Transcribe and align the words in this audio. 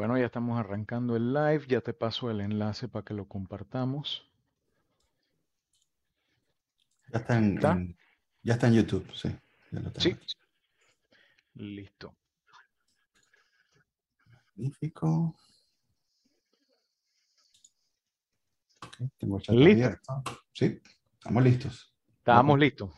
Bueno, 0.00 0.16
ya 0.16 0.24
estamos 0.24 0.58
arrancando 0.58 1.14
el 1.14 1.34
live. 1.34 1.66
Ya 1.68 1.82
te 1.82 1.92
paso 1.92 2.30
el 2.30 2.40
enlace 2.40 2.88
para 2.88 3.04
que 3.04 3.12
lo 3.12 3.28
compartamos. 3.28 4.26
Ya 7.12 7.18
está 7.18 7.36
en, 7.36 7.56
¿Está? 7.56 7.72
en- 7.72 7.98
ya 8.42 8.54
está 8.54 8.68
en 8.68 8.72
YouTube, 8.76 9.06
sí. 9.12 9.28
ya 9.70 9.80
lo 9.80 9.92
tengo 9.92 10.00
Sí. 10.00 10.16
Listo. 11.52 12.16
Magnífico. 14.56 15.36
Tengo 19.18 19.36
el 19.36 19.42
chat 19.42 19.54
Listo. 19.54 19.84
abierto. 19.84 20.22
Sí, 20.54 20.80
estamos 21.12 21.44
listos. 21.44 21.94
Estábamos 22.20 22.52
Vamos. 22.54 22.58
listos. 22.58 22.90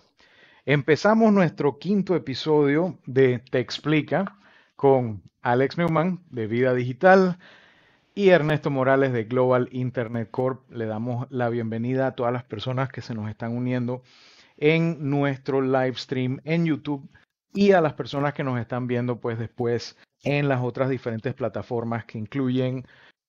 Empezamos 0.64 1.32
nuestro 1.32 1.80
quinto 1.80 2.14
episodio 2.14 3.00
de 3.06 3.40
Te 3.40 3.58
Explica 3.58 4.38
con 4.82 5.22
Alex 5.42 5.78
Newman 5.78 6.24
de 6.30 6.48
Vida 6.48 6.74
Digital 6.74 7.38
y 8.16 8.30
Ernesto 8.30 8.68
Morales 8.68 9.12
de 9.12 9.22
Global 9.22 9.68
Internet 9.70 10.28
Corp. 10.32 10.68
Le 10.72 10.86
damos 10.86 11.28
la 11.30 11.50
bienvenida 11.50 12.08
a 12.08 12.16
todas 12.16 12.32
las 12.32 12.42
personas 12.42 12.88
que 12.88 13.00
se 13.00 13.14
nos 13.14 13.30
están 13.30 13.56
uniendo 13.56 14.02
en 14.56 15.08
nuestro 15.08 15.60
live 15.60 15.94
stream 15.94 16.40
en 16.42 16.66
YouTube 16.66 17.08
y 17.54 17.70
a 17.70 17.80
las 17.80 17.94
personas 17.94 18.34
que 18.34 18.42
nos 18.42 18.58
están 18.58 18.88
viendo 18.88 19.20
pues 19.20 19.38
después 19.38 19.96
en 20.24 20.48
las 20.48 20.60
otras 20.60 20.90
diferentes 20.90 21.32
plataformas 21.34 22.04
que 22.04 22.18
incluyen 22.18 22.84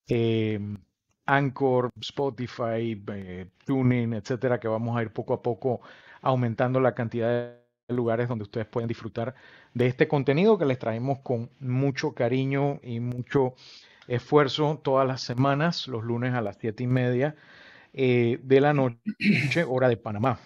eh, 0.08 0.58
Anchor, 1.24 1.90
Spotify, 2.00 3.00
eh, 3.12 3.46
Tuning, 3.64 4.14
etcétera, 4.14 4.58
que 4.58 4.66
vamos 4.66 4.96
a 4.96 5.02
ir 5.02 5.12
poco 5.12 5.34
a 5.34 5.40
poco 5.40 5.82
aumentando 6.20 6.80
la 6.80 6.96
cantidad 6.96 7.28
de 7.28 7.63
lugares 7.88 8.28
donde 8.28 8.44
ustedes 8.44 8.66
pueden 8.66 8.88
disfrutar 8.88 9.34
de 9.74 9.86
este 9.86 10.08
contenido 10.08 10.56
que 10.56 10.64
les 10.64 10.78
traemos 10.78 11.18
con 11.20 11.50
mucho 11.60 12.12
cariño 12.12 12.80
y 12.82 13.00
mucho 13.00 13.54
esfuerzo 14.08 14.80
todas 14.82 15.06
las 15.06 15.20
semanas, 15.22 15.86
los 15.88 16.02
lunes 16.02 16.34
a 16.34 16.40
las 16.40 16.56
siete 16.58 16.84
y 16.84 16.86
media 16.86 17.36
eh, 17.92 18.38
de 18.42 18.60
la 18.60 18.72
noche, 18.72 19.64
hora 19.68 19.88
de 19.88 19.96
Panamá. 19.96 20.38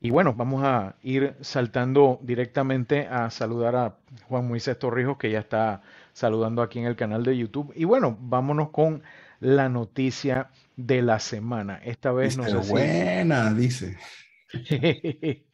Y 0.00 0.10
bueno, 0.10 0.34
vamos 0.34 0.64
a 0.64 0.96
ir 1.02 1.36
saltando 1.40 2.18
directamente 2.22 3.06
a 3.06 3.30
saludar 3.30 3.76
a 3.76 3.96
Juan 4.28 4.48
Moisés 4.48 4.78
Torrijos, 4.78 5.16
que 5.16 5.30
ya 5.30 5.38
está 5.38 5.82
saludando 6.12 6.60
aquí 6.60 6.80
en 6.80 6.86
el 6.86 6.96
canal 6.96 7.22
de 7.22 7.36
YouTube. 7.36 7.72
Y 7.76 7.84
bueno, 7.84 8.18
vámonos 8.20 8.70
con 8.70 9.02
la 9.38 9.68
noticia 9.68 10.50
de 10.76 11.02
la 11.02 11.20
semana. 11.20 11.80
Esta 11.84 12.10
vez 12.10 12.36
no 12.36 12.44
sé 12.44 12.62
si... 12.62 12.70
buena, 12.70 13.54
dice. 13.54 13.96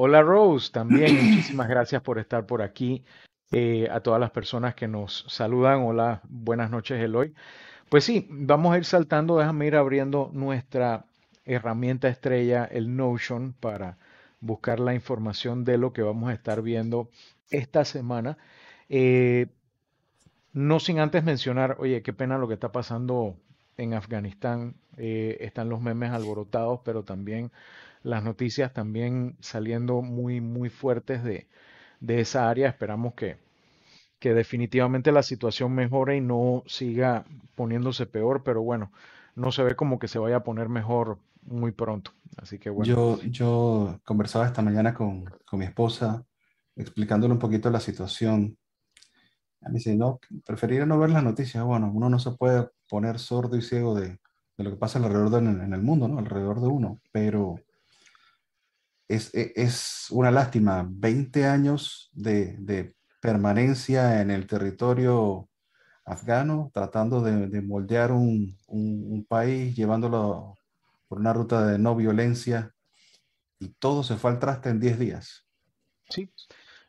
Hola 0.00 0.22
Rose, 0.22 0.70
también 0.70 1.16
muchísimas 1.16 1.66
gracias 1.68 2.00
por 2.02 2.20
estar 2.20 2.46
por 2.46 2.62
aquí. 2.62 3.02
Eh, 3.50 3.88
a 3.90 3.98
todas 3.98 4.20
las 4.20 4.30
personas 4.30 4.76
que 4.76 4.86
nos 4.86 5.24
saludan, 5.26 5.80
hola, 5.80 6.20
buenas 6.28 6.70
noches 6.70 7.02
Eloy. 7.02 7.34
Pues 7.88 8.04
sí, 8.04 8.28
vamos 8.30 8.72
a 8.72 8.78
ir 8.78 8.84
saltando, 8.84 9.36
déjame 9.38 9.66
ir 9.66 9.74
abriendo 9.74 10.30
nuestra 10.32 11.06
herramienta 11.44 12.06
estrella, 12.06 12.64
el 12.64 12.96
Notion, 12.96 13.54
para 13.54 13.98
buscar 14.38 14.78
la 14.78 14.94
información 14.94 15.64
de 15.64 15.78
lo 15.78 15.92
que 15.92 16.02
vamos 16.02 16.30
a 16.30 16.32
estar 16.32 16.62
viendo 16.62 17.10
esta 17.50 17.84
semana. 17.84 18.38
Eh, 18.88 19.48
no 20.52 20.78
sin 20.78 21.00
antes 21.00 21.24
mencionar, 21.24 21.74
oye, 21.80 22.02
qué 22.02 22.12
pena 22.12 22.38
lo 22.38 22.46
que 22.46 22.54
está 22.54 22.70
pasando 22.70 23.36
en 23.76 23.94
Afganistán. 23.94 24.76
Eh, 24.96 25.38
están 25.40 25.68
los 25.68 25.80
memes 25.80 26.12
alborotados, 26.12 26.82
pero 26.84 27.02
también 27.02 27.50
las 28.02 28.22
noticias 28.24 28.72
también 28.72 29.36
saliendo 29.40 30.02
muy, 30.02 30.40
muy 30.40 30.70
fuertes 30.70 31.24
de, 31.24 31.48
de 32.00 32.20
esa 32.20 32.48
área. 32.50 32.68
Esperamos 32.68 33.14
que, 33.14 33.38
que 34.20 34.34
definitivamente 34.34 35.12
la 35.12 35.22
situación 35.22 35.74
mejore 35.74 36.16
y 36.16 36.20
no 36.20 36.64
siga 36.66 37.24
poniéndose 37.56 38.06
peor, 38.06 38.42
pero 38.44 38.62
bueno, 38.62 38.92
no 39.36 39.52
se 39.52 39.62
ve 39.64 39.76
como 39.76 39.98
que 39.98 40.08
se 40.08 40.18
vaya 40.18 40.36
a 40.38 40.44
poner 40.44 40.68
mejor 40.68 41.18
muy 41.42 41.72
pronto. 41.72 42.12
Así 42.36 42.58
que 42.58 42.70
bueno, 42.70 42.96
Yo, 42.96 43.20
yo 43.22 44.00
conversaba 44.04 44.46
esta 44.46 44.62
mañana 44.62 44.94
con, 44.94 45.24
con 45.44 45.58
mi 45.58 45.64
esposa, 45.66 46.24
explicándole 46.76 47.32
un 47.34 47.38
poquito 47.40 47.70
la 47.70 47.80
situación. 47.80 48.56
Ella 49.60 49.70
Me 49.70 49.74
dice, 49.78 49.96
no, 49.96 50.20
preferiría 50.46 50.86
no 50.86 50.98
ver 50.98 51.10
las 51.10 51.22
noticias. 51.24 51.64
Bueno, 51.64 51.90
uno 51.92 52.08
no 52.10 52.18
se 52.18 52.32
puede 52.32 52.68
poner 52.88 53.18
sordo 53.18 53.56
y 53.56 53.62
ciego 53.62 53.94
de, 53.94 54.18
de 54.56 54.64
lo 54.64 54.70
que 54.70 54.76
pasa 54.76 54.98
alrededor 54.98 55.30
de, 55.30 55.38
en 55.38 55.72
el 55.72 55.82
mundo, 55.82 56.08
¿no? 56.08 56.18
Alrededor 56.18 56.60
de 56.60 56.68
uno. 56.68 57.00
Pero 57.12 57.56
es, 59.08 59.34
e- 59.34 59.52
es 59.56 60.06
una 60.10 60.30
lástima, 60.30 60.86
20 60.90 61.46
años 61.46 62.10
de, 62.12 62.56
de 62.58 62.96
permanencia 63.20 64.20
en 64.22 64.30
el 64.30 64.46
territorio 64.46 65.48
afgano, 66.06 66.70
tratando 66.74 67.22
de, 67.22 67.48
de 67.48 67.62
moldear 67.62 68.12
un, 68.12 68.56
un- 68.68 69.06
un 69.12 69.26
país, 69.26 69.76
llevándolo 69.76 70.54
por 71.08 71.20
una 71.20 71.32
ruta 71.34 71.66
de 71.66 71.78
no 71.78 71.96
violencia, 71.96 72.74
y 73.60 73.70
todo 73.74 74.02
se 74.04 74.16
fue 74.16 74.32
al 74.32 74.40
traste 74.40 74.70
en 74.70 74.80
10 74.80 74.98
días. 74.98 75.46
sí. 76.08 76.32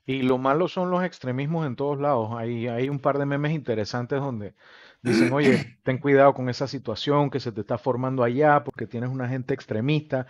Y 0.05 0.23
lo 0.23 0.37
malo 0.39 0.67
son 0.69 0.91
los 0.91 1.03
extremismos 1.03 1.67
en 1.67 1.75
todos 1.77 1.99
lados. 1.99 2.31
Hay, 2.35 2.67
hay 2.67 2.89
un 2.89 2.99
par 2.99 3.19
de 3.19 3.25
memes 3.27 3.53
interesantes 3.53 4.19
donde 4.21 4.55
dicen, 5.03 5.31
oye, 5.33 5.65
ten 5.83 5.99
cuidado 5.99 6.33
con 6.33 6.49
esa 6.49 6.67
situación 6.67 7.29
que 7.31 7.39
se 7.41 7.51
te 7.53 7.61
está 7.61 7.77
formando 7.77 8.23
allá 8.23 8.63
porque 8.63 8.87
tienes 8.87 9.09
una 9.11 9.29
gente 9.29 9.53
extremista. 9.53 10.27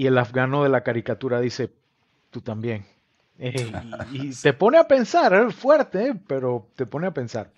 Y 0.00 0.06
el 0.06 0.18
afgano 0.18 0.62
de 0.62 0.70
la 0.70 0.82
caricatura 0.82 1.40
dice, 1.40 1.72
tú 2.30 2.40
también. 2.40 2.86
Eh, 3.38 3.72
y, 3.80 4.04
y 4.30 4.36
te 4.36 4.52
pone 4.54 4.78
a 4.78 4.88
pensar, 4.88 5.34
es 5.34 5.54
fuerte, 5.54 6.08
eh, 6.08 6.14
pero 6.26 6.68
te 6.76 6.86
pone 6.86 7.06
a 7.06 7.14
pensar. 7.14 7.50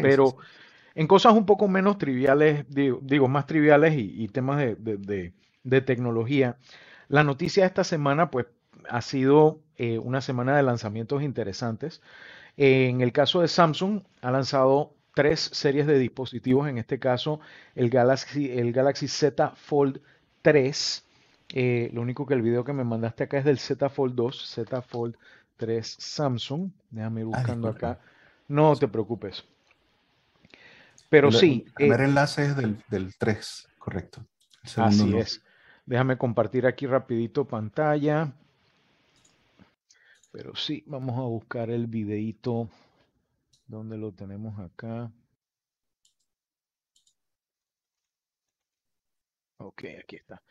Pero 0.00 0.36
en 0.94 1.06
cosas 1.06 1.34
un 1.34 1.46
poco 1.46 1.68
menos 1.68 1.98
triviales, 1.98 2.66
digo, 2.68 3.00
digo, 3.02 3.28
más 3.28 3.46
triviales 3.46 3.94
y, 3.94 4.24
y 4.24 4.28
temas 4.28 4.58
de, 4.58 4.76
de- 4.76 4.98
de- 4.98 5.32
de 5.64 5.80
tecnología, 5.82 6.58
la 7.08 7.24
noticia 7.24 7.64
de 7.64 7.68
esta 7.68 7.84
semana, 7.84 8.30
pues, 8.30 8.46
ha 8.88 9.02
sido 9.02 9.60
eh, 9.78 9.98
una 9.98 10.20
semana 10.22 10.56
de 10.56 10.62
lanzamientos 10.64 11.22
interesantes. 11.22 12.02
En 12.56 13.00
el 13.00 13.12
caso 13.12 13.40
de 13.40 13.48
Samsung, 13.48 14.02
ha 14.22 14.30
lanzado 14.30 14.94
tres 15.14 15.40
series 15.52 15.86
de 15.86 15.98
dispositivos, 15.98 16.68
en 16.68 16.78
este 16.78 16.98
caso 16.98 17.40
el 17.74 17.90
Galaxy, 17.90 18.50
el 18.58 18.72
Galaxy 18.72 19.08
Z 19.08 19.52
Fold 19.56 20.00
3. 20.42 21.05
Eh, 21.52 21.90
lo 21.92 22.02
único 22.02 22.26
que 22.26 22.34
el 22.34 22.42
video 22.42 22.64
que 22.64 22.72
me 22.72 22.84
mandaste 22.84 23.24
acá 23.24 23.38
es 23.38 23.44
del 23.44 23.58
Z 23.58 23.88
Fold 23.88 24.14
2, 24.14 24.46
Z 24.48 24.82
Fold 24.82 25.16
3 25.56 25.96
Samsung. 25.98 26.70
Déjame 26.90 27.20
ir 27.22 27.26
Ah, 27.32 27.38
buscando 27.38 27.68
acá. 27.68 28.00
No 28.48 28.74
te 28.76 28.88
preocupes. 28.88 29.44
Pero 31.08 31.30
El, 31.30 31.34
sí, 31.34 31.64
el 31.64 31.68
eh, 31.68 31.72
primer 31.74 32.00
enlace 32.00 32.46
es 32.46 32.56
del, 32.56 32.82
del 32.88 33.16
3, 33.16 33.68
correcto. 33.78 34.26
Así 34.76 35.04
no. 35.10 35.18
es. 35.18 35.42
Déjame 35.84 36.18
compartir 36.18 36.66
aquí 36.66 36.86
rapidito 36.86 37.46
pantalla. 37.46 38.32
Pero 40.32 40.54
sí, 40.54 40.82
vamos 40.86 41.16
a 41.18 41.22
buscar 41.22 41.70
el 41.70 41.86
videíto. 41.86 42.68
¿Dónde 43.66 43.96
lo 43.96 44.12
tenemos 44.12 44.58
acá? 44.58 45.10
Ok, 49.58 49.84
aquí 50.02 50.16
está. 50.16 50.42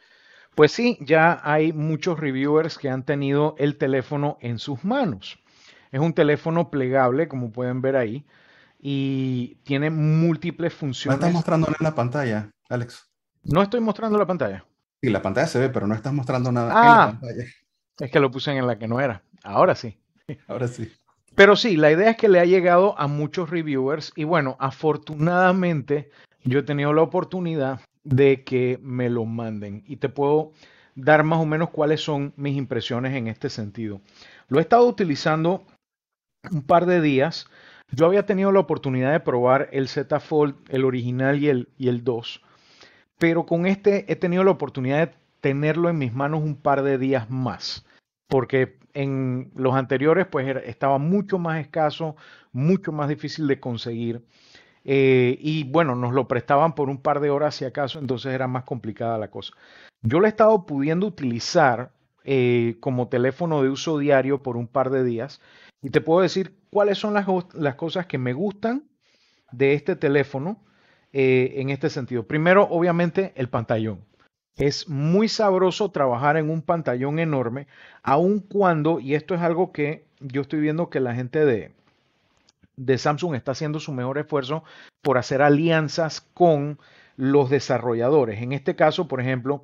Pues 0.55 0.71
sí, 0.71 0.97
ya 1.01 1.41
hay 1.43 1.73
muchos 1.73 2.19
reviewers 2.19 2.77
que 2.77 2.89
han 2.89 3.03
tenido 3.03 3.55
el 3.57 3.77
teléfono 3.77 4.37
en 4.39 4.57
sus 4.57 4.83
manos. 4.85 5.37
Es 5.91 5.99
un 5.99 6.13
teléfono 6.13 6.69
plegable, 6.71 7.27
como 7.27 7.51
pueden 7.51 7.81
ver 7.81 7.95
ahí, 7.97 8.25
y 8.79 9.55
tiene 9.63 9.89
múltiples 9.89 10.71
No 10.71 10.75
estás 10.75 10.79
funciones. 10.79 11.33
mostrando 11.33 11.67
en 11.67 11.75
la 11.79 11.93
pantalla, 11.95 12.49
Alex. 12.69 13.09
No 13.43 13.61
estoy 13.61 13.81
mostrando 13.81 14.17
la 14.17 14.25
pantalla. 14.25 14.65
Sí, 15.01 15.09
la 15.09 15.21
pantalla 15.21 15.47
se 15.47 15.59
ve, 15.59 15.69
pero 15.69 15.87
no 15.87 15.93
estás 15.93 16.13
mostrando 16.13 16.51
nada 16.51 16.69
en 16.81 16.87
la 16.87 16.93
Ah, 17.03 17.05
pantalla. 17.11 17.43
es 17.99 18.11
que 18.11 18.19
lo 18.19 18.31
puse 18.31 18.51
en 18.51 18.65
la 18.65 18.77
que 18.79 18.87
no 18.87 18.99
era. 19.01 19.21
Ahora 19.43 19.75
sí. 19.75 19.97
Ahora 20.47 20.67
sí. 20.67 20.91
Pero 21.35 21.57
sí, 21.57 21.75
la 21.75 21.91
idea 21.91 22.11
es 22.11 22.17
que 22.17 22.29
le 22.29 22.39
ha 22.39 22.45
llegado 22.45 22.97
a 22.97 23.07
muchos 23.07 23.49
reviewers 23.49 24.13
y 24.15 24.23
bueno, 24.23 24.55
afortunadamente 24.59 26.09
yo 26.45 26.59
he 26.59 26.63
tenido 26.63 26.93
la 26.93 27.01
oportunidad 27.01 27.81
de 28.05 28.43
que 28.43 28.79
me 28.81 29.09
lo 29.09 29.25
manden 29.25 29.83
y 29.85 29.97
te 29.97 30.07
puedo 30.07 30.53
dar 30.95 31.23
más 31.25 31.39
o 31.39 31.45
menos 31.45 31.71
cuáles 31.71 32.01
son 32.01 32.33
mis 32.37 32.55
impresiones 32.55 33.13
en 33.15 33.27
este 33.27 33.49
sentido. 33.49 33.99
Lo 34.47 34.59
he 34.59 34.61
estado 34.61 34.87
utilizando 34.87 35.65
un 36.49 36.61
par 36.61 36.85
de 36.85 37.01
días. 37.01 37.47
Yo 37.91 38.05
había 38.05 38.25
tenido 38.25 38.51
la 38.51 38.61
oportunidad 38.61 39.11
de 39.11 39.19
probar 39.19 39.69
el 39.71 39.89
Z 39.89 40.19
Fold, 40.19 40.55
el 40.69 40.85
original 40.85 41.43
y 41.43 41.49
el, 41.49 41.69
y 41.77 41.89
el 41.89 42.03
2, 42.03 42.41
pero 43.19 43.45
con 43.45 43.65
este 43.65 44.11
he 44.11 44.15
tenido 44.15 44.43
la 44.43 44.51
oportunidad 44.51 45.07
de 45.07 45.15
tenerlo 45.41 45.89
en 45.89 45.97
mis 45.97 46.13
manos 46.13 46.41
un 46.41 46.55
par 46.55 46.83
de 46.83 46.97
días 46.97 47.29
más, 47.29 47.85
porque 48.27 48.77
en 48.93 49.51
los 49.55 49.75
anteriores 49.75 50.25
pues 50.27 50.47
estaba 50.65 50.97
mucho 50.97 51.37
más 51.37 51.59
escaso, 51.59 52.15
mucho 52.51 52.91
más 52.91 53.09
difícil 53.09 53.47
de 53.47 53.59
conseguir. 53.59 54.23
Eh, 54.85 55.37
y 55.41 55.63
bueno, 55.63 55.95
nos 55.95 56.13
lo 56.13 56.27
prestaban 56.27 56.75
por 56.75 56.89
un 56.89 57.01
par 57.01 57.19
de 57.19 57.31
horas 57.31 57.55
si 57.55 57.65
acaso, 57.65 57.99
entonces 57.99 58.31
era 58.33 58.47
más 58.47 58.63
complicada 58.63 59.17
la 59.17 59.29
cosa. 59.29 59.53
Yo 60.03 60.19
lo 60.19 60.27
he 60.27 60.29
estado 60.29 60.67
pudiendo 60.67 61.07
utilizar 61.07 61.91
eh, 62.23 62.77
como 62.79 63.07
teléfono 63.07 63.63
de 63.63 63.69
uso 63.69 63.97
diario 63.97 64.43
por 64.43 64.57
un 64.57 64.67
par 64.67 64.91
de 64.91 65.03
días 65.03 65.41
y 65.81 65.89
te 65.89 66.01
puedo 66.01 66.21
decir 66.21 66.55
cuáles 66.69 66.99
son 66.99 67.15
las, 67.15 67.25
las 67.53 67.75
cosas 67.75 68.05
que 68.05 68.19
me 68.19 68.33
gustan 68.33 68.83
de 69.51 69.73
este 69.73 69.95
teléfono 69.95 70.63
eh, 71.13 71.53
en 71.61 71.71
este 71.71 71.89
sentido. 71.89 72.27
Primero, 72.27 72.67
obviamente, 72.69 73.33
el 73.35 73.49
pantallón. 73.49 74.05
Es 74.57 74.87
muy 74.87 75.27
sabroso 75.27 75.89
trabajar 75.91 76.37
en 76.37 76.49
un 76.49 76.61
pantallón 76.61 77.19
enorme, 77.19 77.67
aun 78.03 78.39
cuando, 78.39 78.99
y 78.99 79.15
esto 79.15 79.33
es 79.35 79.41
algo 79.41 79.71
que 79.71 80.07
yo 80.19 80.41
estoy 80.41 80.59
viendo 80.59 80.89
que 80.89 80.99
la 80.99 81.15
gente 81.15 81.43
de, 81.43 81.73
de 82.77 82.97
Samsung 82.97 83.35
está 83.35 83.51
haciendo 83.51 83.79
su 83.79 83.93
mejor 83.93 84.17
esfuerzo 84.17 84.63
por 85.01 85.17
hacer 85.17 85.41
alianzas 85.41 86.21
con 86.21 86.79
los 87.17 87.49
desarrolladores. 87.49 88.41
En 88.41 88.51
este 88.51 88.75
caso, 88.75 89.07
por 89.07 89.21
ejemplo, 89.21 89.63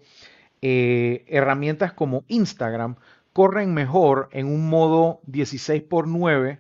eh, 0.62 1.26
herramientas 1.28 1.94
como 1.94 2.24
Instagram 2.28 2.96
corren 3.34 3.74
mejor 3.74 4.30
en 4.32 4.48
un 4.48 4.70
modo 4.70 5.22
16 5.26 5.84
x 5.84 6.04
9 6.06 6.60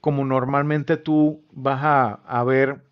como 0.00 0.24
normalmente 0.24 0.96
tú 0.96 1.42
vas 1.52 1.80
a, 1.82 2.20
a 2.26 2.44
ver 2.44 2.82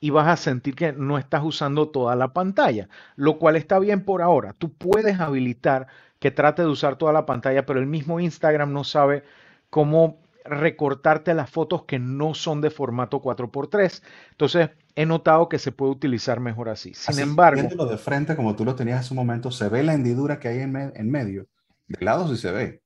y 0.00 0.10
vas 0.10 0.28
a 0.28 0.36
sentir 0.36 0.74
que 0.74 0.92
no 0.92 1.18
estás 1.18 1.42
usando 1.44 1.88
toda 1.88 2.14
la 2.16 2.32
pantalla, 2.32 2.88
lo 3.16 3.38
cual 3.38 3.56
está 3.56 3.78
bien 3.78 4.04
por 4.04 4.22
ahora. 4.22 4.54
Tú 4.54 4.72
puedes 4.72 5.20
habilitar 5.20 5.88
que 6.20 6.30
trate 6.30 6.62
de 6.62 6.68
usar 6.68 6.96
toda 6.96 7.12
la 7.12 7.26
pantalla, 7.26 7.66
pero 7.66 7.80
el 7.80 7.86
mismo 7.86 8.20
Instagram 8.20 8.72
no 8.72 8.84
sabe 8.84 9.24
cómo 9.70 10.18
recortarte 10.48 11.34
las 11.34 11.50
fotos 11.50 11.84
que 11.84 11.98
no 11.98 12.34
son 12.34 12.60
de 12.60 12.70
formato 12.70 13.20
4x3. 13.20 14.02
Entonces, 14.32 14.70
he 14.96 15.06
notado 15.06 15.48
que 15.48 15.58
se 15.58 15.72
puede 15.72 15.92
utilizar 15.92 16.40
mejor 16.40 16.68
así. 16.68 16.94
Sin 16.94 17.18
Así, 17.18 17.20
embargo, 17.20 17.70
viéndolo 17.70 17.86
de 17.86 17.98
frente, 17.98 18.36
como 18.36 18.54
tú 18.54 18.64
lo 18.64 18.74
tenías 18.76 19.00
hace 19.00 19.14
un 19.14 19.18
momento, 19.18 19.50
se 19.50 19.68
ve 19.68 19.82
la 19.82 19.94
hendidura 19.94 20.38
que 20.38 20.48
hay 20.48 20.58
en, 20.60 20.72
me- 20.72 20.92
en 20.94 21.10
medio. 21.10 21.46
De 21.86 22.04
lado 22.04 22.28
sí 22.28 22.36
se 22.40 22.52
ve. 22.52 22.82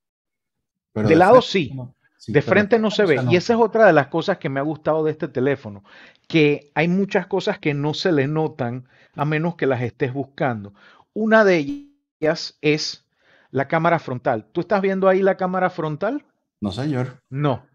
Pero 0.93 1.11
de 1.11 1.17
lado 1.17 1.43
frente 1.43 1.43
sí, 1.43 1.75
no. 1.75 1.95
Sí, 2.17 2.33
de 2.33 2.43
frente 2.43 2.79
no 2.79 2.91
se 2.91 3.05
ve. 3.07 3.21
Y 3.21 3.37
esa 3.37 3.55
es 3.55 3.59
otra 3.61 3.87
de 3.87 3.93
las 3.93 4.09
cosas 4.09 4.39
que 4.39 4.49
me 4.49 4.61
ha 4.61 4.63
gustado 4.63 5.05
de 5.05 5.11
este 5.13 5.29
teléfono, 5.29 5.85
que 6.29 6.71
hay 6.75 6.89
muchas 6.89 7.27
cosas 7.27 7.59
que 7.59 7.75
no 7.75 7.95
se 7.95 8.13
le 8.13 8.27
notan 8.29 8.89
a 9.17 9.25
menos 9.25 9.57
que 9.57 9.67
las 9.67 9.83
estés 9.83 10.13
buscando. 10.13 10.75
Una 11.13 11.45
de 11.45 11.89
ellas 12.21 12.57
es 12.63 13.07
la 13.51 13.69
cámara 13.69 13.99
frontal. 13.99 14.47
¿Tú 14.53 14.61
estás 14.63 14.81
viendo 14.81 15.09
ahí 15.09 15.23
la 15.23 15.37
cámara 15.37 15.69
frontal? 15.71 16.25
No, 16.63 16.71
señor. 16.73 17.07
No. 17.31 17.67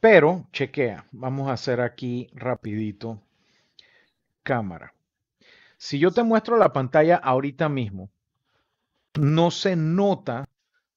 Pero, 0.00 0.46
chequea, 0.52 1.06
vamos 1.12 1.48
a 1.48 1.54
hacer 1.54 1.80
aquí 1.80 2.28
rapidito 2.34 3.20
cámara. 4.42 4.92
Si 5.76 5.98
yo 5.98 6.10
te 6.10 6.22
muestro 6.22 6.56
la 6.56 6.72
pantalla 6.72 7.16
ahorita 7.16 7.68
mismo, 7.68 8.10
no 9.14 9.50
se 9.50 9.76
nota, 9.76 10.48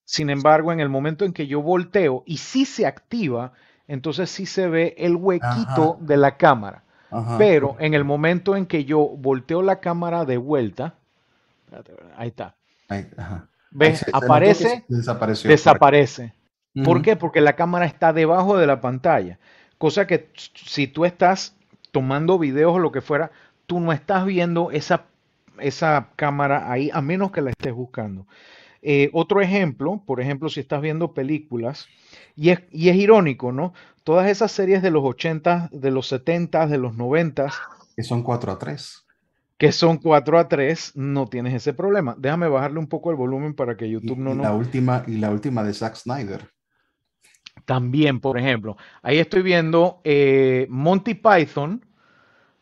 sin 0.06 0.30
embargo, 0.30 0.72
en 0.72 0.80
el 0.80 0.90
momento 0.90 1.26
en 1.26 1.34
que 1.34 1.48
yo 1.48 1.62
volteo 1.62 2.24
y 2.26 2.38
sí 2.38 2.66
se 2.66 2.86
activa, 2.86 3.54
entonces 3.88 4.30
sí 4.30 4.46
se 4.46 4.68
ve 4.68 4.96
el 4.98 5.16
huequito 5.16 5.96
Ajá. 5.96 5.98
de 6.02 6.18
la 6.18 6.38
cámara. 6.38 6.84
Ajá. 7.12 7.38
Pero 7.38 7.76
en 7.80 7.94
el 7.94 8.04
momento 8.04 8.56
en 8.56 8.66
que 8.66 8.86
yo 8.86 9.00
volteo 9.00 9.62
la 9.62 9.80
cámara 9.80 10.26
de 10.26 10.38
vuelta, 10.38 10.96
ahí 12.18 12.30
está, 12.30 12.56
Ahí, 12.90 13.08
¿ves? 13.72 14.00
se 14.00 14.12
Aparece, 14.14 14.86
desapareció. 14.88 15.50
desaparece. 15.50 16.34
¿Por 16.84 17.02
qué? 17.02 17.16
Porque 17.16 17.42
la 17.42 17.56
cámara 17.56 17.86
está 17.86 18.14
debajo 18.14 18.58
de 18.58 18.68
la 18.68 18.80
pantalla. 18.82 19.40
Cosa 19.78 20.08
que 20.08 20.30
si 20.54 20.88
tú 20.88 21.06
estás 21.06 21.56
tomando 21.92 22.40
videos 22.40 22.74
o 22.76 22.80
lo 22.80 22.92
que 22.92 23.02
fuera, 23.02 23.32
tú 23.68 23.80
no 23.80 23.92
estás 23.92 24.26
viendo 24.26 24.72
esa, 24.72 25.06
esa 25.60 26.10
cámara 26.16 26.72
ahí, 26.72 26.90
a 26.94 27.02
menos 27.02 27.32
que 27.32 27.42
la 27.42 27.50
estés 27.50 27.74
buscando. 27.74 28.26
Eh, 28.82 29.10
otro 29.14 29.42
ejemplo, 29.42 30.02
por 30.06 30.22
ejemplo, 30.22 30.50
si 30.50 30.60
estás 30.60 30.82
viendo 30.82 31.14
películas, 31.14 31.88
y 32.36 32.50
es, 32.50 32.62
y 32.72 32.90
es 32.90 32.96
irónico, 32.96 33.52
¿no? 33.52 33.74
Todas 34.04 34.30
esas 34.30 34.52
series 34.52 34.82
de 34.82 34.90
los 34.92 35.04
80, 35.04 35.70
de 35.72 35.92
los 35.92 36.08
70, 36.08 36.68
de 36.68 36.78
los 36.78 36.96
90, 36.96 37.52
Que 37.96 38.04
son 38.04 38.24
4 38.24 38.52
a 38.52 38.58
3. 38.58 39.06
que 39.58 39.72
son 39.72 39.98
4 39.98 40.40
a 40.40 40.48
3, 40.48 40.94
no 40.96 41.28
tienes 41.28 41.54
ese 41.54 41.74
problema. 41.74 42.16
Déjame 42.18 42.48
bajarle 42.48 42.80
un 42.80 42.88
poco 42.88 43.12
el 43.12 43.18
volumen 43.18 43.54
para 43.54 43.76
que 43.78 43.86
Y, 43.86 43.92
YouTube 43.92 44.18
no 44.18 44.32
y 44.34 44.36
nos... 44.38 44.44
la 44.44 44.54
última, 44.54 45.04
y 45.08 45.18
la 45.18 45.30
última 45.32 45.64
de 45.64 45.74
Zack 45.74 45.96
Snyder. 45.96 46.50
También, 47.66 48.20
por 48.20 48.38
ejemplo, 48.38 48.78
ahí 49.02 49.20
estoy 49.20 49.42
viendo 49.42 50.02
eh, 50.04 50.68
Monty 50.70 51.14
Python, 51.14 51.86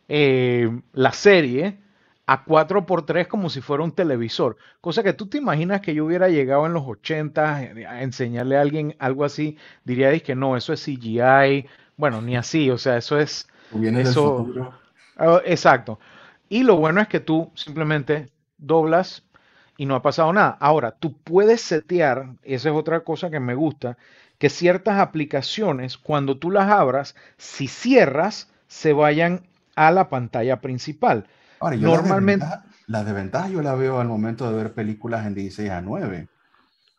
eh, 0.07 0.81
la 0.93 1.11
serie, 1.13 1.79
a 2.25 2.45
4x3 2.45 3.27
como 3.27 3.49
si 3.49 3.59
fuera 3.59 3.83
un 3.83 3.91
televisor. 3.91 4.57
Cosa 4.81 5.01
que 5.01 5.13
tú 5.13 5.27
te 5.27 5.39
imaginas 5.39 5.81
que 5.81 5.95
yo 5.95 6.05
hubiera 6.05 6.29
llegado 6.29 6.67
en 6.67 6.73
los 6.73 6.83
80 6.85 7.63
eh, 7.63 7.85
a 7.87 8.03
enseñarle 8.03 8.57
a 8.57 8.61
alguien 8.61 8.95
algo 8.99 9.25
así, 9.25 9.57
diría 9.83 10.17
que 10.19 10.35
no, 10.35 10.55
eso 10.55 10.73
es 10.73 10.83
CGI. 10.83 11.65
Bueno, 11.97 12.21
ni 12.21 12.37
así, 12.37 12.69
o 12.69 12.77
sea, 12.77 12.97
eso 12.97 13.19
es... 13.19 13.47
Eso, 13.97 14.73
ah, 15.17 15.41
exacto. 15.45 15.99
Y 16.49 16.63
lo 16.63 16.77
bueno 16.77 17.01
es 17.01 17.07
que 17.07 17.19
tú 17.19 17.51
simplemente 17.55 18.29
doblas 18.57 19.23
y 19.79 19.85
no 19.85 19.95
ha 19.95 20.01
pasado 20.01 20.33
nada. 20.33 20.57
Ahora, 20.59 20.91
tú 20.91 21.17
puedes 21.19 21.61
setear, 21.61 22.35
esa 22.43 22.69
es 22.69 22.75
otra 22.75 23.05
cosa 23.05 23.29
que 23.29 23.39
me 23.39 23.55
gusta, 23.55 23.97
que 24.37 24.49
ciertas 24.49 24.99
aplicaciones, 24.99 25.97
cuando 25.97 26.37
tú 26.37 26.51
las 26.51 26.69
abras, 26.69 27.15
si 27.37 27.69
cierras, 27.69 28.51
se 28.67 28.91
vayan 28.91 29.47
a 29.77 29.91
la 29.91 30.09
pantalla 30.09 30.59
principal. 30.59 31.27
Ahora, 31.61 31.77
yo 31.77 31.87
la 31.87 31.95
Normalmente, 31.95 32.45
desventaja, 32.45 32.75
la 32.87 33.03
desventaja 33.05 33.47
yo 33.47 33.61
la 33.61 33.75
veo 33.75 34.01
al 34.01 34.09
momento 34.09 34.49
de 34.49 34.57
ver 34.57 34.73
películas 34.73 35.25
en 35.25 35.33
16 35.33 35.69
a 35.69 35.79
9. 35.79 36.27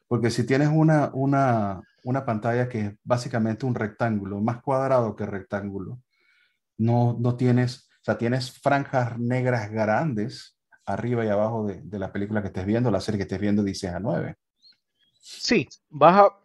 Porque 0.09 0.31
si 0.31 0.47
tienes 0.47 0.71
una, 0.73 1.11
una, 1.12 1.83
una 2.05 2.25
pantalla 2.25 2.67
que 2.67 2.81
es 2.81 2.93
básicamente 3.05 3.67
un 3.67 3.75
rectángulo, 3.75 4.41
más 4.41 4.62
cuadrado 4.62 5.15
que 5.17 5.26
rectángulo, 5.26 5.99
no, 6.79 7.15
no 7.21 7.37
tienes, 7.37 7.91
o 8.00 8.05
sea, 8.05 8.17
tienes 8.17 8.59
franjas 8.59 9.19
negras 9.19 9.71
grandes 9.71 10.56
arriba 10.94 11.25
y 11.25 11.28
abajo 11.28 11.66
de, 11.66 11.81
de 11.82 11.98
la 11.98 12.12
película 12.12 12.40
que 12.42 12.48
estés 12.48 12.66
viendo, 12.66 12.90
la 12.90 13.00
serie 13.00 13.19
que 13.19 13.22
estés 13.25 13.40
viendo 13.40 13.62
16 13.62 13.94
a 13.94 14.00
9. 14.00 14.37
sí, 15.20 15.69
vas 15.88 16.16
a, 16.26 16.38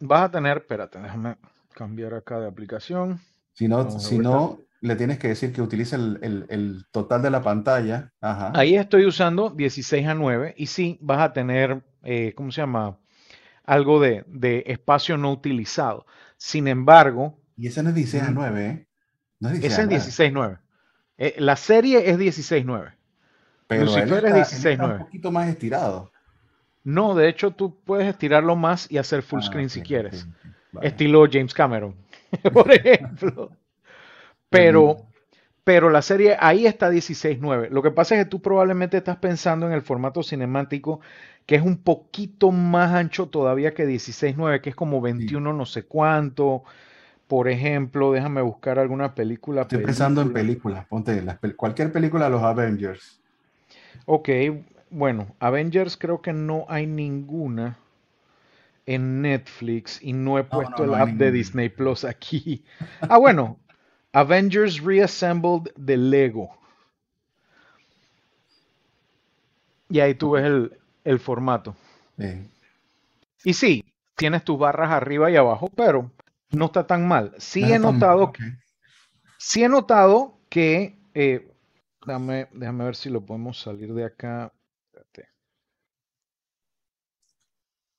vas 0.00 0.22
a 0.24 0.30
tener, 0.30 0.58
espérate, 0.58 0.98
déjame 0.98 1.36
cambiar 1.74 2.14
acá 2.14 2.38
de 2.40 2.46
aplicación. 2.48 3.20
Si 3.52 3.68
no, 3.68 3.84
Vamos 3.84 3.96
a 3.96 3.98
si 3.98 4.18
no, 4.18 4.58
le 4.80 4.96
tienes 4.96 5.18
que 5.18 5.28
decir 5.28 5.52
que 5.52 5.60
utilice 5.62 5.96
el, 5.96 6.18
el- 6.22 6.46
el 6.48 6.84
total 6.90 7.20
de 7.22 7.30
la 7.30 7.42
pantalla. 7.42 8.12
Ajá. 8.22 8.52
Ahí 8.52 8.76
estoy 8.76 9.06
usando 9.06 9.50
16 9.50 10.06
a 10.06 10.14
9 10.14 10.54
y 10.56 10.66
sí, 10.66 10.98
vas 11.00 11.20
a 11.20 11.32
tener, 11.32 11.82
eh, 12.02 12.34
¿cómo 12.34 12.50
se 12.50 12.60
llama? 12.62 12.98
Algo 13.64 14.00
de, 14.00 14.24
de 14.28 14.64
espacio 14.66 15.16
no 15.18 15.32
utilizado. 15.32 16.06
Sin 16.38 16.68
embargo, 16.68 17.40
Y 17.56 17.66
ese 17.66 17.82
no 17.82 17.90
es 17.90 17.94
16 17.94 18.22
a 18.24 18.30
mm, 18.30 18.34
9, 18.34 18.66
¿eh? 18.66 18.88
No 19.40 19.48
es 19.50 19.54
16 19.54 19.72
ese 19.72 19.80
a 19.80 19.82
es 19.82 19.88
9. 19.88 20.18
16.9. 20.34 20.60
Eh, 21.18 21.36
la 21.38 21.56
serie 21.56 22.10
es 22.10 22.18
16.9. 22.18 22.97
Pero 23.68 23.82
él 23.82 23.86
Lucifer 23.86 24.24
es 24.26 24.52
está, 24.52 24.68
él 24.70 24.72
está 24.72 24.84
un 24.86 24.90
16.9. 24.92 24.98
poquito 24.98 25.30
más 25.30 25.48
estirado. 25.48 26.10
No, 26.84 27.14
de 27.14 27.28
hecho 27.28 27.50
tú 27.52 27.76
puedes 27.84 28.06
estirarlo 28.08 28.56
más 28.56 28.90
y 28.90 28.98
hacer 28.98 29.22
full 29.22 29.40
Ah, 29.40 29.46
screen 29.46 29.68
si 29.70 29.82
quieres. 29.82 30.26
Vale. 30.72 30.88
Estilo 30.88 31.26
James 31.30 31.54
Cameron, 31.54 31.94
por 32.52 32.72
ejemplo. 32.72 33.52
Pero, 34.50 34.96
pero 35.64 35.90
la 35.90 36.02
serie 36.02 36.36
ahí 36.40 36.66
está 36.66 36.90
16.9. 36.90 37.68
Lo 37.70 37.82
que 37.82 37.90
pasa 37.90 38.14
es 38.16 38.24
que 38.24 38.30
tú 38.30 38.40
probablemente 38.40 38.96
estás 38.96 39.16
pensando 39.18 39.66
en 39.66 39.72
el 39.72 39.82
formato 39.82 40.22
cinemático 40.22 41.00
que 41.46 41.56
es 41.56 41.62
un 41.62 41.78
poquito 41.78 42.50
más 42.50 42.92
ancho 42.92 43.28
todavía 43.28 43.72
que 43.72 43.86
16.9, 43.86 44.60
que 44.60 44.70
es 44.70 44.76
como 44.76 44.98
Sí. 44.98 45.02
21 45.04 45.52
no 45.54 45.64
sé 45.66 45.84
cuánto. 45.84 46.62
Por 47.26 47.48
ejemplo, 47.48 48.12
déjame 48.12 48.40
buscar 48.42 48.78
alguna 48.78 49.14
película, 49.14 49.62
Estoy 49.62 49.78
pensando 49.84 50.22
en 50.22 50.32
película. 50.32 50.84
películas. 50.84 50.86
Ponte 50.86 51.22
las 51.22 51.38
cualquier 51.56 51.92
película 51.92 52.26
de 52.26 52.30
los 52.30 52.42
Avengers. 52.42 53.20
Ok, 54.06 54.28
bueno, 54.90 55.36
Avengers 55.38 55.96
creo 55.96 56.20
que 56.20 56.32
no 56.32 56.66
hay 56.68 56.86
ninguna 56.86 57.78
en 58.86 59.22
Netflix 59.22 60.00
y 60.02 60.12
no 60.12 60.38
he 60.38 60.42
No, 60.52 60.58
no, 60.68 60.68
puesto 60.68 60.84
el 60.84 60.94
no 60.94 60.96
app 60.96 61.16
de. 61.16 61.30
Disney 61.30 61.68
Plus 61.68 62.04
aquí. 62.04 62.64
Ah, 63.08 63.18
bueno, 63.18 63.58
Avengers 64.12 64.80
Reassembled 64.82 65.72
de 65.76 65.96
Lego. 65.96 66.50
Y 69.90 70.00
ahí 70.00 70.14
tú 70.14 70.30
ves 70.32 70.44
el, 70.44 70.78
el 71.04 71.18
formato. 71.18 71.76
Y 73.42 73.54
sí, 73.54 73.84
tienes 74.16 74.44
tus 74.44 74.58
barras 74.58 74.90
arriba 74.92 75.30
y 75.30 75.36
abajo, 75.36 75.70
pero 75.74 76.12
no 76.50 76.66
está 76.66 76.86
tan 76.86 77.06
mal. 77.08 77.34
Sí 77.38 77.72
he 77.72 77.78
notado, 77.78 78.36
ok. 78.36 78.38
sí 79.38 79.64
he 79.64 79.68
notado 79.68 80.38
que, 80.48 80.98
eh, 81.14 81.47
déjame, 82.08 82.48
déjame 82.52 82.84
ver 82.84 82.96
si 82.96 83.10
lo 83.10 83.24
podemos 83.24 83.60
salir 83.60 83.94
de 83.94 84.04
acá. 84.04 84.52
Espérate. 84.86 85.28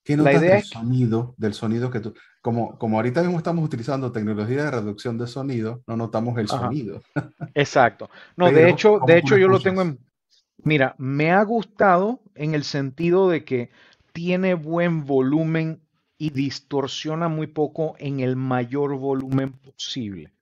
¿Qué 0.03 0.17
La 0.17 0.23
notas 0.23 0.41
idea 0.41 0.51
del 0.55 0.59
es 0.59 0.67
sonido, 0.67 1.35
del 1.37 1.53
sonido 1.53 1.91
que 1.91 1.99
tú, 1.99 2.13
como, 2.41 2.77
como 2.77 2.97
ahorita 2.97 3.21
mismo 3.21 3.37
estamos 3.37 3.63
utilizando 3.63 4.11
tecnología 4.11 4.65
de 4.65 4.71
reducción 4.71 5.17
de 5.17 5.27
sonido, 5.27 5.83
no 5.87 5.95
notamos 5.95 6.37
el 6.37 6.45
ajá, 6.45 6.63
sonido. 6.63 7.01
exacto. 7.53 8.09
No, 8.35 8.51
de 8.51 8.69
hecho, 8.69 8.93
de 8.93 8.99
¿cómo 8.99 9.07
tú 9.07 9.13
hecho 9.13 9.37
yo 9.37 9.47
lo 9.47 9.61
tengo 9.61 9.81
en, 9.81 9.99
mira, 10.63 10.95
me 10.97 11.31
ha 11.31 11.43
gustado 11.43 12.21
en 12.35 12.55
el 12.55 12.63
sentido 12.63 13.29
de 13.29 13.45
que 13.45 13.69
tiene 14.11 14.55
buen 14.55 15.05
volumen 15.05 15.81
y 16.17 16.31
distorsiona 16.31 17.29
muy 17.29 17.47
poco 17.47 17.95
en 17.97 18.19
el 18.19 18.35
mayor 18.35 18.97
volumen 18.97 19.53
posible. 19.53 20.33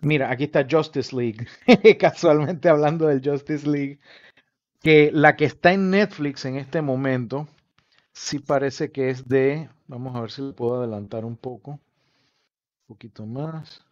Mira, 0.00 0.30
aquí 0.30 0.44
está 0.44 0.66
Justice 0.68 1.14
League, 1.14 1.46
casualmente 1.98 2.68
hablando 2.68 3.06
del 3.06 3.20
Justice 3.24 3.68
League, 3.68 3.98
que 4.82 5.10
la 5.12 5.36
que 5.36 5.46
está 5.46 5.72
en 5.72 5.90
Netflix 5.90 6.44
en 6.46 6.56
este 6.56 6.82
momento, 6.82 7.48
sí 8.12 8.38
parece 8.40 8.92
que 8.92 9.10
es 9.10 9.28
de, 9.28 9.70
vamos 9.88 10.16
a 10.16 10.22
ver 10.22 10.30
si 10.32 10.42
le 10.42 10.52
puedo 10.54 10.76
adelantar 10.80 11.24
un 11.26 11.36
poco, 11.36 11.72
un 11.72 11.80
poquito 12.86 13.24
más. 13.24 13.84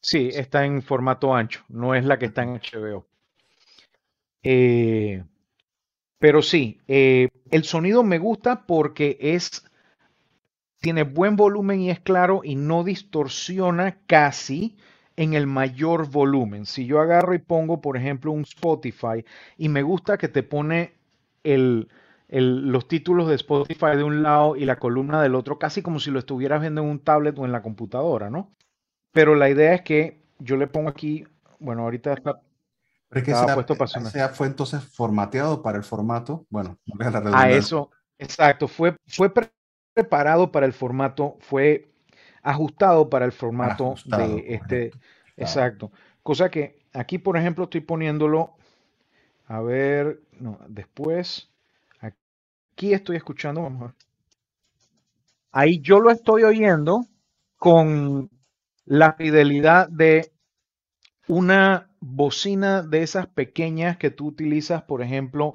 Sí, 0.00 0.30
está 0.32 0.64
en 0.64 0.82
formato 0.82 1.34
ancho, 1.34 1.64
no 1.68 1.96
es 1.96 2.04
la 2.04 2.16
que 2.16 2.26
está 2.26 2.44
en 2.44 2.50
HBO. 2.50 3.06
Eh, 4.42 5.24
pero 6.18 6.42
sí, 6.42 6.80
eh, 6.88 7.28
el 7.50 7.64
sonido 7.64 8.02
me 8.04 8.18
gusta 8.18 8.66
porque 8.66 9.18
es, 9.20 9.64
tiene 10.84 11.02
buen 11.04 11.36
volumen 11.36 11.80
y 11.80 11.90
es 11.90 12.00
claro 12.00 12.42
y 12.44 12.56
no 12.56 12.84
distorsiona 12.84 13.98
casi 14.06 14.76
en 15.16 15.32
el 15.34 15.46
mayor 15.46 16.10
volumen. 16.10 16.66
Si 16.66 16.86
yo 16.86 17.00
agarro 17.00 17.34
y 17.34 17.38
pongo, 17.38 17.80
por 17.80 17.96
ejemplo, 17.96 18.32
un 18.32 18.42
Spotify 18.42 19.24
y 19.56 19.70
me 19.70 19.82
gusta 19.82 20.18
que 20.18 20.28
te 20.28 20.42
pone 20.42 20.92
el, 21.42 21.88
el- 22.28 22.70
los 22.70 22.86
títulos 22.86 23.28
de 23.28 23.36
Spotify 23.36 23.96
de 23.96 24.04
un 24.04 24.22
lado 24.22 24.56
y 24.56 24.66
la 24.66 24.76
columna 24.78 25.22
del 25.22 25.34
otro, 25.36 25.58
casi 25.58 25.80
como 25.80 26.00
si 26.00 26.10
lo 26.10 26.18
estuvieras 26.18 26.60
viendo 26.60 26.82
en 26.82 26.88
un 26.88 26.98
tablet 26.98 27.38
o 27.38 27.46
en 27.46 27.52
la 27.52 27.62
computadora, 27.62 28.28
¿no? 28.28 28.50
Pero 29.12 29.34
la 29.36 29.48
idea 29.48 29.74
es 29.74 29.82
que 29.82 30.20
yo 30.38 30.56
le 30.58 30.66
pongo 30.66 30.90
aquí, 30.90 31.24
bueno, 31.60 31.82
ahorita 31.84 32.12
está- 32.14 32.40
Pero 33.08 33.20
es 33.20 33.24
que 33.24 33.54
puesto 33.54 33.74
para 33.74 34.28
fue 34.34 34.46
entonces 34.48 34.84
formateado 34.84 35.62
para 35.62 35.78
el 35.78 35.84
formato, 35.84 36.46
bueno, 36.50 36.78
no 36.86 37.06
es 37.06 37.12
la 37.12 37.20
A 37.38 37.50
eso, 37.50 37.90
exacto, 38.18 38.68
fue, 38.68 38.96
fue 39.06 39.32
preparado 39.94 40.52
para 40.52 40.66
el 40.66 40.72
formato, 40.72 41.36
fue 41.40 41.88
ajustado 42.42 43.08
para 43.08 43.24
el 43.24 43.32
formato 43.32 43.92
ajustado, 43.92 44.36
de 44.36 44.54
este, 44.54 44.90
correcto. 44.90 44.98
Exacto. 45.36 45.92
Cosa 46.22 46.50
que 46.50 46.80
aquí, 46.92 47.18
por 47.18 47.36
ejemplo, 47.36 47.64
estoy 47.64 47.80
poniéndolo, 47.80 48.54
a 49.46 49.60
ver, 49.60 50.20
no, 50.40 50.58
después, 50.68 51.50
aquí 52.00 52.92
estoy 52.92 53.16
escuchando, 53.16 53.62
vamos 53.62 53.82
a 53.82 53.84
ver. 53.86 53.94
Ahí 55.52 55.80
yo 55.80 56.00
lo 56.00 56.10
estoy 56.10 56.42
oyendo 56.42 57.06
con 57.56 58.28
la 58.84 59.12
fidelidad 59.12 59.88
de 59.88 60.32
una 61.28 61.88
bocina 62.00 62.82
de 62.82 63.02
esas 63.02 63.26
pequeñas 63.28 63.96
que 63.96 64.10
tú 64.10 64.26
utilizas, 64.26 64.82
por 64.82 65.00
ejemplo, 65.00 65.54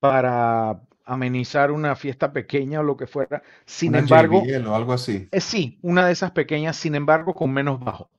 para 0.00 0.80
amenizar 1.04 1.70
una 1.70 1.96
fiesta 1.96 2.32
pequeña 2.32 2.80
o 2.80 2.82
lo 2.82 2.96
que 2.96 3.06
fuera. 3.06 3.42
Sin 3.66 3.90
Una 3.90 4.00
embargo, 4.00 4.40
JBL 4.42 4.66
o 4.68 4.74
algo 4.74 4.92
así. 4.92 5.28
eh, 5.30 5.40
sí, 5.40 5.78
una 5.82 6.06
de 6.06 6.12
esas 6.12 6.32
pequeñas, 6.32 6.76
sin 6.76 6.94
embargo, 6.94 7.34
con 7.34 7.52
menos 7.52 7.80
bajo. 7.80 8.10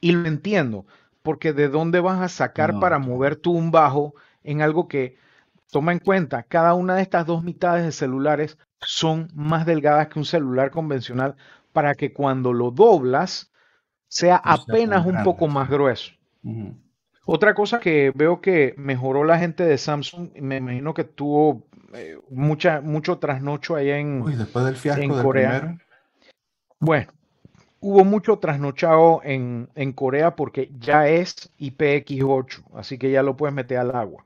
Y 0.00 0.12
lo 0.12 0.26
entiendo, 0.28 0.86
porque 1.22 1.52
¿de 1.52 1.68
dónde 1.68 2.00
vas 2.00 2.20
a 2.20 2.28
sacar 2.28 2.72
No, 2.74 2.80
para 2.80 2.98
mover 2.98 3.36
tú 3.36 3.52
un 3.52 3.70
bajo 3.70 4.14
en 4.42 4.62
algo 4.62 4.88
que, 4.88 5.16
toma 5.70 5.92
en 5.92 5.98
cuenta, 6.00 6.42
cada 6.44 6.74
una 6.74 6.96
de 6.96 7.02
estas 7.02 7.26
dos 7.26 7.42
mitades 7.44 7.84
de 7.84 7.92
celulares 7.92 8.58
son 8.80 9.28
más 9.34 9.66
delgadas 9.66 10.08
que 10.08 10.18
un 10.18 10.24
celular 10.24 10.70
convencional 10.70 11.36
para 11.72 11.94
que 11.94 12.12
cuando 12.12 12.52
lo 12.52 12.70
doblas 12.70 13.52
sea 14.08 14.36
apenas 14.36 15.06
un 15.06 15.22
poco 15.22 15.48
más 15.48 15.68
grueso. 15.68 16.12
Otra 17.26 17.54
cosa 17.54 17.80
que 17.80 18.12
veo 18.14 18.40
que 18.40 18.74
mejoró 18.76 19.24
la 19.24 19.38
gente 19.38 19.64
de 19.64 19.78
Samsung, 19.78 20.30
y 20.34 20.42
me 20.42 20.56
imagino 20.58 20.94
que 20.94 21.04
tuvo 21.04 21.66
eh, 21.94 22.18
mucha, 22.30 22.80
mucho 22.80 23.18
trasnocho 23.18 23.76
allá 23.76 23.98
en, 23.98 24.22
Uy, 24.22 24.34
después 24.34 24.64
del 24.64 24.76
fiasco 24.76 25.02
en 25.02 25.08
del 25.10 25.22
Corea. 25.22 25.60
primero, 25.60 25.78
Bueno, 26.80 27.06
hubo 27.80 28.04
mucho 28.04 28.38
trasnochado 28.38 29.20
en, 29.24 29.68
en 29.74 29.92
Corea 29.92 30.36
porque 30.36 30.70
ya 30.78 31.08
es 31.08 31.50
IPX8, 31.58 32.62
así 32.74 32.98
que 32.98 33.10
ya 33.10 33.22
lo 33.22 33.36
puedes 33.36 33.54
meter 33.54 33.78
al 33.78 33.94
agua. 33.94 34.24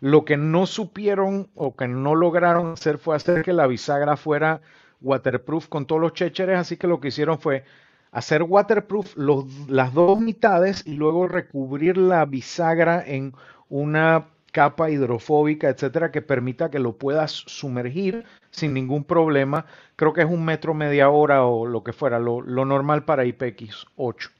Lo 0.00 0.24
que 0.24 0.36
no 0.36 0.66
supieron 0.66 1.48
o 1.54 1.74
que 1.76 1.88
no 1.88 2.14
lograron 2.14 2.72
hacer 2.72 2.98
fue 2.98 3.16
hacer 3.16 3.42
que 3.42 3.52
la 3.52 3.66
bisagra 3.66 4.16
fuera 4.16 4.60
waterproof 5.00 5.68
con 5.68 5.86
todos 5.86 6.00
los 6.00 6.12
chécheres, 6.12 6.58
así 6.58 6.76
que 6.76 6.86
lo 6.86 7.00
que 7.00 7.08
hicieron 7.08 7.38
fue 7.38 7.64
hacer 8.12 8.42
waterproof 8.42 9.16
los- 9.16 9.46
las 9.68 9.92
dos 9.94 10.20
mitades 10.20 10.86
y 10.86 10.94
luego 10.94 11.28
recubrir 11.28 11.96
la 11.96 12.24
bisagra 12.26 13.02
en 13.06 13.34
una 13.68 14.26
capa 14.56 14.88
hidrofóbica, 14.88 15.68
etcétera, 15.68 16.10
que 16.10 16.22
permita 16.22 16.70
que 16.70 16.78
lo 16.78 16.96
puedas 16.96 17.30
sumergir 17.46 18.24
sin 18.50 18.72
ningún 18.72 19.04
problema. 19.04 19.66
Creo 19.96 20.14
que 20.14 20.22
es 20.22 20.30
un 20.30 20.46
metro 20.46 20.72
media 20.72 21.10
hora 21.10 21.44
o 21.44 21.66
lo 21.66 21.84
que 21.84 21.92
fuera, 21.92 22.18
lo, 22.18 22.40
normal 22.42 23.04
para 23.04 23.26
IPX8. 23.26 24.30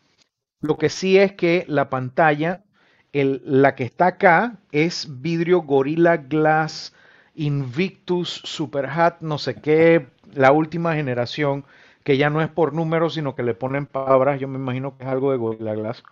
Lo 0.63 0.79
que 0.79 0.89
sí 0.89 1.19
es 1.19 1.33
que 1.33 1.67
la 1.69 1.91
pantalla, 1.91 2.65
la 3.13 3.75
que 3.75 3.85
está 3.85 4.07
acá, 4.07 4.57
es 4.73 5.07
vidrio 5.21 5.61
Gorilla 5.61 6.17
Glass 6.17 6.95
Invictus 7.35 8.41
Super 8.43 8.87
Hat, 8.87 9.17
no 9.21 9.37
sé 9.37 9.57
qué, 9.57 10.07
la 10.33 10.51
última 10.51 10.95
generación, 10.95 11.67
que 12.05 12.17
ya 12.17 12.31
no 12.31 12.41
es 12.41 12.49
por 12.49 12.73
números, 12.73 13.13
sino 13.13 13.35
que 13.35 13.43
le 13.43 13.53
ponen 13.53 13.85
palabras. 13.85 14.41
Yo 14.41 14.49
me 14.49 14.57
imagino 14.57 14.97
que 14.97 15.05
es 15.05 15.11
algo 15.11 15.31
de 15.31 15.37
Gorilla 15.37 15.75
Glass. 15.75 16.03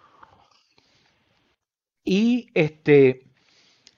Y 2.04 2.50
este, 2.52 3.23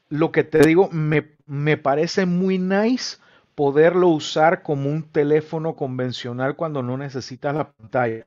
lo 0.09 0.33
que 0.33 0.45
te 0.45 0.61
digo, 0.61 0.89
me, 0.93 1.29
me 1.47 1.77
parece 1.77 2.27
muy 2.27 2.59
nice 2.59 3.19
poderlo 3.55 4.09
usar 4.09 4.63
como 4.63 4.91
un 4.91 5.03
teléfono 5.05 5.75
convencional 5.77 6.57
cuando 6.57 6.83
no 6.83 6.97
necesitas 6.97 7.55
la 7.55 7.73
pantalla. 7.73 8.27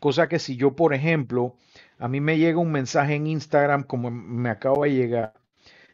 Cosa 0.00 0.28
que 0.28 0.38
si 0.38 0.56
yo, 0.56 0.74
por 0.74 0.94
ejemplo, 0.94 1.54
a 1.98 2.08
mí 2.08 2.20
me 2.20 2.38
llega 2.38 2.58
un 2.58 2.72
mensaje 2.72 3.14
en 3.14 3.26
Instagram 3.26 3.84
como 3.84 4.10
me 4.10 4.50
acaba 4.50 4.86
de 4.86 4.94
llegar 4.94 5.34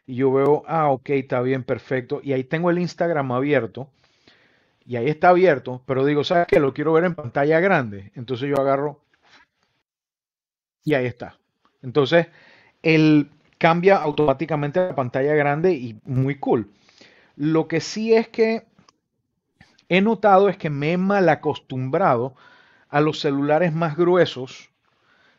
y 0.07 0.15
yo 0.15 0.33
veo, 0.33 0.63
ah, 0.67 0.89
ok, 0.89 1.09
está 1.11 1.41
bien, 1.41 1.63
perfecto, 1.63 2.21
y 2.23 2.33
ahí 2.33 2.43
tengo 2.43 2.71
el 2.71 2.79
Instagram 2.79 3.31
abierto 3.31 3.89
y 4.85 4.95
ahí 4.95 5.07
está 5.07 5.29
abierto, 5.29 5.83
pero 5.85 6.03
digo, 6.05 6.23
¿sabes 6.23 6.47
qué? 6.47 6.59
Lo 6.59 6.73
quiero 6.73 6.93
ver 6.93 7.03
en 7.03 7.15
pantalla 7.15 7.59
grande. 7.59 8.11
Entonces 8.15 8.49
yo 8.49 8.59
agarro 8.59 9.01
y 10.83 10.93
ahí 10.93 11.05
está. 11.05 11.37
Entonces, 11.81 12.27
él 12.81 13.29
cambia 13.59 13.97
automáticamente 13.97 14.79
a 14.79 14.87
la 14.87 14.95
pantalla 14.95 15.35
grande 15.35 15.73
y 15.73 15.99
muy 16.05 16.39
cool. 16.39 16.71
Lo 17.35 17.67
que 17.67 17.81
sí 17.81 18.13
es 18.13 18.27
que 18.29 18.65
he 19.89 20.01
notado 20.01 20.49
es 20.49 20.57
que 20.57 20.69
me 20.69 20.93
he 20.93 20.97
mal 20.97 21.29
acostumbrado 21.29 22.35
a 22.87 23.01
los 23.01 23.19
celulares 23.19 23.73
más 23.73 23.95
gruesos. 23.95 24.69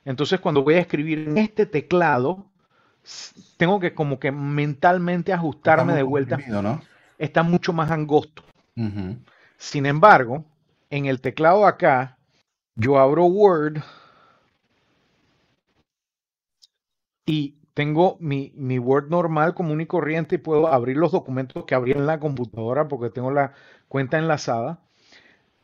Entonces, 0.05 0.39
cuando 0.39 0.62
voy 0.62 0.75
a 0.75 0.81
escribir 0.81 1.19
en 1.21 1.39
este 1.39 1.67
teclado, 1.67 2.47
tengo 3.57 3.81
que 3.81 3.95
como 3.95 4.21
que 4.21 4.31
mentalmente 4.31 5.33
ajustarme 5.33 5.95
de 5.95 6.03
vuelta. 6.03 6.37
¿no? 6.37 6.81
Está 7.19 7.43
mucho 7.43 7.73
más 7.73 7.91
angosto. 7.91 8.45
Sin 9.57 9.87
embargo, 9.87 10.45
en 10.91 11.07
el 11.07 11.21
teclado 11.21 11.67
acá, 11.67 12.19
yo 12.77 12.99
abro 12.99 13.27
Word 13.27 13.83
y 17.27 17.60
tengo 17.75 18.17
mi, 18.21 18.53
mi 18.57 18.79
Word 18.79 19.09
normal, 19.11 19.55
común 19.55 19.81
y 19.81 19.87
corriente, 19.87 20.37
y 20.37 20.39
puedo 20.39 20.69
abrir 20.69 20.97
los 20.97 21.12
documentos 21.12 21.65
que 21.65 21.75
abrí 21.75 21.93
en 21.93 22.07
la 22.07 22.19
computadora 22.21 22.89
porque 22.89 23.11
tengo 23.11 23.31
la 23.31 23.53
cuenta 23.89 24.19
enlazada. 24.19 24.81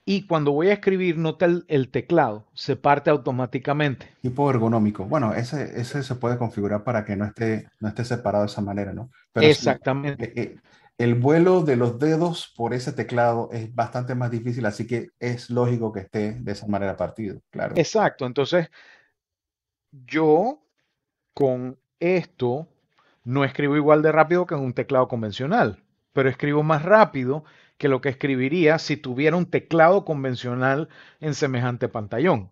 Y 0.05 0.27
cuando 0.27 0.53
voy 0.53 0.69
a 0.69 0.75
escribir, 0.75 1.19
nota 1.19 1.47
el, 1.47 1.65
el 1.69 1.91
teclado, 1.91 2.47
se 2.55 2.77
parte 2.77 3.11
automáticamente. 3.11 4.09
Tipo 4.23 4.49
ergonómico. 4.51 5.05
Bueno, 5.05 5.35
ese, 5.35 5.81
ese 5.81 6.03
se 6.03 6.15
puede 6.15 6.39
configurar 6.39 6.85
para 6.85 7.05
que 7.05 7.17
no 7.17 7.25
esté, 7.25 7.69
no 7.81 7.89
esté 7.89 8.05
separado 8.05 8.45
de 8.45 8.51
esa 8.51 8.61
manera, 8.61 8.93
¿no? 8.93 9.11
Pero 9.33 9.49
Exactamente. 9.49 10.27
eh, 10.27 10.33
eh, 10.37 10.57
el 10.99 11.15
vuelo 11.15 11.63
de 11.63 11.77
los 11.77 11.99
dedos 11.99 12.53
por 12.57 12.73
ese 12.73 12.93
teclado 12.93 13.51
es 13.53 13.75
bastante 13.75 14.15
más 14.15 14.31
difícil, 14.31 14.65
así 14.65 14.87
que 14.87 15.09
es 15.19 15.51
lógico 15.51 15.93
que 15.93 16.01
esté 16.01 16.33
de 16.41 16.53
esa 16.53 16.67
manera 16.69 16.97
partido, 16.97 17.41
claro. 17.51 17.75
Exacto. 17.77 18.27
Entonces, 18.27 18.71
yo 19.91 20.63
con 21.35 21.79
esto 22.01 22.69
no 23.25 23.45
escribo 23.45 23.77
igual 23.77 24.03
de 24.03 24.13
rápido 24.13 24.47
que 24.47 24.55
en 24.55 24.61
un 24.61 24.73
teclado 24.73 25.09
convencional, 25.09 25.83
pero 26.13 26.29
escribo 26.29 26.63
más 26.63 26.83
rápido 26.83 27.45
que 27.77 27.89
lo 27.89 28.01
que 28.01 28.09
escribiría 28.09 28.79
si 28.79 28.97
tuviera 28.97 29.37
un 29.37 29.47
teclado 29.47 30.05
convencional 30.05 30.89
en 31.21 31.35
semejante 31.35 31.89
pantallón. 31.89 32.51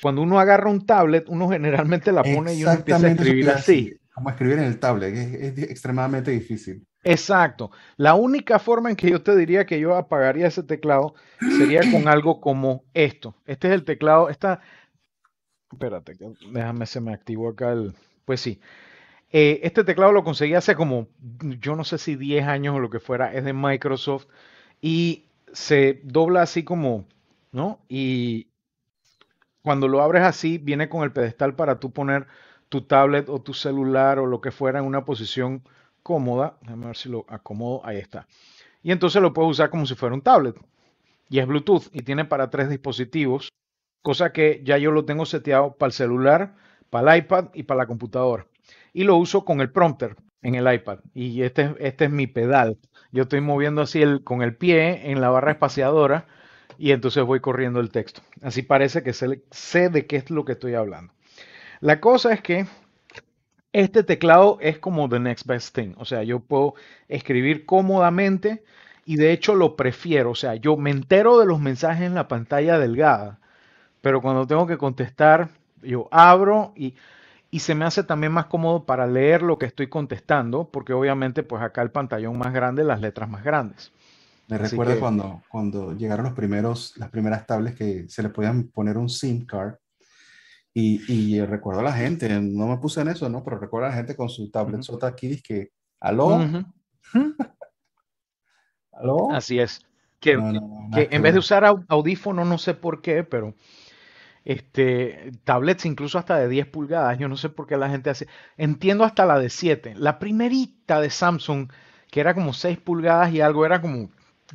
Cuando 0.00 0.22
uno 0.22 0.38
agarra 0.38 0.70
un 0.70 0.86
tablet, 0.86 1.28
uno 1.28 1.48
generalmente 1.50 2.12
la 2.12 2.22
pone 2.22 2.54
y 2.54 2.62
uno 2.62 2.72
empieza 2.72 3.06
a 3.06 3.10
escribir 3.10 3.50
así. 3.50 3.98
como 4.14 4.30
escribir 4.30 4.58
en 4.58 4.64
el 4.64 4.78
tablet, 4.78 5.14
es, 5.14 5.58
es 5.58 5.70
extremadamente 5.70 6.30
difícil. 6.30 6.86
Exacto. 7.02 7.70
La 7.96 8.14
única 8.14 8.58
forma 8.58 8.90
en 8.90 8.96
que 8.96 9.10
yo 9.10 9.22
te 9.22 9.36
diría 9.36 9.64
que 9.64 9.78
yo 9.78 9.94
apagaría 9.94 10.48
ese 10.48 10.62
teclado 10.62 11.14
sería 11.58 11.80
con 11.90 12.08
algo 12.08 12.40
como 12.40 12.84
esto. 12.94 13.36
Este 13.44 13.68
es 13.68 13.74
el 13.74 13.84
teclado, 13.84 14.28
esta, 14.28 14.60
espérate, 15.70 16.14
déjame, 16.52 16.86
se 16.86 17.00
me 17.00 17.12
activó 17.12 17.50
acá 17.50 17.72
el, 17.72 17.94
pues 18.26 18.42
sí. 18.42 18.60
Eh, 19.30 19.60
este 19.62 19.84
teclado 19.84 20.12
lo 20.12 20.24
conseguí 20.24 20.54
hace 20.54 20.74
como, 20.74 21.08
yo 21.58 21.74
no 21.74 21.84
sé 21.84 21.96
si 21.98 22.16
10 22.16 22.46
años 22.46 22.76
o 22.76 22.80
lo 22.80 22.90
que 22.90 23.00
fuera, 23.00 23.32
es 23.32 23.44
de 23.44 23.54
Microsoft 23.54 24.26
y 24.82 25.24
se 25.52 26.00
dobla 26.04 26.42
así 26.42 26.62
como, 26.64 27.06
¿no? 27.52 27.80
Y 27.88 28.48
cuando 29.62 29.88
lo 29.88 30.02
abres 30.02 30.22
así, 30.22 30.58
viene 30.58 30.88
con 30.88 31.02
el 31.02 31.12
pedestal 31.12 31.56
para 31.56 31.80
tú 31.80 31.90
poner 31.90 32.26
tu 32.68 32.82
tablet 32.82 33.28
o 33.28 33.40
tu 33.40 33.54
celular 33.54 34.18
o 34.18 34.26
lo 34.26 34.40
que 34.40 34.50
fuera 34.50 34.78
en 34.78 34.84
una 34.84 35.04
posición 35.04 35.62
cómoda. 36.02 36.56
Déjame 36.62 36.86
ver 36.86 36.96
si 36.96 37.08
lo 37.08 37.24
acomodo. 37.28 37.84
Ahí 37.84 37.98
está. 37.98 38.26
Y 38.82 38.92
entonces 38.92 39.20
lo 39.20 39.32
puedes 39.32 39.50
usar 39.50 39.70
como 39.70 39.86
si 39.86 39.94
fuera 39.94 40.14
un 40.14 40.22
tablet. 40.22 40.56
Y 41.28 41.40
es 41.40 41.46
Bluetooth 41.46 41.88
y 41.92 42.02
tiene 42.02 42.24
para 42.24 42.50
tres 42.50 42.68
dispositivos, 42.68 43.48
cosa 44.02 44.32
que 44.32 44.60
ya 44.64 44.78
yo 44.78 44.92
lo 44.92 45.04
tengo 45.04 45.26
seteado 45.26 45.74
para 45.76 45.88
el 45.88 45.92
celular, 45.92 46.54
para 46.90 47.14
el 47.14 47.20
iPad 47.22 47.46
y 47.54 47.64
para 47.64 47.78
la 47.78 47.86
computadora. 47.86 48.46
Y 48.92 49.04
lo 49.04 49.16
uso 49.16 49.44
con 49.44 49.60
el 49.60 49.70
prompter 49.70 50.16
en 50.42 50.54
el 50.54 50.72
iPad. 50.72 51.00
Y 51.14 51.42
este, 51.42 51.74
este 51.80 52.06
es 52.06 52.10
mi 52.10 52.26
pedal. 52.26 52.78
Yo 53.12 53.24
estoy 53.24 53.40
moviendo 53.40 53.82
así 53.82 54.02
el, 54.02 54.22
con 54.24 54.42
el 54.42 54.56
pie 54.56 55.10
en 55.10 55.20
la 55.20 55.30
barra 55.30 55.52
espaciadora 55.52 56.26
y 56.78 56.92
entonces 56.92 57.24
voy 57.24 57.40
corriendo 57.40 57.80
el 57.80 57.90
texto. 57.90 58.22
Así 58.42 58.62
parece 58.62 59.02
que 59.02 59.12
sé, 59.12 59.42
sé 59.50 59.88
de 59.88 60.06
qué 60.06 60.16
es 60.16 60.30
lo 60.30 60.44
que 60.44 60.52
estoy 60.52 60.74
hablando. 60.74 61.12
La 61.80 62.00
cosa 62.00 62.32
es 62.32 62.40
que 62.42 62.66
este 63.72 64.02
teclado 64.02 64.58
es 64.60 64.78
como 64.78 65.08
the 65.08 65.20
next 65.20 65.46
best 65.46 65.74
thing. 65.74 65.94
O 65.98 66.04
sea, 66.04 66.22
yo 66.22 66.40
puedo 66.40 66.74
escribir 67.08 67.66
cómodamente 67.66 68.64
y 69.04 69.16
de 69.16 69.32
hecho 69.32 69.54
lo 69.54 69.76
prefiero. 69.76 70.30
O 70.30 70.34
sea, 70.34 70.54
yo 70.56 70.76
me 70.76 70.90
entero 70.90 71.38
de 71.38 71.46
los 71.46 71.60
mensajes 71.60 72.06
en 72.06 72.14
la 72.14 72.28
pantalla 72.28 72.78
delgada, 72.78 73.38
pero 74.02 74.22
cuando 74.22 74.46
tengo 74.46 74.66
que 74.66 74.78
contestar, 74.78 75.50
yo 75.82 76.08
abro 76.10 76.72
y, 76.76 76.94
y 77.50 77.60
se 77.60 77.74
me 77.74 77.84
hace 77.84 78.04
también 78.04 78.32
más 78.32 78.46
cómodo 78.46 78.84
para 78.84 79.06
leer 79.06 79.42
lo 79.42 79.58
que 79.58 79.66
estoy 79.66 79.88
contestando, 79.88 80.68
porque 80.70 80.92
obviamente 80.92 81.42
pues 81.42 81.62
acá 81.62 81.82
el 81.82 81.90
pantallón 81.90 82.38
más 82.38 82.52
grande, 82.52 82.84
las 82.84 83.00
letras 83.00 83.28
más 83.28 83.44
grandes. 83.44 83.92
Me 84.48 84.58
recuerda 84.58 84.98
cuando, 85.00 85.42
cuando 85.48 85.92
llegaron 85.92 86.24
los 86.26 86.34
primeros, 86.34 86.94
las 86.96 87.10
primeras 87.10 87.46
tablets 87.46 87.76
que 87.76 88.08
se 88.08 88.22
le 88.22 88.28
podían 88.28 88.68
poner 88.68 88.96
un 88.96 89.08
SIM 89.08 89.44
card. 89.44 89.74
Y, 90.72 91.00
y 91.10 91.40
recuerdo 91.40 91.80
a 91.80 91.84
la 91.84 91.92
gente, 91.92 92.28
no 92.28 92.66
me 92.66 92.76
puse 92.76 93.00
en 93.00 93.08
eso, 93.08 93.28
¿no? 93.30 93.42
Pero 93.42 93.58
recuerdo 93.58 93.86
a 93.86 93.90
la 93.90 93.96
gente 93.96 94.14
con 94.14 94.28
su 94.28 94.50
tablet 94.50 94.82
sota 94.82 95.06
aquí, 95.06 95.40
que, 95.40 95.70
¿aló? 95.98 96.38
¿Aló? 98.92 99.32
Así 99.32 99.58
es. 99.58 99.80
Que, 100.20 100.36
que 100.92 101.08
en 101.10 101.22
vez 101.22 101.32
de 101.32 101.38
usar 101.38 101.64
audífono, 101.88 102.44
no 102.44 102.58
sé 102.58 102.74
por 102.74 103.00
qué, 103.00 103.24
pero 103.24 103.54
este, 104.46 105.32
tablets 105.42 105.84
incluso 105.86 106.18
hasta 106.18 106.38
de 106.38 106.48
10 106.48 106.68
pulgadas, 106.68 107.18
yo 107.18 107.28
no 107.28 107.36
sé 107.36 107.48
por 107.48 107.66
qué 107.66 107.76
la 107.76 107.90
gente 107.90 108.10
hace. 108.10 108.28
Entiendo 108.56 109.02
hasta 109.02 109.26
la 109.26 109.40
de 109.40 109.50
7. 109.50 109.94
La 109.96 110.20
primerita 110.20 111.00
de 111.00 111.10
Samsung, 111.10 111.68
que 112.12 112.20
era 112.20 112.32
como 112.32 112.52
6 112.52 112.78
pulgadas 112.78 113.32
y 113.32 113.40
algo, 113.40 113.66
era 113.66 113.80
como 113.80 114.08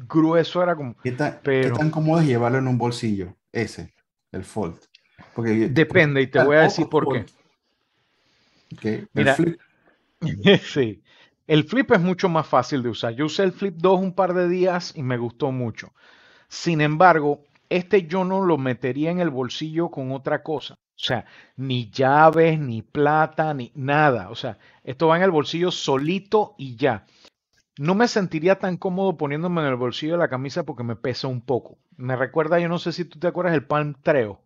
grueso, 0.08 0.64
era 0.64 0.78
como... 0.78 0.96
¿Qué 1.04 1.12
tan, 1.12 1.42
pero, 1.44 1.74
¿qué 1.74 1.80
tan 1.80 1.92
cómodo 1.92 2.22
es 2.22 2.28
llevarlo 2.28 2.58
en 2.60 2.70
un 2.70 2.78
bolsillo? 2.78 3.36
Ese, 3.52 3.94
el 4.32 4.46
Fold. 4.46 4.80
Porque, 5.36 5.68
Depende, 5.68 6.22
y 6.22 6.28
te 6.28 6.42
voy 6.42 6.56
a 6.56 6.62
decir 6.62 6.88
por 6.88 7.12
qué. 7.12 7.26
Okay. 8.74 9.06
Mira, 9.12 9.36
flip. 9.36 9.60
sí. 10.64 11.04
El 11.48 11.66
flip 11.66 11.92
es 11.92 12.00
mucho 12.00 12.30
más 12.30 12.48
fácil 12.48 12.82
de 12.82 12.88
usar. 12.88 13.14
Yo 13.14 13.26
usé 13.26 13.44
el 13.44 13.52
flip 13.52 13.76
2 13.76 14.00
un 14.00 14.16
par 14.16 14.34
de 14.34 14.48
días 14.48 14.94
y 14.96 15.04
me 15.04 15.18
gustó 15.18 15.52
mucho. 15.52 15.92
Sin 16.48 16.80
embargo, 16.80 17.44
este 17.72 18.06
yo 18.06 18.26
no 18.26 18.42
lo 18.42 18.58
metería 18.58 19.12
en 19.12 19.20
el 19.20 19.30
bolsillo 19.30 19.90
con 19.90 20.12
otra 20.12 20.44
cosa. 20.44 20.74
O 20.74 21.04
sea, 21.04 21.26
ni 21.56 21.90
llaves, 21.90 22.60
ni 22.60 22.82
plata, 22.82 23.54
ni 23.54 23.72
nada. 23.74 24.30
O 24.30 24.36
sea, 24.36 24.58
esto 24.84 25.08
va 25.08 25.16
en 25.16 25.24
el 25.24 25.32
bolsillo 25.32 25.72
solito 25.72 26.54
y 26.58 26.76
ya. 26.76 27.06
No 27.78 27.96
me 27.96 28.10
sentiría 28.10 28.60
tan 28.60 28.76
cómodo 28.76 29.18
poniéndome 29.18 29.62
en 29.62 29.68
el 29.68 29.78
bolsillo 29.78 30.14
de 30.14 30.20
la 30.20 30.28
camisa 30.28 30.64
porque 30.64 30.84
me 30.84 30.98
pesa 30.98 31.30
un 31.30 31.40
poco. 31.40 31.78
Me 31.96 32.18
recuerda, 32.18 32.60
yo 32.60 32.68
no 32.68 32.78
sé 32.78 32.92
si 32.92 33.06
tú 33.06 33.20
te 33.20 33.28
acuerdas, 33.28 33.54
el 33.54 33.66
Palm 33.66 33.96
Treo. 34.04 34.42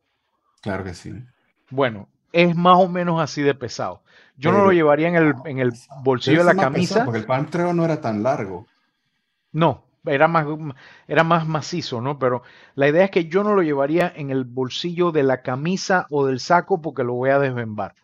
Claro 0.62 0.84
que 0.84 0.94
sí. 0.94 1.12
Bueno, 1.72 2.08
es 2.32 2.56
más 2.56 2.78
o 2.78 2.88
menos 2.88 3.20
así 3.20 3.42
de 3.42 3.56
pesado. 3.56 4.04
Yo 4.38 4.52
no 4.52 4.64
lo 4.64 4.72
llevaría 4.72 5.08
en 5.08 5.16
el, 5.16 5.34
en 5.46 5.58
el 5.58 5.74
bolsillo 6.04 6.46
de 6.46 6.54
la 6.54 6.62
camisa. 6.62 7.04
porque 7.04 7.20
el 7.20 7.26
Palm 7.26 7.48
Treo 7.48 7.74
no 7.74 7.86
era 7.86 8.00
tan 8.00 8.22
largo. 8.22 8.68
No, 9.52 9.85
era 10.08 10.28
más, 10.28 10.46
era 11.08 11.24
más 11.24 11.48
macizo, 11.48 12.02
¿no? 12.02 12.20
Pero 12.20 12.44
la 12.76 12.88
idea 12.88 13.06
es 13.06 13.12
que 13.12 13.26
yo 13.26 13.44
no 13.44 13.56
lo 13.56 13.62
llevaría 13.62 14.12
en 14.16 14.30
el 14.30 14.44
bolsillo 14.44 15.12
de 15.12 15.24
la 15.24 15.42
camisa 15.42 16.08
o 16.10 16.26
del 16.26 16.40
saco 16.40 16.82
porque 16.82 17.04
lo 17.04 17.14
voy 17.14 17.30
a 17.30 17.40
desvembar. 17.40 17.96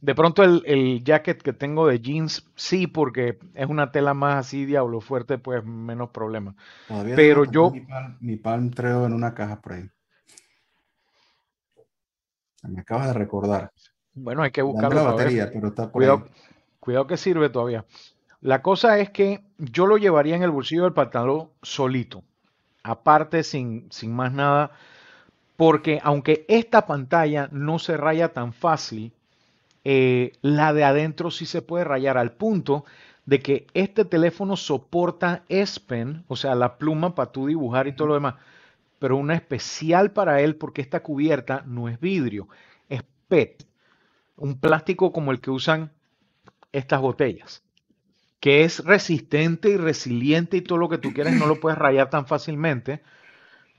De 0.00 0.14
pronto 0.14 0.42
el, 0.42 0.62
el, 0.66 1.02
jacket 1.02 1.40
que 1.40 1.54
tengo 1.54 1.86
de 1.86 1.98
jeans, 1.98 2.46
sí, 2.56 2.86
porque 2.86 3.38
es 3.54 3.66
una 3.66 3.90
tela 3.90 4.12
más 4.12 4.36
así, 4.36 4.66
diablo 4.66 5.00
fuerte, 5.00 5.38
pues 5.38 5.64
menos 5.64 6.10
problema. 6.10 6.54
Pero 7.16 7.44
yo... 7.44 7.72
Mi 8.20 8.36
Palm, 8.36 8.70
Treo 8.70 9.06
en 9.06 9.14
una 9.14 9.32
caja 9.32 9.62
por 9.62 9.72
ahí. 9.72 9.88
Me 12.64 12.80
acabas 12.80 13.08
de 13.08 13.12
recordar. 13.14 13.72
Bueno, 14.12 14.42
hay 14.42 14.50
que 14.50 14.62
buscarlo. 14.62 15.02
La 15.02 15.12
batería, 15.12 15.50
pero 15.52 15.68
está 15.68 15.88
cuidado, 15.88 16.26
cuidado 16.80 17.06
que 17.06 17.16
sirve 17.16 17.48
todavía. 17.48 17.84
La 18.44 18.60
cosa 18.60 18.98
es 18.98 19.08
que 19.08 19.42
yo 19.56 19.86
lo 19.86 19.96
llevaría 19.96 20.36
en 20.36 20.42
el 20.42 20.50
bolsillo 20.50 20.82
del 20.82 20.92
pantalón 20.92 21.48
solito, 21.62 22.24
aparte 22.82 23.42
sin, 23.42 23.90
sin 23.90 24.14
más 24.14 24.34
nada, 24.34 24.72
porque 25.56 25.98
aunque 26.02 26.44
esta 26.46 26.86
pantalla 26.86 27.48
no 27.52 27.78
se 27.78 27.96
raya 27.96 28.34
tan 28.34 28.52
fácil, 28.52 29.14
eh, 29.82 30.32
la 30.42 30.74
de 30.74 30.84
adentro 30.84 31.30
sí 31.30 31.46
se 31.46 31.62
puede 31.62 31.84
rayar 31.84 32.18
al 32.18 32.32
punto 32.32 32.84
de 33.24 33.40
que 33.40 33.66
este 33.72 34.04
teléfono 34.04 34.56
soporta 34.56 35.44
S 35.48 35.80
Pen, 35.80 36.24
o 36.28 36.36
sea, 36.36 36.54
la 36.54 36.76
pluma 36.76 37.14
para 37.14 37.32
tú 37.32 37.46
dibujar 37.46 37.88
y 37.88 37.96
todo 37.96 38.08
lo 38.08 38.14
demás, 38.14 38.34
pero 38.98 39.16
una 39.16 39.36
especial 39.36 40.10
para 40.10 40.42
él 40.42 40.56
porque 40.56 40.82
esta 40.82 41.02
cubierta 41.02 41.62
no 41.64 41.88
es 41.88 41.98
vidrio, 41.98 42.48
es 42.90 43.04
PET, 43.26 43.66
un 44.36 44.60
plástico 44.60 45.14
como 45.14 45.32
el 45.32 45.40
que 45.40 45.50
usan 45.50 45.92
estas 46.72 47.00
botellas, 47.00 47.62
que 48.44 48.62
es 48.62 48.84
resistente 48.84 49.70
y 49.70 49.78
resiliente 49.78 50.58
y 50.58 50.60
todo 50.60 50.76
lo 50.76 50.90
que 50.90 50.98
tú 50.98 51.14
quieras, 51.14 51.32
no 51.32 51.46
lo 51.46 51.58
puedes 51.60 51.78
rayar 51.78 52.10
tan 52.10 52.26
fácilmente. 52.26 53.00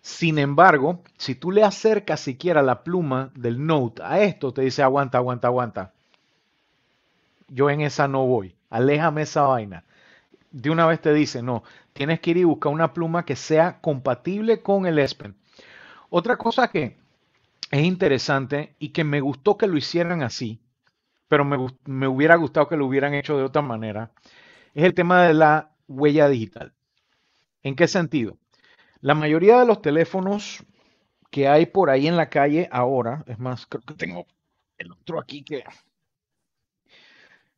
Sin 0.01 0.39
embargo, 0.39 1.03
si 1.17 1.35
tú 1.35 1.51
le 1.51 1.63
acercas 1.63 2.19
siquiera 2.19 2.63
la 2.63 2.83
pluma 2.83 3.29
del 3.35 3.63
Note 3.63 4.01
a 4.03 4.23
esto, 4.23 4.53
te 4.53 4.63
dice 4.63 4.81
aguanta, 4.81 5.19
aguanta, 5.19 5.49
aguanta 5.49 5.93
yo 7.47 7.69
en 7.69 7.81
esa 7.81 8.07
no 8.07 8.25
voy, 8.25 8.55
aléjame 8.71 9.21
esa 9.21 9.43
vaina. 9.43 9.83
De 10.49 10.71
una 10.71 10.87
vez 10.87 10.99
te 10.99 11.13
dice, 11.13 11.43
no, 11.43 11.63
tienes 11.93 12.19
que 12.19 12.31
ir 12.31 12.37
y 12.37 12.43
buscar 12.43 12.71
una 12.71 12.91
pluma 12.91 13.23
que 13.23 13.35
sea 13.35 13.81
compatible 13.81 14.63
con 14.63 14.87
el 14.87 14.97
S. 14.97 15.15
Otra 16.09 16.37
cosa 16.37 16.69
que 16.69 16.97
es 17.69 17.83
interesante 17.83 18.75
y 18.79 18.89
que 18.89 19.03
me 19.03 19.21
gustó 19.21 19.57
que 19.57 19.67
lo 19.67 19.77
hicieran 19.77 20.23
así, 20.23 20.59
pero 21.27 21.43
me, 21.43 21.57
me 21.85 22.07
hubiera 22.07 22.35
gustado 22.35 22.67
que 22.67 22.77
lo 22.77 22.87
hubieran 22.87 23.13
hecho 23.13 23.37
de 23.37 23.43
otra 23.43 23.61
manera, 23.61 24.11
es 24.75 24.83
el 24.83 24.93
tema 24.93 25.23
de 25.23 25.33
la 25.33 25.71
huella 25.87 26.27
digital. 26.27 26.73
¿En 27.63 27.75
qué 27.75 27.87
sentido? 27.87 28.37
La 28.99 29.15
mayoría 29.15 29.59
de 29.59 29.65
los 29.65 29.81
teléfonos 29.81 30.63
que 31.31 31.47
hay 31.47 31.65
por 31.65 31.89
ahí 31.89 32.07
en 32.07 32.17
la 32.17 32.29
calle 32.29 32.69
ahora, 32.71 33.23
es 33.25 33.39
más, 33.39 33.65
creo 33.65 33.81
que 33.81 33.93
tengo 33.95 34.27
el 34.77 34.91
otro 34.91 35.19
aquí 35.19 35.43
que 35.43 35.63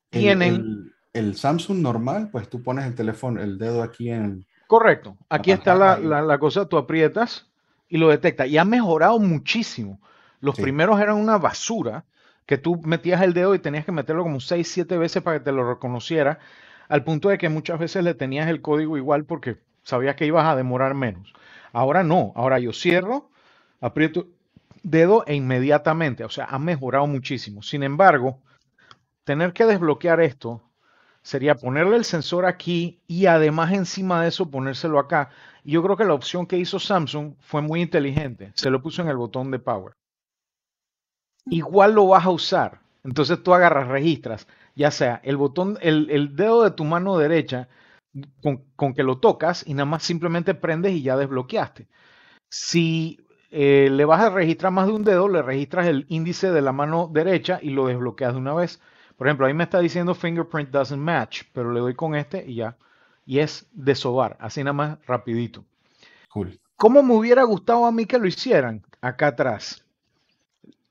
tienen... 0.10 0.94
El, 1.14 1.36
Samsung 1.36 1.80
normal, 1.80 2.30
pues 2.32 2.48
tú 2.48 2.62
pones 2.62 2.86
el 2.86 2.94
teléfono, 2.94 3.42
el 3.42 3.58
dedo 3.58 3.82
aquí 3.82 4.12
en... 4.12 4.46
Correcto. 4.68 5.18
Aquí 5.30 5.52
está 5.52 5.74
la, 5.74 5.98
la, 5.98 6.38
cosa, 6.38 6.68
tú 6.68 6.78
aprietas 6.78 7.50
y 7.90 7.98
lo 7.98 8.10
detecta. 8.10 8.46
Y 8.46 8.58
ha 8.58 8.66
mejorado 8.66 9.18
muchísimo. 9.18 10.00
Los 10.40 10.56
primeros 10.56 11.00
eran 11.00 11.16
una 11.16 11.38
basura, 11.38 12.06
que 12.46 12.58
tú 12.58 12.80
metías 12.84 13.22
el 13.22 13.34
dedo 13.34 13.56
y 13.56 13.60
tenías 13.60 13.86
que 13.86 13.92
meterlo 13.92 14.24
como 14.24 14.40
6, 14.40 14.68
7 14.68 14.98
veces 14.98 15.24
para 15.24 15.40
que 15.40 15.46
te 15.46 15.52
lo 15.52 15.68
reconociera, 15.68 16.40
al 16.90 17.04
punto 17.04 17.30
de 17.30 17.38
que 17.38 17.50
muchas 17.50 17.80
veces 17.80 18.04
le 18.04 18.14
tenías 18.14 18.48
el 18.48 18.62
código 18.62 18.98
igual 18.98 19.26
porque 19.26 19.58
sabías 19.84 20.16
que 20.16 20.26
ibas 20.26 20.46
a 20.46 20.56
demorar 20.56 20.94
menos. 20.94 21.34
Ahora 21.74 22.04
no, 22.04 22.34
ahora 22.36 22.60
yo 22.60 22.74
cierro, 22.74 23.30
aprieto 23.82 24.28
dedo 24.84 25.24
e 25.28 25.36
inmediatamente, 25.36 26.24
o 26.24 26.30
sea, 26.30 26.46
ha 26.46 26.60
mejorado 26.60 27.08
muchísimo. 27.08 27.62
Sin 27.62 27.84
embargo, 27.84 28.42
tener 29.24 29.54
que 29.54 29.66
desbloquear 29.66 30.22
esto 30.22 30.62
sería 31.22 31.56
ponerle 31.56 31.98
el 31.98 32.06
sensor 32.06 32.46
aquí 32.46 33.02
y 33.06 33.26
además 33.26 33.74
encima 33.74 34.22
de 34.22 34.30
eso 34.30 34.50
ponérselo 34.50 34.98
acá. 34.98 35.30
Y 35.64 35.72
yo 35.72 35.84
creo 35.84 35.98
que 35.98 36.06
la 36.06 36.14
opción 36.14 36.46
que 36.46 36.58
hizo 36.58 36.80
Samsung 36.80 37.34
fue 37.42 37.62
muy 37.62 37.82
inteligente. 37.82 38.54
Se 38.56 38.70
lo 38.70 38.82
puso 38.82 39.02
en 39.02 39.10
el 39.10 39.18
botón 39.18 39.52
de 39.52 39.60
power. 39.60 39.94
Igual 41.46 41.96
lo 41.96 42.08
vas 42.08 42.26
a 42.26 42.30
usar. 42.30 42.80
Entonces 43.04 43.44
tú 43.44 43.54
agarras, 43.54 43.88
registras, 43.88 44.48
ya 44.78 44.92
sea 44.92 45.20
el 45.24 45.38
botón, 45.38 45.78
el, 45.82 46.36
dedo 46.36 46.64
de 46.64 46.72
tu 46.72 46.86
mano 46.86 47.18
derecha 47.18 47.68
con, 48.76 48.94
que 48.94 49.04
lo 49.04 49.18
tocas 49.18 49.64
y 49.68 49.74
nada 49.74 49.86
más 49.86 50.04
simplemente 50.04 50.54
prendes 50.54 50.94
y 50.94 51.02
ya 51.02 51.18
desbloqueaste. 51.18 51.88
Si 52.48 53.20
eh, 53.50 53.90
le 53.92 54.06
vas 54.06 54.22
a 54.22 54.30
registrar 54.30 54.72
más 54.72 54.86
de 54.86 54.94
un 54.94 55.04
dedo, 55.04 55.28
le 55.28 55.42
registras 55.42 55.88
el 55.88 56.06
índice 56.10 56.52
de 56.52 56.62
la 56.62 56.72
mano 56.72 57.10
derecha 57.12 57.60
y 57.62 57.72
lo 57.72 57.88
desbloqueas 57.88 58.34
de 58.34 58.40
una 58.40 58.54
vez. 58.54 58.80
Por 59.18 59.28
ejemplo, 59.28 59.48
ahí 59.48 59.54
me 59.56 59.64
está 59.64 59.80
diciendo 59.80 60.14
fingerprint 60.14 60.70
doesn't 60.70 61.02
match, 61.02 61.42
pero 61.54 61.72
le 61.72 61.80
doy 61.80 61.96
con 61.96 62.14
este 62.14 62.46
y 62.48 62.56
ya. 62.56 62.78
Y 63.26 63.40
es 63.40 63.68
de 63.74 63.96
sobar, 63.96 64.38
así 64.40 64.64
nada 64.64 64.74
más 64.74 65.00
rapidito. 65.08 65.66
Cool. 66.30 66.60
¿Cómo 66.76 67.02
me 67.02 67.16
hubiera 67.16 67.44
gustado 67.44 67.88
a 67.88 67.92
mí 67.92 68.06
que 68.06 68.20
lo 68.20 68.28
hicieran 68.28 68.84
acá 69.02 69.28
atrás? 69.28 69.84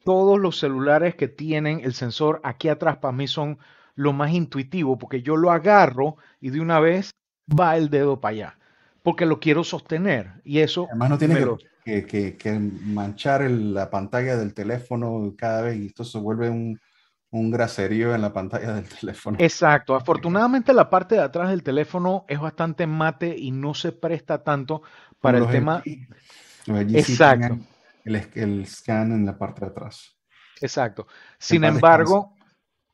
todos 0.06 0.38
los 0.38 0.60
celulares 0.60 1.16
que 1.16 1.26
tienen 1.26 1.80
el 1.80 1.92
sensor 1.92 2.40
aquí 2.44 2.68
atrás 2.68 2.98
para 2.98 3.10
mí 3.10 3.26
son 3.26 3.58
lo 3.96 4.12
más 4.12 4.30
intuitivo, 4.32 4.96
porque 4.98 5.22
yo 5.22 5.36
lo 5.36 5.50
agarro 5.50 6.16
y 6.40 6.50
de 6.50 6.60
una 6.60 6.78
vez 6.78 7.10
va 7.48 7.76
el 7.76 7.90
dedo 7.90 8.20
para 8.20 8.32
allá, 8.32 8.58
porque 9.02 9.26
lo 9.26 9.40
quiero 9.40 9.64
sostener. 9.64 10.34
Y 10.44 10.60
eso... 10.60 10.86
Además 10.90 11.10
no 11.10 11.18
tiene 11.18 12.36
que, 12.36 12.70
manchar 12.84 13.50
la 13.50 13.90
pantalla 13.90 14.36
del 14.36 14.54
teléfono 14.54 15.34
cada 15.36 15.62
vez 15.62 15.76
y 15.78 15.86
esto 15.86 16.04
se 16.04 16.18
vuelve 16.18 16.50
un, 16.50 16.78
un 17.30 17.50
graserío 17.50 18.14
en 18.14 18.22
la 18.22 18.32
pantalla 18.32 18.74
del 18.74 18.88
teléfono. 18.88 19.38
Exacto. 19.40 19.94
Afortunadamente 19.94 20.72
la 20.72 20.90
parte 20.90 21.14
de 21.14 21.22
atrás 21.22 21.48
del 21.48 21.62
teléfono 21.62 22.24
es 22.28 22.38
bastante 22.38 22.86
mate 22.86 23.34
y 23.36 23.50
no 23.50 23.74
se 23.74 23.92
presta 23.92 24.44
tanto 24.44 24.82
para 25.20 25.38
el 25.38 25.48
tema. 25.48 25.82
Exacto. 26.66 27.58
El, 28.04 28.16
el, 28.34 28.66
scan 28.66 29.12
en 29.12 29.26
la 29.26 29.38
parte 29.38 29.62
de 29.62 29.70
atrás. 29.70 30.16
Exacto. 30.60 31.06
Sin 31.38 31.64
embargo, 31.64 32.34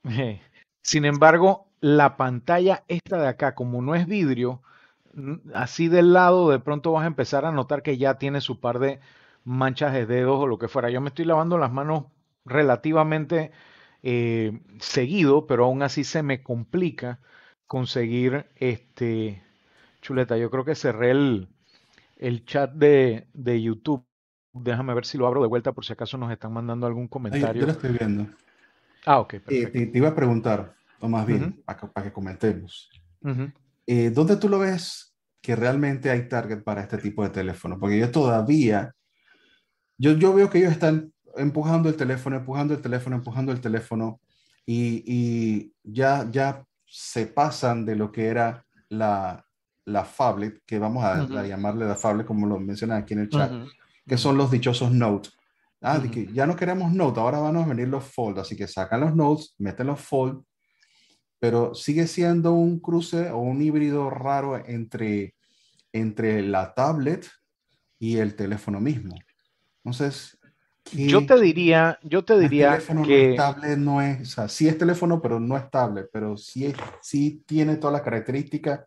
sin 0.82 1.04
embargo, 1.04 1.66
la 1.80 2.16
pantalla 2.16 2.84
esta 2.88 3.20
de 3.20 3.28
acá, 3.28 3.54
como 3.54 3.82
no 3.82 3.94
es 3.94 4.06
vidrio, 4.06 4.62
así 5.54 5.88
del 5.88 6.12
lado 6.12 6.50
de 6.50 6.58
pronto 6.58 6.92
vas 6.92 7.04
a 7.04 7.08
empezar 7.08 7.44
a 7.44 7.52
notar 7.52 7.82
que 7.82 7.98
ya 7.98 8.18
tiene 8.18 8.40
su 8.40 8.60
par 8.60 8.78
de 8.78 9.00
manchas 9.44 9.92
de 9.92 10.06
dedos 10.06 10.38
o 10.40 10.46
lo 10.46 10.58
que 10.58 10.68
fuera. 10.68 10.90
Yo 10.90 11.00
me 11.00 11.08
estoy 11.08 11.24
lavando 11.24 11.58
las 11.58 11.72
manos 11.72 12.04
relativamente 12.44 13.52
eh, 14.02 14.60
seguido, 14.80 15.46
pero 15.46 15.64
aún 15.64 15.82
así 15.82 16.04
se 16.04 16.22
me 16.22 16.42
complica 16.42 17.20
conseguir 17.66 18.46
este 18.56 19.42
chuleta. 20.00 20.36
Yo 20.36 20.50
creo 20.50 20.64
que 20.64 20.74
cerré 20.74 21.12
el, 21.12 21.48
el 22.16 22.44
chat 22.44 22.72
de, 22.72 23.26
de, 23.32 23.62
YouTube. 23.62 24.04
Déjame 24.52 24.94
ver 24.94 25.06
si 25.06 25.18
lo 25.18 25.26
abro 25.26 25.42
de 25.42 25.48
vuelta 25.48 25.72
por 25.72 25.84
si 25.84 25.92
acaso 25.92 26.18
nos 26.18 26.32
están 26.32 26.52
mandando 26.52 26.86
algún 26.86 27.08
comentario. 27.08 27.60
yo 27.60 27.66
lo 27.66 27.72
estoy 27.72 27.92
viendo. 27.92 28.26
Ah, 29.06 29.18
ok. 29.18 29.34
Eh, 29.48 29.66
te, 29.66 29.98
iba 29.98 30.08
a 30.08 30.14
preguntar, 30.14 30.74
o 31.00 31.08
más 31.08 31.26
bien, 31.26 31.62
para, 31.64 32.04
que, 32.04 32.12
comentemos. 32.12 32.90
Eh, 33.86 34.10
¿Dónde 34.10 34.36
tú 34.36 34.48
lo 34.48 34.58
ves 34.58 35.14
que 35.40 35.56
realmente 35.56 36.10
hay 36.10 36.28
target 36.28 36.62
para 36.62 36.82
este 36.82 36.98
tipo 36.98 37.22
de 37.22 37.30
teléfono? 37.30 37.78
Porque 37.78 37.98
yo 37.98 38.10
todavía, 38.10 38.94
yo, 39.98 40.12
yo 40.12 40.32
veo 40.32 40.50
que 40.50 40.58
ellos 40.58 40.72
están 40.72 41.12
empujando 41.36 41.88
el 41.88 41.96
teléfono, 41.96 42.36
empujando 42.36 42.74
el 42.74 42.82
teléfono, 42.82 43.16
empujando 43.16 43.52
el 43.52 43.60
teléfono 43.60 44.20
y, 44.64 45.02
y 45.06 45.72
ya, 45.82 46.28
ya 46.30 46.64
se 46.86 47.26
pasan 47.26 47.84
de 47.84 47.96
lo 47.96 48.12
que 48.12 48.26
era 48.26 48.64
la, 48.88 49.44
la 49.84 50.04
phablet, 50.04 50.62
que 50.66 50.78
vamos 50.78 51.04
a, 51.04 51.26
llamarle 51.44 51.86
la 51.86 51.96
phablet 51.96 52.26
como 52.26 52.46
lo 52.46 52.60
mencionan 52.60 53.02
aquí 53.02 53.14
en 53.14 53.20
el 53.20 53.28
chat, 53.28 53.50
que 54.06 54.18
son 54.18 54.36
los 54.36 54.50
dichosos 54.50 54.92
notes. 54.92 55.32
Ah, 55.82 55.98
de 55.98 56.10
que 56.10 56.26
ya 56.32 56.46
no 56.46 56.54
queremos 56.54 56.92
note, 56.92 57.18
ahora 57.18 57.40
van 57.40 57.56
a 57.56 57.66
venir 57.66 57.88
los 57.88 58.04
fold, 58.04 58.38
así 58.38 58.56
que 58.56 58.68
sacan 58.68 59.00
los 59.00 59.16
notes, 59.16 59.54
meten 59.58 59.88
los 59.88 60.00
fold, 60.00 60.44
pero 61.40 61.74
sigue 61.74 62.06
siendo 62.06 62.52
un 62.52 62.78
cruce 62.78 63.30
o 63.30 63.38
un 63.38 63.60
híbrido 63.60 64.08
raro 64.08 64.64
entre, 64.64 65.34
entre 65.92 66.40
la 66.42 66.72
tablet 66.72 67.28
y 67.98 68.18
el 68.18 68.36
teléfono 68.36 68.80
mismo. 68.80 69.16
Entonces, 69.84 70.38
yo 70.92 71.24
te 71.26 71.40
diría, 71.40 71.98
yo 72.02 72.24
te 72.24 72.38
diría 72.38 72.78
que 73.04 73.34
tablet 73.36 73.78
no 73.78 74.02
es, 74.02 74.20
o 74.20 74.24
sea, 74.24 74.48
sí 74.48 74.68
es 74.68 74.76
teléfono, 74.76 75.20
pero 75.20 75.40
no 75.40 75.56
es 75.56 75.70
tablet, 75.70 76.08
pero 76.12 76.36
sí, 76.36 76.72
sí 77.00 77.42
tiene 77.46 77.76
todas 77.76 77.94
las 77.94 78.02
características. 78.02 78.80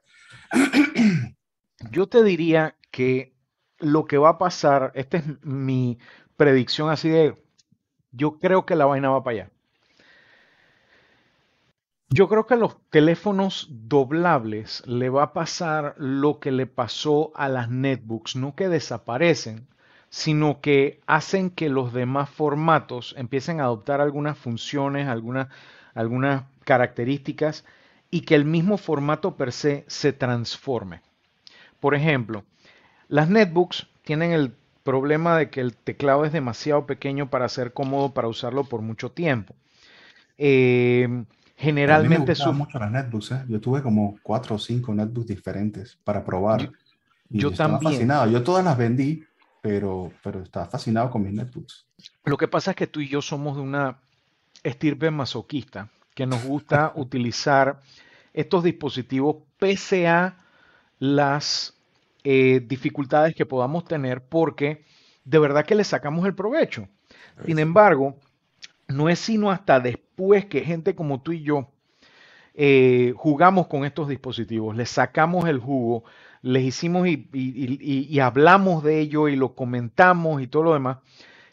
Yo 1.91 2.07
te 2.07 2.23
diría 2.23 2.75
que 2.91 3.35
lo 3.79 4.05
que 4.05 4.17
va 4.17 4.29
a 4.29 4.37
pasar, 4.37 4.91
esta 4.95 5.17
es 5.17 5.25
mi 5.43 5.97
predicción 6.37 6.89
así 6.89 7.09
de, 7.09 7.37
yo 8.11 8.39
creo 8.39 8.65
que 8.65 8.75
la 8.75 8.85
vaina 8.85 9.09
va 9.09 9.23
para 9.23 9.35
allá. 9.35 9.51
Yo 12.09 12.29
creo 12.29 12.45
que 12.45 12.53
a 12.53 12.57
los 12.57 12.77
teléfonos 12.91 13.67
doblables 13.69 14.83
le 14.85 15.09
va 15.09 15.23
a 15.23 15.33
pasar 15.33 15.95
lo 15.97 16.39
que 16.39 16.51
le 16.51 16.67
pasó 16.67 17.31
a 17.35 17.49
las 17.49 17.69
netbooks, 17.69 18.35
no 18.35 18.55
que 18.55 18.69
desaparecen, 18.69 19.67
sino 20.09 20.61
que 20.61 21.01
hacen 21.07 21.49
que 21.49 21.67
los 21.67 21.91
demás 21.91 22.29
formatos 22.29 23.15
empiecen 23.17 23.59
a 23.59 23.65
adoptar 23.65 23.99
algunas 24.01 24.37
funciones, 24.37 25.07
algunas, 25.07 25.49
algunas 25.93 26.43
características 26.63 27.65
y 28.11 28.21
que 28.21 28.35
el 28.35 28.45
mismo 28.45 28.77
formato 28.77 29.35
per 29.35 29.51
se 29.51 29.83
se 29.87 30.13
transforme. 30.13 31.01
Por 31.81 31.95
ejemplo, 31.95 32.45
las 33.09 33.29
netbooks 33.29 33.87
tienen 34.03 34.31
el 34.31 34.55
problema 34.85 35.37
de 35.37 35.49
que 35.49 35.59
el 35.59 35.75
teclado 35.75 36.23
es 36.23 36.31
demasiado 36.31 36.85
pequeño 36.85 37.29
para 37.29 37.49
ser 37.49 37.73
cómodo 37.73 38.13
para 38.13 38.29
usarlo 38.29 38.63
por 38.63 38.81
mucho 38.81 39.11
tiempo. 39.11 39.55
Eh, 40.37 41.25
generalmente 41.57 42.31
a 42.31 42.45
mí 42.45 42.51
me 42.51 42.57
mucho 42.57 42.79
las 42.79 42.91
netbooks, 42.91 43.31
¿eh? 43.31 43.43
yo 43.49 43.59
tuve 43.59 43.81
como 43.81 44.17
cuatro 44.23 44.55
o 44.55 44.59
cinco 44.59 44.93
netbooks 44.93 45.27
diferentes 45.27 45.97
para 46.03 46.23
probar. 46.23 46.69
Yo, 47.29 47.51
también. 47.51 47.93
Fascinado. 47.93 48.31
Yo 48.31 48.43
todas 48.43 48.63
las 48.63 48.77
vendí 48.77 49.25
pero, 49.65 50.11
pero 50.21 50.43
está 50.43 50.67
fascinado 50.67 51.09
con 51.09 51.23
mis 51.23 51.33
netbooks. 51.33 51.87
Lo 52.23 52.37
que 52.37 52.47
pasa 52.47 52.71
es 52.71 52.77
que 52.77 52.85
tú 52.85 52.99
y 53.01 53.09
yo 53.09 53.19
somos 53.23 53.55
de 53.55 53.63
una 53.63 53.97
estirpe 54.61 55.09
masoquista, 55.09 55.89
que 56.13 56.27
nos 56.27 56.43
gusta 56.43 56.93
utilizar 56.95 57.81
estos 58.31 58.63
dispositivos 58.63 59.37
pese 59.57 60.07
a 60.07 60.37
las 60.99 61.74
eh, 62.27 62.59
dificultades 62.59 63.35
que 63.35 63.45
podamos 63.45 63.85
tener, 63.85 64.23
porque 64.27 64.83
de 65.25 65.37
verdad 65.37 65.63
que 65.63 65.75
le 65.75 65.83
sacamos 65.83 66.25
el 66.25 66.33
provecho. 66.33 66.87
Sin 67.45 67.59
embargo, 67.59 68.15
no 68.87 69.09
es 69.09 69.19
sino 69.19 69.51
hasta 69.51 69.79
después 69.79 70.47
que 70.47 70.61
gente 70.61 70.95
como 70.95 71.21
tú 71.21 71.33
y 71.33 71.43
yo 71.43 71.69
eh, 72.55 73.13
jugamos 73.15 73.67
con 73.67 73.85
estos 73.85 74.07
dispositivos, 74.07 74.75
le 74.75 74.87
sacamos 74.87 75.47
el 75.47 75.59
jugo, 75.59 76.03
les 76.41 76.63
hicimos 76.63 77.07
y, 77.07 78.19
hablamos 78.19 78.83
de 78.83 79.01
ello 79.01 79.27
y 79.27 79.35
lo 79.35 79.53
comentamos 79.53 80.41
y 80.41 80.47
todo 80.47 80.63
lo 80.63 80.73
demás, 80.73 80.97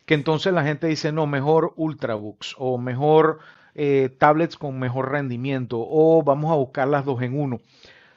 que 0.06 0.14
entonces 0.14 0.54
la 0.54 0.64
gente 0.64 0.87
dice, 0.87 1.12
no, 1.12 1.26
mejor 1.26 1.74
Ultrabooks 1.76 2.54
o 2.56 2.78
mejor 2.78 3.40
eh, 3.74 4.08
tablets 4.16 4.56
con 4.56 4.78
mejor 4.78 5.12
rendimiento 5.12 5.76
o 5.87 6.22
vamos 6.22 6.50
a 6.50 6.54
buscar 6.54 6.88
las 6.88 7.04
dos 7.04 7.20
en 7.20 7.38
uno. 7.38 7.56
O 7.56 7.61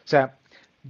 sea, 0.07 0.37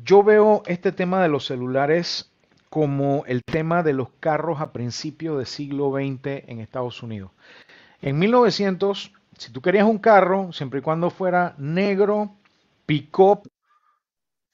yo 0.04 0.24
veo 0.24 0.64
este 0.66 0.92
tema 0.92 1.22
de 1.22 1.30
los 1.30 1.46
celulares 1.46 2.32
como 2.70 3.24
el 3.28 3.44
tema 3.44 3.84
de 3.84 3.94
los 3.94 4.10
carros 4.20 4.60
a 4.60 4.74
principios 4.74 5.38
del 5.38 5.46
siglo 5.46 5.92
XX 5.92 6.44
en 6.48 6.60
Estados 6.60 7.02
Unidos. 7.02 7.32
En 8.02 8.20
1900, 8.20 9.14
si 9.38 9.52
tú 9.52 9.62
querías 9.62 9.86
un 9.86 10.00
carro, 10.00 10.52
siempre 10.52 10.80
y 10.80 10.82
cuando 10.82 11.10
fuera 11.10 11.56
negro, 11.58 12.36
pick-up 12.86 13.50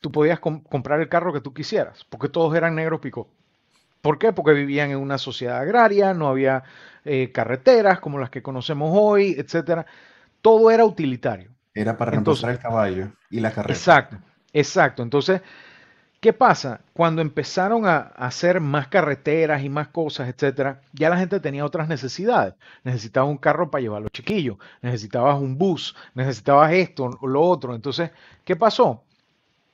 tú 0.02 0.12
podías 0.12 0.40
comprar 0.40 1.00
el 1.00 1.08
carro 1.08 1.32
que 1.32 1.42
tú 1.42 1.54
quisieras, 1.54 2.04
porque 2.10 2.28
todos 2.28 2.56
eran 2.56 2.76
negros 2.76 3.00
pico. 3.00 3.30
¿Por 4.02 4.18
qué? 4.18 4.34
Porque 4.34 4.54
vivían 4.54 4.90
en 4.90 4.98
una 4.98 5.20
sociedad 5.20 5.60
agraria, 5.60 6.16
no 6.16 6.28
había 6.28 6.64
eh, 7.06 7.32
carreteras 7.32 8.00
como 8.00 8.18
las 8.18 8.32
que 8.32 8.42
conocemos 8.42 8.90
hoy, 8.94 9.36
etcétera. 9.38 9.86
Todo 10.42 10.72
era 10.72 10.84
utilitario. 10.86 11.52
Era 11.74 11.96
para 11.96 12.12
reemplazar 12.12 12.50
el 12.50 12.60
caballo 12.60 13.12
y 13.30 13.40
la 13.40 13.52
carreta. 13.52 13.74
Exacto, 13.74 14.18
exacto. 14.54 15.04
Entonces, 15.04 15.42
¿qué 16.20 16.34
pasa? 16.34 16.82
Cuando 16.94 17.22
empezaron 17.22 17.86
a 17.86 17.98
hacer 18.00 18.62
más 18.62 18.88
carreteras 18.88 19.64
y 19.64 19.70
más 19.70 19.90
cosas, 19.90 20.30
etcétera, 20.30 20.82
ya 20.94 21.10
la 21.10 21.18
gente 21.18 21.40
tenía 21.40 21.66
otras 21.66 21.88
necesidades. 21.88 22.56
Necesitabas 22.84 23.30
un 23.30 23.38
carro 23.38 23.72
para 23.72 23.82
llevar 23.82 24.00
a 24.00 24.02
los 24.02 24.12
chiquillos, 24.12 24.58
necesitabas 24.82 25.40
un 25.40 25.58
bus, 25.58 25.96
necesitabas 26.16 26.74
esto 26.74 27.10
o 27.22 27.28
lo 27.28 27.42
otro. 27.42 27.76
Entonces, 27.76 28.12
¿qué 28.46 28.56
pasó? 28.56 29.04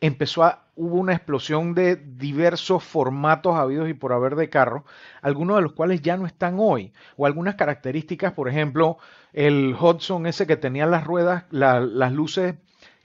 empezó 0.02 0.44
a, 0.44 0.66
hubo 0.76 0.96
una 0.96 1.14
explosión 1.14 1.74
de 1.74 1.96
diversos 1.96 2.84
formatos 2.84 3.56
habidos 3.56 3.90
y 3.90 3.94
por 3.94 4.14
haber 4.14 4.36
de 4.36 4.50
carro, 4.50 4.86
algunos 5.22 5.58
de 5.58 5.64
los 5.64 5.74
cuales 5.74 6.02
ya 6.02 6.18
no 6.18 6.26
están 6.26 6.58
hoy, 6.60 6.94
o 7.16 7.26
algunas 7.26 7.56
características, 7.56 8.34
por 8.34 8.48
ejemplo, 8.50 8.98
el 9.34 9.76
Hudson 9.80 10.28
ese 10.28 10.48
que 10.48 10.58
tenía 10.58 10.86
las 10.86 11.04
ruedas, 11.04 11.46
las 11.52 12.12
luces, 12.12 12.56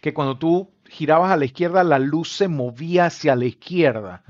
que 0.03 0.13
cuando 0.13 0.37
tú 0.37 0.69
girabas 0.91 1.31
a 1.31 1.37
la 1.37 1.45
izquierda, 1.45 1.85
la 1.85 2.01
luz 2.01 2.37
se 2.37 2.49
movía 2.49 3.07
hacia 3.07 3.37
la 3.37 3.45
izquierda, 3.45 4.25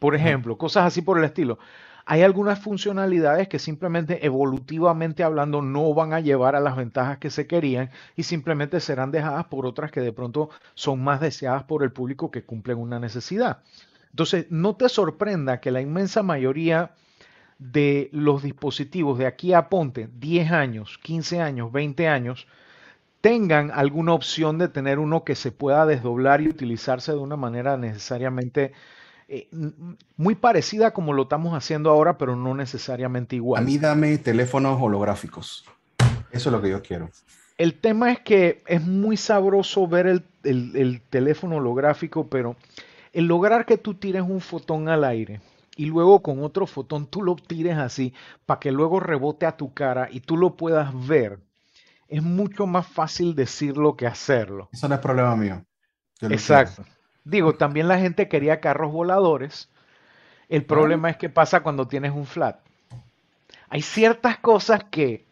por 0.00 0.16
ejemplo, 0.16 0.56
cosas 0.56 0.86
así 0.86 1.02
por 1.02 1.18
el 1.18 1.24
estilo. 1.24 1.58
Hay 2.06 2.22
algunas 2.22 2.58
funcionalidades 2.58 3.46
que 3.46 3.58
simplemente 3.58 4.24
evolutivamente 4.24 5.22
hablando 5.22 5.60
no 5.60 5.92
van 5.92 6.14
a 6.14 6.20
llevar 6.20 6.56
a 6.56 6.60
las 6.60 6.74
ventajas 6.74 7.18
que 7.18 7.28
se 7.28 7.46
querían 7.46 7.90
y 8.16 8.22
simplemente 8.22 8.80
serán 8.80 9.10
dejadas 9.10 9.44
por 9.44 9.66
otras 9.66 9.92
que 9.92 10.00
de 10.00 10.14
pronto 10.14 10.48
son 10.72 11.04
más 11.04 11.20
deseadas 11.20 11.64
por 11.64 11.82
el 11.82 11.92
público 11.92 12.30
que 12.30 12.44
cumplen 12.44 12.78
una 12.78 12.98
necesidad. 12.98 13.58
Entonces, 14.10 14.46
no 14.48 14.76
te 14.76 14.88
sorprenda 14.88 15.60
que 15.60 15.70
la 15.70 15.82
inmensa 15.82 16.22
mayoría 16.22 16.92
de 17.58 18.08
los 18.12 18.42
dispositivos 18.42 19.18
de 19.18 19.26
aquí 19.26 19.52
a 19.52 19.68
ponte 19.68 20.08
10 20.18 20.52
años, 20.52 20.98
15 21.02 21.42
años, 21.42 21.70
20 21.70 22.08
años, 22.08 22.46
tengan 23.20 23.70
alguna 23.72 24.12
opción 24.12 24.58
de 24.58 24.68
tener 24.68 24.98
uno 24.98 25.24
que 25.24 25.34
se 25.34 25.52
pueda 25.52 25.86
desdoblar 25.86 26.40
y 26.40 26.48
utilizarse 26.48 27.12
de 27.12 27.18
una 27.18 27.36
manera 27.36 27.76
necesariamente 27.76 28.72
eh, 29.28 29.48
muy 30.16 30.34
parecida 30.34 30.92
como 30.92 31.12
lo 31.12 31.24
estamos 31.24 31.52
haciendo 31.54 31.90
ahora, 31.90 32.16
pero 32.16 32.36
no 32.36 32.54
necesariamente 32.54 33.36
igual. 33.36 33.62
A 33.62 33.64
mí 33.64 33.78
dame 33.78 34.16
teléfonos 34.18 34.80
holográficos. 34.80 35.64
Eso 36.30 36.48
es 36.48 36.52
lo 36.52 36.62
que 36.62 36.70
yo 36.70 36.82
quiero. 36.82 37.10
El 37.58 37.74
tema 37.74 38.12
es 38.12 38.20
que 38.20 38.62
es 38.66 38.82
muy 38.82 39.16
sabroso 39.16 39.86
ver 39.88 40.06
el, 40.06 40.22
el 40.44 41.02
teléfono 41.10 41.56
holográfico, 41.56 42.28
pero 42.28 42.56
el 43.12 43.26
lograr 43.26 43.66
que 43.66 43.78
tú 43.78 43.94
tires 43.94 44.22
un 44.22 44.40
fotón 44.40 44.88
al 44.88 45.04
aire 45.04 45.40
y 45.76 45.86
luego 45.86 46.22
con 46.22 46.42
otro 46.42 46.66
fotón 46.66 47.06
tú 47.06 47.22
lo 47.22 47.36
tires 47.36 47.78
así 47.78 48.12
para 48.46 48.60
que 48.60 48.72
luego 48.72 49.00
rebote 49.00 49.46
a 49.46 49.56
tu 49.56 49.72
cara 49.72 50.08
y 50.10 50.20
tú 50.20 50.36
lo 50.36 50.56
puedas 50.56 51.06
ver, 51.06 51.38
es 52.08 52.22
mucho 52.22 52.66
más 52.66 52.86
fácil 52.86 53.34
decirlo 53.34 53.96
que 53.96 54.06
hacerlo. 54.06 54.68
Eso 54.72 54.88
no 54.88 54.94
es 54.94 55.00
problema 55.00 55.36
mío. 55.36 55.64
Exacto. 56.22 56.84
Digo, 57.24 57.54
también 57.54 57.86
la 57.88 57.98
gente 57.98 58.28
quería 58.28 58.60
carros 58.60 58.90
voladores. 58.90 59.70
El 60.48 60.64
problema 60.64 61.10
es 61.10 61.18
que 61.18 61.28
pasa 61.28 61.62
cuando 61.62 61.86
tienes 61.86 62.12
un 62.12 62.24
flat. 62.24 62.60
Hay 63.68 63.82
ciertas 63.82 64.38
cosas 64.38 64.84
que, 64.84 65.26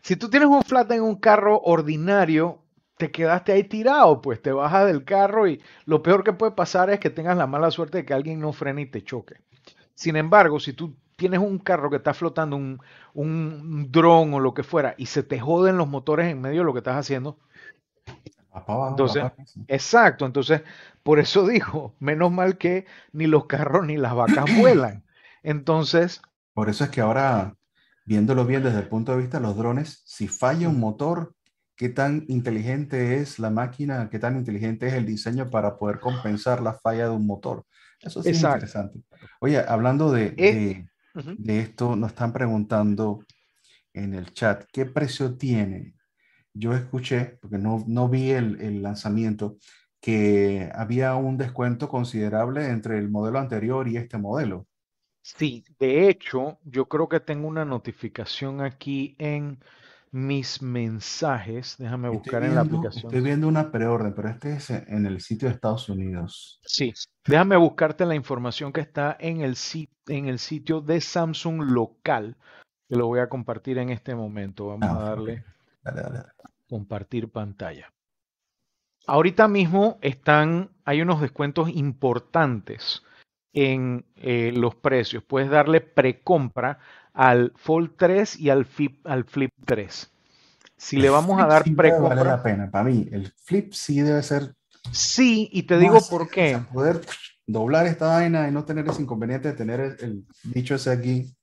si 0.00 0.16
tú 0.16 0.30
tienes 0.30 0.48
un 0.48 0.62
flat 0.62 0.90
en 0.92 1.02
un 1.02 1.16
carro 1.16 1.60
ordinario, 1.60 2.62
te 2.96 3.10
quedaste 3.10 3.52
ahí 3.52 3.64
tirado, 3.64 4.22
pues 4.22 4.40
te 4.40 4.50
bajas 4.50 4.86
del 4.86 5.04
carro 5.04 5.46
y 5.46 5.62
lo 5.84 6.02
peor 6.02 6.24
que 6.24 6.32
puede 6.32 6.52
pasar 6.52 6.88
es 6.88 6.98
que 6.98 7.10
tengas 7.10 7.36
la 7.36 7.46
mala 7.46 7.70
suerte 7.70 7.98
de 7.98 8.04
que 8.06 8.14
alguien 8.14 8.40
no 8.40 8.54
frene 8.54 8.82
y 8.82 8.86
te 8.86 9.04
choque. 9.04 9.36
Sin 9.94 10.16
embargo, 10.16 10.58
si 10.58 10.72
tú 10.72 10.96
tienes 11.18 11.40
un 11.40 11.58
carro 11.58 11.90
que 11.90 11.96
está 11.96 12.14
flotando, 12.14 12.56
un, 12.56 12.80
un 13.12 13.90
dron 13.90 14.32
o 14.32 14.40
lo 14.40 14.54
que 14.54 14.62
fuera, 14.62 14.94
y 14.96 15.06
se 15.06 15.22
te 15.22 15.40
joden 15.40 15.76
los 15.76 15.88
motores 15.88 16.30
en 16.30 16.40
medio 16.40 16.60
de 16.60 16.64
lo 16.64 16.72
que 16.72 16.78
estás 16.78 16.96
haciendo, 16.96 17.36
entonces, 18.90 19.24
exacto, 19.66 20.26
entonces, 20.26 20.62
por 21.02 21.18
eso 21.18 21.46
dijo, 21.46 21.94
menos 22.00 22.32
mal 22.32 22.58
que 22.58 22.86
ni 23.12 23.26
los 23.26 23.46
carros 23.46 23.86
ni 23.86 23.96
las 23.96 24.14
vacas 24.14 24.44
vuelan. 24.58 25.04
Entonces... 25.42 26.20
Por 26.54 26.68
eso 26.68 26.84
es 26.84 26.90
que 26.90 27.00
ahora, 27.00 27.54
viéndolo 28.04 28.44
bien 28.44 28.62
desde 28.62 28.80
el 28.80 28.88
punto 28.88 29.12
de 29.12 29.18
vista 29.18 29.38
de 29.38 29.46
los 29.46 29.56
drones, 29.56 30.02
si 30.04 30.28
falla 30.28 30.68
un 30.68 30.80
motor, 30.80 31.34
¿qué 31.76 31.88
tan 31.88 32.24
inteligente 32.28 33.18
es 33.18 33.38
la 33.38 33.50
máquina? 33.50 34.08
¿Qué 34.10 34.18
tan 34.18 34.36
inteligente 34.36 34.88
es 34.88 34.94
el 34.94 35.06
diseño 35.06 35.50
para 35.50 35.78
poder 35.78 36.00
compensar 36.00 36.60
la 36.60 36.74
falla 36.74 37.04
de 37.04 37.10
un 37.10 37.26
motor? 37.26 37.64
Eso 38.00 38.22
sí 38.22 38.30
es 38.30 38.42
interesante. 38.42 39.00
Oye, 39.40 39.58
hablando 39.58 40.10
de, 40.10 40.88
de 41.24 41.60
esto, 41.60 41.96
nos 41.96 42.10
están 42.10 42.32
preguntando 42.32 43.24
en 43.92 44.14
el 44.14 44.32
chat, 44.32 44.64
¿qué 44.72 44.86
precio 44.86 45.36
tiene 45.36 45.94
yo 46.58 46.74
escuché, 46.74 47.38
porque 47.40 47.58
no, 47.58 47.84
no 47.86 48.08
vi 48.08 48.30
el, 48.30 48.60
el, 48.60 48.82
lanzamiento, 48.82 49.56
que 50.00 50.70
había 50.74 51.14
un 51.14 51.36
descuento 51.36 51.88
considerable 51.88 52.68
entre 52.68 52.98
el 52.98 53.10
modelo 53.10 53.38
anterior 53.38 53.88
y 53.88 53.96
este 53.96 54.18
modelo. 54.18 54.66
Sí, 55.22 55.64
de 55.78 56.08
hecho, 56.08 56.58
yo 56.64 56.86
creo 56.86 57.08
que 57.08 57.20
tengo 57.20 57.48
una 57.48 57.64
notificación 57.64 58.60
aquí 58.60 59.14
en 59.18 59.58
mis 60.12 60.62
mensajes. 60.62 61.76
Déjame 61.78 62.08
buscar 62.08 62.42
en 62.42 62.54
la 62.54 62.62
aplicación. 62.62 63.06
Estoy 63.06 63.20
viendo 63.20 63.48
una 63.48 63.70
preorden, 63.70 64.14
pero 64.14 64.28
este 64.28 64.54
es 64.54 64.70
en 64.70 65.06
el 65.06 65.20
sitio 65.20 65.48
de 65.48 65.54
Estados 65.54 65.88
Unidos. 65.88 66.60
Sí, 66.64 66.92
déjame 67.26 67.56
buscarte 67.56 68.06
la 68.06 68.14
información 68.14 68.72
que 68.72 68.80
está 68.80 69.16
en 69.18 69.40
el, 69.40 69.56
en 70.08 70.28
el 70.28 70.38
sitio 70.38 70.80
de 70.80 71.00
Samsung 71.00 71.62
local, 71.62 72.36
que 72.88 72.96
lo 72.96 73.06
voy 73.06 73.20
a 73.20 73.28
compartir 73.28 73.78
en 73.78 73.90
este 73.90 74.14
momento. 74.14 74.68
Vamos 74.68 74.88
ah, 74.88 74.98
a 74.98 75.02
darle. 75.10 75.44
Compartir 76.68 77.30
pantalla. 77.30 77.92
Ahorita 79.06 79.48
mismo 79.48 79.98
están, 80.02 80.70
hay 80.84 81.00
unos 81.00 81.20
descuentos 81.20 81.70
importantes 81.70 83.02
en 83.52 84.04
eh, 84.16 84.52
los 84.54 84.74
precios. 84.74 85.22
Puedes 85.22 85.50
darle 85.50 85.80
precompra 85.80 86.78
al 87.12 87.52
Fold 87.56 87.92
3 87.96 88.38
y 88.38 88.50
al 88.50 88.64
Flip, 88.64 89.06
al 89.06 89.24
Flip 89.24 89.52
3. 89.64 90.10
Si 90.76 90.96
le 90.96 91.10
vamos 91.10 91.40
a 91.40 91.46
dar 91.46 91.64
precompra. 91.64 92.14
Vale 92.14 92.24
la 92.24 92.42
pena. 92.42 92.70
Para 92.70 92.84
mí, 92.84 93.08
el 93.10 93.32
Flip 93.42 93.72
sí 93.72 94.00
debe 94.00 94.22
ser. 94.22 94.54
Sí, 94.92 95.48
y 95.52 95.64
te 95.64 95.78
digo 95.78 95.98
por 96.08 96.30
qué. 96.30 96.60
Poder 96.72 97.00
doblar 97.46 97.86
esta 97.86 98.06
vaina 98.06 98.48
y 98.48 98.52
no 98.52 98.64
tener 98.64 98.86
ese 98.88 99.02
inconveniente 99.02 99.48
de 99.48 99.54
tener 99.54 99.80
el, 99.80 99.96
el 100.00 100.26
dicho 100.44 100.76
ese 100.76 100.90
aquí. 100.90 101.34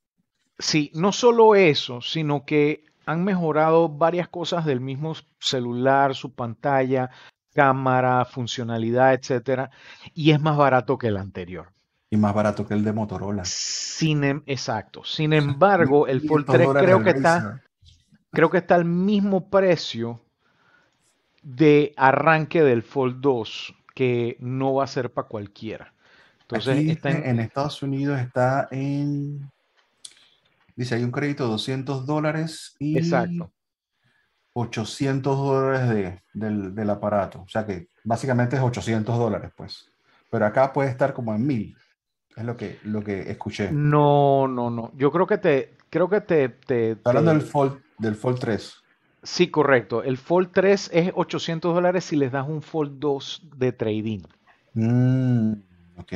Sí, 0.58 0.92
no 0.96 1.12
solo 1.12 1.56
eso, 1.56 2.00
sino 2.00 2.46
que 2.46 2.86
han 3.06 3.24
mejorado 3.24 3.90
varias 3.90 4.30
cosas 4.30 4.66
del 4.66 4.80
mismo 4.80 5.14
celular, 5.40 6.16
su 6.16 6.34
pantalla, 6.34 7.10
cámara, 7.54 8.26
funcionalidad, 8.26 9.14
etcétera, 9.14 9.72
y 10.14 10.32
es 10.32 10.40
más 10.40 10.58
barato 10.58 10.98
que 10.98 11.08
el 11.08 11.18
anterior. 11.18 11.72
Y 12.10 12.18
más 12.18 12.34
barato 12.34 12.68
que 12.68 12.74
el 12.74 12.84
de 12.84 12.94
Motorola. 12.94 13.44
Sin, 13.46 14.24
em, 14.24 14.44
exacto. 14.46 15.04
Sin 15.04 15.34
embargo, 15.34 16.08
el 16.08 16.22
Fold 16.22 16.46
3 16.46 16.70
creo 16.80 17.04
que 17.04 17.10
está, 17.12 17.62
creo 18.32 18.50
que 18.50 18.58
está 18.58 18.76
al 18.76 18.86
mismo 18.86 19.50
precio 19.50 20.22
de 21.42 21.94
arranque 21.98 22.64
del 22.64 22.84
Fold 22.84 23.22
2, 23.22 23.76
que 23.94 24.38
no 24.40 24.76
va 24.76 24.84
a 24.84 24.88
ser 24.88 25.12
para 25.14 25.28
cualquiera. 25.28 25.94
Entonces, 26.42 26.78
está 26.90 27.10
en 27.10 27.40
Estados 27.40 27.82
Unidos 27.82 28.20
está 28.20 28.68
en 28.70 29.50
Dice, 30.76 30.96
hay 30.96 31.04
un 31.04 31.12
crédito 31.12 31.46
de 31.46 31.52
200 31.52 32.06
dólares 32.06 32.76
y 32.80 32.98
Exacto. 32.98 33.52
800 34.54 35.38
dólares 35.38 36.22
del, 36.34 36.90
aparato. 36.90 37.42
O 37.42 37.48
sea 37.48 37.66
que 37.66 37.90
básicamente 38.04 38.56
es 38.56 38.62
800 38.62 39.18
dólares, 39.18 39.52
pues. 39.56 39.90
Pero 40.30 40.46
acá 40.46 40.72
puede 40.74 40.90
estar 40.90 41.14
como 41.14 41.34
en 41.34 41.46
1000. 41.46 41.78
Es 42.36 42.44
lo 42.44 42.58
que, 42.58 42.80
lo 42.84 43.02
que 43.02 43.32
escuché. 43.32 43.72
No, 43.72 44.48
no, 44.48 44.70
no. 44.70 44.92
Yo 44.96 45.12
creo 45.12 45.26
que 45.28 45.38
te... 45.38 45.76
Creo 45.90 46.10
que 46.10 46.22
te... 46.22 46.50
te, 46.50 46.98
hablando 47.06 47.32
del 47.32 47.42
Fold, 47.42 47.80
del 47.98 48.16
Fold 48.16 48.40
3. 48.40 48.84
Sí, 49.24 49.50
correcto. 49.50 50.04
El 50.04 50.18
Fold 50.18 50.52
3 50.52 50.90
es 50.94 51.12
800 51.16 51.74
dólares 51.74 52.04
si 52.04 52.16
les 52.16 52.32
das 52.32 52.48
un 52.48 52.62
Fold 52.62 53.00
2 53.00 53.50
de 53.56 53.72
trading. 53.72 54.22
Mm, 54.74 55.54
ok. 55.98 56.14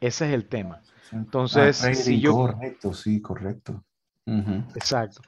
Ese 0.00 0.26
es 0.28 0.32
el 0.32 0.46
tema. 0.46 0.80
Entonces, 1.12 1.84
ah, 1.84 1.94
si 1.94 2.20
yo... 2.20 2.32
Correcto, 2.32 2.94
sí, 2.94 3.20
correcto. 3.20 3.82
Exacto. 4.76 5.22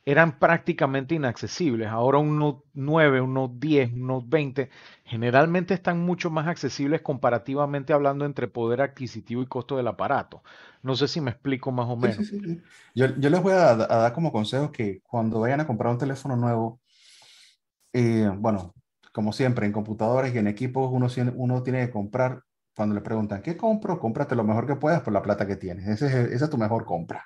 eran 0.06 0.38
prácticamente 0.38 1.16
inaccesibles. 1.16 1.88
Ahora 1.88 2.18
un 2.18 2.38
Note 2.38 2.68
9, 2.74 3.22
un 3.22 3.34
Note 3.34 3.56
10, 3.58 3.94
un 3.94 4.08
Note 4.08 4.28
20 4.30 4.70
generalmente 5.06 5.74
están 5.74 6.00
mucho 6.00 6.30
más 6.30 6.48
accesibles 6.48 7.02
comparativamente 7.02 7.94
hablando 7.94 8.26
entre 8.26 8.48
poder 8.48 8.82
adquisitivo 8.82 9.42
y 9.42 9.48
costo 9.48 9.78
del 9.78 9.88
aparato. 9.88 10.44
No 10.82 10.96
sé 10.96 11.08
si 11.08 11.22
me 11.22 11.32
explico 11.32 11.72
más 11.72 11.88
o 11.88 11.96
menos. 11.96 12.18
Sí, 12.18 12.26
sí, 12.26 12.40
sí. 12.40 12.62
Yo, 12.94 13.16
yo 13.16 13.30
les 13.30 13.42
voy 13.42 13.54
a, 13.54 13.72
a, 13.72 13.76
dar 13.76 14.14
como 14.14 14.32
consejo 14.32 14.72
que 14.72 15.02
cuando 15.04 15.40
vayan 15.40 15.62
a 15.62 15.68
comprar 15.68 15.94
un 15.94 16.00
teléfono 16.00 16.36
nuevo, 16.36 16.82
eh, 17.94 18.30
bueno, 18.38 18.74
como 19.14 19.32
siempre, 19.32 19.66
en 19.66 19.72
computadores 19.72 20.34
y 20.36 20.40
en 20.40 20.48
equipos 20.48 20.90
uno, 20.92 21.08
uno 21.36 21.64
tiene 21.64 21.86
que 21.86 21.92
comprar, 21.92 22.42
cuando 22.76 22.96
le 22.96 23.02
preguntan, 23.02 23.42
¿qué 23.42 23.56
compro? 23.56 24.00
Cómprate 24.00 24.36
lo 24.36 24.44
mejor 24.44 24.66
que 24.66 24.76
puedas 24.76 25.02
por 25.02 25.14
la 25.14 25.22
plata 25.22 25.46
que 25.46 25.56
tienes. 25.56 25.88
Ese 25.88 26.08
es, 26.08 26.14
esa 26.32 26.46
es 26.46 26.52
tu 26.52 26.58
mejor 26.58 26.84
compra. 26.86 27.24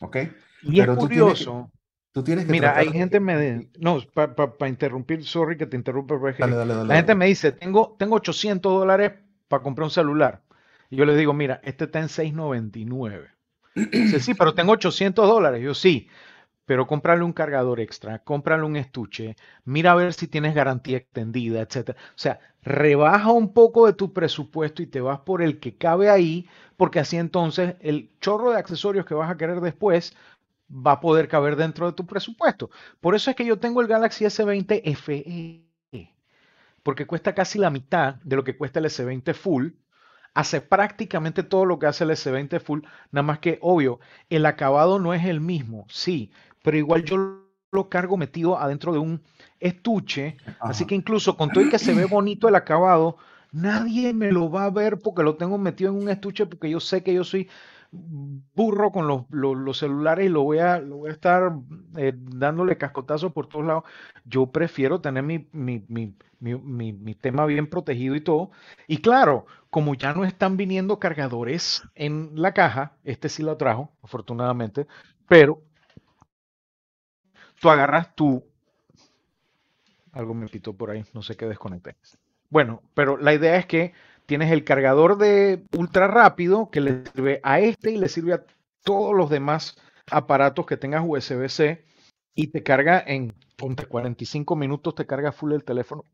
¿Ok? 0.00 0.18
Y 0.62 0.80
Pero 0.80 0.92
es 0.92 0.98
curioso. 0.98 1.72
Tú 2.12 2.22
tienes 2.22 2.44
que 2.44 2.52
Mira, 2.52 2.76
hay 2.76 2.90
gente 2.90 3.20
me 3.20 3.68
no, 3.78 4.00
para 4.12 4.68
interrumpir, 4.68 5.24
sorry 5.24 5.56
que 5.56 5.66
te 5.66 5.76
interrumpa, 5.76 6.14
la 6.38 6.96
gente 6.96 7.14
me 7.14 7.26
dice, 7.26 7.52
tengo, 7.52 7.96
tengo 7.98 8.16
800 8.16 8.70
dólares 8.70 9.12
para 9.48 9.62
comprar 9.62 9.84
un 9.84 9.90
celular. 9.90 10.42
Y 10.90 10.96
yo 10.96 11.06
le 11.06 11.16
digo, 11.16 11.32
mira, 11.32 11.60
este 11.64 11.84
está 11.84 12.00
en 12.00 12.10
699. 12.10 13.30
Dice, 13.74 14.20
sí, 14.20 14.34
pero 14.34 14.52
tengo 14.52 14.72
800 14.72 15.26
dólares. 15.26 15.62
Yo 15.62 15.72
sí, 15.72 16.10
pero 16.66 16.86
cómprale 16.86 17.24
un 17.24 17.32
cargador 17.32 17.80
extra, 17.80 18.18
cómprale 18.20 18.64
un 18.64 18.76
estuche, 18.76 19.36
mira 19.64 19.92
a 19.92 19.94
ver 19.94 20.12
si 20.12 20.28
tienes 20.28 20.54
garantía 20.54 20.98
extendida, 20.98 21.60
etc. 21.60 21.90
O 21.90 21.94
sea, 22.14 22.40
rebaja 22.62 23.32
un 23.32 23.52
poco 23.52 23.86
de 23.86 23.94
tu 23.94 24.12
presupuesto 24.12 24.82
y 24.82 24.86
te 24.86 25.00
vas 25.00 25.20
por 25.20 25.42
el 25.42 25.58
que 25.58 25.76
cabe 25.76 26.08
ahí, 26.08 26.46
porque 26.76 27.00
así 27.00 27.16
entonces 27.16 27.74
el 27.80 28.10
chorro 28.20 28.52
de 28.52 28.58
accesorios 28.58 29.06
que 29.06 29.14
vas 29.14 29.30
a 29.30 29.36
querer 29.36 29.60
después 29.60 30.14
va 30.72 30.92
a 30.92 31.00
poder 31.00 31.28
caber 31.28 31.56
dentro 31.56 31.86
de 31.86 31.92
tu 31.92 32.06
presupuesto. 32.06 32.70
Por 33.00 33.14
eso 33.14 33.30
es 33.30 33.36
que 33.36 33.44
yo 33.44 33.58
tengo 33.58 33.80
el 33.80 33.86
Galaxy 33.86 34.24
S20 34.24 34.96
FE, 34.96 35.66
porque 36.82 37.06
cuesta 37.06 37.34
casi 37.34 37.58
la 37.58 37.70
mitad 37.70 38.16
de 38.24 38.36
lo 38.36 38.44
que 38.44 38.56
cuesta 38.56 38.80
el 38.80 38.86
S20 38.86 39.34
Full. 39.34 39.68
Hace 40.34 40.62
prácticamente 40.62 41.42
todo 41.42 41.66
lo 41.66 41.78
que 41.78 41.86
hace 41.86 42.04
el 42.04 42.10
S20 42.10 42.58
Full, 42.60 42.80
nada 43.10 43.22
más 43.22 43.38
que, 43.38 43.58
obvio, 43.60 44.00
el 44.30 44.46
acabado 44.46 44.98
no 44.98 45.12
es 45.12 45.26
el 45.26 45.40
mismo, 45.40 45.84
sí, 45.90 46.32
pero 46.62 46.78
igual 46.78 47.04
yo 47.04 47.42
lo 47.70 47.88
cargo 47.90 48.16
metido 48.16 48.58
adentro 48.58 48.92
de 48.94 48.98
un 48.98 49.22
estuche, 49.60 50.36
así 50.60 50.86
que 50.86 50.94
incluso 50.94 51.36
con 51.36 51.50
todo 51.50 51.64
y 51.64 51.68
que 51.68 51.78
se 51.78 51.94
ve 51.94 52.06
bonito 52.06 52.48
el 52.48 52.54
acabado, 52.54 53.18
nadie 53.50 54.14
me 54.14 54.32
lo 54.32 54.50
va 54.50 54.64
a 54.64 54.70
ver 54.70 54.98
porque 54.98 55.22
lo 55.22 55.36
tengo 55.36 55.58
metido 55.58 55.90
en 55.90 56.02
un 56.02 56.08
estuche 56.08 56.46
porque 56.46 56.70
yo 56.70 56.80
sé 56.80 57.02
que 57.02 57.12
yo 57.12 57.24
soy 57.24 57.48
burro 57.92 58.90
con 58.90 59.26
los, 59.28 59.78
celulares 59.78 60.26
y 60.26 60.28
lo 60.30 60.42
voy 60.42 60.58
a, 60.58 60.78
lo 60.78 60.96
voy 60.96 61.10
a 61.10 61.12
estar 61.12 61.52
eh, 61.96 62.12
dándole 62.16 62.78
cascotazos 62.78 63.32
por 63.32 63.48
todos 63.48 63.66
lados. 63.66 63.84
Yo 64.24 64.46
prefiero 64.46 65.00
tener 65.00 65.22
mi, 65.22 65.46
mi, 65.52 65.84
mi, 65.88 66.14
mi, 66.92 67.14
tema 67.14 67.44
bien 67.44 67.68
protegido 67.68 68.16
y 68.16 68.22
todo. 68.22 68.50
Y 68.86 68.98
claro, 68.98 69.46
como 69.68 69.94
ya 69.94 70.14
no 70.14 70.24
están 70.24 70.56
viniendo 70.56 70.98
cargadores 70.98 71.82
en 71.94 72.30
la 72.34 72.54
caja, 72.54 72.96
este 73.04 73.28
sí 73.28 73.42
lo 73.42 73.56
trajo, 73.58 73.92
afortunadamente, 74.02 74.86
pero 75.28 75.62
tú 77.60 77.68
agarras 77.70 78.14
tu... 78.14 78.42
Algo 80.12 80.34
me 80.34 80.48
pitó 80.48 80.74
por 80.74 80.90
ahí, 80.90 81.04
no 81.14 81.22
sé 81.22 81.36
qué 81.36 81.46
desconecté. 81.46 81.96
Bueno, 82.50 82.82
pero 82.94 83.16
la 83.16 83.32
idea 83.32 83.56
es 83.56 83.64
que 83.64 83.94
tienes 84.26 84.50
el 84.50 84.64
cargador 84.64 85.18
de 85.18 85.64
ultra 85.76 86.08
rápido 86.08 86.70
que 86.70 86.80
le 86.80 87.04
sirve 87.06 87.40
a 87.42 87.60
este 87.60 87.92
y 87.92 87.98
le 87.98 88.08
sirve 88.08 88.34
a 88.34 88.44
todos 88.82 89.14
los 89.14 89.30
demás 89.30 89.76
aparatos 90.10 90.66
que 90.66 90.76
tengas 90.76 91.04
USB-C 91.06 91.84
y 92.34 92.48
te 92.48 92.62
carga 92.62 93.02
en 93.06 93.34
ponte 93.56 93.86
45 93.86 94.56
minutos, 94.56 94.94
te 94.94 95.06
carga 95.06 95.32
full 95.32 95.52
el 95.52 95.64
teléfono 95.64 96.04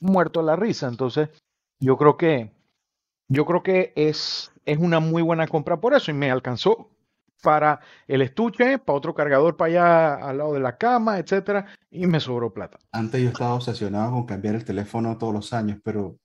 muerto 0.00 0.40
a 0.40 0.42
la 0.42 0.56
risa. 0.56 0.88
Entonces, 0.88 1.30
yo 1.80 1.96
creo 1.96 2.16
que 2.16 2.52
yo 3.28 3.44
creo 3.44 3.62
que 3.62 3.92
es, 3.94 4.52
es 4.64 4.78
una 4.78 5.00
muy 5.00 5.22
buena 5.22 5.46
compra 5.46 5.78
por 5.78 5.94
eso 5.94 6.10
y 6.10 6.14
me 6.14 6.30
alcanzó 6.30 6.90
para 7.42 7.80
el 8.06 8.22
estuche, 8.22 8.78
para 8.78 8.96
otro 8.96 9.14
cargador 9.14 9.56
para 9.56 9.68
allá 9.68 10.14
al 10.28 10.38
lado 10.38 10.54
de 10.54 10.60
la 10.60 10.76
cama, 10.76 11.18
etcétera, 11.18 11.66
y 11.90 12.06
me 12.06 12.20
sobró 12.20 12.52
plata. 12.52 12.78
Antes 12.90 13.22
yo 13.22 13.28
estaba 13.28 13.54
obsesionado 13.54 14.12
con 14.12 14.26
cambiar 14.26 14.54
el 14.54 14.64
teléfono 14.64 15.16
todos 15.18 15.34
los 15.34 15.52
años, 15.52 15.78
pero 15.84 16.16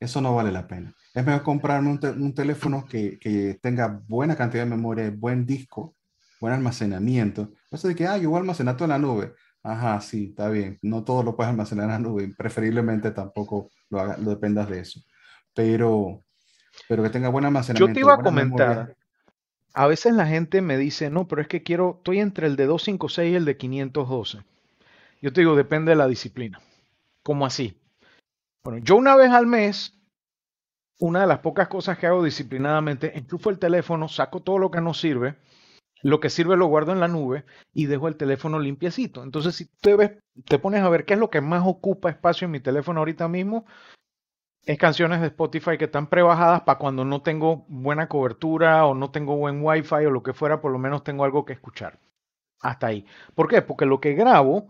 eso 0.00 0.22
no 0.22 0.34
vale 0.34 0.50
la 0.50 0.66
pena. 0.66 0.94
Es 1.14 1.24
mejor 1.24 1.42
comprarme 1.42 1.90
un, 1.90 2.34
teléfono 2.34 2.86
que, 2.86 3.58
tenga 3.62 4.02
buena 4.08 4.34
cantidad 4.34 4.64
de 4.64 4.70
memoria, 4.70 5.12
buen 5.14 5.44
disco, 5.44 5.94
buen 6.40 6.54
almacenamiento. 6.54 7.52
Eso 7.70 7.86
de 7.86 7.94
que, 7.94 8.06
ah, 8.06 8.16
yo 8.16 8.30
voy 8.30 8.38
a 8.38 8.40
almacenar 8.40 8.76
todo 8.76 8.86
en 8.86 8.90
la 8.90 8.98
nube. 8.98 9.34
Ajá, 9.62 10.00
sí, 10.00 10.28
está 10.30 10.48
bien. 10.48 10.78
No 10.80 11.04
todo 11.04 11.22
lo 11.22 11.36
puedes 11.36 11.50
almacenar 11.50 11.84
en 11.84 11.90
la 11.90 11.98
nube. 11.98 12.32
Preferiblemente 12.36 13.10
tampoco 13.10 13.70
lo, 13.90 14.08
dependas 14.30 14.70
de 14.70 14.80
eso. 14.80 15.00
Pero, 15.54 16.24
pero 16.88 17.02
que 17.02 17.10
tenga 17.10 17.28
buen 17.28 17.44
almacenamiento. 17.44 17.88
Yo 17.88 17.94
te 17.94 18.00
iba 18.00 18.14
a 18.14 18.22
comentar. 18.22 18.96
A 19.74 19.86
veces 19.86 20.14
la 20.14 20.26
gente 20.26 20.62
me 20.62 20.78
dice, 20.78 21.10
no, 21.10 21.28
pero 21.28 21.42
es 21.42 21.48
que 21.48 21.62
quiero, 21.62 21.96
estoy 21.98 22.20
entre 22.20 22.46
el 22.46 22.56
de 22.56 22.66
256 22.66 23.32
y 23.32 23.36
el 23.36 23.44
de 23.44 23.56
512. 23.56 24.38
Yo 25.20 25.32
te 25.32 25.42
digo, 25.42 25.54
depende 25.54 25.90
de 25.90 25.96
la 25.96 26.08
disciplina. 26.08 26.60
¿Cómo 27.22 27.44
así? 27.44 27.79
Bueno, 28.62 28.78
yo 28.84 28.96
una 28.96 29.16
vez 29.16 29.30
al 29.30 29.46
mes, 29.46 29.98
una 30.98 31.22
de 31.22 31.26
las 31.26 31.38
pocas 31.38 31.68
cosas 31.68 31.98
que 31.98 32.06
hago 32.06 32.22
disciplinadamente, 32.22 33.16
enchufo 33.16 33.50
el 33.50 33.58
teléfono, 33.58 34.08
saco 34.08 34.42
todo 34.42 34.58
lo 34.58 34.70
que 34.70 34.82
no 34.82 34.92
sirve, 34.92 35.36
lo 36.02 36.20
que 36.20 36.28
sirve 36.30 36.56
lo 36.56 36.66
guardo 36.66 36.92
en 36.92 37.00
la 37.00 37.08
nube 37.08 37.44
y 37.72 37.86
dejo 37.86 38.08
el 38.08 38.16
teléfono 38.16 38.58
limpiecito. 38.58 39.22
Entonces, 39.22 39.54
si 39.56 39.66
te, 39.80 39.96
ves, 39.96 40.12
te 40.46 40.58
pones 40.58 40.82
a 40.82 40.90
ver 40.90 41.06
qué 41.06 41.14
es 41.14 41.20
lo 41.20 41.30
que 41.30 41.40
más 41.40 41.62
ocupa 41.66 42.10
espacio 42.10 42.44
en 42.44 42.52
mi 42.52 42.60
teléfono 42.60 43.00
ahorita 43.00 43.28
mismo, 43.28 43.64
es 44.64 44.78
canciones 44.78 45.22
de 45.22 45.28
Spotify 45.28 45.78
que 45.78 45.86
están 45.86 46.08
prebajadas 46.08 46.62
para 46.62 46.78
cuando 46.78 47.04
no 47.04 47.22
tengo 47.22 47.64
buena 47.68 48.08
cobertura 48.08 48.84
o 48.84 48.94
no 48.94 49.10
tengo 49.10 49.36
buen 49.36 49.64
wifi 49.64 50.04
o 50.06 50.10
lo 50.10 50.22
que 50.22 50.34
fuera, 50.34 50.60
por 50.60 50.70
lo 50.70 50.78
menos 50.78 51.02
tengo 51.02 51.24
algo 51.24 51.46
que 51.46 51.54
escuchar. 51.54 51.98
Hasta 52.60 52.88
ahí. 52.88 53.06
¿Por 53.34 53.48
qué? 53.48 53.62
Porque 53.62 53.86
lo 53.86 54.00
que 54.00 54.12
grabo 54.12 54.68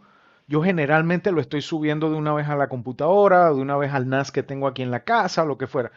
yo 0.50 0.64
generalmente 0.64 1.30
lo 1.30 1.40
estoy 1.40 1.62
subiendo 1.62 2.10
de 2.10 2.16
una 2.16 2.34
vez 2.34 2.48
a 2.48 2.56
la 2.56 2.68
computadora, 2.68 3.50
de 3.50 3.60
una 3.60 3.76
vez 3.76 3.92
al 3.92 4.08
NAS 4.08 4.32
que 4.32 4.42
tengo 4.42 4.66
aquí 4.66 4.82
en 4.82 4.90
la 4.90 5.04
casa, 5.04 5.44
lo 5.44 5.56
que 5.56 5.68
fuera. 5.68 5.92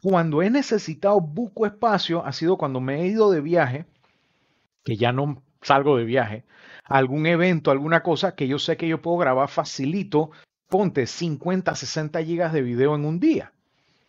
Cuando 0.00 0.40
he 0.40 0.50
necesitado 0.50 1.20
buco 1.20 1.66
espacio, 1.66 2.24
ha 2.24 2.32
sido 2.32 2.58
cuando 2.58 2.80
me 2.80 3.00
he 3.00 3.08
ido 3.08 3.32
de 3.32 3.40
viaje, 3.40 3.86
que 4.84 4.96
ya 4.96 5.10
no 5.10 5.42
salgo 5.62 5.96
de 5.96 6.04
viaje, 6.04 6.44
algún 6.84 7.26
evento, 7.26 7.72
alguna 7.72 8.04
cosa 8.04 8.36
que 8.36 8.46
yo 8.46 8.60
sé 8.60 8.76
que 8.76 8.86
yo 8.86 9.02
puedo 9.02 9.16
grabar 9.16 9.48
facilito, 9.48 10.30
ponte 10.68 11.04
50, 11.08 11.74
60 11.74 12.22
gigas 12.22 12.52
de 12.52 12.62
video 12.62 12.94
en 12.94 13.04
un 13.04 13.18
día. 13.18 13.52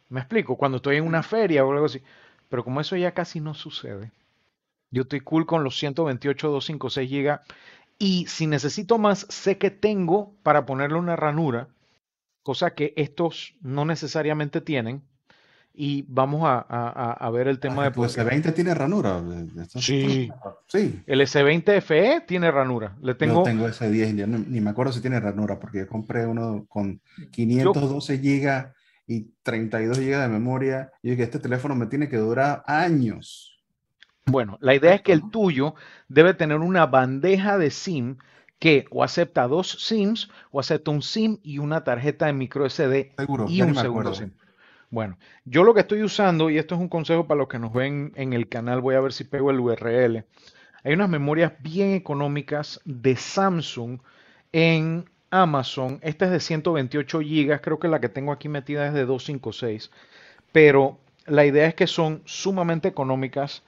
Me 0.09 0.19
explico, 0.19 0.55
cuando 0.55 0.75
estoy 0.75 0.97
en 0.97 1.07
una 1.07 1.23
feria 1.23 1.65
o 1.65 1.71
algo 1.71 1.85
así. 1.85 2.03
Pero 2.47 2.63
como 2.63 2.79
eso 2.79 2.95
ya 2.95 3.15
casi 3.15 3.39
no 3.39 3.55
sucede, 3.55 4.11
yo 4.91 5.01
estoy 5.01 5.21
cool 5.21 5.47
con 5.47 5.63
los 5.63 5.79
128, 5.79 6.47
256 6.47 7.09
gigas 7.09 7.41
y 7.99 8.25
si 8.27 8.47
necesito 8.47 8.97
más, 8.97 9.27
sé 9.29 9.57
que 9.57 9.69
tengo 9.69 10.33
para 10.41 10.65
ponerle 10.65 10.97
una 10.97 11.17
ranura, 11.17 11.67
cosa 12.43 12.73
que 12.73 12.93
estos 12.95 13.55
no 13.61 13.83
necesariamente 13.83 14.61
tienen. 14.61 15.03
Y 15.81 16.03
vamos 16.09 16.41
a, 16.45 17.29
ver 17.31 17.47
el 17.47 17.59
tema 17.59 17.85
ah, 17.85 17.89
de... 17.89 18.01
¿El 18.01 18.09
S20 18.09 18.53
tiene 18.53 18.73
ranura? 18.73 19.21
Sí. 19.75 20.29
sí. 20.67 21.03
El 21.05 21.21
S20 21.21 21.81
FE 21.81 22.23
tiene 22.27 22.51
ranura. 22.51 22.97
Le 23.01 23.15
tengo... 23.15 23.35
Yo 23.35 23.43
tengo 23.43 23.67
S10, 23.67 24.47
ni 24.47 24.59
me 24.59 24.71
acuerdo 24.71 24.91
si 24.91 24.99
tiene 24.99 25.19
ranura, 25.19 25.59
porque 25.59 25.79
yo 25.79 25.87
compré 25.87 26.25
uno 26.25 26.65
con 26.67 27.01
512 27.31 28.17
GB 28.17 28.73
y 29.07 29.31
32 29.43 29.99
GB 29.99 30.21
de 30.21 30.27
memoria. 30.27 30.91
Y 31.01 31.11
dije, 31.11 31.23
este 31.23 31.39
teléfono 31.39 31.75
me 31.75 31.85
tiene 31.85 32.09
que 32.09 32.17
durar 32.17 32.63
años. 32.65 33.58
Bueno, 34.29 34.57
la 34.61 34.75
idea 34.75 34.93
es 34.93 35.01
que 35.01 35.11
el 35.11 35.29
tuyo 35.29 35.75
debe 36.07 36.33
tener 36.33 36.57
una 36.57 36.85
bandeja 36.85 37.57
de 37.57 37.71
SIM 37.71 38.17
que 38.59 38.85
o 38.91 39.03
acepta 39.03 39.47
dos 39.47 39.71
SIMs 39.79 40.29
o 40.51 40.59
acepta 40.59 40.91
un 40.91 41.01
SIM 41.01 41.37
y 41.43 41.59
una 41.59 41.83
tarjeta 41.83 42.25
de 42.25 42.33
micro 42.33 42.69
SD 42.69 43.13
y 43.47 43.61
un 43.61 43.75
segundo 43.75 44.13
SIM. 44.13 44.31
Bueno, 44.91 45.17
yo 45.45 45.63
lo 45.63 45.73
que 45.73 45.81
estoy 45.81 46.01
usando, 46.01 46.49
y 46.49 46.57
esto 46.57 46.75
es 46.75 46.81
un 46.81 46.89
consejo 46.89 47.27
para 47.27 47.37
los 47.37 47.47
que 47.47 47.59
nos 47.59 47.71
ven 47.71 48.11
en 48.15 48.33
el 48.33 48.49
canal, 48.49 48.81
voy 48.81 48.95
a 48.95 49.01
ver 49.01 49.13
si 49.13 49.23
pego 49.23 49.51
el 49.51 49.59
URL. 49.59 50.25
Hay 50.83 50.93
unas 50.93 51.09
memorias 51.09 51.53
bien 51.59 51.93
económicas 51.93 52.81
de 52.85 53.15
Samsung 53.15 53.99
en 54.51 55.05
Amazon. 55.29 55.99
Esta 56.01 56.25
es 56.25 56.31
de 56.31 56.39
128 56.39 57.19
GB, 57.19 57.61
creo 57.61 57.79
que 57.79 57.87
la 57.87 58.01
que 58.01 58.09
tengo 58.09 58.31
aquí 58.31 58.49
metida 58.49 58.87
es 58.87 58.93
de 58.93 59.05
256. 59.05 59.91
Pero 60.51 60.97
la 61.27 61.45
idea 61.45 61.67
es 61.67 61.75
que 61.75 61.85
son 61.85 62.23
sumamente 62.25 62.87
económicas 62.87 63.63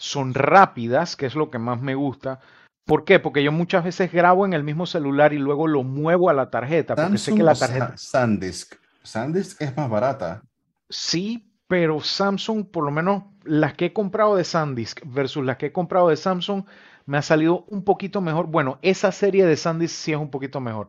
son 0.00 0.32
rápidas, 0.32 1.14
que 1.14 1.26
es 1.26 1.34
lo 1.34 1.50
que 1.50 1.58
más 1.58 1.80
me 1.80 1.94
gusta. 1.94 2.40
¿Por 2.86 3.04
qué? 3.04 3.20
Porque 3.20 3.42
yo 3.42 3.52
muchas 3.52 3.84
veces 3.84 4.10
grabo 4.10 4.46
en 4.46 4.54
el 4.54 4.64
mismo 4.64 4.86
celular 4.86 5.34
y 5.34 5.38
luego 5.38 5.68
lo 5.68 5.82
muevo 5.82 6.30
a 6.30 6.32
la 6.32 6.50
tarjeta. 6.50 6.96
Porque 6.96 7.18
sé 7.18 7.34
que 7.34 7.42
la 7.42 7.54
tarjeta. 7.54 7.96
SanDisk. 7.96 8.76
SanDisk 9.02 9.60
es 9.60 9.76
más 9.76 9.90
barata. 9.90 10.42
Sí, 10.88 11.52
pero 11.68 12.00
Samsung, 12.00 12.66
por 12.66 12.84
lo 12.84 12.90
menos 12.90 13.24
las 13.44 13.74
que 13.74 13.86
he 13.86 13.92
comprado 13.92 14.36
de 14.36 14.44
SanDisk 14.44 15.02
versus 15.04 15.44
las 15.44 15.58
que 15.58 15.66
he 15.66 15.72
comprado 15.72 16.08
de 16.08 16.16
Samsung, 16.16 16.64
me 17.04 17.18
ha 17.18 17.22
salido 17.22 17.64
un 17.68 17.84
poquito 17.84 18.22
mejor. 18.22 18.46
Bueno, 18.46 18.78
esa 18.80 19.12
serie 19.12 19.44
de 19.44 19.56
SanDisk 19.56 19.94
sí 19.94 20.12
es 20.12 20.18
un 20.18 20.30
poquito 20.30 20.60
mejor. 20.60 20.88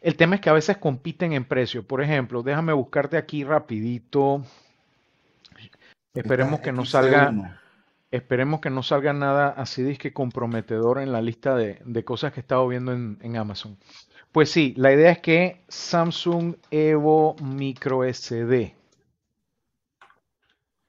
El 0.00 0.16
tema 0.16 0.34
es 0.34 0.40
que 0.40 0.50
a 0.50 0.54
veces 0.54 0.76
compiten 0.78 1.32
en 1.32 1.44
precio. 1.44 1.86
Por 1.86 2.02
ejemplo, 2.02 2.42
déjame 2.42 2.72
buscarte 2.72 3.16
aquí 3.16 3.44
rapidito. 3.44 4.42
Esperemos 6.12 6.60
que 6.60 6.72
no 6.72 6.84
salga, 6.84 7.32
esperemos 8.14 8.60
que 8.60 8.70
no 8.70 8.82
salga 8.82 9.12
nada 9.12 9.48
así 9.48 9.96
que 9.96 10.12
comprometedor 10.12 11.00
en 11.00 11.12
la 11.12 11.20
lista 11.20 11.56
de, 11.56 12.04
cosas 12.04 12.32
que 12.32 12.40
he 12.40 12.42
estado 12.42 12.66
viendo 12.68 12.92
en, 12.92 13.18
en, 13.22 13.36
Amazon. 13.36 13.76
Pues 14.32 14.50
sí, 14.50 14.74
la 14.76 14.92
idea 14.92 15.12
es 15.12 15.18
que 15.18 15.62
Samsung 15.68 16.56
Evo 16.70 17.36
Micro 17.42 18.04
SD. 18.04 18.74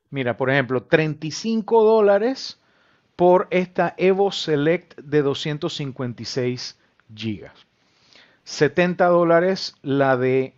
Mira, 0.10 0.38
por 0.38 0.50
ejemplo, 0.50 0.84
35 0.84 1.84
dólares 1.84 2.60
por 3.16 3.48
esta 3.50 3.96
Evo 3.98 4.32
Select 4.32 4.98
de 5.00 5.22
256 5.22 6.80
gigas. 7.14 7.66
70 8.44 9.08
dólares 9.08 9.76
la 9.82 10.18
de 10.18 10.54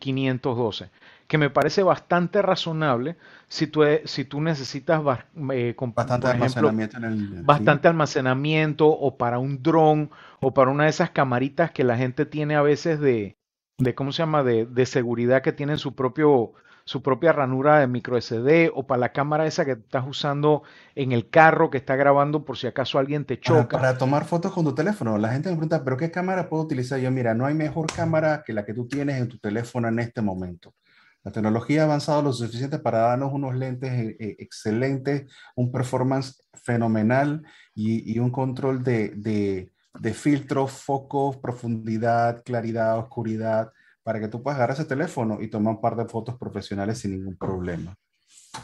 512, 0.00 0.84
eh, 0.84 0.90
que 1.34 1.38
me 1.38 1.50
parece 1.50 1.82
bastante 1.82 2.42
razonable 2.42 3.16
si 3.48 3.66
tú, 3.66 3.82
si 4.04 4.24
tú 4.24 4.40
necesitas 4.40 5.02
eh, 5.50 5.74
bastante, 5.76 6.28
almacenamiento, 6.28 6.96
bastante 7.42 7.88
almacenamiento 7.88 8.86
o 8.86 9.16
para 9.16 9.40
un 9.40 9.60
dron 9.60 10.12
o 10.38 10.54
para 10.54 10.70
una 10.70 10.84
de 10.84 10.90
esas 10.90 11.10
camaritas 11.10 11.72
que 11.72 11.82
la 11.82 11.96
gente 11.96 12.24
tiene 12.24 12.54
a 12.54 12.62
veces 12.62 13.00
de, 13.00 13.36
de 13.78 13.96
¿cómo 13.96 14.12
se 14.12 14.18
llama? 14.18 14.44
De, 14.44 14.64
de 14.64 14.86
seguridad 14.86 15.42
que 15.42 15.52
tienen 15.52 15.78
su 15.78 15.96
propio 15.96 16.52
su 16.84 17.02
propia 17.02 17.32
ranura 17.32 17.80
de 17.80 17.88
micro 17.88 18.16
SD 18.20 18.70
o 18.72 18.86
para 18.86 19.00
la 19.00 19.12
cámara 19.12 19.44
esa 19.44 19.64
que 19.64 19.72
estás 19.72 20.04
usando 20.06 20.62
en 20.94 21.10
el 21.10 21.30
carro 21.30 21.68
que 21.68 21.78
está 21.78 21.96
grabando 21.96 22.44
por 22.44 22.58
si 22.58 22.68
acaso 22.68 23.00
alguien 23.00 23.24
te 23.24 23.40
choca. 23.40 23.76
Para, 23.76 23.98
tomar 23.98 24.24
fotos 24.24 24.52
con 24.52 24.64
tu 24.64 24.72
teléfono. 24.72 25.18
La 25.18 25.32
gente 25.32 25.48
me 25.48 25.56
pregunta, 25.56 25.82
¿pero 25.82 25.96
qué 25.96 26.12
cámara 26.12 26.48
puedo 26.48 26.62
utilizar? 26.62 27.00
Yo, 27.00 27.10
mira, 27.10 27.34
no 27.34 27.44
hay 27.44 27.54
mejor 27.54 27.86
cámara 27.92 28.44
que 28.46 28.52
la 28.52 28.64
que 28.64 28.72
tú 28.72 28.86
tienes 28.86 29.20
en 29.20 29.28
tu 29.28 29.38
teléfono 29.38 29.88
en 29.88 29.98
este 29.98 30.22
momento. 30.22 30.74
La 31.24 31.32
tecnología 31.32 31.82
ha 31.82 31.84
avanzado 31.84 32.20
lo 32.20 32.32
suficiente 32.34 32.78
para 32.78 32.98
darnos 32.98 33.32
unos 33.32 33.54
lentes 33.54 33.90
eh, 33.90 34.16
eh, 34.20 34.36
excelentes, 34.38 35.24
un 35.56 35.72
performance 35.72 36.42
fenomenal 36.52 37.42
y, 37.74 38.18
un 38.18 38.30
control 38.30 38.84
de, 38.84 39.72
filtros, 40.12 40.72
focos, 40.72 41.38
profundidad, 41.38 42.42
claridad, 42.44 42.98
oscuridad 42.98 43.72
para 44.02 44.20
que 44.20 44.28
tú 44.28 44.42
puedas 44.42 44.58
agarrar 44.58 44.76
ese 44.76 44.84
teléfono 44.84 45.38
y 45.40 45.48
tomar 45.48 45.76
un 45.76 45.80
par 45.80 45.96
de 45.96 46.04
fotos 46.04 46.36
profesionales 46.36 46.98
sin 46.98 47.12
ningún 47.12 47.36
problema. 47.36 47.96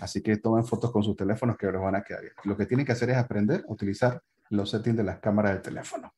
Así 0.00 0.22
que 0.22 0.36
tomen 0.36 0.64
fotos 0.64 0.92
con 0.92 1.02
sus 1.02 1.16
teléfonos 1.16 1.56
que 1.56 1.66
les 1.66 1.80
van 1.80 1.96
a 1.96 2.02
quedar 2.02 2.20
bien. 2.20 2.34
Lo 2.44 2.58
que 2.58 2.66
tienen 2.66 2.84
que 2.84 2.92
hacer 2.92 3.08
es 3.08 3.16
aprender 3.16 3.64
a 3.66 3.72
utilizar 3.72 4.22
los 4.50 4.70
settings 4.70 4.98
de 4.98 5.04
las 5.04 5.18
cámaras 5.18 5.52
del 5.52 5.62
teléfono. 5.62 6.12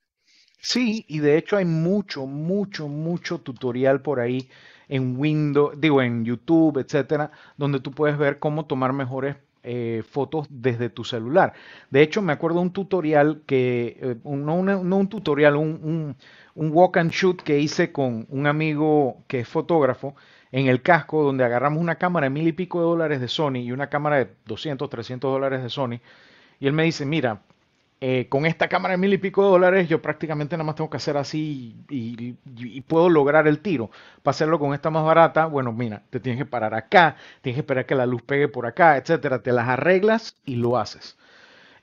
Sí, 0.60 1.04
y 1.08 1.20
de 1.20 1.36
hecho 1.36 1.56
hay 1.56 1.64
mucho, 1.64 2.26
mucho, 2.26 2.88
mucho 2.88 3.38
tutorial 3.38 4.02
por 4.02 4.20
ahí 4.20 4.48
en 4.92 5.16
Windows, 5.18 5.72
digo, 5.80 6.02
en 6.02 6.22
YouTube, 6.22 6.78
etcétera, 6.78 7.30
donde 7.56 7.80
tú 7.80 7.92
puedes 7.92 8.18
ver 8.18 8.38
cómo 8.38 8.66
tomar 8.66 8.92
mejores 8.92 9.36
eh, 9.62 10.02
fotos 10.06 10.46
desde 10.50 10.90
tu 10.90 11.02
celular. 11.02 11.54
De 11.90 12.02
hecho, 12.02 12.20
me 12.20 12.34
acuerdo 12.34 12.60
un 12.60 12.72
tutorial 12.72 13.42
que, 13.46 13.96
eh, 14.02 14.16
no, 14.24 14.56
un 14.56 15.08
tutorial, 15.08 15.56
un, 15.56 16.14
un 16.54 16.70
walk 16.72 16.98
and 16.98 17.10
shoot 17.10 17.40
que 17.42 17.58
hice 17.58 17.90
con 17.90 18.26
un 18.28 18.46
amigo 18.46 19.24
que 19.28 19.40
es 19.40 19.48
fotógrafo 19.48 20.14
en 20.50 20.66
el 20.66 20.82
casco, 20.82 21.22
donde 21.22 21.44
agarramos 21.44 21.80
una 21.80 21.94
cámara 21.94 22.26
de 22.26 22.30
mil 22.30 22.46
y 22.46 22.52
pico 22.52 22.80
de 22.80 22.84
dólares 22.84 23.20
de 23.22 23.28
Sony 23.28 23.60
y 23.62 23.72
una 23.72 23.88
cámara 23.88 24.18
de 24.18 24.28
200, 24.44 24.90
300 24.90 25.32
dólares 25.32 25.62
de 25.62 25.70
Sony. 25.70 26.00
Y 26.60 26.66
él 26.66 26.74
me 26.74 26.84
dice, 26.84 27.06
mira, 27.06 27.40
eh, 28.04 28.26
con 28.28 28.46
esta 28.46 28.66
cámara 28.66 28.94
de 28.94 28.98
mil 28.98 29.12
y 29.14 29.18
pico 29.18 29.44
de 29.44 29.50
dólares 29.50 29.88
yo 29.88 30.02
prácticamente 30.02 30.56
nada 30.56 30.64
más 30.64 30.74
tengo 30.74 30.90
que 30.90 30.96
hacer 30.96 31.16
así 31.16 31.76
y, 31.88 32.32
puedo 32.82 33.08
lograr 33.08 33.46
el 33.46 33.60
tiro. 33.60 33.92
Para 34.24 34.32
hacerlo 34.32 34.58
con 34.58 34.74
esta 34.74 34.90
más 34.90 35.04
barata, 35.04 35.46
bueno, 35.46 35.72
mira, 35.72 36.02
te 36.10 36.18
tienes 36.18 36.42
que 36.42 36.50
parar 36.50 36.74
acá, 36.74 37.14
tienes 37.42 37.58
que 37.58 37.60
esperar 37.60 37.86
que 37.86 37.94
la 37.94 38.04
luz 38.06 38.20
pegue 38.22 38.48
por 38.48 38.66
acá, 38.66 38.96
etcétera. 38.96 39.40
Te 39.40 39.52
las 39.52 39.68
arreglas 39.68 40.36
y 40.44 40.56
lo 40.56 40.78
haces. 40.78 41.16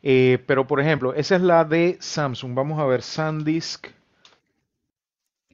Eh, 0.03 0.43
pero 0.45 0.67
por 0.67 0.81
ejemplo, 0.81 1.13
esa 1.13 1.37
es 1.37 1.41
la 1.41 1.63
de 1.63 1.95
Samsung. 2.01 2.53
Vamos 2.53 2.79
a 2.81 2.85
ver 2.85 3.01
SanDisk 3.01 3.87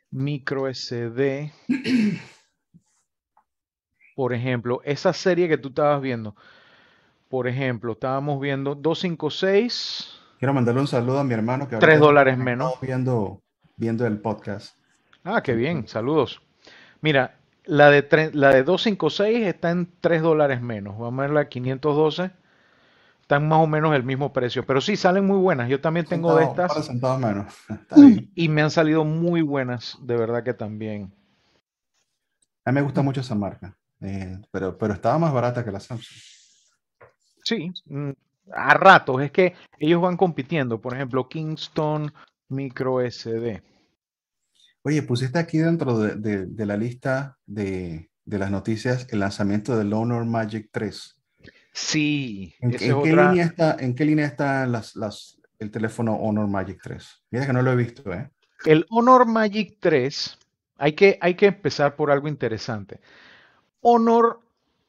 micro 0.09 0.67
SD. 0.67 1.51
Por 4.15 4.33
ejemplo, 4.33 4.81
esa 4.83 5.13
serie 5.13 5.47
que 5.47 5.59
tú 5.59 5.67
estabas 5.67 6.01
viendo. 6.01 6.35
Por 7.29 7.47
ejemplo, 7.47 7.91
estábamos 7.91 8.41
viendo 8.41 8.73
256. 8.73 10.24
Quiero 10.39 10.53
mandarle 10.53 10.81
un 10.81 10.87
saludo 10.87 11.19
a 11.19 11.23
mi 11.23 11.33
hermano 11.33 11.67
que 11.67 11.77
3 11.77 11.99
dólares 11.99 12.37
menos. 12.37 12.73
Viendo, 12.81 13.41
viendo 13.77 14.05
el 14.05 14.19
podcast. 14.19 14.77
Ah, 15.23 15.41
qué 15.41 15.53
bien, 15.55 15.87
saludos. 15.87 16.41
Mira, 17.01 17.37
la 17.65 17.89
de, 17.89 18.31
la 18.33 18.49
de 18.49 18.63
256 18.63 19.47
está 19.47 19.71
en 19.71 19.89
3 20.01 20.21
dólares 20.21 20.61
menos. 20.61 20.97
Vamos 20.97 21.19
a 21.19 21.21
ver 21.23 21.31
la 21.31 21.49
512 21.49 22.31
están 23.25 23.47
más 23.47 23.59
o 23.59 23.65
menos 23.65 23.95
el 23.95 24.03
mismo 24.03 24.31
precio. 24.31 24.63
Pero 24.67 24.79
sí, 24.81 24.95
salen 24.95 25.25
muy 25.25 25.39
buenas. 25.39 25.67
Yo 25.67 25.81
también 25.81 26.05
tengo 26.05 26.35
de 26.35 26.43
estas. 26.43 26.91
menos. 27.19 27.55
Y 28.35 28.49
me 28.49 28.61
han 28.61 28.69
salido 28.69 29.03
muy 29.03 29.41
buenas, 29.41 29.97
de 29.99 30.15
verdad 30.15 30.43
que 30.43 30.53
también. 30.53 31.11
A 32.63 32.71
mí 32.71 32.75
me 32.75 32.81
gusta 32.81 33.01
mucho 33.01 33.21
esa 33.21 33.33
marca, 33.33 33.75
eh, 34.01 34.37
pero, 34.51 34.77
pero 34.77 34.93
estaba 34.93 35.17
más 35.17 35.33
barata 35.33 35.65
que 35.65 35.71
la 35.71 35.79
Samsung. 35.79 36.19
Sí, 37.43 37.71
mm, 37.85 38.11
a 38.51 38.73
ratos. 38.73 39.21
Es 39.21 39.31
que 39.31 39.53
ellos 39.79 40.01
van 40.01 40.17
compitiendo. 40.17 40.81
Por 40.81 40.93
ejemplo, 40.93 41.27
Kingston 41.27 42.11
Micro 42.49 42.99
SD. 43.01 43.61
Oye, 44.83 45.01
pusiste 45.01 45.39
aquí 45.39 45.57
dentro 45.57 45.97
de, 45.97 46.45
de 46.45 46.65
la 46.65 46.77
lista 46.77 47.39
de, 47.45 48.11
de, 48.23 48.37
las 48.37 48.51
noticias 48.51 49.07
el 49.09 49.19
lanzamiento 49.19 49.75
del 49.75 49.91
Honor 49.93 50.25
Magic 50.25 50.69
3. 50.71 51.15
Sí. 51.75 52.55
¿En, 52.61 52.71
qué, 52.71 52.93
línea 52.93 53.43
está, 53.43 53.75
¿en 53.79 53.95
qué 53.95 54.05
línea 54.05 54.25
está 54.25 54.65
las, 54.65 54.95
las, 54.95 55.41
el 55.59 55.71
teléfono 55.71 56.15
Honor 56.15 56.47
Magic 56.47 56.79
3? 56.81 57.23
Mira 57.31 57.45
que 57.45 57.53
no 57.53 57.61
lo 57.61 57.73
he 57.73 57.75
visto, 57.75 58.13
¿eh? 58.13 58.31
El 58.65 58.85
Honor 58.89 59.25
Magic 59.25 59.77
3, 59.81 60.37
hay 60.77 60.93
que, 60.93 61.17
hay 61.19 61.35
que 61.35 61.47
empezar 61.47 61.97
por 61.97 62.11
algo 62.11 62.29
interesante. 62.29 63.01
Honor 63.81 64.39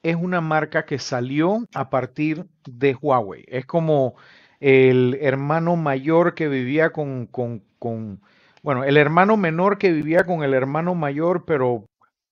es 0.03 0.17
una 0.17 0.41
marca 0.41 0.85
que 0.85 0.99
salió 0.99 1.67
a 1.75 1.91
partir 1.91 2.47
de 2.69 2.95
Huawei. 2.95 3.45
Es 3.49 3.67
como 3.67 4.15
el 4.61 5.19
hermano 5.21 5.77
mayor 5.77 6.35
que 6.35 6.49
vivía 6.49 6.91
con, 6.91 7.27
con, 7.27 8.21
bueno, 8.63 8.85
el 8.85 8.97
hermano 8.97 9.37
menor 9.37 9.79
que 9.79 9.93
vivía 9.93 10.25
con 10.25 10.43
el 10.43 10.55
hermano 10.55 10.95
mayor, 10.95 11.45
pero 11.45 11.87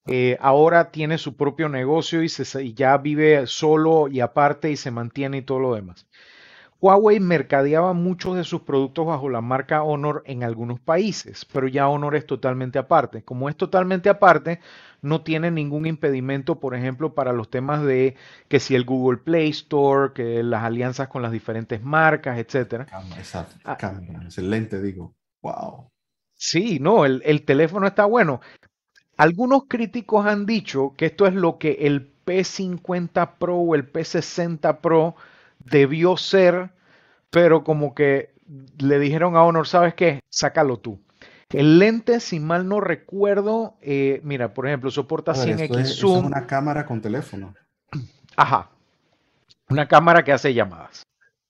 eh, 0.07 0.37
ahora 0.41 0.91
tiene 0.91 1.19
su 1.19 1.37
propio 1.37 1.69
negocio 1.69 2.23
y, 2.23 2.29
ya 2.75 2.99
vive 2.99 3.47
solo 3.47 4.09
y 4.09 4.21
aparte 4.21 4.71
y 4.71 4.77
se 4.77 4.91
mantiene 4.91 5.39
y 5.39 5.43
todo 5.43 5.61
lo 5.61 5.75
demás. 5.75 6.07
Huawei 6.81 7.19
mercadeaba 7.19 7.95
muchos 7.95 8.37
de 8.37 8.45
sus 8.45 8.61
productos 8.61 9.07
bajo 9.07 9.31
la 9.31 9.41
marca 9.41 9.83
Honor 9.83 10.23
en 10.27 10.45
algunos 10.45 10.81
países, 10.81 11.47
pero 11.47 11.67
ya 11.67 11.89
Honor 11.89 12.15
es 12.15 12.27
totalmente 12.27 12.79
aparte. 12.79 13.23
Como 13.23 13.49
es 13.49 13.57
totalmente 13.57 14.11
aparte, 14.11 14.61
no 15.05 15.23
tiene 15.23 15.51
ningún 15.51 15.87
impedimento, 15.87 16.59
por 16.59 16.75
ejemplo, 16.75 17.15
para 17.15 17.33
los 17.33 17.51
temas 17.51 17.85
de 17.85 18.17
que 18.49 18.59
si 18.59 18.75
el 18.75 18.85
Google 18.85 19.19
Play 19.19 19.51
Store, 19.51 20.13
que 20.15 20.43
las 20.43 20.65
alianzas 20.65 21.09
con 21.09 21.23
las 21.23 21.31
diferentes 21.31 21.83
marcas, 21.83 22.39
etcétera. 22.39 22.87
Exacto, 23.17 23.57
ah. 23.65 23.77
excelente, 24.25 24.81
digo. 24.81 25.15
Wow. 25.43 25.91
Sí, 26.35 26.79
no, 26.81 27.05
el, 27.05 27.23
el, 27.25 27.45
teléfono 27.45 27.87
está 27.87 28.07
bueno. 28.07 28.41
Algunos 29.17 29.65
críticos 29.69 30.27
han 30.27 30.47
dicho 30.47 30.95
que 30.97 31.07
esto 31.07 31.27
es 31.27 31.35
lo 31.35 31.59
que 31.59 31.73
el 31.81 32.11
P50 32.25 33.35
Pro 33.39 33.59
o 33.59 33.75
el 33.75 33.93
P60 33.93 34.81
Pro 34.81 35.15
debió 35.59 36.17
ser, 36.17 36.71
pero 37.31 37.63
como 37.63 37.95
que 37.95 38.35
le 38.79 38.99
dijeron 38.99 39.37
a 39.37 39.45
Honor, 39.45 39.67
¿sabes 39.67 39.95
qué? 39.95 40.21
Sácalo 40.31 40.79
tú. 40.79 41.01
El 41.55 41.79
lente, 41.79 42.21
si 42.21 42.41
mal 42.41 42.69
no 42.69 42.81
recuerdo, 42.81 43.77
eh, 43.81 44.21
mira, 44.25 44.55
por 44.55 44.67
ejemplo, 44.67 44.91
soporta 44.91 45.33
100x 45.35 45.99
zoom. 45.99 46.19
Es 46.19 46.25
una 46.25 46.47
cámara 46.47 46.87
con 46.87 47.01
teléfono. 47.01 47.55
Ajá. 48.37 48.71
Una 49.69 49.87
cámara 49.89 50.25
que 50.25 50.33
hace 50.33 50.53
llamadas. 50.53 51.07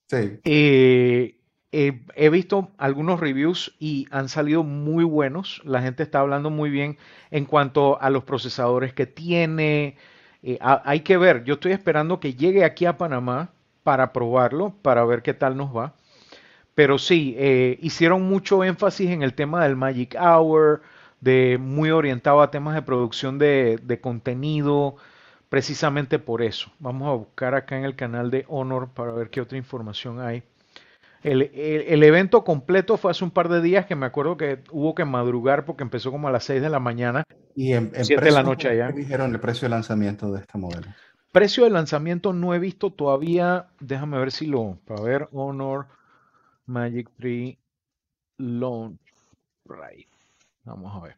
Sí. 0.08 0.38
Eh, 0.44 1.38
he 1.72 2.30
visto 2.30 2.70
algunos 2.78 3.18
reviews 3.18 3.74
y 3.80 4.06
han 4.10 4.28
salido 4.28 4.62
muy 4.62 5.02
buenos. 5.02 5.60
La 5.64 5.82
gente 5.82 6.04
está 6.04 6.20
hablando 6.20 6.50
muy 6.50 6.70
bien 6.70 6.98
en 7.30 7.46
cuanto 7.46 8.00
a 8.00 8.10
los 8.10 8.22
procesadores 8.22 8.92
que 8.92 9.06
tiene. 9.06 9.96
Eh, 10.42 10.58
hay 10.60 11.00
que 11.00 11.16
ver, 11.16 11.42
yo 11.44 11.54
estoy 11.54 11.72
esperando 11.72 12.20
que 12.20 12.34
llegue 12.34 12.64
aquí 12.64 12.84
a 12.84 12.98
Panamá 12.98 13.48
para 13.82 14.12
probarlo, 14.12 14.74
para 14.82 15.04
ver 15.04 15.22
qué 15.22 15.32
tal 15.32 15.56
nos 15.56 15.74
va. 15.74 15.94
Pero 16.74 16.98
sí, 16.98 17.34
eh, 17.38 17.78
hicieron 17.82 18.22
mucho 18.22 18.64
énfasis 18.64 19.10
en 19.10 19.22
el 19.22 19.34
tema 19.34 19.62
del 19.64 19.76
Magic 19.76 20.16
Hour, 20.20 20.82
de 21.20 21.58
muy 21.60 21.90
orientado 21.90 22.42
a 22.42 22.50
temas 22.50 22.74
de 22.74 22.82
producción 22.82 23.38
de, 23.38 23.78
de 23.82 24.00
contenido, 24.00 24.96
precisamente 25.48 26.18
por 26.18 26.42
eso. 26.42 26.70
Vamos 26.80 27.08
a 27.08 27.12
buscar 27.14 27.54
acá 27.54 27.78
en 27.78 27.84
el 27.84 27.96
canal 27.96 28.30
de 28.30 28.44
Honor 28.48 28.88
para 28.94 29.12
ver 29.12 29.30
qué 29.30 29.40
otra 29.40 29.58
información 29.58 30.20
hay. 30.20 30.42
El, 31.22 31.42
el- 31.54 31.82
el 31.88 32.02
evento 32.04 32.44
completo 32.44 32.96
fue 32.98 33.10
hace 33.12 33.24
un 33.24 33.30
par 33.32 33.48
de 33.48 33.60
días 33.62 33.86
que 33.86 33.96
me 33.96 34.06
acuerdo 34.06 34.36
que 34.36 34.60
hubo 34.70 34.94
que 34.94 35.04
madrugar 35.04 35.64
porque 35.64 35.82
empezó 35.84 36.10
como 36.12 36.28
a 36.28 36.32
las 36.32 36.44
6 36.44 36.62
de 36.62 36.70
la 36.70 36.80
mañana, 36.80 37.24
Y 37.56 37.72
en, 37.72 37.90
en 37.94 38.04
7 38.04 38.28
de 38.28 38.32
la 38.32 38.42
noche 38.44 38.68
¿qué 38.86 38.92
allá. 38.92 38.92
dijeron 38.92 39.32
el 39.32 39.40
precio 39.40 39.66
de 39.66 39.70
lanzamiento 39.70 40.30
de 40.30 40.40
este 40.40 40.56
modelo? 40.58 40.88
Precio 41.32 41.64
de 41.64 41.70
lanzamiento 41.70 42.32
no 42.32 42.54
he 42.54 42.58
visto 42.58 42.90
todavía. 42.90 43.68
Déjame 43.80 44.18
ver 44.18 44.30
si 44.32 44.46
lo. 44.46 44.78
Para 44.86 45.02
ver, 45.02 45.28
Honor 45.32 45.86
Magic 46.66 47.08
3 47.18 47.56
Launch 48.38 49.00
Price. 49.66 50.08
Vamos 50.64 50.94
a 50.94 51.00
ver. 51.06 51.16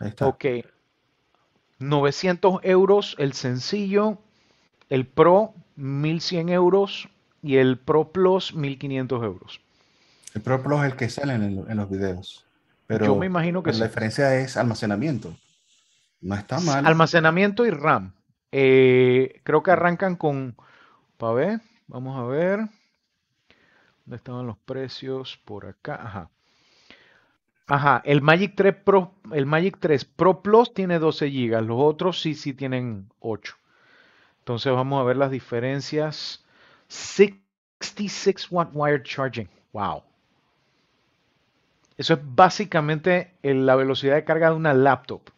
Ahí 0.00 0.08
está. 0.08 0.26
Ok, 0.28 0.44
900 1.78 2.60
euros 2.62 3.16
el 3.18 3.32
sencillo, 3.32 4.18
el 4.88 5.06
Pro 5.06 5.54
1100 5.76 6.48
euros 6.48 7.08
y 7.42 7.56
el 7.56 7.78
Pro 7.78 8.10
Plus 8.12 8.54
1500 8.54 9.22
euros. 9.24 9.60
El 10.34 10.42
Pro 10.42 10.62
Plus 10.62 10.80
es 10.80 10.92
el 10.92 10.96
que 10.96 11.08
sale 11.08 11.34
en, 11.34 11.42
el- 11.42 11.70
en 11.70 11.76
los 11.76 11.90
videos. 11.90 12.44
Yo 12.88 13.14
me 13.16 13.26
Pero, 13.26 13.26
imagino 13.26 13.62
que 13.62 13.70
pero 13.70 13.78
la 13.78 13.86
sí. 13.86 13.90
diferencia 13.90 14.34
es 14.40 14.56
almacenamiento. 14.56 15.34
No 16.20 16.34
está 16.34 16.60
mal. 16.60 16.86
Almacenamiento 16.86 17.64
y 17.66 17.70
RAM. 17.70 18.12
Eh, 18.52 19.40
creo 19.44 19.62
que 19.62 19.70
arrancan 19.70 20.16
con. 20.16 20.56
Para 21.16 21.32
ver, 21.32 21.60
vamos 21.86 22.18
a 22.18 22.24
ver. 22.24 22.58
¿Dónde 24.04 24.16
estaban 24.16 24.46
los 24.46 24.56
precios? 24.58 25.38
Por 25.44 25.66
acá. 25.66 25.94
Ajá. 25.94 26.30
Ajá, 27.66 28.00
el 28.06 28.22
Magic 28.22 28.54
3 28.56 28.74
Pro, 28.82 29.12
el 29.30 29.44
Magic 29.44 29.76
3 29.78 30.06
Pro 30.06 30.40
Plus 30.40 30.72
tiene 30.72 30.98
12 30.98 31.28
GB, 31.28 31.60
los 31.60 31.76
otros 31.78 32.18
sí, 32.22 32.34
sí 32.34 32.54
tienen 32.54 33.10
8. 33.20 33.54
Entonces 34.38 34.72
vamos 34.72 35.02
a 35.02 35.04
ver 35.04 35.18
las 35.18 35.30
diferencias. 35.30 36.42
66 36.88 38.50
watt 38.50 38.70
wired 38.72 39.02
charging. 39.02 39.50
Wow. 39.74 40.02
Eso 41.98 42.14
es 42.14 42.20
básicamente 42.22 43.34
la 43.42 43.76
velocidad 43.76 44.14
de 44.14 44.24
carga 44.24 44.48
de 44.48 44.56
una 44.56 44.72
laptop. 44.72 45.28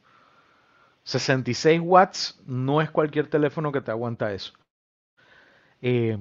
66 1.10 1.80
watts 1.82 2.40
no 2.46 2.80
es 2.80 2.90
cualquier 2.90 3.26
teléfono 3.26 3.72
que 3.72 3.80
te 3.80 3.90
aguanta 3.90 4.32
eso. 4.32 4.52
Eh, 5.82 6.18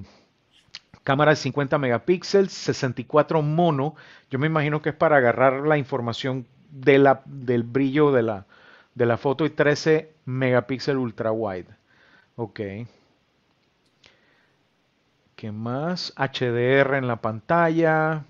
cámara 1.04 1.30
de 1.30 1.36
50 1.36 1.78
megapíxeles, 1.78 2.52
64 2.52 3.40
mono. 3.40 3.94
Yo 4.30 4.40
me 4.40 4.48
imagino 4.48 4.82
que 4.82 4.88
es 4.90 4.94
para 4.96 5.18
agarrar 5.18 5.66
la 5.66 5.78
información 5.78 6.46
de 6.70 6.98
la, 6.98 7.22
del 7.24 7.62
brillo 7.62 8.10
de 8.10 8.22
la, 8.22 8.46
de 8.96 9.06
la 9.06 9.16
foto 9.16 9.46
y 9.46 9.50
13 9.50 10.12
megapíxeles 10.24 11.00
ultra 11.00 11.30
wide. 11.30 11.68
Ok. 12.34 12.60
¿Qué 15.36 15.52
más? 15.52 16.12
HDR 16.16 16.96
en 16.96 17.06
la 17.06 17.20
pantalla. 17.20 18.24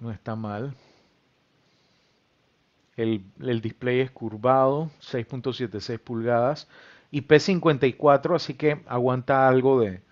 No 0.00 0.10
está 0.10 0.36
mal. 0.36 0.74
El, 2.96 3.24
el 3.40 3.60
display 3.60 4.00
es 4.00 4.10
curvado, 4.10 4.90
6.76 5.00 5.98
pulgadas. 5.98 6.68
IP54, 7.10 8.36
así 8.36 8.54
que 8.54 8.82
aguanta 8.86 9.48
algo 9.48 9.80
de, 9.80 10.02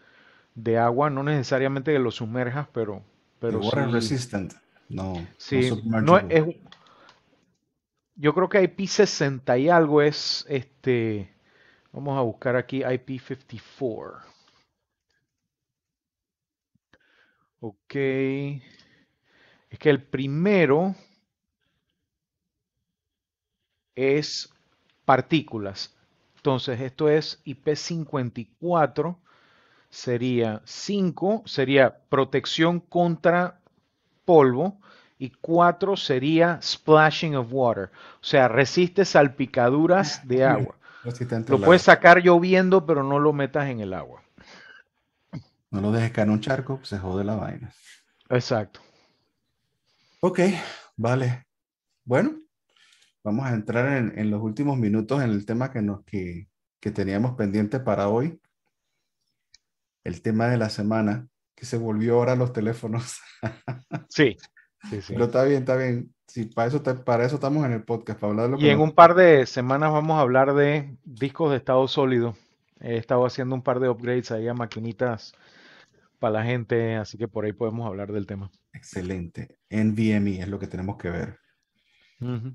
de 0.55 0.79
agua. 0.79 1.11
No 1.11 1.23
necesariamente 1.25 1.93
que 1.93 1.99
lo 2.01 2.11
sumerjas, 2.13 2.69
pero, 2.73 3.05
pero 3.41 3.61
water 3.61 3.89
sí. 3.91 3.91
resistant. 3.91 4.55
No, 4.89 5.29
no 5.53 5.63
Sí, 5.63 5.83
no 5.89 6.21
submergible. 6.21 6.29
es, 6.29 6.45
yo 8.15 8.35
creo 8.35 8.49
que 8.49 8.61
IP60 8.63 9.59
y 9.61 9.69
algo 9.69 10.03
es 10.03 10.45
este. 10.49 11.33
Vamos 11.93 12.19
a 12.19 12.23
buscar 12.23 12.57
aquí 12.57 12.83
IP54. 12.85 14.23
Ok. 17.61 17.95
Es 19.71 19.79
que 19.79 19.91
el 19.91 20.03
primero 20.03 20.95
es 24.01 24.53
partículas. 25.05 25.95
Entonces, 26.37 26.81
esto 26.81 27.09
es 27.09 27.43
IP54. 27.45 29.17
Sería 29.91 30.63
5, 30.65 31.43
sería 31.47 31.99
protección 32.09 32.81
contra 32.81 33.61
polvo. 34.25 34.79
Y 35.19 35.31
4 35.31 35.97
sería 35.99 36.59
splashing 36.63 37.37
of 37.37 37.49
water. 37.51 37.91
O 38.23 38.25
sea, 38.25 38.49
resiste 38.49 39.05
salpicaduras 39.05 40.27
de 40.27 40.45
agua. 40.45 40.77
Lo 41.49 41.61
puedes 41.61 41.83
sacar 41.83 42.23
lloviendo, 42.23 42.87
pero 42.87 43.03
no 43.03 43.19
lo 43.19 43.33
metas 43.35 43.69
en 43.69 43.81
el 43.81 43.93
agua. 43.93 44.23
No 45.71 45.81
lo 45.81 45.93
dejes 45.93 46.13
caer 46.13 46.29
en 46.29 46.33
un 46.33 46.41
charco, 46.41 46.81
se 46.83 46.99
jode 46.99 47.25
la 47.25 47.37
vaina. 47.37 47.73
Exacto. 48.29 48.81
Ok, 50.21 50.41
vale. 50.97 51.47
Bueno, 52.05 52.40
vamos 53.23 53.47
a 53.47 53.55
entrar 53.55 53.97
en, 53.97 54.19
en 54.19 54.31
los 54.31 54.43
últimos 54.43 54.79
minutos 54.79 55.23
en 55.23 55.31
el 55.31 55.45
tema 55.47 55.71
que, 55.71 55.83
nos, 55.83 56.05
que, 56.05 56.49
que 56.81 56.91
teníamos 56.91 57.35
pendiente 57.37 57.81
para 57.81 58.09
hoy. 58.09 58.41
El 60.05 60.23
tema 60.23 60.49
de 60.49 60.57
la 60.57 60.71
semana, 60.71 61.29
que 61.55 61.67
se 61.67 61.77
volvió 61.77 62.15
ahora 62.17 62.37
los 62.37 62.53
teléfonos. 62.53 63.21
Sí, 64.09 64.37
sí, 64.89 65.03
sí. 65.03 65.13
Pero 65.13 65.27
está 65.27 65.45
bien, 65.45 65.61
está 65.61 65.77
bien. 65.77 66.15
Sí, 66.27 66.47
para 66.47 66.69
eso, 66.69 66.83
para 67.05 67.25
eso 67.25 67.37
estamos 67.37 67.65
en 67.65 67.73
el 67.73 67.85
podcast, 67.85 68.19
para 68.19 68.31
hablar 68.31 68.47
de 68.47 68.53
lo 68.53 68.59
Y 68.59 68.69
en 68.69 68.79
nos... 68.79 68.89
un 68.89 68.95
par 68.95 69.15
de 69.15 69.47
semanas 69.47 69.93
vamos 69.93 70.17
a 70.19 70.21
hablar 70.21 70.55
de 70.55 70.97
discos 71.05 71.51
de 71.51 71.59
estado 71.59 71.87
sólido. 71.87 72.35
He 72.81 72.97
estado 72.97 73.27
haciendo 73.27 73.55
un 73.55 73.63
par 73.63 73.79
de 73.81 73.89
upgrades 73.89 74.31
ahí 74.31 74.49
a 74.49 74.55
maquinitas 74.55 75.35
para 76.19 76.35
la 76.35 76.45
gente, 76.45 76.97
así 76.97 77.19
que 77.19 77.29
por 77.29 77.45
ahí 77.45 77.53
podemos 77.53 77.87
hablar 77.87 78.13
del 78.13 78.27
tema. 78.27 78.51
Excelente. 78.73 79.59
NVMe 79.71 80.41
es 80.41 80.49
lo 80.49 80.59
que 80.59 80.67
tenemos 80.67 80.97
que 80.97 81.11
ver. 81.11 81.39
Ujú. 82.21 82.55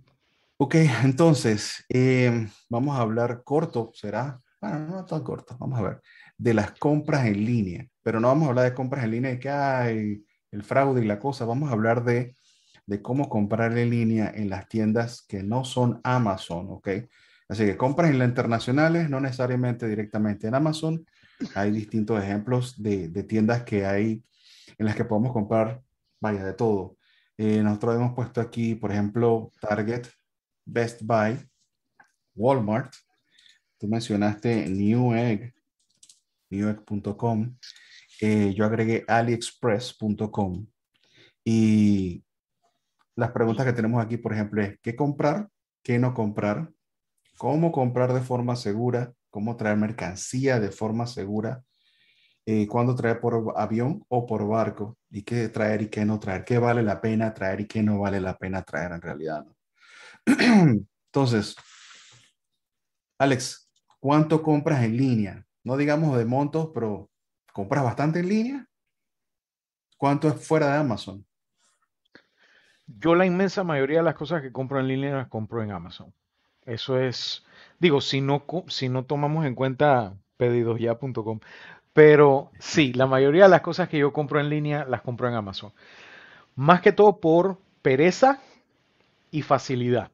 Ok, 0.57 0.75
entonces, 1.03 1.83
eh, 1.89 2.47
vamos 2.69 2.97
a 2.97 3.01
hablar 3.01 3.43
corto, 3.43 3.91
¿será? 3.93 4.39
Bueno, 4.61 4.79
no 4.87 5.05
tan 5.05 5.21
corto, 5.21 5.57
vamos 5.59 5.77
a 5.79 5.81
ver, 5.81 6.01
de 6.37 6.53
las 6.53 6.71
compras 6.71 7.25
en 7.25 7.45
línea, 7.45 7.85
pero 8.01 8.21
no 8.21 8.29
vamos 8.29 8.45
a 8.45 8.49
hablar 8.51 8.65
de 8.65 8.73
compras 8.73 9.03
en 9.03 9.11
línea 9.11 9.31
de 9.31 9.39
que 9.39 9.49
hay 9.49 10.25
el 10.51 10.63
fraude 10.63 11.03
y 11.03 11.07
la 11.07 11.19
cosa, 11.19 11.43
vamos 11.43 11.69
a 11.69 11.73
hablar 11.73 12.05
de, 12.05 12.35
de 12.85 13.01
cómo 13.01 13.27
comprar 13.27 13.77
en 13.77 13.89
línea 13.89 14.31
en 14.33 14.49
las 14.49 14.69
tiendas 14.69 15.25
que 15.27 15.43
no 15.43 15.65
son 15.65 15.99
Amazon, 16.05 16.67
¿ok? 16.69 16.87
Así 17.49 17.65
que 17.65 17.75
compras 17.75 18.09
en 18.11 18.19
las 18.19 18.29
internacionales, 18.29 19.09
no 19.09 19.19
necesariamente 19.19 19.87
directamente 19.89 20.47
en 20.47 20.55
Amazon, 20.55 21.05
hay 21.53 21.71
distintos 21.71 22.23
ejemplos 22.23 22.81
de, 22.81 23.09
de 23.09 23.23
tiendas 23.23 23.63
que 23.63 23.85
hay 23.85 24.23
en 24.77 24.85
las 24.85 24.95
que 24.95 25.03
podemos 25.03 25.33
comprar, 25.33 25.81
vaya, 26.21 26.45
de 26.45 26.53
todo. 26.53 26.95
Eh, 27.37 27.61
nosotros 27.61 27.95
hemos 27.95 28.13
puesto 28.15 28.39
aquí, 28.39 28.75
por 28.75 28.93
ejemplo, 28.93 29.51
Target, 29.59 30.07
Best 30.65 31.01
Buy, 31.03 31.37
Walmart. 32.35 32.93
Tú 33.77 33.87
mencionaste 33.87 34.67
Newegg, 34.67 35.53
newegg.com. 36.49 37.55
Eh, 38.21 38.53
yo 38.55 38.65
agregué 38.65 39.03
aliexpress.com. 39.07 40.65
Y 41.43 42.23
las 43.15 43.31
preguntas 43.31 43.65
que 43.65 43.73
tenemos 43.73 44.03
aquí, 44.03 44.17
por 44.17 44.33
ejemplo, 44.33 44.61
es 44.61 44.79
¿qué 44.81 44.95
comprar? 44.95 45.49
¿Qué 45.83 45.99
no 45.99 46.13
comprar? 46.13 46.71
¿Cómo 47.37 47.71
comprar 47.71 48.13
de 48.13 48.21
forma 48.21 48.55
segura? 48.55 49.13
¿Cómo 49.29 49.55
traer 49.57 49.77
mercancía 49.77 50.59
de 50.59 50.71
forma 50.71 51.05
segura? 51.05 51.63
Eh, 52.45 52.67
¿Cuándo 52.67 52.95
traer 52.95 53.19
por 53.19 53.53
avión 53.57 54.03
o 54.07 54.25
por 54.25 54.47
barco? 54.47 54.97
¿Y 55.09 55.23
qué 55.23 55.49
traer 55.49 55.81
y 55.83 55.87
qué 55.89 56.05
no 56.05 56.19
traer? 56.19 56.45
¿Qué 56.45 56.57
vale 56.57 56.83
la 56.83 57.01
pena 57.01 57.33
traer 57.33 57.61
y 57.61 57.67
qué 57.67 57.83
no 57.83 57.99
vale 57.99 58.21
la 58.21 58.37
pena 58.37 58.61
traer 58.63 58.93
en 58.93 59.01
realidad? 59.01 59.45
Entonces, 61.11 61.55
Alex, 63.19 63.69
¿cuánto 63.99 64.41
compras 64.41 64.81
en 64.83 64.95
línea? 64.95 65.45
No 65.65 65.75
digamos 65.75 66.17
de 66.17 66.23
montos, 66.23 66.69
pero 66.73 67.09
¿compras 67.51 67.83
bastante 67.83 68.19
en 68.19 68.29
línea? 68.29 68.69
¿Cuánto 69.97 70.29
es 70.29 70.47
fuera 70.47 70.67
de 70.71 70.77
Amazon? 70.79 71.25
Yo 72.87 73.15
la 73.15 73.25
inmensa 73.25 73.63
mayoría 73.63 73.97
de 73.99 74.03
las 74.03 74.15
cosas 74.15 74.41
que 74.41 74.51
compro 74.51 74.79
en 74.79 74.87
línea 74.87 75.15
las 75.15 75.27
compro 75.27 75.63
en 75.63 75.71
Amazon. 75.71 76.13
Eso 76.65 76.99
es, 76.99 77.45
digo, 77.79 78.01
si 78.01 78.21
no, 78.21 78.45
si 78.67 78.89
no 78.89 79.05
tomamos 79.05 79.45
en 79.45 79.55
cuenta 79.55 80.17
pedidosya.com. 80.37 81.39
Pero 81.93 82.51
sí, 82.59 82.93
la 82.93 83.07
mayoría 83.07 83.45
de 83.45 83.49
las 83.49 83.61
cosas 83.61 83.89
que 83.89 83.99
yo 83.99 84.13
compro 84.13 84.39
en 84.39 84.49
línea 84.49 84.85
las 84.85 85.01
compro 85.01 85.29
en 85.29 85.35
Amazon. 85.35 85.73
Más 86.55 86.81
que 86.81 86.93
todo 86.93 87.19
por 87.19 87.59
pereza 87.83 88.41
y 89.31 89.43
facilidad. 89.43 90.11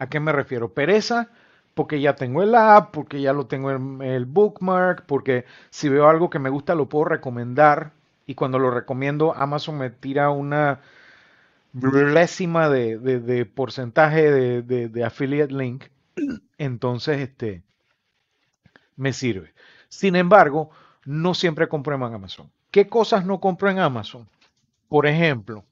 ¿A 0.00 0.08
qué 0.08 0.18
me 0.20 0.32
refiero? 0.32 0.74
Pereza, 0.74 1.28
porque 1.74 2.00
ya 2.00 2.16
tengo 2.16 2.42
el 2.42 2.54
app, 2.56 2.92
porque 2.92 3.20
ya 3.20 3.32
lo 3.32 3.46
tengo 3.46 3.70
en 3.70 4.02
el 4.02 4.24
bookmark, 4.26 5.04
porque 5.06 5.44
si 5.70 5.88
veo 5.88 6.08
algo 6.08 6.30
que 6.30 6.40
me 6.40 6.50
gusta 6.50 6.74
lo 6.74 6.88
puedo 6.88 7.04
recomendar 7.06 7.92
y 8.26 8.34
cuando 8.34 8.58
lo 8.58 8.70
recomiendo 8.72 9.34
Amazon 9.36 9.78
me 9.78 9.90
tira 9.90 10.30
una 10.30 10.80
milésima 11.72 12.68
de, 12.70 13.46
porcentaje 13.46 14.30
de, 14.30 14.62
de- 14.62 14.88
de 14.88 15.04
affiliate 15.04 15.54
link, 15.54 15.84
entonces 16.58 17.20
este, 17.20 17.62
me 18.96 19.12
sirve. 19.12 19.54
Sin 19.88 20.16
embargo, 20.16 20.70
no 21.04 21.34
siempre 21.34 21.68
compro 21.68 21.94
en 21.96 22.02
Amazon. 22.02 22.50
¿Qué 22.70 22.88
cosas 22.88 23.24
no 23.26 23.40
compro 23.40 23.70
en 23.70 23.78
Amazon? 23.78 24.28
Por 24.88 25.06
ejemplo, 25.06 25.64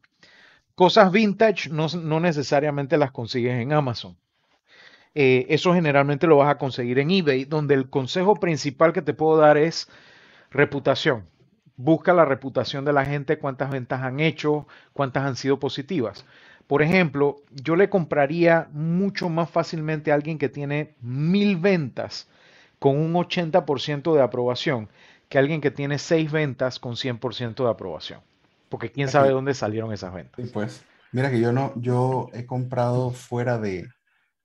cosas 0.78 1.10
vintage 1.10 1.70
no, 1.70 2.20
necesariamente 2.20 2.98
las 2.98 3.10
consigues 3.10 3.60
en 3.60 3.72
Amazon. 3.72 4.16
Eh, 5.12 5.44
eso 5.48 5.74
generalmente 5.74 6.28
lo 6.28 6.36
vas 6.36 6.50
a 6.50 6.58
conseguir 6.58 7.00
en 7.00 7.10
eBay, 7.10 7.46
donde 7.46 7.74
el 7.74 7.90
consejo 7.90 8.36
principal 8.36 8.92
que 8.92 9.02
te 9.02 9.12
puedo 9.12 9.36
dar 9.38 9.56
es 9.56 9.88
reputación. 10.52 11.26
Busca 11.74 12.14
la 12.14 12.24
reputación 12.24 12.84
de 12.84 12.92
la 12.92 13.04
gente, 13.04 13.40
cuántas 13.40 13.70
ventas 13.70 14.02
han 14.02 14.20
hecho, 14.20 14.68
cuántas 14.92 15.24
han 15.24 15.34
sido 15.34 15.58
positivas. 15.58 16.24
Por 16.68 16.80
ejemplo, 16.82 17.42
yo 17.50 17.74
le 17.74 17.90
compraría 17.90 18.68
mucho 18.70 19.28
más 19.28 19.50
fácilmente 19.50 20.12
a 20.12 20.14
alguien 20.14 20.38
que 20.38 20.48
tiene 20.48 20.94
mil 21.00 21.56
ventas 21.56 22.28
con 22.78 22.96
un 22.96 23.14
80% 23.14 24.14
de 24.14 24.22
aprobación 24.22 24.88
que 25.28 25.38
alguien 25.38 25.60
que 25.60 25.72
tiene 25.72 25.98
seis 25.98 26.30
ventas 26.30 26.78
con 26.78 26.94
100% 26.94 27.64
de 27.64 27.68
aprobación. 27.68 28.20
Porque 28.68 28.92
quién 28.92 29.08
sabe 29.08 29.30
dónde 29.30 29.54
salieron 29.54 29.92
esas 29.92 30.10
sí, 30.10 30.16
ventas. 30.16 30.50
pues. 30.52 30.84
Mira 31.10 31.30
que 31.30 31.40
yo 31.40 31.52
no, 31.52 31.72
yo 31.80 32.28
he 32.34 32.44
comprado 32.44 33.12
fuera 33.12 33.58
de, 33.58 33.88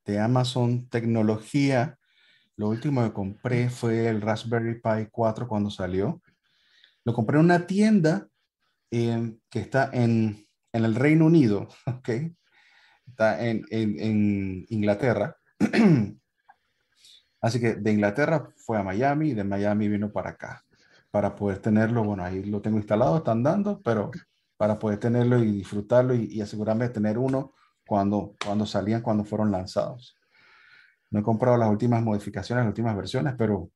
de 0.06 0.20
Amazon 0.20 0.88
tecnología. 0.90 1.98
Lo 2.56 2.70
último 2.70 3.04
que 3.04 3.12
compré 3.12 3.70
fue 3.70 4.08
el 4.08 4.22
Raspberry 4.22 4.76
Pi 4.76 5.08
4 5.12 5.48
cuando 5.48 5.70
salió. 5.70 6.22
Lo 7.04 7.14
compré 7.14 7.38
en 7.38 7.46
una 7.46 7.68
tienda 7.68 8.28
eh, 8.92 9.36
que 9.50 9.60
está 9.60 9.90
en, 9.92 10.48
en 10.72 10.86
el 10.86 10.96
Reino 10.96 11.26
Unido, 11.26 11.68
¿ok? 11.86 12.10
Está 13.08 13.46
en, 13.46 13.66
en, 13.70 14.00
en 14.00 14.66
Inglaterra. 14.70 15.36
Así 17.42 17.60
que 17.60 17.76
de 17.76 17.92
Inglaterra 17.92 18.54
fue 18.56 18.78
a 18.78 18.84
Miami 18.84 19.32
y 19.32 19.34
de 19.34 19.44
Miami 19.44 19.90
vino 19.90 20.14
para 20.14 20.30
acá 20.30 20.64
para 21.14 21.36
poder 21.36 21.60
tenerlo. 21.60 22.04
Bueno, 22.04 22.24
ahí 22.24 22.44
lo 22.44 22.60
tengo 22.60 22.78
instalado, 22.78 23.18
está 23.18 23.34
andando, 23.34 23.80
pero 23.84 24.10
para 24.58 24.80
poder 24.80 24.98
tenerlo 24.98 25.38
y 25.38 25.52
disfrutarlo 25.52 26.16
y, 26.16 26.26
y 26.26 26.42
asegurarme 26.42 26.88
de 26.88 26.94
tener 26.96 27.20
uno 27.20 27.54
cuando, 27.86 28.36
cuando 28.44 28.66
salían, 28.66 29.04
cuando 29.04 29.24
fueron 29.24 29.52
lanzados. 29.52 30.18
No 31.12 31.20
he 31.20 31.24
comprado 31.24 31.56
las 31.56 31.70
últimas 31.70 32.02
modificaciones, 32.02 32.64
las 32.64 32.72
últimas 32.72 32.96
versiones, 32.96 33.36
pero, 33.38 33.70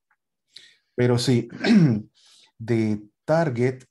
pero 0.96 1.20
sí, 1.20 1.48
de 2.58 3.04
Target, 3.24 3.84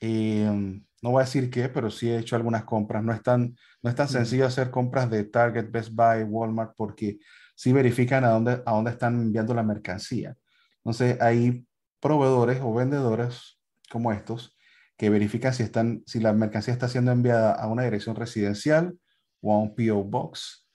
eh, 0.00 0.80
no 1.02 1.10
voy 1.10 1.20
a 1.20 1.26
decir 1.26 1.50
qué, 1.50 1.68
pero 1.68 1.90
sí 1.90 2.08
he 2.08 2.20
hecho 2.20 2.36
algunas 2.36 2.64
compras. 2.64 3.04
No 3.04 3.12
es 3.12 3.22
tan, 3.22 3.54
no 3.82 3.90
es 3.90 3.96
tan 3.96 4.08
sencillo 4.08 4.46
hacer 4.46 4.70
compras 4.70 5.10
de 5.10 5.24
Target, 5.24 5.70
Best 5.70 5.90
Buy, 5.92 6.22
Walmart, 6.22 6.72
porque 6.74 7.18
sí 7.54 7.70
verifican 7.70 8.24
a 8.24 8.30
dónde, 8.30 8.62
a 8.64 8.72
dónde 8.72 8.92
están 8.92 9.20
enviando 9.20 9.52
la 9.52 9.62
mercancía. 9.62 10.34
Entonces, 10.78 11.20
hay 11.20 11.66
proveedores 12.04 12.60
o 12.62 12.74
vendedores 12.74 13.58
como 13.90 14.12
estos 14.12 14.54
que 14.98 15.08
verifican 15.08 15.54
si, 15.54 15.62
están, 15.62 16.02
si 16.06 16.20
la 16.20 16.34
mercancía 16.34 16.74
está 16.74 16.86
siendo 16.86 17.12
enviada 17.12 17.52
a 17.52 17.66
una 17.66 17.84
dirección 17.84 18.14
residencial 18.14 18.98
o 19.40 19.54
a 19.54 19.58
un 19.58 19.74
PO 19.74 20.04
Box 20.04 20.68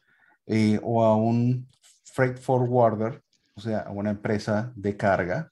eh, 0.48 0.80
o 0.82 1.06
a 1.06 1.16
un 1.16 1.70
freight 2.04 2.40
forwarder, 2.40 3.22
o 3.54 3.62
sea, 3.62 3.82
a 3.82 3.92
una 3.92 4.10
empresa 4.10 4.74
de 4.76 4.98
carga. 4.98 5.52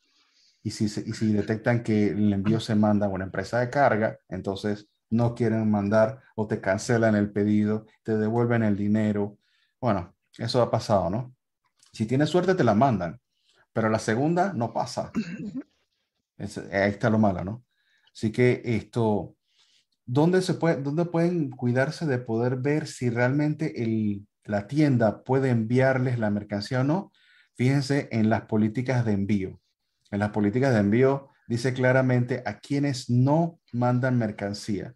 Y 0.64 0.72
si, 0.72 0.86
y 0.86 1.14
si 1.14 1.32
detectan 1.32 1.84
que 1.84 2.08
el 2.08 2.34
envío 2.34 2.60
se 2.60 2.74
manda 2.74 3.06
a 3.06 3.10
una 3.10 3.26
empresa 3.26 3.60
de 3.60 3.70
carga, 3.70 4.18
entonces 4.30 4.90
no 5.12 5.36
quieren 5.36 5.70
mandar 5.70 6.24
o 6.36 6.48
te 6.48 6.60
cancelan 6.60 7.16
el 7.16 7.32
pedido, 7.32 7.86
te 8.04 8.18
devuelven 8.18 8.64
el 8.64 8.76
dinero. 8.76 9.38
Bueno, 9.80 10.16
eso 10.40 10.60
ha 10.64 10.72
pasado, 10.72 11.12
¿no? 11.12 11.36
Si 11.94 12.08
tienes 12.08 12.30
suerte, 12.30 12.56
te 12.56 12.64
la 12.64 12.74
mandan, 12.74 13.22
pero 13.72 13.90
la 13.90 14.00
segunda 14.00 14.54
no 14.54 14.74
pasa. 14.74 15.12
Es- 16.38 16.58
ahí 16.58 16.92
está 16.92 17.10
lo 17.10 17.20
malo, 17.20 17.44
¿no? 17.44 17.66
Así 18.14 18.32
que 18.32 18.62
esto, 18.66 19.36
¿dónde 20.06 20.42
se 20.42 20.56
puede, 20.56 20.82
dónde 20.82 21.06
pueden 21.06 21.50
cuidarse 21.52 22.06
de 22.06 22.20
poder 22.20 22.58
ver 22.58 22.88
si 22.88 23.10
realmente 23.10 23.84
el, 23.84 24.28
la 24.46 24.68
tienda 24.68 25.24
puede 25.24 25.50
enviarles 25.50 26.20
la 26.20 26.30
mercancía 26.30 26.82
o 26.82 26.84
no? 26.84 27.12
Fíjense 27.56 28.08
en 28.12 28.30
las 28.30 28.44
políticas 28.44 29.06
de 29.06 29.14
envío. 29.14 29.60
En 30.12 30.20
las 30.20 30.30
políticas 30.30 30.74
de 30.74 30.80
envío 30.80 31.30
dice 31.48 31.74
claramente 31.74 32.44
a 32.46 32.60
quienes 32.60 33.10
no 33.10 33.60
mandan 33.74 34.18
mercancía. 34.18 34.96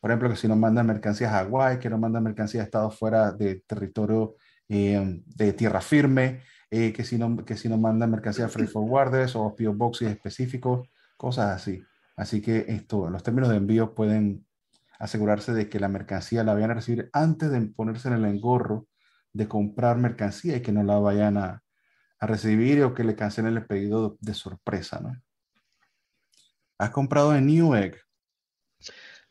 Por 0.00 0.10
ejemplo, 0.10 0.28
que 0.30 0.36
si 0.36 0.48
no 0.48 0.56
mandan 0.56 0.86
mercancías 0.86 1.32
a 1.32 1.38
Hawái, 1.44 1.78
que 1.78 1.88
no 1.90 1.98
mandan 1.98 2.22
mercancía 2.24 2.60
a 2.60 2.64
estados 2.64 2.98
fuera 2.98 3.32
de 3.32 3.62
territorio 3.66 4.36
eh, 4.68 5.20
de 5.24 5.52
tierra 5.54 5.80
firme, 5.80 6.42
eh, 6.76 6.92
que, 6.92 7.04
si 7.04 7.18
no, 7.18 7.44
que 7.44 7.56
si 7.56 7.68
no 7.68 7.78
mandan 7.78 8.10
mercancía 8.10 8.46
a 8.46 8.48
freight 8.48 8.68
forwarders 8.68 9.36
o 9.36 9.54
PO 9.54 9.74
boxes 9.74 10.10
específicos, 10.10 10.88
cosas 11.16 11.54
así. 11.54 11.84
Así 12.16 12.42
que 12.42 12.64
esto, 12.66 13.08
los 13.10 13.22
términos 13.22 13.50
de 13.50 13.58
envío 13.58 13.94
pueden 13.94 14.44
asegurarse 14.98 15.52
de 15.52 15.68
que 15.68 15.78
la 15.78 15.88
mercancía 15.88 16.42
la 16.42 16.54
vayan 16.54 16.72
a 16.72 16.74
recibir 16.74 17.10
antes 17.12 17.50
de 17.52 17.60
ponerse 17.60 18.08
en 18.08 18.14
el 18.14 18.24
engorro 18.24 18.88
de 19.32 19.46
comprar 19.46 19.98
mercancía 19.98 20.56
y 20.56 20.62
que 20.62 20.72
no 20.72 20.82
la 20.82 20.98
vayan 20.98 21.36
a, 21.36 21.62
a 22.18 22.26
recibir 22.26 22.82
o 22.82 22.92
que 22.92 23.04
le 23.04 23.14
cancelen 23.14 23.56
el 23.56 23.66
pedido 23.66 24.16
de 24.20 24.34
sorpresa, 24.34 24.98
¿no? 25.00 25.12
¿Has 26.78 26.90
comprado 26.90 27.36
en 27.36 27.46
Newegg? 27.46 28.00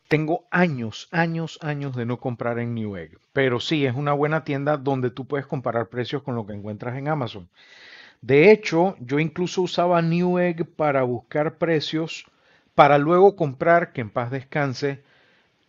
Tengo 0.07 0.45
años, 0.51 1.07
años, 1.11 1.59
años 1.61 1.95
de 1.95 2.05
no 2.05 2.17
comprar 2.19 2.59
en 2.59 2.73
Newegg, 2.75 3.17
pero 3.33 3.59
sí 3.59 3.85
es 3.85 3.95
una 3.95 4.13
buena 4.13 4.43
tienda 4.43 4.77
donde 4.77 5.09
tú 5.09 5.25
puedes 5.25 5.47
comparar 5.47 5.89
precios 5.89 6.21
con 6.23 6.35
lo 6.35 6.45
que 6.45 6.53
encuentras 6.53 6.95
en 6.97 7.07
Amazon. 7.09 7.49
De 8.21 8.51
hecho, 8.51 8.95
yo 8.99 9.19
incluso 9.19 9.63
usaba 9.63 10.01
Newegg 10.01 10.65
para 10.75 11.03
buscar 11.03 11.57
precios 11.57 12.25
para 12.75 12.97
luego 12.99 13.35
comprar, 13.35 13.93
que 13.93 14.01
en 14.01 14.09
paz 14.11 14.31
descanse, 14.31 15.03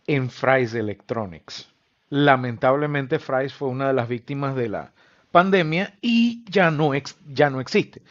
en 0.06 0.30
Fry's 0.30 0.74
Electronics. 0.74 1.68
Lamentablemente, 2.10 3.18
Fry's 3.18 3.54
fue 3.54 3.68
una 3.68 3.88
de 3.88 3.94
las 3.94 4.08
víctimas 4.08 4.54
de 4.56 4.68
la 4.68 4.92
pandemia 5.32 5.94
y 6.00 6.44
ya 6.50 6.70
no, 6.70 6.94
ex- 6.94 7.16
ya 7.26 7.50
no 7.50 7.60
existe. 7.60 8.02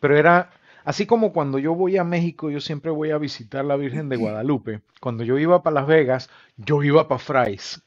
Pero 0.00 0.16
era 0.16 0.50
así 0.84 1.06
como 1.06 1.32
cuando 1.32 1.58
yo 1.58 1.74
voy 1.74 1.96
a 1.96 2.04
México, 2.04 2.50
yo 2.50 2.60
siempre 2.60 2.90
voy 2.90 3.10
a 3.10 3.18
visitar 3.18 3.64
la 3.64 3.76
Virgen 3.76 4.08
de 4.08 4.16
Guadalupe. 4.16 4.82
Cuando 5.00 5.24
yo 5.24 5.38
iba 5.38 5.62
para 5.62 5.74
Las 5.74 5.86
Vegas, 5.86 6.30
yo 6.56 6.82
iba 6.82 7.08
para 7.08 7.18
Fry's, 7.18 7.82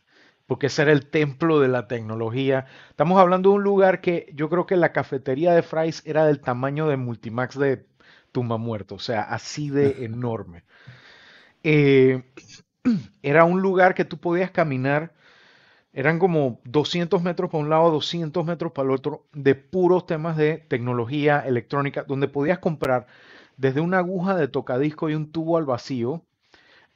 porque 0.46 0.68
ese 0.68 0.84
era 0.84 0.91
el 0.91 1.10
templo 1.10 1.60
de 1.60 1.68
la 1.68 1.88
tecnología. 1.88 2.66
Estamos 2.89 3.20
hablando 3.20 3.50
de 3.50 3.56
un 3.56 3.64
lugar 3.64 4.02
que 4.02 4.32
yo 4.34 4.50
creo 4.50 4.66
que 4.66 4.78
la 4.78 4.91
cafetería 4.91 5.54
de 5.54 5.64
Fry's 5.64 6.02
era 6.06 6.26
del 6.26 6.41
tamaño 6.41 6.88
de 6.88 6.98
Multimax 6.98 7.58
de 7.58 7.86
Tumba 8.32 8.58
Muerto, 8.58 8.96
o 8.96 9.00
sea, 9.00 9.22
así 9.22 9.70
de 9.70 10.06
enorme. 10.06 10.64
Eh, 11.64 12.24
era 13.24 13.46
un 13.46 13.62
lugar 13.62 13.96
que 13.96 14.06
tú 14.06 14.20
podías 14.20 14.52
caminar, 14.52 15.14
eran 15.96 16.20
como 16.20 16.60
200 16.66 17.24
metros 17.24 17.50
para 17.50 17.64
un 17.64 17.70
lado, 17.70 17.89
200 17.89 18.46
metros 18.46 18.74
para 18.74 18.89
el 18.89 18.93
otro, 18.93 19.24
de 19.32 19.56
puros 19.56 20.06
temas 20.06 20.36
de 20.36 20.58
tecnología 20.58 21.39
electrónica, 21.39 22.04
donde 22.04 22.28
podías 22.28 22.60
comprar 22.60 23.08
desde 23.56 23.80
una 23.80 24.00
aguja 24.00 24.36
de 24.36 24.50
tocadisco 24.50 25.10
y 25.10 25.16
un 25.16 25.32
tubo 25.32 25.58
al 25.58 25.64
vacío, 25.64 26.22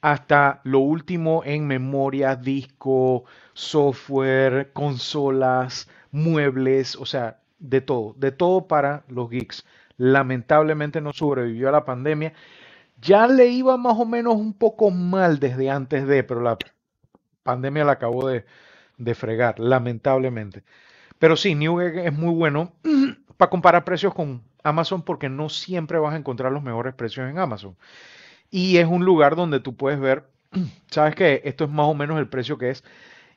hasta 0.02 0.60
lo 0.64 0.80
último 0.80 1.42
en 1.46 1.66
memoria, 1.66 2.36
disco, 2.36 3.24
software, 3.54 4.70
consolas, 4.74 5.88
muebles, 6.10 6.94
o 6.96 7.06
sea, 7.06 7.40
de 7.58 7.80
todo, 7.80 8.14
de 8.18 8.32
todo 8.32 8.68
para 8.68 9.04
los 9.08 9.30
geeks. 9.30 9.64
Lamentablemente 9.96 11.00
no 11.00 11.14
sobrevivió 11.14 11.70
a 11.70 11.72
la 11.72 11.86
pandemia. 11.86 12.34
Ya 13.00 13.26
le 13.26 13.46
iba 13.48 13.78
más 13.78 13.98
o 13.98 14.04
menos 14.04 14.34
un 14.34 14.52
poco 14.52 14.90
mal 14.90 15.38
desde 15.40 15.70
antes 15.70 16.06
de, 16.06 16.22
pero 16.22 16.42
la 16.42 16.58
pandemia 17.42 17.84
la 17.84 17.92
acabó 17.92 18.28
de, 18.28 18.44
de 19.00 19.14
fregar, 19.14 19.58
lamentablemente. 19.58 20.62
Pero 21.18 21.36
sí, 21.36 21.54
Newegg 21.54 21.98
es 21.98 22.12
muy 22.12 22.34
bueno 22.34 22.72
para 23.36 23.50
comparar 23.50 23.84
precios 23.84 24.14
con 24.14 24.42
Amazon 24.62 25.02
porque 25.02 25.28
no 25.28 25.48
siempre 25.48 25.98
vas 25.98 26.14
a 26.14 26.18
encontrar 26.18 26.52
los 26.52 26.62
mejores 26.62 26.94
precios 26.94 27.28
en 27.28 27.38
Amazon. 27.38 27.76
Y 28.50 28.78
es 28.78 28.86
un 28.86 29.04
lugar 29.04 29.36
donde 29.36 29.60
tú 29.60 29.76
puedes 29.76 30.00
ver, 30.00 30.28
sabes 30.90 31.14
que 31.14 31.42
esto 31.44 31.64
es 31.64 31.70
más 31.70 31.86
o 31.86 31.94
menos 31.94 32.18
el 32.18 32.28
precio 32.28 32.58
que 32.58 32.70
es. 32.70 32.84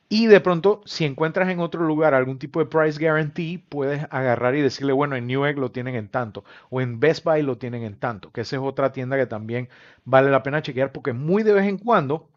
Y 0.08 0.26
de 0.26 0.40
pronto, 0.40 0.82
si 0.84 1.06
encuentras 1.06 1.48
en 1.48 1.60
otro 1.60 1.82
lugar 1.84 2.14
algún 2.14 2.38
tipo 2.38 2.60
de 2.60 2.66
price 2.66 3.00
guarantee, 3.00 3.58
puedes 3.68 4.06
agarrar 4.10 4.54
y 4.54 4.60
decirle, 4.60 4.92
bueno, 4.92 5.16
en 5.16 5.26
Newegg 5.26 5.58
lo 5.58 5.72
tienen 5.72 5.94
en 5.94 6.08
tanto, 6.08 6.44
o 6.70 6.80
en 6.82 7.00
Best 7.00 7.24
Buy 7.24 7.42
lo 7.42 7.58
tienen 7.58 7.82
en 7.84 7.98
tanto, 7.98 8.30
que 8.30 8.42
esa 8.42 8.56
es 8.56 8.62
otra 8.62 8.92
tienda 8.92 9.16
que 9.16 9.26
también 9.26 9.68
vale 10.04 10.30
la 10.30 10.42
pena 10.42 10.62
chequear 10.62 10.92
porque 10.92 11.14
muy 11.14 11.42
de 11.42 11.54
vez 11.54 11.66
en 11.66 11.78
cuando, 11.78 12.28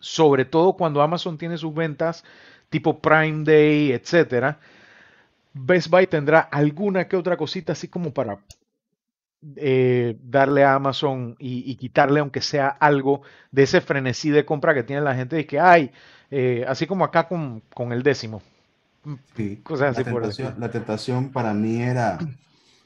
sobre 0.00 0.44
todo 0.44 0.72
cuando 0.72 1.02
Amazon 1.02 1.38
tiene 1.38 1.56
sus 1.56 1.72
ventas 1.74 2.24
tipo 2.70 3.00
Prime 3.00 3.44
Day, 3.44 3.92
etcétera, 3.92 4.58
Best 5.52 5.88
Buy 5.88 6.06
tendrá 6.06 6.40
alguna 6.40 7.08
que 7.08 7.16
otra 7.16 7.36
cosita 7.36 7.72
así 7.72 7.88
como 7.88 8.12
para 8.12 8.38
eh, 9.56 10.16
darle 10.22 10.64
a 10.64 10.74
Amazon 10.74 11.34
y, 11.38 11.74
quitarle, 11.76 12.20
aunque 12.20 12.40
sea 12.40 12.68
algo, 12.68 13.22
de 13.50 13.64
ese 13.64 13.80
frenesí 13.80 14.30
de 14.30 14.44
compra 14.44 14.74
que 14.74 14.82
tiene 14.82 15.02
la 15.02 15.14
gente 15.14 15.40
y 15.40 15.44
que 15.44 15.58
hay, 15.58 15.90
eh, 16.30 16.64
así 16.68 16.86
como 16.86 17.04
acá 17.04 17.26
con, 17.26 17.62
con 17.74 17.92
el 17.92 18.02
décimo. 18.02 18.42
Sí, 19.34 19.62
la, 19.66 19.94
tentación, 19.94 20.54
la 20.58 20.70
tentación 20.70 21.32
para 21.32 21.54
mí 21.54 21.80
era 21.80 22.18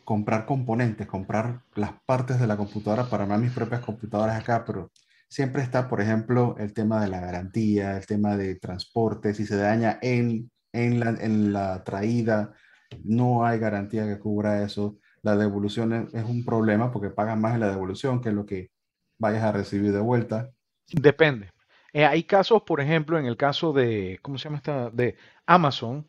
comprar 0.05 0.47
componentes, 0.47 1.09
comprar 1.09 1.61
las 1.75 1.91
partes 2.07 2.39
de 2.39 2.47
la 2.47 2.57
computadora. 2.57 3.05
Para 3.11 3.25
armar 3.25 3.41
mis 3.41 3.51
propias 3.51 3.81
computadoras 3.81 4.41
acá, 4.41 4.65
pero 4.65 4.91
siempre 5.29 5.62
está, 5.62 5.89
por 5.89 6.01
ejemplo, 6.01 6.57
el 6.59 6.72
tema 6.72 7.03
de 7.03 7.09
la 7.09 7.20
garantía, 7.20 7.97
el 7.97 8.07
tema 8.07 8.37
de 8.37 8.57
transporte, 8.57 9.35
si 9.35 9.47
se 9.47 9.57
daña 9.57 9.99
en, 10.03 10.51
en, 10.72 11.01
la, 11.01 11.11
en 11.11 11.53
la 11.53 11.85
traída, 11.85 12.55
no 13.03 13.45
hay 13.45 13.59
garantía 13.59 14.07
que 14.07 14.18
cubra 14.18 14.62
eso. 14.62 14.99
La 15.22 15.37
devolución 15.37 16.11
es, 16.12 16.25
un 16.25 16.45
problema 16.45 16.93
porque 16.93 17.11
pagas 17.11 17.39
más 17.39 17.55
en 17.55 17.61
la 17.61 17.70
devolución 17.70 18.20
que 18.20 18.31
lo 18.31 18.45
que 18.45 18.70
vayas 19.18 19.43
a 19.43 19.53
recibir 19.53 19.93
de 19.93 20.01
vuelta. 20.01 20.51
Depende. 20.93 21.51
Eh, 21.93 22.05
hay 22.05 22.25
casos, 22.25 22.62
por 22.62 22.81
ejemplo, 22.81 23.18
en 23.18 23.27
el 23.27 23.37
caso 23.37 23.72
de, 23.72 24.18
¿cómo 24.20 24.37
se 24.37 24.45
llama 24.45 24.59
esta? 24.59 24.91
De 24.91 25.16
Amazon, 25.47 26.07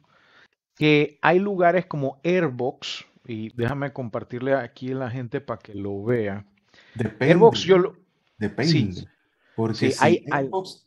que 0.76 1.18
hay 1.22 1.40
lugares 1.40 1.86
como 1.86 2.20
Airbox, 2.24 3.06
y 3.26 3.50
déjame 3.56 3.94
compartirle 3.94 4.54
aquí 4.54 4.92
a 4.92 4.96
la 4.96 5.10
gente 5.10 5.42
para 5.42 5.60
que 5.60 5.74
lo 5.74 6.04
vea. 6.04 6.46
Depende. 6.94 7.26
Airbox 7.26 7.62
yo 7.62 7.78
lo... 7.78 8.05
Depende. 8.38 9.08
Porque 9.56 9.92
si 9.92 10.26
Airbox, 10.32 10.86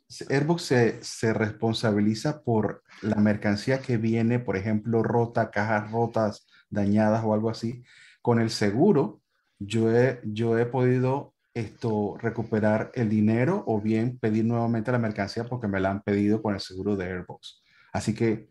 se, 0.63 1.03
se, 1.03 1.33
responsabiliza 1.33 2.43
por 2.43 2.83
la 3.01 3.17
mercancía 3.17 3.81
que 3.81 3.97
viene, 3.97 4.39
por 4.39 4.57
ejemplo, 4.57 5.03
rota, 5.03 5.51
cajas 5.51 5.91
rotas, 5.91 6.47
dañadas 6.69 7.25
o 7.25 7.33
algo 7.33 7.49
así, 7.49 7.83
con 8.21 8.41
el 8.41 8.51
seguro, 8.51 9.23
yo 9.59 9.91
he, 9.91 10.21
yo 10.25 10.59
he 10.59 10.67
podido 10.67 11.33
esto, 11.55 12.17
recuperar 12.19 12.93
el 12.95 13.09
dinero 13.09 13.65
o 13.67 13.81
bien 13.81 14.19
pedir 14.19 14.45
nuevamente 14.45 14.93
la 14.93 14.99
mercancía 14.99 15.45
porque 15.45 15.67
me 15.67 15.81
la 15.81 15.91
han 15.91 16.03
pedido 16.03 16.43
con 16.43 16.55
el 16.55 16.61
seguro 16.61 16.95
de 16.97 17.07
Airbox. 17.07 17.63
Así 17.93 18.15
que 18.15 18.51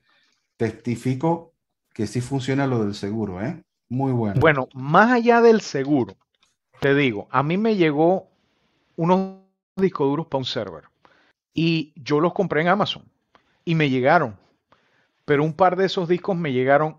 testifico 0.57 1.53
que 1.93 2.07
sí 2.07 2.21
funciona 2.21 2.67
lo 2.67 2.83
del 2.83 2.95
seguro, 2.95 3.41
¿eh? 3.41 3.63
Muy 3.89 4.11
bueno. 4.11 4.39
Bueno, 4.39 4.67
más 4.73 5.11
allá 5.11 5.41
del 5.41 5.61
seguro, 5.61 6.17
te 6.81 6.93
digo, 6.93 7.27
a 7.31 7.43
mí 7.43 7.57
me 7.57 7.75
llegó 7.75 8.29
unos 8.97 9.37
discos 9.77 10.07
duros 10.07 10.27
para 10.27 10.39
un 10.39 10.45
server 10.45 10.83
y 11.53 11.93
yo 11.95 12.19
los 12.19 12.33
compré 12.33 12.61
en 12.61 12.67
Amazon 12.67 13.03
y 13.63 13.75
me 13.75 13.89
llegaron, 13.89 14.35
pero 15.23 15.43
un 15.43 15.53
par 15.53 15.77
de 15.77 15.85
esos 15.85 16.09
discos 16.09 16.35
me 16.35 16.51
llegaron 16.51 16.97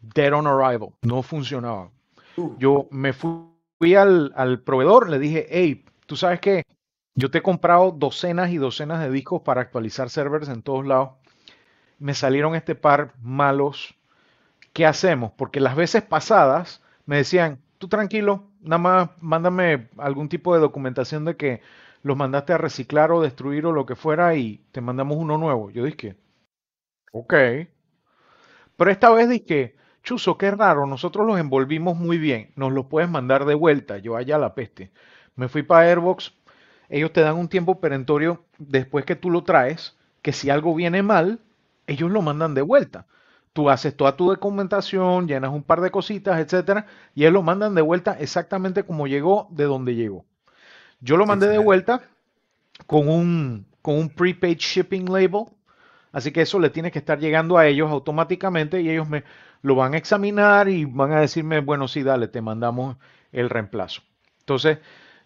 dead 0.00 0.32
on 0.32 0.46
arrival, 0.46 0.90
no 1.02 1.22
funcionaban. 1.22 1.90
Uh. 2.36 2.56
Yo 2.58 2.88
me 2.90 3.12
fui 3.12 3.94
al, 3.96 4.32
al, 4.34 4.60
proveedor, 4.60 5.08
le 5.08 5.18
dije, 5.18 5.46
hey, 5.48 5.84
tú 6.06 6.16
sabes 6.16 6.40
que 6.40 6.64
yo 7.14 7.30
te 7.30 7.38
he 7.38 7.42
comprado 7.42 7.92
docenas 7.92 8.50
y 8.50 8.56
docenas 8.56 9.00
de 9.00 9.10
discos 9.10 9.42
para 9.42 9.60
actualizar 9.60 10.10
servers 10.10 10.48
en 10.48 10.62
todos 10.62 10.84
lados. 10.84 11.10
Me 11.98 12.14
salieron 12.14 12.56
este 12.56 12.74
par 12.74 13.14
malos 13.22 13.94
¿qué 14.74 14.84
hacemos? 14.84 15.32
Porque 15.32 15.60
las 15.60 15.76
veces 15.76 16.02
pasadas 16.02 16.82
me 17.06 17.16
decían, 17.16 17.62
tú 17.78 17.88
tranquilo, 17.88 18.50
nada 18.64 18.78
más 18.78 19.10
mándame 19.20 19.88
algún 19.98 20.28
tipo 20.28 20.54
de 20.54 20.60
documentación 20.60 21.24
de 21.24 21.36
que 21.36 21.62
los 22.02 22.16
mandaste 22.16 22.52
a 22.52 22.58
reciclar 22.58 23.12
o 23.12 23.22
destruir 23.22 23.66
o 23.66 23.72
lo 23.72 23.86
que 23.86 23.96
fuera 23.96 24.34
y 24.36 24.64
te 24.72 24.80
mandamos 24.80 25.16
uno 25.18 25.38
nuevo. 25.38 25.70
Yo 25.70 25.84
dije, 25.84 26.16
ok. 27.12 27.34
Pero 28.76 28.90
esta 28.90 29.10
vez 29.10 29.28
dije, 29.28 29.76
Chuzo, 30.02 30.36
qué 30.38 30.50
raro, 30.50 30.86
nosotros 30.86 31.26
los 31.26 31.38
envolvimos 31.38 31.96
muy 31.96 32.18
bien, 32.18 32.52
nos 32.56 32.72
los 32.72 32.86
puedes 32.86 33.08
mandar 33.08 33.44
de 33.44 33.54
vuelta, 33.54 33.98
yo 33.98 34.16
allá 34.16 34.38
la 34.38 34.54
peste. 34.54 34.92
Me 35.36 35.48
fui 35.48 35.62
para 35.62 35.88
Airbox, 35.88 36.34
ellos 36.88 37.12
te 37.12 37.20
dan 37.22 37.36
un 37.36 37.48
tiempo 37.48 37.80
perentorio 37.80 38.44
después 38.58 39.04
que 39.04 39.16
tú 39.16 39.30
lo 39.30 39.44
traes, 39.44 39.96
que 40.22 40.32
si 40.32 40.50
algo 40.50 40.74
viene 40.74 41.02
mal, 41.02 41.40
ellos 41.86 42.10
lo 42.10 42.22
mandan 42.22 42.54
de 42.54 42.62
vuelta 42.62 43.06
tú 43.54 43.70
haces 43.70 43.96
toda 43.96 44.16
tu 44.16 44.28
documentación, 44.28 45.26
llenas 45.26 45.52
un 45.52 45.62
par 45.62 45.80
de 45.80 45.90
cositas, 45.90 46.38
etcétera, 46.40 46.86
y 47.14 47.22
ellos 47.22 47.32
lo 47.32 47.42
mandan 47.42 47.74
de 47.74 47.82
vuelta 47.82 48.16
exactamente 48.18 48.82
como 48.82 49.06
llegó, 49.06 49.48
de 49.50 49.64
donde 49.64 49.94
llegó. 49.94 50.26
Yo 51.00 51.16
lo 51.16 51.24
mandé 51.24 51.48
de 51.48 51.58
vuelta 51.58 52.02
con 52.86 53.08
un, 53.08 53.66
con 53.80 53.94
un 53.94 54.10
prepaid 54.10 54.58
shipping 54.58 55.06
label, 55.10 55.44
así 56.12 56.32
que 56.32 56.42
eso 56.42 56.58
le 56.58 56.70
tiene 56.70 56.90
que 56.90 56.98
estar 56.98 57.18
llegando 57.18 57.56
a 57.56 57.66
ellos 57.66 57.90
automáticamente 57.90 58.80
y 58.80 58.90
ellos 58.90 59.08
me 59.08 59.22
lo 59.62 59.76
van 59.76 59.94
a 59.94 59.98
examinar 59.98 60.68
y 60.68 60.84
van 60.84 61.12
a 61.12 61.20
decirme, 61.20 61.60
bueno, 61.60 61.86
sí, 61.86 62.02
dale, 62.02 62.26
te 62.26 62.42
mandamos 62.42 62.96
el 63.30 63.48
reemplazo. 63.50 64.02
Entonces, 64.40 64.78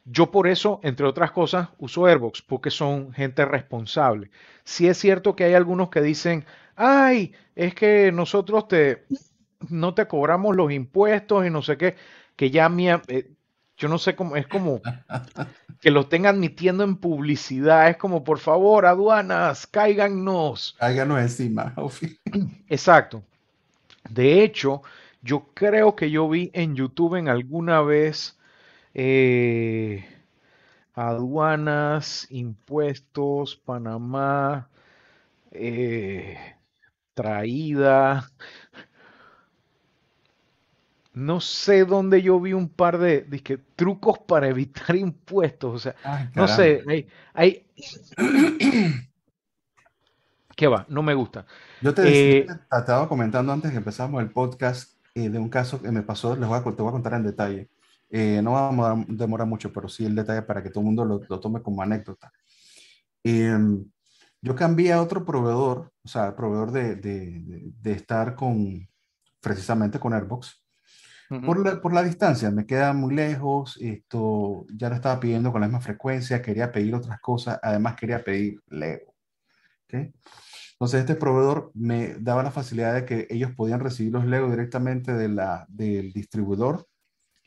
yo 0.05 0.31
por 0.31 0.49
eso, 0.49 0.81
entre 0.83 1.07
otras 1.07 1.33
cosas, 1.33 1.68
uso 1.79 2.07
Airbox, 2.07 2.43
porque 2.43 2.70
son 2.70 3.12
gente 3.12 3.45
responsable. 3.47 4.31
Sí 4.64 4.87
es 4.87 4.99
cierto 4.99 5.35
que 5.35 5.45
hay 5.45 5.55
algunos 5.55 5.89
que 5.89 6.03
dicen, 6.03 6.45
ay, 6.79 7.33
es 7.57 7.74
que 7.74 8.12
nosotros 8.12 8.68
te, 8.68 9.05
no 9.68 9.93
te 9.95 10.07
cobramos 10.07 10.57
los 10.57 10.72
impuestos 10.72 11.45
y 11.45 11.51
no 11.51 11.61
sé 11.61 11.76
qué, 11.76 11.97
que 12.37 12.51
ya 12.51 12.68
mía, 12.68 13.03
eh, 13.09 13.33
yo 13.76 13.89
no 13.89 13.99
sé 13.99 14.14
cómo, 14.14 14.37
es 14.37 14.47
como 14.47 14.81
que 15.81 15.91
lo 15.91 16.01
estén 16.03 16.26
admitiendo 16.26 16.85
en 16.85 16.97
publicidad, 16.97 17.91
es 17.91 17.97
como, 17.97 18.22
por 18.22 18.39
favor, 18.39 18.87
aduanas, 18.87 19.66
cáiganos. 19.66 20.76
Cáiganos 20.79 21.20
encima. 21.20 21.74
Exacto. 22.68 23.24
De 24.09 24.43
hecho, 24.43 24.83
yo 25.20 25.49
creo 25.55 25.97
que 25.97 26.11
yo 26.11 26.29
vi 26.29 26.51
en 26.55 26.76
YouTube 26.76 27.16
en 27.16 27.29
alguna 27.29 27.83
vez 27.83 28.39
eh, 28.95 30.07
aduanas, 30.95 32.29
impuestos, 32.31 33.57
Panamá, 33.57 34.68
eh, 35.51 36.57
traída. 37.19 38.31
No 41.12 41.41
sé 41.41 41.85
dónde 41.85 42.23
yo 42.23 42.39
vi 42.39 42.53
un 42.53 42.69
par 42.69 42.97
de, 42.97 43.27
trucos 43.75 44.21
para 44.21 44.47
evitar 44.47 44.95
impuestos. 45.09 45.75
O 45.75 45.79
sea, 45.81 46.31
no 46.37 46.47
sé, 46.47 46.85
hay, 47.35 47.66
¿Qué 50.55 50.69
va? 50.69 50.87
No 50.89 51.03
me 51.03 51.14
gusta. 51.14 51.45
Yo 51.83 51.93
te, 51.93 52.39
eh, 52.39 52.47
estaba 52.71 53.09
comentando 53.09 53.53
antes 53.53 53.73
que 53.73 53.79
empezamos 53.79 54.23
el 54.23 54.31
podcast 54.31 54.97
eh, 55.14 55.29
de 55.29 55.39
un 55.39 55.49
caso 55.49 55.83
que 55.83 55.91
me 55.91 56.03
pasó, 56.03 56.37
les 56.37 56.49
voy 56.49 56.59
a, 56.59 56.62
te 56.62 56.83
voy 56.83 56.89
a 56.89 56.93
contar 56.93 57.14
en 57.14 57.25
detalle. 57.25 57.69
Eh, 58.11 58.41
no 58.43 58.53
va 58.53 58.93
a 58.93 59.05
demorar 59.09 59.47
mucho, 59.49 59.73
pero 59.73 59.89
sí 59.89 60.07
el 60.07 60.14
detalle 60.14 60.43
para 60.43 60.62
que 60.62 60.71
todo 60.71 60.83
el 60.83 60.87
mundo 60.87 61.05
lo, 61.05 61.21
lo 61.29 61.41
tome 61.41 61.62
como 61.62 61.83
anécdota. 61.83 62.33
Em, 63.25 63.85
yo 64.41 64.55
cambié 64.55 64.93
a 64.93 65.03
otro 65.03 65.24
proveedor, 65.24 65.93
o 66.03 66.09
sea, 66.09 66.34
proveedor 66.36 66.70
de, 66.72 66.97
de, 66.97 67.72
de, 67.80 67.93
estar 67.93 68.34
con, 68.34 68.89
precisamente 69.41 69.99
con 69.99 70.14
Airbox, 70.14 70.64
por, 71.45 71.59
la, 71.59 71.80
por, 71.80 71.93
la, 71.93 72.03
distancia. 72.03 72.51
Me 72.51 72.64
queda 72.66 72.93
muy 72.93 73.14
lejos, 73.14 73.76
esto 73.80 74.64
ya 74.72 74.89
lo 74.89 74.95
estaba 74.95 75.20
pidiendo 75.20 75.53
con 75.53 75.61
la 75.61 75.66
misma 75.66 75.80
frecuencia, 75.80 76.41
quería 76.41 76.72
pedir 76.72 76.95
otras 76.95 77.20
cosas, 77.20 77.59
además 77.62 77.97
quería 77.97 78.22
pedir 78.22 78.62
Lego. 78.68 79.14
¿okay? 79.84 80.12
Entonces, 80.72 81.01
este 81.01 81.16
proveedor 81.16 81.72
me 81.74 82.14
daba 82.20 82.45
la 82.45 82.53
facilidad 82.53 82.95
de 82.95 83.05
que 83.05 83.26
ellos 83.30 83.51
podían 83.57 83.80
recibir 83.80 84.12
los 84.12 84.24
Lego 84.24 84.49
directamente 84.49 85.12
de 85.12 85.28
la, 85.28 85.66
del 85.68 86.12
distribuidor 86.12 86.86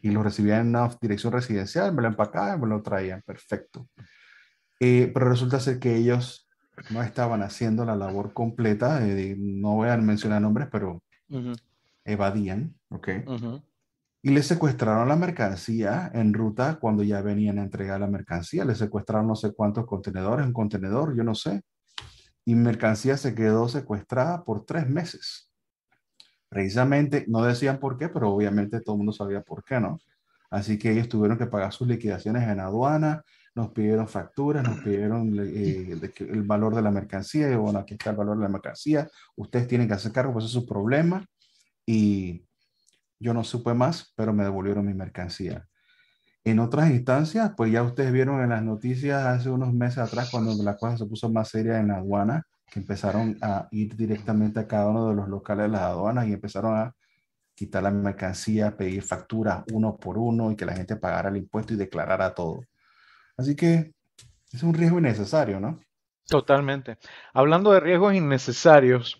y 0.02 0.12
lo 0.12 0.22
recibían 0.22 0.62
en 0.62 0.68
una 0.68 0.90
dirección 1.00 1.32
residencial, 1.32 1.94
me 1.94 2.02
lo 2.02 2.10
empacaban, 2.10 2.60
me 2.60 2.68
lo 2.68 2.82
traían, 2.82 3.22
perfecto. 3.22 3.88
Eh, 4.80 5.10
pero 5.14 5.30
resulta 5.30 5.60
ser 5.60 5.80
que 5.80 5.96
ellos 5.96 6.51
no 6.90 7.02
estaban 7.04 7.42
haciendo 7.44 7.86
la 7.86 7.96
labor 7.96 8.34
completa, 8.34 9.06
eh, 9.08 9.36
no 9.38 9.76
voy 9.76 9.90
a 9.90 9.98
mencionar 9.98 10.42
nombres, 10.42 10.68
pero 10.72 11.04
evadían, 12.06 12.76
¿ok? 12.90 13.10
Y 14.24 14.30
le 14.30 14.44
secuestraron 14.44 15.08
la 15.08 15.16
mercancía 15.16 16.12
en 16.14 16.34
ruta 16.34 16.78
cuando 16.80 17.02
ya 17.02 17.22
venían 17.22 17.58
a 17.58 17.64
entregar 17.64 18.00
la 18.00 18.08
mercancía. 18.08 18.66
Le 18.66 18.76
secuestraron 18.76 19.28
no 19.28 19.36
sé 19.36 19.52
cuántos 19.52 19.88
contenedores, 19.88 20.46
un 20.46 20.54
contenedor, 20.54 21.16
yo 21.16 21.24
no 21.24 21.34
sé. 21.34 21.64
Y 22.46 22.54
mercancía 22.54 23.18
se 23.18 23.34
quedó 23.34 23.68
secuestrada 23.68 24.44
por 24.44 24.66
tres 24.66 24.88
meses. 24.88 25.52
Precisamente, 26.50 27.26
no 27.28 27.42
decían 27.44 27.80
por 27.80 27.98
qué, 27.98 28.10
pero 28.10 28.32
obviamente 28.32 28.82
todo 28.82 28.96
el 28.96 28.98
mundo 28.98 29.14
sabía 29.14 29.42
por 29.42 29.64
qué, 29.64 29.80
¿no? 29.80 30.00
Así 30.52 30.78
que 30.78 30.92
ellos 30.92 31.08
tuvieron 31.08 31.38
que 31.38 31.48
pagar 31.48 31.72
sus 31.72 31.88
liquidaciones 31.88 32.44
en 32.48 32.60
aduana, 32.60 33.24
nos 33.56 33.70
pidieron 33.70 34.08
facturas, 34.08 34.64
nos 34.68 34.80
pidieron 34.84 35.38
eh, 35.40 35.98
el 36.20 36.44
valor 36.44 36.76
de 36.76 36.82
la 36.82 36.92
mercancía, 36.92 37.52
y 37.52 37.56
bueno, 37.56 37.80
aquí 37.80 37.94
está 37.94 38.12
el 38.12 38.18
valor 38.18 38.38
de 38.38 38.44
la 38.44 38.50
mercancía, 38.50 39.10
ustedes 39.36 39.68
tienen 39.68 39.88
que 39.88 39.94
hacer 39.94 40.12
cargo, 40.12 40.34
pues 40.34 40.46
es 40.46 40.52
su 40.52 40.66
problema, 40.66 41.26
y 41.86 42.46
yo 43.20 43.34
no 43.34 43.44
supe 43.44 43.74
más, 43.74 44.14
pero 44.16 44.34
me 44.34 44.44
devolvieron 44.44 44.86
mi 44.86 44.94
mercancía. 44.94 45.68
En 46.44 46.60
otras 46.60 46.90
instancias, 46.90 47.52
pues 47.56 47.72
ya 47.72 47.84
ustedes 47.84 48.12
vieron 48.12 48.42
en 48.42 48.50
las 48.50 48.64
noticias 48.64 49.24
hace 49.26 49.50
unos 49.50 49.74
meses 49.74 50.00
atrás, 50.00 50.30
cuando 50.32 50.56
la 50.64 50.76
cosa 50.76 50.98
se 50.98 51.06
puso 51.06 51.30
más 51.30 51.50
seria 51.50 51.80
en 51.80 51.90
la 51.90 51.98
aduana, 51.98 52.44
que 52.72 52.80
empezaron 52.80 53.38
a 53.42 53.68
ir 53.72 53.96
directamente 53.96 54.60
a 54.60 54.68
cada 54.68 54.88
uno 54.88 55.10
de 55.10 55.16
los 55.16 55.28
locales 55.28 55.64
de 55.64 55.70
las 55.70 55.82
aduanas 55.82 56.28
y 56.28 56.34
empezaron 56.34 56.76
a 56.78 56.96
quitar 57.54 57.84
la 57.84 57.92
mercancía, 57.92 58.76
pedir 58.76 59.04
facturas 59.04 59.64
uno 59.72 59.98
por 59.98 60.18
uno 60.18 60.52
y 60.52 60.56
que 60.56 60.66
la 60.66 60.76
gente 60.76 60.96
pagara 60.96 61.30
el 61.30 61.38
impuesto 61.38 61.74
y 61.74 61.78
declarara 61.78 62.34
todo. 62.34 62.62
Así 63.42 63.56
que 63.56 63.92
es 64.54 64.62
un 64.62 64.76
riesgo 64.76 65.00
innecesario, 65.00 65.60
¿no? 65.60 65.80
Totalmente. 66.28 66.98
Hablando 67.34 67.72
de 67.72 67.80
riesgos 67.80 68.14
innecesarios, 68.14 69.20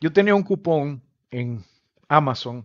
yo 0.00 0.10
tenía 0.10 0.34
un 0.34 0.42
cupón 0.42 1.02
en 1.30 1.62
Amazon. 2.08 2.64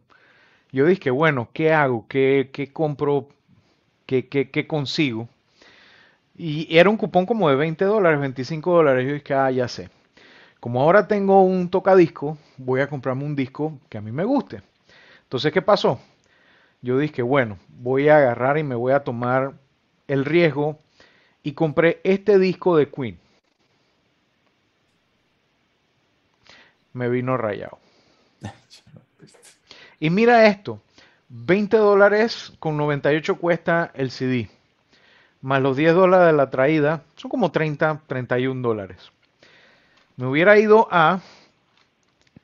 Yo 0.72 0.86
dije, 0.86 1.12
bueno, 1.12 1.50
¿qué 1.52 1.74
hago? 1.74 2.08
¿Qué, 2.08 2.52
qué 2.54 2.72
compro? 2.72 3.28
¿Qué, 4.06 4.30
qué, 4.30 4.50
qué 4.50 4.66
consigo? 4.66 5.28
Y 6.38 6.74
era 6.74 6.90
un 6.90 6.96
cupón 6.96 7.26
como 7.26 7.50
de 7.50 7.58
20 7.58 7.84
dólares, 7.84 8.22
25 8.22 8.74
dólares. 8.74 9.06
Yo 9.06 9.14
dije, 9.16 9.34
ah, 9.34 9.52
ya 9.52 9.68
sé. 9.68 9.90
Como 10.62 10.82
ahora 10.82 11.06
tengo 11.06 11.42
un 11.44 11.70
tocadisco, 11.70 12.38
voy 12.56 12.80
a 12.80 12.88
comprarme 12.88 13.26
un 13.26 13.36
disco 13.36 13.78
que 13.90 13.98
a 13.98 14.02
mí 14.02 14.14
me 14.14 14.24
guste. 14.24 14.62
Entonces, 15.24 15.52
¿qué 15.52 15.62
pasó? 15.62 16.00
Yo 16.82 16.98
dije, 16.98 17.22
bueno, 17.22 17.58
voy 17.68 18.08
a 18.08 18.20
agarrar 18.20 18.58
y 18.58 18.64
me 18.64 18.76
voy 18.76 18.94
a 18.94 19.04
tomar 19.04 19.56
el 20.08 20.24
riesgo 20.24 20.80
y 21.44 21.52
compré 21.52 22.00
este 22.04 22.40
disco 22.40 22.76
de 22.78 22.90
Queen. 22.90 23.20
Me 26.94 27.10
vino 27.10 27.38
rayado. 27.38 27.78
Y 30.00 30.10
mira 30.10 30.48
esto, 30.48 30.82
20 31.30 31.78
dólares 31.78 32.54
con 32.60 32.78
98 32.78 33.38
cuesta 33.38 33.92
el 33.94 34.12
CD, 34.12 34.50
más 35.42 35.62
los 35.62 35.78
10 35.78 35.94
dólares 35.94 36.28
de 36.28 36.34
la 36.34 36.50
traída, 36.50 37.04
son 37.16 37.32
como 37.32 37.52
30, 37.52 38.02
31 38.08 38.62
dólares. 38.62 39.12
Me 40.18 40.28
hubiera 40.28 40.60
ido 40.60 40.88
a 40.92 41.22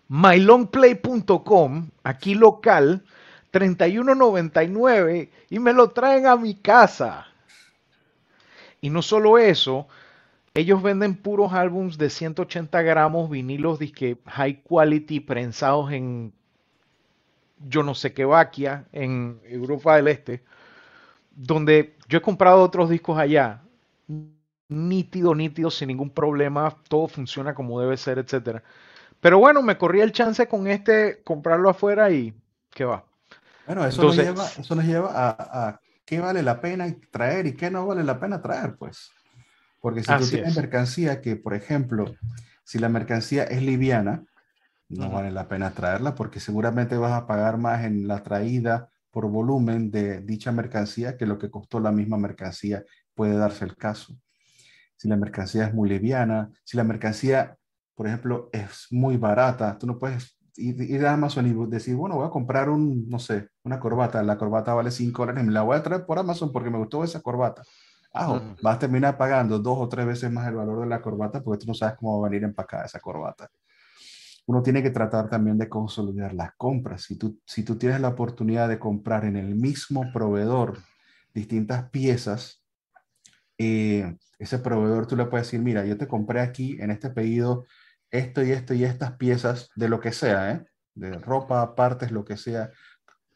mylongplay.com, 0.08 1.90
aquí 2.04 2.34
local, 2.34 3.04
31.99 3.52 5.30
y 5.50 5.60
me 5.60 5.74
lo 5.74 5.90
traen 5.90 6.28
a 6.28 6.36
mi 6.36 6.56
casa. 6.56 7.29
Y 8.82 8.90
no 8.90 9.02
solo 9.02 9.38
eso, 9.38 9.88
ellos 10.54 10.82
venden 10.82 11.16
puros 11.16 11.54
álbums 11.54 11.98
de 11.98 12.10
180 12.10 12.82
gramos, 12.82 13.30
vinilos 13.30 13.80
disque 13.80 14.18
high 14.26 14.62
quality, 14.64 15.20
prensados 15.20 15.92
en 15.92 16.34
yo 17.68 17.84
no 17.84 17.94
sé 17.94 18.14
qué 18.14 18.26
vaquia, 18.26 18.86
en 18.94 19.42
Europa 19.44 19.98
del 19.98 20.08
Este, 20.08 20.44
donde 21.32 21.98
yo 22.08 22.20
he 22.20 22.22
comprado 22.22 22.64
otros 22.64 22.90
discos 22.90 23.18
allá, 23.18 23.62
nítido, 24.70 25.36
nítido, 25.36 25.70
sin 25.70 25.90
ningún 25.90 26.10
problema, 26.10 26.76
todo 26.88 27.08
funciona 27.08 27.54
como 27.54 27.82
debe 27.82 27.98
ser, 27.98 28.18
etcétera. 28.18 28.64
Pero 29.20 29.40
bueno, 29.40 29.62
me 29.62 29.78
corrí 29.78 30.00
el 30.00 30.14
chance 30.14 30.48
con 30.48 30.68
este, 30.68 31.22
comprarlo 31.24 31.70
afuera 31.70 32.10
y 32.12 32.34
¿qué 32.70 32.86
va? 32.86 33.04
Bueno, 33.66 33.86
eso, 33.86 34.04
nos, 34.04 34.16
lleva, 34.16 34.46
eso 34.46 34.76
nos 34.76 34.86
lleva 34.86 35.10
a 35.14 35.82
qué 36.10 36.20
vale 36.20 36.42
la 36.42 36.60
pena 36.60 36.92
traer 37.12 37.46
y 37.46 37.54
qué 37.54 37.70
no 37.70 37.86
vale 37.86 38.04
la 38.04 38.20
pena 38.20 38.42
traer, 38.42 38.76
pues. 38.78 39.12
Porque 39.80 40.02
si 40.02 40.12
tú 40.18 40.28
tienes 40.28 40.56
mercancía 40.56 41.22
que, 41.22 41.36
por 41.36 41.54
ejemplo, 41.54 42.16
si 42.64 42.80
la 42.80 42.90
mercancía 42.90 43.44
es 43.44 43.62
liviana, 43.62 44.24
no 44.88 45.12
vale 45.12 45.30
la 45.30 45.48
pena 45.48 45.70
traerla 45.70 46.16
porque 46.16 46.40
seguramente 46.40 46.98
vas 46.98 47.12
a 47.12 47.28
pagar 47.28 47.60
más 47.60 47.86
en 47.86 48.08
la 48.08 48.24
traída 48.24 48.90
por 49.12 49.30
volumen 49.30 49.92
de 49.92 50.22
dicha 50.22 50.52
mercancía 50.52 51.16
que 51.16 51.28
lo 51.28 51.38
que 51.38 51.52
costó 51.52 51.80
la 51.80 51.92
misma 51.92 52.18
mercancía. 52.18 52.84
Puede 53.14 53.38
darse 53.38 53.66
el 53.66 53.78
caso. 53.78 54.18
Si 54.96 55.08
la 55.08 55.16
mercancía 55.16 55.68
es 55.68 55.76
muy 55.76 55.90
liviana, 55.90 56.50
si 56.64 56.76
la 56.76 56.84
mercancía, 56.84 57.56
por 57.94 58.08
ejemplo, 58.08 58.50
es 58.52 58.88
muy 58.90 59.16
barata, 59.18 59.78
tú 59.78 59.86
no 59.86 60.00
puedes 60.00 60.39
ir, 60.60 61.06
a 61.06 61.14
Amazon 61.14 61.48
y 61.48 61.70
decir, 61.70 61.96
bueno, 61.96 62.16
voy 62.16 62.28
a 62.28 62.30
comprar 62.30 62.70
un, 62.70 63.08
no 63.10 63.20
sé, 63.20 63.50
una 63.64 63.80
corbata, 63.80 64.22
la 64.24 64.38
corbata 64.38 64.74
vale 64.74 64.92
5 64.92 65.24
dólares, 65.24 65.44
me 65.44 65.52
la 65.52 65.62
voy 65.62 65.78
a 65.78 65.84
traer 65.84 66.06
por 66.06 66.20
Amazon 66.20 66.52
porque 66.52 66.70
me 66.70 66.78
gustó 66.78 67.04
esa 67.04 67.22
corbata. 67.22 67.64
Ah, 68.14 68.56
vas 68.64 68.76
a 68.78 68.80
terminar 68.80 69.18
pagando 69.18 69.60
dos 69.60 69.78
o 69.80 69.88
tres 69.88 70.06
veces 70.06 70.32
más 70.32 70.48
el 70.48 70.56
valor 70.56 70.82
de 70.82 70.88
la 70.88 71.02
corbata 71.02 71.44
porque 71.44 71.60
tú 71.60 71.68
no 71.68 71.74
sabes 71.76 71.96
cómo 71.98 72.20
va 72.20 72.28
a 72.28 72.30
venir 72.30 72.44
empacada 72.44 72.86
esa 72.86 73.00
corbata. 73.00 73.50
Uno 74.48 74.64
tiene 74.64 74.82
que 74.82 74.90
tratar 74.90 75.30
también 75.30 75.60
de 75.60 75.70
consolidar 75.70 76.34
las 76.34 76.56
compras. 76.56 77.04
Si 77.04 77.18
tú, 77.18 77.40
si 77.46 77.64
tú 77.64 77.78
tienes 77.78 78.02
la 78.02 78.08
oportunidad 78.10 78.68
de 78.68 78.80
comprar 78.80 79.26
en 79.26 79.36
el 79.36 79.54
mismo 79.56 80.12
proveedor 80.12 80.80
distintas 81.36 81.90
piezas, 81.92 82.64
eh, 83.60 84.16
ese 84.40 84.58
proveedor 84.58 85.06
tú 85.06 85.16
le 85.16 85.26
puedes 85.26 85.46
decir, 85.46 85.62
mira, 85.62 85.86
yo 85.86 85.98
te 85.98 86.08
compré 86.08 86.40
aquí 86.40 86.78
en 86.80 86.90
este 86.90 87.12
pedido 87.12 87.68
esto 88.12 88.44
y 88.44 88.52
esto 88.52 88.74
y 88.74 88.84
estas 88.84 89.14
piezas 89.14 89.70
de 89.76 89.90
lo 89.90 90.00
que 90.00 90.12
sea, 90.12 90.52
¿eh? 90.52 90.66
de 90.96 91.18
ropa, 91.18 91.76
partes, 91.76 92.12
lo 92.12 92.26
que 92.26 92.38
sea. 92.38 92.72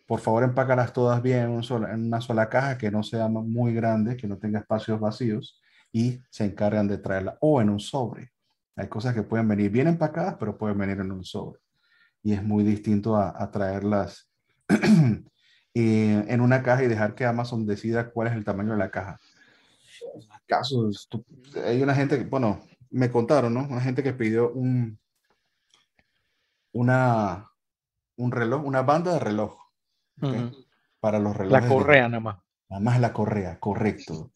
Por 0.06 0.20
favor, 0.20 0.44
empácalas 0.44 0.94
todas 0.94 1.22
bien 1.22 1.64
en, 1.64 2.06
una 2.06 2.22
sola 2.22 2.50
caja 2.50 2.78
que 2.78 2.92
no 2.92 3.04
sea 3.04 3.28
muy 3.28 3.74
grande, 3.74 4.18
que 4.18 4.28
no 4.28 4.38
tenga 4.38 4.60
espacios 4.60 5.00
vacíos 5.00 5.62
y 5.92 6.20
se 6.30 6.46
encargan 6.46 6.88
de 6.88 6.98
traerla 6.98 7.38
o 7.40 7.62
en 7.62 7.70
un 7.70 7.80
sobre. 7.80 8.32
Hay 8.76 8.88
cosas 8.88 9.14
que 9.14 9.24
pueden 9.24 9.48
venir 9.48 9.72
bien 9.72 9.88
empacadas, 9.88 10.36
pero 10.40 10.58
pueden 10.58 10.78
venir 10.78 11.00
en 11.00 11.12
un 11.12 11.24
sobre. 11.24 11.60
Y 12.24 12.34
es 12.34 12.44
muy 12.44 12.64
distinto 12.64 13.16
a, 13.16 13.52
traerlas 13.52 14.30
eh, 15.74 16.26
en 16.28 16.42
una 16.42 16.64
caja 16.64 16.84
y 16.84 16.88
dejar 16.88 17.16
que 17.16 17.26
Amazon 17.26 17.66
decida 17.66 18.10
cuál 18.10 18.30
es 18.30 18.34
el 18.34 18.44
tamaño 18.44 18.72
de 18.72 18.80
la 18.80 18.90
caja. 18.90 19.20
Casos, 20.48 21.08
hay 21.66 21.82
una 21.82 21.96
gente 21.96 22.18
que, 22.18 22.26
bueno, 22.26 22.62
me 22.94 23.10
contaron, 23.10 23.54
¿no? 23.54 23.68
Una 23.68 23.82
gente 23.82 24.04
que 24.04 24.14
pidió 24.14 24.52
un, 24.52 25.00
una, 26.74 27.52
un 28.18 28.32
reloj, 28.32 28.64
una 28.64 28.84
banda 28.84 29.14
de 29.14 29.20
reloj. 29.20 29.58
Para 31.00 31.20
los 31.20 31.36
relojes. 31.36 31.64
La 31.64 31.68
correa 31.68 32.08
nada 32.08 32.20
más. 32.20 32.38
Nada 32.70 32.82
más 32.82 33.00
la 33.00 33.12
correa, 33.12 33.60
correcto. 33.60 34.32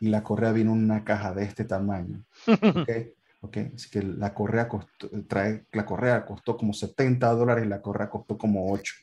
Y 0.00 0.08
la 0.08 0.22
correa 0.22 0.52
vino 0.52 0.72
en 0.72 0.84
una 0.84 1.04
caja 1.04 1.32
de 1.32 1.44
este 1.44 1.64
tamaño. 1.64 2.24
¿Ok? 3.40 3.58
Así 3.74 3.90
que 3.90 4.02
la 4.02 4.34
correa 4.34 4.68
costó, 4.68 5.08
trae, 5.28 5.66
la 5.72 5.86
correa 5.86 6.26
costó 6.26 6.56
como 6.56 6.72
70 6.72 7.30
dólares 7.32 7.64
y 7.64 7.68
la 7.68 7.80
correa 7.80 8.10
costó 8.10 8.36
como 8.36 8.72
8. 8.72 8.94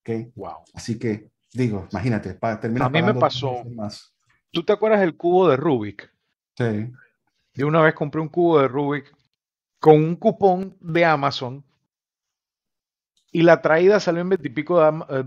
¿Ok? 0.00 0.32
Wow. 0.36 0.58
Así 0.74 0.98
que, 0.98 1.30
digo, 1.52 1.88
imagínate, 1.90 2.34
para 2.34 2.60
terminar. 2.60 2.86
A 2.86 2.90
mí 2.90 3.02
me 3.02 3.14
pasó. 3.14 3.64
Más. 3.64 4.14
¿Tú 4.52 4.62
te 4.64 4.72
acuerdas 4.72 5.00
del 5.00 5.16
cubo 5.16 5.48
de 5.48 5.56
Rubik? 5.56 6.12
Sí. 6.56 6.92
Yo 7.60 7.66
una 7.66 7.82
vez 7.82 7.92
compré 7.92 8.22
un 8.22 8.28
cubo 8.28 8.58
de 8.58 8.68
Rubik 8.68 9.14
con 9.80 9.96
un 9.96 10.16
cupón 10.16 10.78
de 10.80 11.04
Amazon 11.04 11.62
y 13.32 13.42
la 13.42 13.60
traída 13.60 14.00
salió 14.00 14.22
en 14.22 14.30
veintipico, 14.30 14.80
eh, 14.80 15.24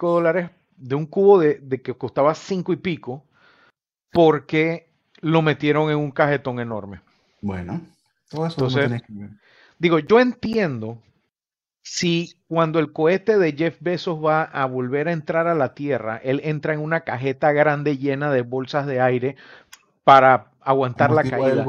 dólares 0.00 0.50
de 0.76 0.94
un 0.94 1.06
cubo 1.06 1.40
de, 1.40 1.82
que 1.82 1.92
costaba 1.94 2.36
cinco 2.36 2.72
y 2.72 2.76
pico 2.76 3.24
porque 4.12 4.92
lo 5.22 5.42
metieron 5.42 5.90
en 5.90 5.96
un 5.96 6.12
cajetón 6.12 6.60
enorme. 6.60 7.00
Bueno, 7.40 7.80
todo 8.30 8.46
eso 8.46 8.64
Entonces, 8.64 9.02
Digo, 9.80 9.98
yo 9.98 10.20
entiendo 10.20 11.02
si 11.82 12.36
cuando 12.46 12.78
el 12.78 12.92
cohete 12.92 13.38
de 13.38 13.54
Jeff 13.54 13.78
Bezos 13.80 14.24
va 14.24 14.44
a 14.44 14.66
volver 14.66 15.08
a 15.08 15.12
entrar 15.12 15.48
a 15.48 15.56
la 15.56 15.74
Tierra, 15.74 16.18
él 16.22 16.40
entra 16.44 16.74
en 16.74 16.80
una 16.80 17.00
cajeta 17.00 17.50
grande 17.50 17.98
llena 17.98 18.30
de 18.30 18.42
bolsas 18.42 18.86
de 18.86 19.00
aire 19.00 19.34
para 20.04 20.51
aguantar 20.64 21.10
la 21.12 21.24
caída. 21.24 21.64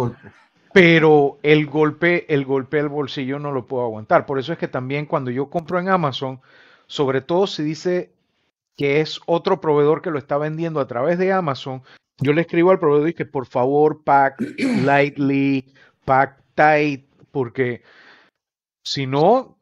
Pero 0.73 1.37
el 1.43 1.67
golpe, 1.67 2.25
el 2.33 2.45
golpe 2.45 2.79
al 2.79 2.89
bolsillo 2.89 3.37
no 3.37 3.51
lo 3.51 3.67
puedo 3.67 3.83
aguantar. 3.83 4.25
Por 4.25 4.39
eso 4.39 4.53
es 4.53 4.57
que 4.57 4.67
también 4.67 5.05
cuando 5.05 5.29
yo 5.29 5.49
compro 5.49 5.79
en 5.79 5.89
Amazon, 5.89 6.41
sobre 6.87 7.21
todo 7.21 7.45
si 7.45 7.63
dice 7.63 8.11
que 8.75 9.01
es 9.01 9.19
otro 9.27 9.61
proveedor 9.61 10.01
que 10.01 10.09
lo 10.09 10.17
está 10.17 10.37
vendiendo 10.37 10.79
a 10.79 10.87
través 10.87 11.19
de 11.19 11.31
Amazon, 11.31 11.83
yo 12.17 12.33
le 12.33 12.41
escribo 12.41 12.71
al 12.71 12.79
proveedor 12.79 13.09
y 13.09 13.13
que 13.13 13.25
por 13.25 13.45
favor 13.45 14.03
pack 14.03 14.41
lightly, 14.83 15.73
pack 16.05 16.41
tight, 16.55 17.05
porque 17.31 17.83
si 18.83 19.05
no, 19.05 19.57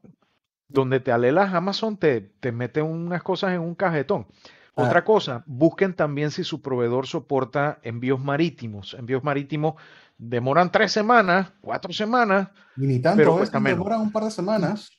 donde 0.70 1.02
te 1.02 1.12
alelas 1.12 1.54
Amazon 1.54 1.98
te, 1.98 2.22
te 2.22 2.54
mete 2.54 2.82
unas 2.82 3.22
cosas 3.22 3.54
en 3.54 3.60
un 3.60 3.76
cajetón. 3.76 4.28
Ah. 4.76 4.84
Otra 4.84 5.04
cosa, 5.04 5.44
busquen 5.46 5.94
también 5.94 6.32
si 6.32 6.44
su 6.44 6.62
proveedor 6.62 7.08
soporta 7.08 7.80
envíos 7.84 8.20
marítimos. 8.20 8.94
Envíos 8.94 9.24
marítimos 9.24 9.76
demoran 10.18 10.72
tres 10.72 10.92
semanas, 10.92 11.52
cuatro 11.62 11.92
semanas. 11.92 12.50
Y 12.78 12.88
ni 12.88 13.00
tanto, 13.00 13.18
pero 13.18 13.38
cuesta 13.38 13.60
demoran 13.60 14.02
un 14.02 14.12
par 14.12 14.24
de 14.24 14.32
semanas. 14.32 14.92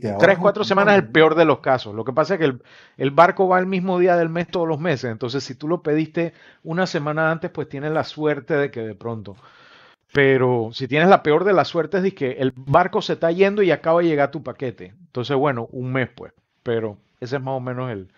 Tres, 0.00 0.38
cuatro 0.38 0.64
semanas 0.64 0.96
es 0.96 1.02
el 1.04 1.08
peor 1.10 1.34
de 1.34 1.44
los 1.44 1.60
casos. 1.60 1.94
Lo 1.94 2.04
que 2.04 2.12
pasa 2.12 2.34
es 2.34 2.40
que 2.40 2.58
el, 2.96 3.10
barco 3.10 3.48
va 3.48 3.58
el 3.58 3.66
mismo 3.66 3.98
día 3.98 4.16
del 4.16 4.28
mes 4.28 4.48
todos 4.48 4.66
los 4.66 4.80
meses. 4.80 5.10
Entonces, 5.10 5.44
si 5.44 5.54
tú 5.54 5.68
lo 5.68 5.82
pediste 5.82 6.32
una 6.62 6.86
semana 6.86 7.30
antes, 7.30 7.50
pues 7.50 7.68
tienes 7.68 7.92
la 7.92 8.04
suerte 8.04 8.54
de 8.54 8.70
que 8.70 8.80
de 8.80 8.94
pronto. 8.94 9.36
Pero 10.12 10.70
si 10.72 10.88
tienes 10.88 11.08
la 11.08 11.22
peor 11.22 11.44
de 11.44 11.52
las 11.52 11.68
suertes 11.68 12.04
es 12.04 12.14
que 12.14 12.32
el 12.32 12.52
barco 12.56 13.02
se 13.02 13.14
está 13.14 13.30
yendo 13.30 13.62
y 13.62 13.70
acaba 13.70 14.00
de 14.00 14.08
llegar 14.08 14.30
tu 14.30 14.42
paquete. 14.42 14.94
Entonces, 15.06 15.36
bueno, 15.36 15.68
un 15.70 15.92
mes 15.92 16.08
pues. 16.14 16.32
Pero 16.62 16.98
ese 17.20 17.36
es 17.36 17.42
más 17.42 17.54
o 17.54 17.60
menos 17.60 17.90
el, 17.90 18.10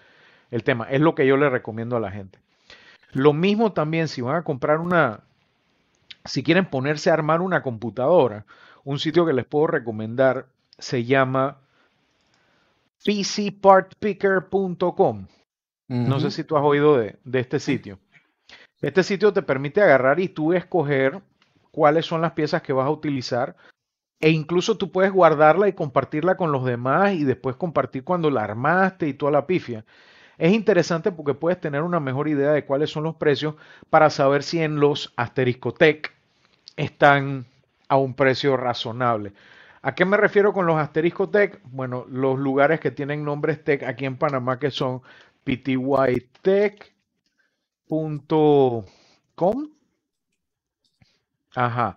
el 0.51 0.65
tema. 0.65 0.89
Es 0.91 1.01
lo 1.01 1.15
que 1.15 1.27
yo 1.27 1.37
le 1.37 1.51
recomiendo 1.51 1.97
a 1.97 2.01
la 2.01 2.11
gente. 2.11 2.39
Lo 3.13 3.33
mismo 3.33 3.73
también 3.73 4.09
si 4.09 4.21
van 4.21 4.37
a 4.37 4.45
comprar 4.45 4.81
una, 4.81 5.21
si 6.25 6.43
quieren 6.43 6.67
ponerse 6.67 7.11
a 7.11 7.15
armar 7.15 7.41
una 7.41 7.63
computadora, 7.63 8.45
un 8.85 8.99
sitio 8.99 9.25
que 9.27 9.33
les 9.33 9.47
puedo 9.47 9.69
recomendar 9.69 10.47
se 10.79 11.05
llama 11.05 11.59
pcpartpicker.com. 13.05 15.27
No 15.89 16.19
sé 16.19 16.33
si 16.33 16.43
tú 16.43 16.57
has 16.57 16.65
oído 16.65 16.99
de, 16.99 17.17
de 17.25 17.41
este 17.41 17.61
sitio. 17.61 18.01
Este 18.83 19.05
sitio 19.05 19.33
te 19.33 19.43
permite 19.43 19.81
agarrar 19.81 20.21
y 20.21 20.29
tú 20.29 20.53
escoger 20.53 21.23
cuáles 21.71 22.05
son 22.07 22.21
las 22.21 22.33
piezas 22.33 22.63
que 22.63 22.73
vas 22.73 22.87
a 22.87 22.91
utilizar 22.91 23.57
e 24.21 24.31
incluso 24.31 24.77
tú 24.77 24.91
puedes 24.91 25.13
guardarla 25.13 25.69
y 25.69 25.75
compartirla 25.75 26.37
con 26.37 26.51
los 26.51 26.65
demás 26.65 27.13
y 27.13 27.25
después 27.25 27.57
compartir 27.57 28.05
cuando 28.05 28.31
la 28.31 28.45
armaste 28.45 29.09
y 29.09 29.15
toda 29.15 29.33
la 29.33 29.47
pifia. 29.47 29.85
Es 30.39 30.53
interesante 30.53 31.12
porque 31.12 31.34
puedes 31.34 31.61
tener 31.61 31.82
una 31.82 32.01
mejor 32.01 32.28
idea 32.28 32.53
de 32.53 32.64
cuáles 32.64 32.91
son 32.91 33.05
los 33.05 33.16
precios 33.16 33.55
para 33.91 34.11
saber 34.11 34.43
si 34.43 34.61
en 34.61 34.76
los 34.76 35.12
asteriscotec 35.16 36.12
están 36.76 37.47
a 37.89 37.97
un 37.97 38.14
precio 38.14 38.57
razonable. 38.57 39.32
¿A 39.82 39.95
qué 39.95 40.05
me 40.05 40.16
refiero 40.16 40.53
con 40.53 40.66
los 40.66 40.76
asteriscotec? 40.76 41.61
Bueno, 41.64 42.05
los 42.09 42.39
lugares 42.39 42.80
que 42.80 42.91
tienen 42.91 43.24
nombres 43.24 43.62
tech 43.64 43.82
aquí 43.84 44.05
en 44.05 44.18
Panamá 44.18 44.59
que 44.59 44.70
son 44.70 45.01
ptytech.com, 45.45 46.89
ajá, 51.55 51.95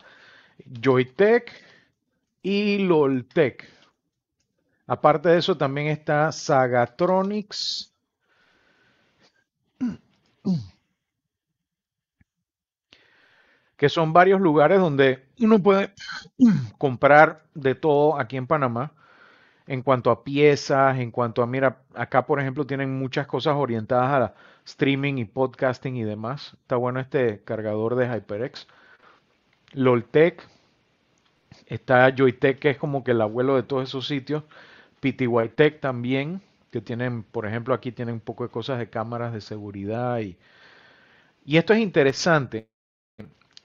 Joytech 0.81 1.51
y 2.41 2.77
Loltech. 2.79 3.67
Aparte 4.87 5.29
de 5.29 5.37
eso 5.39 5.57
también 5.57 5.87
está 5.87 6.31
Sagatronics 6.31 7.89
que 13.77 13.89
son 13.89 14.11
varios 14.11 14.41
lugares 14.41 14.79
donde 14.79 15.25
uno 15.39 15.57
puede 15.63 15.93
comprar 16.77 17.45
de 17.53 17.75
todo 17.75 18.19
aquí 18.19 18.37
en 18.37 18.45
Panamá 18.45 18.93
en 19.67 19.83
cuanto 19.83 20.09
a 20.09 20.23
piezas, 20.23 20.97
en 20.97 21.11
cuanto 21.11 21.43
a, 21.43 21.47
mira, 21.47 21.83
acá 21.93 22.25
por 22.25 22.41
ejemplo 22.41 22.65
tienen 22.65 22.97
muchas 22.97 23.27
cosas 23.27 23.55
orientadas 23.55 24.11
a 24.11 24.35
streaming 24.65 25.19
y 25.19 25.25
podcasting 25.25 25.95
y 25.95 26.03
demás. 26.03 26.57
Está 26.61 26.75
bueno 26.75 26.99
este 26.99 27.43
cargador 27.43 27.95
de 27.95 28.07
HyperX. 28.07 28.67
Loltech, 29.73 30.41
está 31.67 32.13
Joytech 32.15 32.57
que 32.57 32.71
es 32.71 32.77
como 32.77 33.03
que 33.03 33.11
el 33.11 33.21
abuelo 33.21 33.55
de 33.55 33.63
todos 33.63 33.87
esos 33.87 34.07
sitios. 34.07 34.43
PTYTech 35.01 35.79
también, 35.79 36.41
que 36.71 36.81
tienen, 36.81 37.23
por 37.23 37.45
ejemplo, 37.45 37.73
aquí 37.73 37.91
tienen 37.91 38.15
un 38.15 38.21
poco 38.21 38.43
de 38.43 38.49
cosas 38.49 38.79
de 38.79 38.89
cámaras 38.89 39.33
de 39.33 39.41
seguridad 39.41 40.19
y, 40.19 40.37
y 41.45 41.57
esto 41.57 41.73
es 41.73 41.79
interesante. 41.79 42.69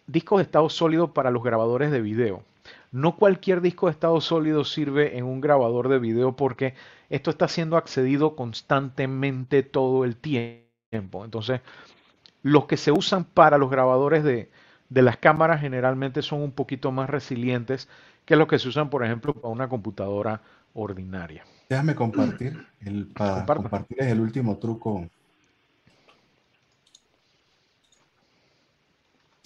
Discos 0.07 0.39
de 0.39 0.45
estado 0.45 0.69
sólido 0.69 1.13
para 1.15 1.31
los 1.31 1.43
grabadores 1.43 1.91
de 1.91 2.01
video. 2.01 2.45
No 2.93 3.17
cualquier 3.17 3.61
disco 3.61 3.87
de 3.87 3.93
estado 3.93 4.21
sólido 4.21 4.65
sirve 4.65 5.19
en 5.19 5.25
un 5.25 5.41
grabador 5.41 5.89
de 5.89 5.99
video 5.99 6.37
porque 6.37 6.75
esto 7.11 7.31
está 7.31 7.49
siendo 7.49 7.77
accedido 7.77 8.37
constantemente 8.37 9.63
todo 9.63 10.05
el 10.05 10.17
tiempo. 10.17 11.25
Entonces, 11.25 11.61
los 12.43 12.67
que 12.67 12.77
se 12.77 12.93
usan 12.93 13.25
para 13.25 13.59
los 13.59 13.71
grabadores 13.71 14.25
de, 14.25 14.51
de 14.91 15.03
las 15.03 15.19
cámaras 15.19 15.61
generalmente 15.61 16.23
son 16.23 16.43
un 16.43 16.53
poquito 16.53 16.93
más 16.93 17.11
resilientes 17.11 17.89
que 18.27 18.37
los 18.37 18.49
que 18.49 18.59
se 18.59 18.69
usan, 18.69 18.91
por 18.91 19.05
ejemplo, 19.05 19.35
para 19.35 19.53
una 19.53 19.69
computadora 19.69 20.43
ordinaria. 20.75 21.45
Déjame 21.69 21.95
compartir. 21.95 22.67
El, 22.81 23.09
para 23.09 23.45
compartir 23.47 24.01
es 24.01 24.07
el 24.09 24.21
último 24.21 24.59
truco. 24.59 25.09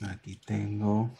Aquí 0.00 0.36
tengo 0.44 1.10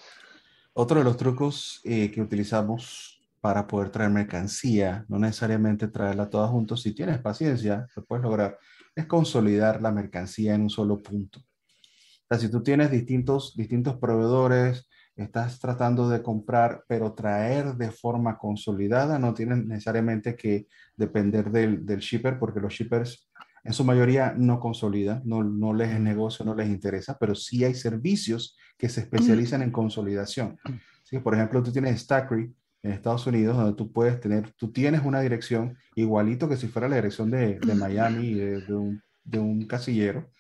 otro 0.72 0.99
de 0.99 1.05
los 1.05 1.16
trucos 1.16 1.80
eh, 1.84 2.11
que 2.11 2.22
utilizamos 2.22 3.20
para 3.40 3.66
poder 3.66 3.90
traer 3.90 4.11
mercancía, 4.11 5.05
no 5.09 5.18
necesariamente 5.18 5.88
traerla 5.88 6.30
toda 6.30 6.49
juntos. 6.49 6.82
Si 6.82 6.92
tienes 6.92 7.18
paciencia, 7.18 7.86
lo 7.96 8.05
puedes 8.05 8.22
lograr. 8.22 8.59
Es 8.94 9.07
consolidar 9.07 9.80
la 9.80 9.92
mercancía 9.92 10.55
en 10.55 10.62
un 10.62 10.70
solo 10.70 10.99
punto. 10.99 11.40
O 11.40 12.26
sea, 12.28 12.38
si 12.38 12.51
tú 12.51 12.62
tienes 12.62 12.90
distintos, 12.90 13.57
distintos 13.57 13.96
proveedores, 13.96 14.88
estás 15.23 15.59
tratando 15.59 16.09
de 16.09 16.23
comprar, 16.23 16.85
pero 16.87 17.12
traer 17.12 17.75
de 17.75 17.91
forma 17.91 18.39
consolidada, 18.39 19.19
no 19.19 19.35
tienes 19.35 19.66
necesariamente 19.66 20.37
que 20.37 20.69
depender 20.97 21.51
del, 21.51 21.85
del 21.85 21.99
shipper, 21.99 22.39
porque 22.39 22.61
los 22.61 22.73
shippers 22.73 23.29
en 23.64 23.73
su 23.73 23.85
mayoría 23.85 24.33
no 24.37 24.61
consolidan, 24.61 25.23
no, 25.25 25.43
no 25.43 25.75
les 25.75 25.91
es 25.91 26.01
negocio, 26.01 26.45
no 26.45 26.55
les 26.55 26.69
interesa, 26.69 27.19
pero 27.19 27.35
sí 27.35 27.64
hay 27.64 27.75
servicios 27.75 28.57
que 28.79 28.89
se 28.89 29.01
especializan 29.01 29.62
en 29.62 29.73
consolidación. 29.73 30.57
¿Sí? 31.03 31.19
Por 31.19 31.35
ejemplo, 31.35 31.62
tú 31.62 31.73
tienes 31.73 32.01
Stackry 32.01 32.55
en 32.83 32.93
Estados 32.93 33.27
Unidos, 33.27 33.57
donde 33.57 33.75
tú 33.75 33.93
puedes 33.93 34.21
tener, 34.21 34.53
tú 34.53 34.71
tienes 34.71 35.03
una 35.05 35.21
dirección 35.21 35.77
igualito 35.97 36.49
que 36.49 36.57
si 36.57 36.69
fuera 36.69 36.89
la 36.89 36.97
dirección 36.97 37.31
de, 37.31 37.59
de 37.59 37.75
Miami, 37.75 38.35
de, 38.35 38.61
de, 38.61 38.75
un, 38.75 39.03
de, 39.25 39.39
un, 39.41 39.66
casillero, 39.66 40.31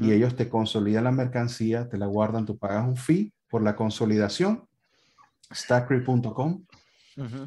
y 0.00 0.12
ellos 0.12 0.36
te 0.36 0.48
consolidan 0.48 1.04
la 1.04 1.10
mercancía, 1.10 1.88
te 1.88 1.96
la 1.96 2.06
guardan, 2.06 2.44
tú 2.44 2.58
pagas 2.58 2.86
un 2.86 2.96
fee 2.96 3.32
por 3.50 3.62
la 3.62 3.76
consolidación, 3.76 4.66
stackry.com. 5.52 6.64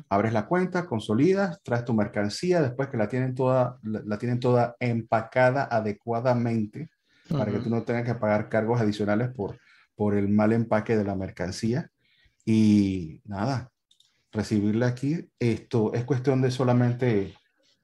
Abres 0.10 0.34
la 0.34 0.46
cuenta, 0.46 0.86
consolidas, 0.86 1.60
traes 1.64 1.84
tu 1.84 1.96
mercancía, 1.96 2.62
después 2.62 2.90
que 2.90 2.98
la 2.98 3.08
tienen 3.08 3.34
toda, 3.34 3.80
la, 3.82 4.20
tienen 4.20 4.40
toda 4.40 4.76
empacada 4.80 5.64
adecuadamente 5.64 6.92
para 7.28 7.52
que 7.52 7.58
tú 7.58 7.72
no 7.72 7.82
tengas 7.82 8.04
que 8.04 8.14
pagar 8.14 8.50
cargos 8.50 8.80
adicionales 8.80 9.30
por, 9.30 9.58
por 9.96 10.14
el 10.14 10.30
mal 10.30 10.54
empaque 10.54 10.96
de 10.96 11.04
la 11.04 11.16
mercancía. 11.16 11.90
Y 12.46 13.22
nada, 13.26 13.72
recibirla 14.32 14.88
aquí, 14.88 15.28
esto 15.40 15.94
es 15.94 16.04
cuestión 16.04 16.42
de 16.42 16.52
solamente 16.52 17.34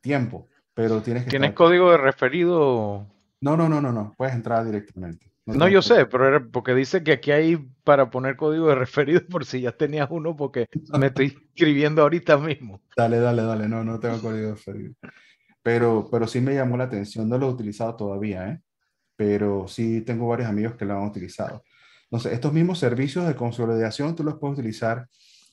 tiempo, 0.02 0.48
pero 0.76 1.02
tienes 1.02 1.24
que... 1.24 1.30
¿Tienes 1.30 1.54
código 1.54 1.92
de 1.92 1.98
referido? 1.98 3.08
No, 3.42 3.58
no, 3.58 3.70
no, 3.70 3.82
no, 3.82 3.92
no, 3.92 4.14
puedes 4.18 4.36
entrar 4.36 4.66
directamente. 4.66 5.29
No, 5.56 5.68
yo 5.68 5.82
sé, 5.82 6.06
pero 6.06 6.28
era 6.28 6.46
porque 6.46 6.76
dice 6.76 7.04
que 7.04 7.14
aquí 7.14 7.32
hay 7.32 7.58
para 7.84 8.10
poner 8.10 8.36
código 8.36 8.68
de 8.68 8.76
referido 8.76 9.22
por 9.30 9.46
si 9.46 9.62
ya 9.62 9.72
tenías 9.72 10.08
uno, 10.12 10.36
porque 10.36 10.68
me 10.98 11.08
estoy 11.08 11.26
escribiendo 11.56 12.02
ahorita 12.02 12.38
mismo. 12.38 12.82
Dale, 12.96 13.20
dale, 13.20 13.44
dale, 13.44 13.68
no, 13.68 13.84
no 13.84 14.00
tengo 14.00 14.20
código 14.22 14.48
de 14.48 14.54
referido. 14.54 14.94
Pero, 15.62 16.08
pero 16.12 16.28
sí 16.28 16.40
me 16.42 16.56
llamó 16.56 16.78
la 16.78 16.86
atención, 16.86 17.28
no 17.28 17.38
lo 17.38 17.48
he 17.48 17.54
utilizado 17.54 17.96
todavía, 17.96 18.50
¿eh? 18.50 18.62
pero 19.16 19.68
sí 19.68 20.02
tengo 20.02 20.28
varios 20.28 20.50
amigos 20.50 20.76
que 20.76 20.86
lo 20.86 20.98
han 20.98 21.08
utilizado. 21.08 21.64
Entonces, 22.04 22.34
estos 22.34 22.54
mismos 22.54 22.80
servicios 22.80 23.28
de 23.28 23.36
consolidación 23.36 24.16
tú 24.16 24.24
los 24.24 24.36
puedes 24.40 24.58
utilizar 24.58 25.08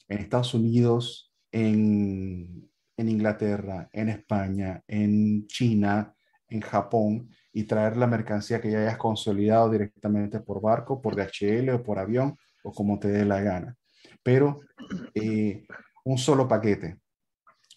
en 0.08 0.18
Estados 0.18 0.54
Unidos, 0.54 1.32
en, 1.50 2.70
en 2.96 3.08
Inglaterra, 3.08 3.88
en 3.92 4.08
España, 4.08 4.82
en 4.86 5.46
China, 5.48 6.14
en 6.48 6.60
Japón 6.60 7.28
y 7.56 7.64
traer 7.64 7.96
la 7.96 8.06
mercancía 8.06 8.60
que 8.60 8.70
ya 8.70 8.80
hayas 8.80 8.98
consolidado 8.98 9.70
directamente 9.70 10.40
por 10.40 10.60
barco, 10.60 11.00
por 11.00 11.16
DHL 11.16 11.70
o 11.70 11.82
por 11.82 11.98
avión 11.98 12.36
o 12.62 12.70
como 12.70 12.98
te 12.98 13.08
dé 13.08 13.24
la 13.24 13.40
gana. 13.40 13.74
Pero 14.22 14.60
eh, 15.14 15.66
un 16.04 16.18
solo 16.18 16.46
paquete, 16.46 16.98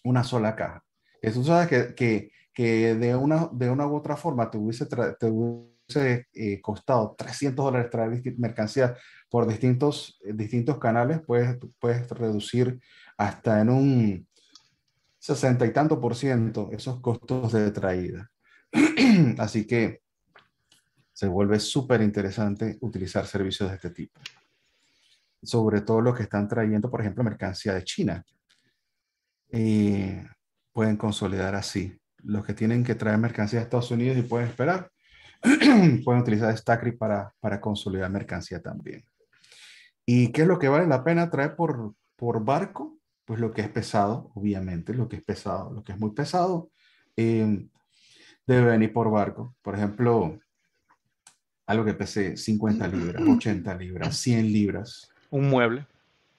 una 0.04 0.22
sola 0.22 0.54
caja. 0.54 0.84
Eso 1.22 1.42
sabes 1.42 1.68
que, 1.68 1.94
que, 1.94 2.30
que, 2.52 2.94
de, 2.94 3.16
una, 3.16 3.48
de 3.52 3.70
una 3.70 3.86
u 3.86 3.96
otra 3.96 4.18
forma 4.18 4.50
te 4.50 4.58
hubiese, 4.58 4.84
te 4.84 5.26
hubiese 5.26 6.26
eh, 6.34 6.60
costado 6.60 7.14
300 7.16 7.64
dólares 7.64 7.90
traer 7.90 8.22
mercancía 8.36 8.94
por 9.30 9.48
distintos, 9.48 10.20
distintos 10.34 10.76
canales, 10.76 11.22
puedes, 11.26 11.56
puedes 11.78 12.06
reducir 12.10 12.78
hasta 13.16 13.62
en 13.62 13.70
un 13.70 14.28
60 15.20 15.64
y 15.64 15.72
tanto 15.72 15.98
por 15.98 16.14
ciento 16.14 16.68
esos 16.70 17.00
costos 17.00 17.54
de 17.54 17.70
traída. 17.70 18.30
Así 19.38 19.66
que 19.66 20.02
se 21.12 21.26
vuelve 21.26 21.60
súper 21.60 22.00
interesante 22.00 22.78
utilizar 22.80 23.26
servicios 23.26 23.68
de 23.68 23.76
este 23.76 23.90
tipo. 23.90 24.18
Sobre 25.42 25.82
todo 25.82 26.00
los 26.00 26.16
que 26.16 26.22
están 26.22 26.48
trayendo, 26.48 26.90
por 26.90 27.00
ejemplo, 27.00 27.22
mercancía 27.22 27.74
de 27.74 27.84
China. 27.84 28.24
pueden 30.72 30.96
consolidar 30.96 31.54
así. 31.54 31.94
Los 32.22 32.44
que 32.44 32.54
tienen 32.54 32.84
que 32.84 32.94
traer 32.94 33.18
mercancía 33.18 33.58
de 33.58 33.64
Estados 33.64 33.90
Unidos 33.90 34.16
y 34.16 34.22
pueden 34.22 34.48
esperar, 34.48 34.90
pueden 36.04 36.22
utilizar 36.22 36.56
Stackry 36.56 36.92
para, 36.92 37.34
para 37.40 37.60
consolidar 37.60 38.10
mercancía 38.10 38.62
también. 38.62 39.04
¿Y 40.06 40.32
qué 40.32 40.42
es 40.42 40.48
lo 40.48 40.58
que 40.58 40.68
vale 40.68 40.86
la 40.86 41.04
pena 41.04 41.30
traer 41.30 41.54
por, 41.54 41.94
por 42.16 42.44
barco? 42.44 42.98
Pues 43.24 43.40
lo 43.40 43.52
que 43.52 43.60
es 43.60 43.68
pesado, 43.68 44.30
obviamente, 44.34 44.94
lo 44.94 45.08
que 45.08 45.16
es 45.16 45.22
pesado, 45.22 45.72
lo 45.72 45.84
que 45.84 45.92
es 45.92 45.98
muy 45.98 46.12
pesado. 46.12 46.70
Eh, 47.16 47.68
debe 48.54 48.72
venir 48.72 48.92
por 48.92 49.10
barco. 49.10 49.54
Por 49.62 49.74
ejemplo, 49.76 50.38
algo 51.66 51.84
que 51.84 51.94
pese 51.94 52.36
50 52.36 52.88
libras, 52.88 53.22
80 53.22 53.74
libras, 53.74 54.16
100 54.16 54.52
libras. 54.52 55.12
Un 55.30 55.48
mueble. 55.48 55.86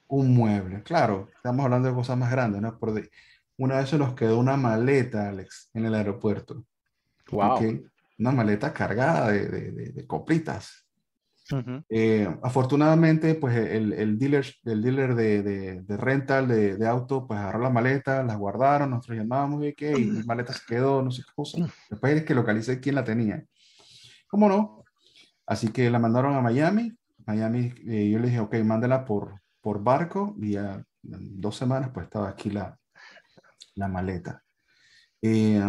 Un 0.08 0.34
mueble, 0.34 0.82
claro. 0.82 1.30
Estamos 1.34 1.64
hablando 1.64 1.88
de 1.88 1.94
cosas 1.94 2.18
más 2.18 2.30
grandes, 2.30 2.60
¿no? 2.60 2.78
Por 2.78 3.08
Una 3.56 3.78
vez 3.78 3.88
se 3.88 3.96
nos 3.96 4.14
quedó 4.14 4.38
una 4.38 4.58
maleta, 4.58 5.30
Alex, 5.30 5.70
en 5.72 5.86
el 5.86 5.94
aeropuerto. 5.94 6.66
Wow. 7.30 7.80
Una 8.18 8.30
maleta 8.30 8.74
cargada 8.74 9.30
de, 9.32 9.48
de, 9.48 9.92
de, 9.92 10.06
copritas. 11.54 11.84
Eh, 11.88 12.28
afortunadamente, 12.42 13.34
pues 13.34 13.56
el, 13.56 13.92
el, 13.92 14.18
dealer, 14.18 14.46
el 14.64 14.82
dealer 14.82 15.14
de, 15.14 15.42
de, 15.42 15.82
de 15.82 15.96
rental 15.96 16.48
de, 16.48 16.76
de, 16.76 16.88
auto, 16.88 17.26
pues 17.26 17.38
agarró 17.40 17.60
la 17.60 17.70
maleta, 17.70 18.22
las 18.22 18.38
guardaron, 18.38 18.90
nosotros 18.90 19.18
llamábamos 19.18 19.64
y 19.64 19.74
que 19.74 19.92
y 19.98 20.04
la 20.10 20.24
maleta 20.24 20.52
se 20.52 20.64
quedó, 20.66 21.02
no 21.02 21.10
sé 21.10 21.22
qué 21.22 21.32
cosa. 21.34 21.58
Después 21.90 22.14
es 22.14 22.24
que 22.24 22.34
localicé 22.34 22.80
quién 22.80 22.94
la 22.94 23.04
tenía. 23.04 23.44
¿Cómo 24.28 24.48
no? 24.48 24.84
Así 25.46 25.68
que 25.68 25.90
la 25.90 25.98
mandaron 25.98 26.34
a 26.34 26.40
Miami. 26.40 26.96
Miami, 27.26 27.72
eh, 27.86 28.10
yo 28.10 28.18
le 28.18 28.28
dije, 28.28 28.40
ok, 28.40 28.54
mándela 28.64 29.04
por, 29.04 29.40
por 29.60 29.82
barco 29.82 30.34
y 30.40 30.56
a 30.56 30.84
dos 31.02 31.56
semanas 31.56 31.90
pues 31.92 32.04
estaba 32.04 32.28
aquí 32.28 32.50
la, 32.50 32.78
la 33.74 33.88
maleta. 33.88 34.42
Eh, 35.20 35.62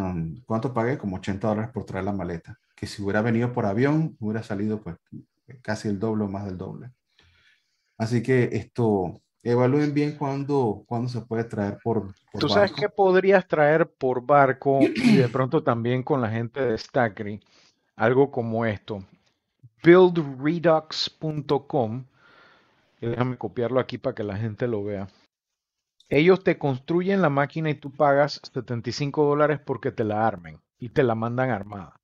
¿Cuánto 0.46 0.74
pagué? 0.74 0.98
Como 0.98 1.18
80 1.18 1.48
dólares 1.48 1.72
por 1.72 1.86
traer 1.86 2.06
la 2.06 2.12
maleta. 2.12 2.58
Que 2.76 2.88
si 2.88 3.04
hubiera 3.04 3.22
venido 3.22 3.54
por 3.54 3.66
avión, 3.66 4.18
hubiera 4.20 4.44
salido 4.44 4.82
pues 4.82 4.96
casi 5.62 5.88
el 5.88 6.00
doble 6.00 6.26
o 6.26 6.28
más 6.28 6.46
del 6.46 6.58
doble. 6.58 6.92
Así 7.98 8.24
que 8.24 8.50
esto, 8.54 9.22
evalúen 9.44 9.94
bien 9.94 10.18
cuándo, 10.18 10.84
cuándo 10.88 11.10
se 11.10 11.22
puede 11.22 11.44
traer 11.44 11.78
por, 11.84 12.16
por 12.32 12.42
Tú 12.42 12.50
sabes 12.50 12.72
que 12.72 12.90
podrías 12.90 13.48
traer 13.48 13.88
por 13.90 14.26
barco 14.26 14.80
y 14.82 15.18
de 15.18 15.30
pronto 15.30 15.64
también 15.64 16.04
con 16.04 16.22
la 16.22 16.30
gente 16.30 16.62
de 16.62 16.78
Stackry 16.78 17.40
algo 17.96 18.32
como 18.32 18.66
esto. 18.66 19.04
Buildredux.com. 19.84 22.06
Déjame 23.02 23.38
copiarlo 23.38 23.80
aquí 23.80 23.98
para 23.98 24.16
que 24.16 24.24
la 24.24 24.38
gente 24.38 24.68
lo 24.68 24.84
vea. 24.84 25.08
Ellos 26.10 26.44
te 26.44 26.58
construyen 26.58 27.22
la 27.22 27.30
máquina 27.30 27.70
y 27.70 27.76
tú 27.76 27.92
pagas 27.92 28.42
75 28.54 29.26
dólares 29.26 29.60
porque 29.64 29.92
te 29.92 30.04
la 30.04 30.28
armen 30.28 30.60
y 30.78 30.90
te 30.90 31.04
la 31.04 31.16
mandan 31.16 31.50
armada. 31.50 31.96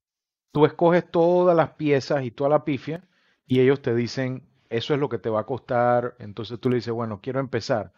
Tú 0.52 0.64
escoges 0.66 1.10
todas 1.10 1.56
las 1.56 1.74
piezas 1.74 2.24
y 2.24 2.30
toda 2.30 2.50
la 2.50 2.64
pifia 2.64 3.02
y 3.50 3.58
ellos 3.58 3.82
te 3.82 3.96
dicen, 3.96 4.44
eso 4.68 4.94
es 4.94 5.00
lo 5.00 5.08
que 5.08 5.18
te 5.18 5.28
va 5.28 5.40
a 5.40 5.44
costar. 5.44 6.14
Entonces 6.20 6.60
tú 6.60 6.70
le 6.70 6.76
dices, 6.76 6.94
bueno, 6.94 7.20
quiero 7.20 7.40
empezar. 7.40 7.92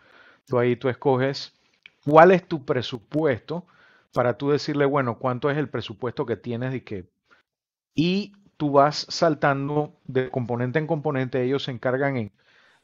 Tú 0.47 0.59
ahí 0.59 0.77
tú 0.77 0.89
escoges 0.89 1.53
cuál 2.07 2.33
es 2.33 2.49
tu 2.49 2.65
presupuesto 2.65 3.67
para 4.15 4.39
tú 4.39 4.49
decirle, 4.49 4.87
bueno, 4.87 5.19
cuánto 5.19 5.51
es 5.51 5.59
el 5.59 5.69
presupuesto 5.69 6.25
que 6.25 6.37
tienes 6.37 6.75
y 6.75 6.81
que... 6.81 7.05
Y 7.95 8.33
tú 8.57 8.73
vas 8.73 9.07
saltando 9.11 10.01
de 10.07 10.31
componente 10.31 10.79
en 10.79 10.87
componente, 10.87 11.43
ellos 11.43 11.65
se 11.65 11.73
encargan 11.73 12.17
en, 12.17 12.33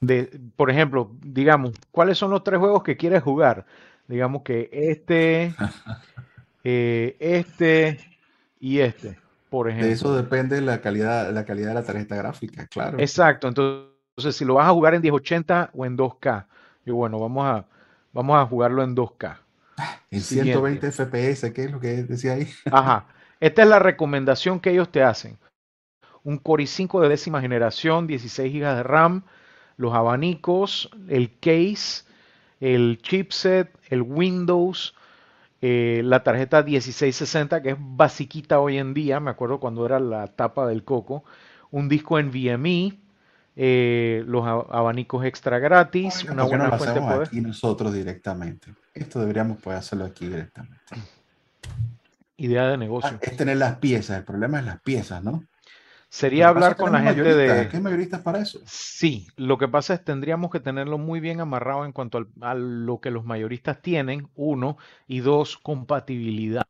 de, 0.00 0.38
por 0.54 0.70
ejemplo, 0.70 1.16
digamos, 1.22 1.72
¿cuáles 1.90 2.18
son 2.18 2.30
los 2.30 2.44
tres 2.44 2.58
juegos 2.58 2.82
que 2.82 2.98
quieres 2.98 3.22
jugar? 3.22 3.64
Digamos 4.08 4.42
que 4.42 4.68
este, 4.70 5.54
eh, 6.64 7.16
este 7.18 7.98
y 8.60 8.80
este 8.80 9.18
por 9.50 9.68
ejemplo. 9.68 9.86
De 9.86 9.92
eso 9.92 10.14
depende 10.14 10.60
la 10.60 10.80
calidad, 10.80 11.32
la 11.32 11.44
calidad 11.44 11.68
de 11.68 11.74
la 11.74 11.82
tarjeta 11.84 12.16
gráfica, 12.16 12.66
claro. 12.66 12.98
Exacto, 12.98 13.48
entonces 13.48 14.36
si 14.36 14.44
lo 14.44 14.54
vas 14.54 14.68
a 14.68 14.72
jugar 14.72 14.94
en 14.94 15.02
1080 15.02 15.70
o 15.74 15.86
en 15.86 15.96
2K, 15.96 16.46
y 16.84 16.90
bueno, 16.90 17.18
vamos 17.18 17.46
a, 17.46 17.66
vamos 18.12 18.36
a 18.36 18.46
jugarlo 18.46 18.82
en 18.82 18.96
2K. 18.96 19.38
En 20.10 20.20
120 20.20 20.90
FPS, 20.90 21.52
¿qué 21.52 21.64
es 21.64 21.70
lo 21.70 21.80
que 21.80 22.02
decía 22.02 22.32
ahí? 22.32 22.48
Ajá, 22.72 23.06
esta 23.40 23.62
es 23.62 23.68
la 23.68 23.78
recomendación 23.78 24.60
que 24.60 24.70
ellos 24.70 24.90
te 24.90 25.02
hacen. 25.02 25.38
Un 26.24 26.38
Core 26.38 26.64
i5 26.64 27.00
de 27.02 27.08
décima 27.08 27.40
generación, 27.40 28.06
16 28.06 28.52
GB 28.52 28.76
de 28.76 28.82
RAM, 28.82 29.22
los 29.76 29.94
abanicos, 29.94 30.90
el 31.08 31.38
case, 31.38 32.04
el 32.60 32.98
chipset, 33.02 33.70
el 33.88 34.02
Windows, 34.02 34.94
eh, 35.60 36.02
la 36.04 36.22
tarjeta 36.22 36.62
1660, 36.62 37.62
que 37.62 37.70
es 37.70 37.76
basiquita 37.78 38.60
hoy 38.60 38.78
en 38.78 38.94
día, 38.94 39.18
me 39.20 39.30
acuerdo 39.30 39.58
cuando 39.58 39.84
era 39.84 39.98
la 39.98 40.28
tapa 40.28 40.66
del 40.66 40.84
coco, 40.84 41.24
un 41.70 41.88
disco 41.88 42.18
en 42.18 42.30
VME, 42.30 42.98
eh, 43.56 44.22
los 44.26 44.46
abanicos 44.46 45.24
extra 45.24 45.58
gratis, 45.58 46.24
una 46.30 46.44
buena 46.44 46.70
fuente 46.78 47.00
de 47.00 47.06
poder. 47.06 47.26
Aquí 47.26 47.40
nosotros 47.40 47.92
directamente. 47.92 48.72
Esto 48.94 49.18
deberíamos 49.20 49.58
poder 49.58 49.80
hacerlo 49.80 50.04
aquí 50.04 50.28
directamente. 50.28 50.78
Idea 52.36 52.68
de 52.68 52.78
negocio. 52.78 53.10
Ah, 53.14 53.18
es 53.20 53.36
tener 53.36 53.56
las 53.56 53.78
piezas, 53.78 54.18
el 54.18 54.24
problema 54.24 54.60
es 54.60 54.64
las 54.64 54.80
piezas, 54.80 55.24
¿no? 55.24 55.42
Sería 56.10 56.48
hablar 56.48 56.76
con 56.76 56.92
la 56.92 57.00
gente 57.02 57.34
de... 57.34 57.68
¿Qué 57.68 57.80
mayoristas 57.80 58.22
para 58.22 58.40
eso? 58.40 58.60
Sí, 58.64 59.28
lo 59.36 59.58
que 59.58 59.68
pasa 59.68 59.92
es 59.92 60.04
tendríamos 60.04 60.50
que 60.50 60.60
tenerlo 60.60 60.96
muy 60.96 61.20
bien 61.20 61.40
amarrado 61.40 61.84
en 61.84 61.92
cuanto 61.92 62.26
a 62.40 62.54
lo 62.54 63.00
que 63.00 63.10
los 63.10 63.24
mayoristas 63.24 63.82
tienen, 63.82 64.30
uno, 64.34 64.78
y 65.06 65.20
dos, 65.20 65.58
compatibilidad. 65.58 66.64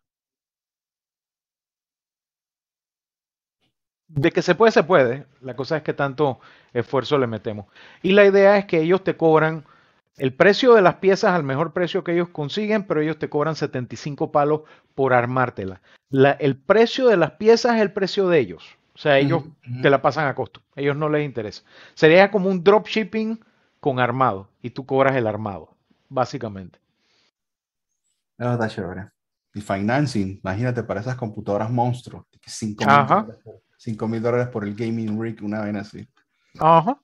De 4.09 4.33
que 4.33 4.43
se 4.43 4.55
puede, 4.55 4.73
se 4.73 4.83
puede. 4.83 5.27
La 5.41 5.55
cosa 5.55 5.77
es 5.77 5.83
que 5.83 5.93
tanto 5.93 6.41
esfuerzo 6.73 7.19
le 7.19 7.27
metemos. 7.27 7.67
Y 8.03 8.13
la 8.13 8.25
idea 8.25 8.57
es 8.59 8.65
que 8.65 8.81
ellos 8.81 9.05
te 9.05 9.17
cobran 9.17 9.65
el 10.17 10.35
precio 10.35 10.75
de 10.75 10.83
las 10.83 10.97
piezas 10.97 11.33
al 11.33 11.45
mejor 11.45 11.73
precio 11.73 12.03
que 12.03 12.13
ellos 12.13 12.31
consiguen, 12.31 12.85
pero 12.85 13.01
ellos 13.03 13.19
te 13.19 13.29
cobran 13.29 13.55
75 13.55 14.33
palos 14.33 14.63
por 14.97 15.13
armártela. 15.13 15.81
el 16.11 16.57
precio 16.57 17.07
de 17.07 17.17
las 17.17 17.33
piezas 17.33 17.77
es 17.77 17.83
el 17.83 17.93
precio 17.93 18.29
de 18.29 18.41
ellos. 18.41 18.79
O 18.99 19.01
sea, 19.01 19.17
ellos 19.17 19.45
te 19.81 19.91
la 19.91 20.03
pasan 20.03 20.27
a 20.27 20.35
costo. 20.35 20.61
A 20.75 20.81
ellos 20.81 20.97
no 20.97 21.09
les 21.09 21.25
interesa. 21.25 21.63
Sería 21.95 22.33
como 22.33 22.49
un 22.49 22.65
dropshipping 22.65 23.39
con 23.79 24.01
armado 24.01 24.51
y 24.61 24.71
tú 24.71 24.85
cobras 24.85 25.15
el 25.15 25.29
armado, 25.29 25.77
básicamente. 26.09 26.81
No, 28.39 28.55
está 28.55 28.67
chévere. 28.67 29.11
Y 29.55 29.61
financing, 29.61 30.41
imagínate 30.43 30.83
para 30.83 31.01
esas 31.01 31.15
computadoras 31.15 31.71
monstruos. 31.71 32.25
5 32.45 34.09
mil 34.09 34.21
dólares 34.21 34.49
por 34.49 34.65
el 34.65 34.75
gaming 34.75 35.23
rig, 35.23 35.45
una 35.45 35.61
vez 35.61 35.77
así. 35.77 36.09
Ajá. 36.59 37.01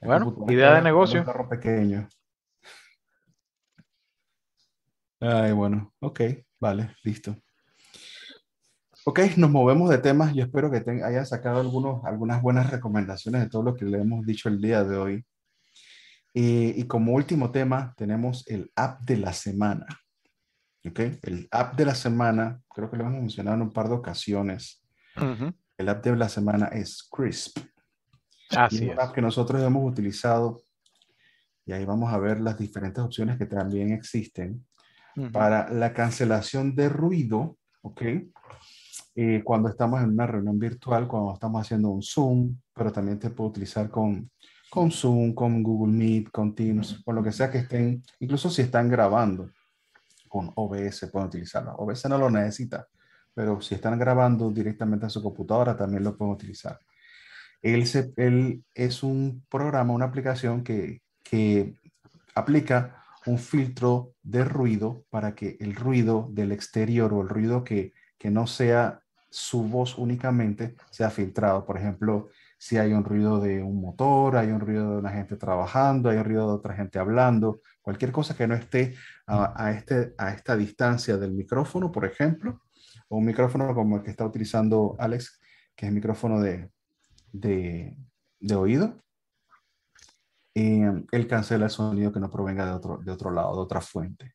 bueno, 0.00 0.34
idea 0.48 0.74
de 0.74 0.82
negocio. 0.82 1.20
Un 1.20 1.26
carro 1.26 1.48
pequeño. 1.48 2.08
Ay, 5.20 5.52
bueno, 5.52 5.92
ok, 6.00 6.22
vale, 6.58 6.96
listo. 7.04 7.36
Ok, 9.04 9.20
nos 9.38 9.50
movemos 9.50 9.88
de 9.88 9.96
temas. 9.96 10.34
Yo 10.34 10.44
espero 10.44 10.70
que 10.70 10.84
hayan 11.02 11.24
sacado 11.24 11.60
algunos, 11.60 12.04
algunas 12.04 12.42
buenas 12.42 12.70
recomendaciones 12.70 13.40
de 13.40 13.48
todo 13.48 13.62
lo 13.62 13.74
que 13.74 13.86
le 13.86 13.98
hemos 13.98 14.26
dicho 14.26 14.50
el 14.50 14.60
día 14.60 14.84
de 14.84 14.96
hoy. 14.96 15.24
Y, 16.34 16.84
como 16.84 17.14
último 17.14 17.50
tema, 17.50 17.94
tenemos 17.96 18.46
el 18.46 18.70
app 18.76 19.00
de 19.00 19.16
la 19.16 19.32
semana. 19.32 19.86
Ok, 20.86 21.00
el 21.22 21.48
app 21.50 21.76
de 21.76 21.86
la 21.86 21.94
semana, 21.94 22.60
creo 22.68 22.90
que 22.90 22.98
lo 22.98 23.04
hemos 23.04 23.20
mencionado 23.20 23.56
en 23.56 23.62
un 23.62 23.72
par 23.72 23.88
de 23.88 23.94
ocasiones. 23.94 24.84
El 25.78 25.88
app 25.88 26.04
de 26.04 26.16
la 26.16 26.28
semana 26.28 26.66
es 26.66 27.08
Crisp. 27.10 27.58
Así 28.50 28.84
es. 28.84 28.92
Un 28.92 29.00
app 29.00 29.14
que 29.14 29.22
nosotros 29.22 29.62
hemos 29.62 29.90
utilizado. 29.90 30.62
Y 31.64 31.72
ahí 31.72 31.86
vamos 31.86 32.12
a 32.12 32.18
ver 32.18 32.40
las 32.40 32.58
diferentes 32.58 33.02
opciones 33.02 33.38
que 33.38 33.46
también 33.46 33.92
existen 33.92 34.66
para 35.32 35.70
la 35.70 35.94
cancelación 35.94 36.74
de 36.74 36.88
ruido. 36.90 37.56
Ok 37.82 38.02
eh, 39.14 39.42
cuando 39.44 39.68
estamos 39.68 40.00
en 40.02 40.10
una 40.10 40.26
reunión 40.26 40.58
virtual, 40.58 41.08
cuando 41.08 41.34
estamos 41.34 41.62
haciendo 41.62 41.90
un 41.90 42.02
Zoom, 42.02 42.56
pero 42.74 42.92
también 42.92 43.18
te 43.18 43.30
puedo 43.30 43.50
utilizar 43.50 43.90
con, 43.90 44.30
con 44.70 44.90
Zoom, 44.90 45.34
con 45.34 45.62
Google 45.62 45.92
Meet, 45.92 46.30
con 46.30 46.54
Teams, 46.54 47.02
con 47.04 47.14
lo 47.16 47.22
que 47.22 47.32
sea 47.32 47.50
que 47.50 47.58
estén, 47.58 48.02
incluso 48.20 48.48
si 48.50 48.62
están 48.62 48.88
grabando 48.88 49.50
con 50.28 50.52
OBS 50.54 51.10
pueden 51.10 51.28
utilizarlo. 51.28 51.74
OBS 51.74 52.08
no 52.08 52.16
lo 52.16 52.30
necesita, 52.30 52.86
pero 53.34 53.60
si 53.60 53.74
están 53.74 53.98
grabando 53.98 54.50
directamente 54.50 55.06
a 55.06 55.10
su 55.10 55.20
computadora 55.22 55.76
también 55.76 56.04
lo 56.04 56.16
pueden 56.16 56.34
utilizar. 56.34 56.78
Él, 57.60 57.86
se, 57.86 58.12
él 58.16 58.64
es 58.74 59.02
un 59.02 59.44
programa, 59.50 59.92
una 59.92 60.06
aplicación 60.06 60.62
que, 60.62 61.02
que 61.24 61.74
aplica 62.34 63.04
un 63.26 63.38
filtro 63.38 64.14
de 64.22 64.44
ruido 64.44 65.04
para 65.10 65.34
que 65.34 65.56
el 65.60 65.74
ruido 65.74 66.28
del 66.30 66.52
exterior 66.52 67.12
o 67.12 67.22
el 67.22 67.28
ruido 67.28 67.64
que 67.64 67.92
que 68.20 68.30
no 68.30 68.46
sea 68.46 69.00
su 69.30 69.62
voz 69.62 69.96
únicamente, 69.96 70.76
sea 70.90 71.08
filtrado. 71.08 71.64
Por 71.64 71.78
ejemplo, 71.78 72.28
si 72.58 72.76
hay 72.76 72.92
un 72.92 73.02
ruido 73.02 73.40
de 73.40 73.62
un 73.62 73.80
motor, 73.80 74.36
hay 74.36 74.48
un 74.48 74.60
ruido 74.60 74.90
de 74.90 74.98
una 74.98 75.10
gente 75.10 75.36
trabajando, 75.36 76.10
hay 76.10 76.18
un 76.18 76.24
ruido 76.24 76.46
de 76.48 76.54
otra 76.54 76.74
gente 76.74 76.98
hablando, 76.98 77.62
cualquier 77.80 78.12
cosa 78.12 78.36
que 78.36 78.46
no 78.46 78.54
esté 78.54 78.94
a, 79.26 79.72
este, 79.72 80.14
a 80.18 80.34
esta 80.34 80.54
distancia 80.54 81.16
del 81.16 81.32
micrófono, 81.32 81.90
por 81.90 82.04
ejemplo, 82.04 82.60
o 83.08 83.16
un 83.16 83.24
micrófono 83.24 83.74
como 83.74 83.96
el 83.96 84.02
que 84.02 84.10
está 84.10 84.26
utilizando 84.26 84.96
Alex, 84.98 85.40
que 85.74 85.86
es 85.86 85.88
el 85.88 85.94
micrófono 85.94 86.40
de, 86.42 86.70
de, 87.32 87.96
oído, 88.54 89.02
eh, 90.54 90.92
él 91.10 91.26
cancela 91.26 91.64
el 91.64 91.70
sonido 91.70 92.12
que 92.12 92.20
no 92.20 92.30
provenga 92.30 92.66
de 92.66 92.72
otro, 92.72 92.98
de 92.98 93.12
otro 93.12 93.30
lado, 93.30 93.54
de 93.54 93.62
otra 93.62 93.80
fuente. 93.80 94.34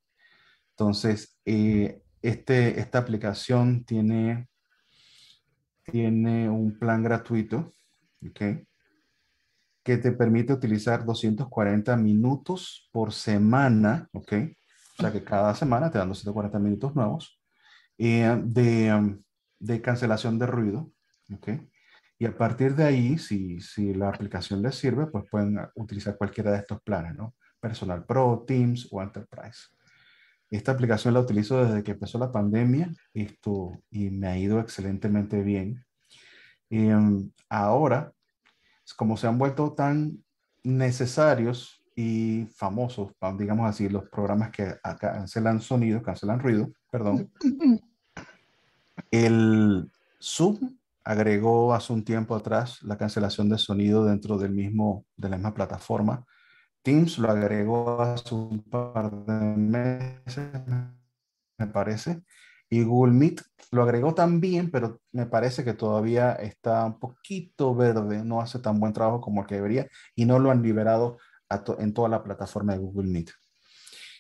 Entonces, 0.72 1.38
eh, 1.46 2.02
este, 2.28 2.80
esta 2.80 3.00
aplicación 3.00 3.84
tiene, 3.84 4.48
tiene 5.84 6.50
un 6.50 6.78
plan 6.78 7.04
gratuito, 7.04 7.72
¿okay? 8.28 8.66
que 9.86 9.98
te 9.98 10.12
permite 10.12 10.52
utilizar 10.52 11.06
240 11.06 11.96
minutos 11.98 12.90
por 12.92 13.14
semana, 13.14 14.10
¿ok? 14.14 14.34
O 14.98 15.02
sea 15.02 15.12
que 15.12 15.24
cada 15.24 15.54
semana 15.54 15.92
te 15.92 16.00
dan 16.00 16.10
240 16.10 16.58
minutos 16.58 16.96
nuevos 16.96 17.40
eh, 18.00 18.42
de, 18.44 19.20
de, 19.60 19.82
cancelación 19.84 20.40
de 20.40 20.48
ruido, 20.48 20.92
¿ok? 21.32 21.50
Y 22.18 22.26
a 22.26 22.36
partir 22.36 22.76
de 22.76 22.86
ahí, 22.86 23.20
si, 23.20 23.62
si 23.62 23.94
la 23.94 24.10
aplicación 24.10 24.64
les 24.64 24.74
sirve, 24.74 25.06
pues 25.06 25.26
pueden 25.30 25.60
utilizar 25.76 26.18
cualquiera 26.18 26.52
de 26.52 26.58
estos 26.58 26.82
planes, 26.82 27.14
¿no? 27.16 27.36
Personal 27.60 28.04
Pro, 28.06 28.44
Teams 28.48 28.88
o 28.92 29.04
Enterprise. 29.04 29.75
Esta 30.50 30.72
aplicación 30.72 31.14
la 31.14 31.20
utilizo 31.20 31.64
desde 31.64 31.84
que 31.84 31.92
empezó 31.92 32.18
la 32.20 32.32
pandemia 32.32 32.92
esto, 33.14 33.72
y 33.90 34.10
me 34.10 34.28
ha 34.28 34.38
ido 34.38 34.60
excelentemente 34.60 35.42
bien. 35.42 35.84
Um, 36.70 37.32
ahora, 37.50 38.12
como 38.96 39.18
se 39.18 39.28
han 39.28 39.38
vuelto 39.38 39.74
tan 39.74 40.24
necesarios 40.64 41.84
y 41.96 42.48
famosos, 42.56 43.12
digamos 43.38 43.70
así, 43.70 43.90
los 43.90 44.10
programas 44.10 44.52
que 44.52 44.76
cancelan 45.00 45.62
sonido, 45.62 46.02
cancelan 46.04 46.40
ruido, 46.40 46.72
perdón, 46.92 47.32
el 49.12 49.90
Zoom 50.22 50.78
agregó 51.04 51.74
hace 51.74 51.94
un 51.94 52.04
tiempo 52.04 52.36
atrás 52.36 52.82
la 52.84 52.98
cancelación 52.98 53.48
de 53.48 53.58
sonido 53.58 54.06
dentro 54.06 54.38
del 54.38 54.52
mismo, 54.52 55.06
de 55.16 55.30
la 55.30 55.38
misma 55.38 55.54
plataforma. 55.54 56.26
Teams 56.86 57.18
lo 57.18 57.32
agregó 57.32 58.00
hace 58.00 58.36
un 58.36 58.62
par 58.62 59.10
de 59.12 59.34
meses, 59.58 60.52
me 61.58 61.66
parece. 61.66 62.22
Y 62.70 62.84
Google 62.84 63.14
Meet 63.14 63.42
lo 63.72 63.82
agregó 63.82 64.14
también, 64.14 64.70
pero 64.70 65.02
me 65.12 65.26
parece 65.26 65.64
que 65.64 65.74
todavía 65.74 66.34
está 66.34 66.86
un 66.86 67.00
poquito 67.00 67.74
verde, 67.74 68.24
no 68.24 68.40
hace 68.40 68.60
tan 68.60 68.80
buen 68.80 68.94
trabajo 68.94 69.20
como 69.20 69.42
el 69.42 69.48
que 69.48 69.56
debería 69.56 69.88
y 70.14 70.26
no 70.26 70.38
lo 70.38 70.52
han 70.52 70.62
liberado 70.62 71.18
en 71.80 71.92
toda 71.92 72.08
la 72.08 72.24
plataforma 72.24 72.74
de 72.74 72.80
Google 72.80 73.10
Meet. 73.10 73.32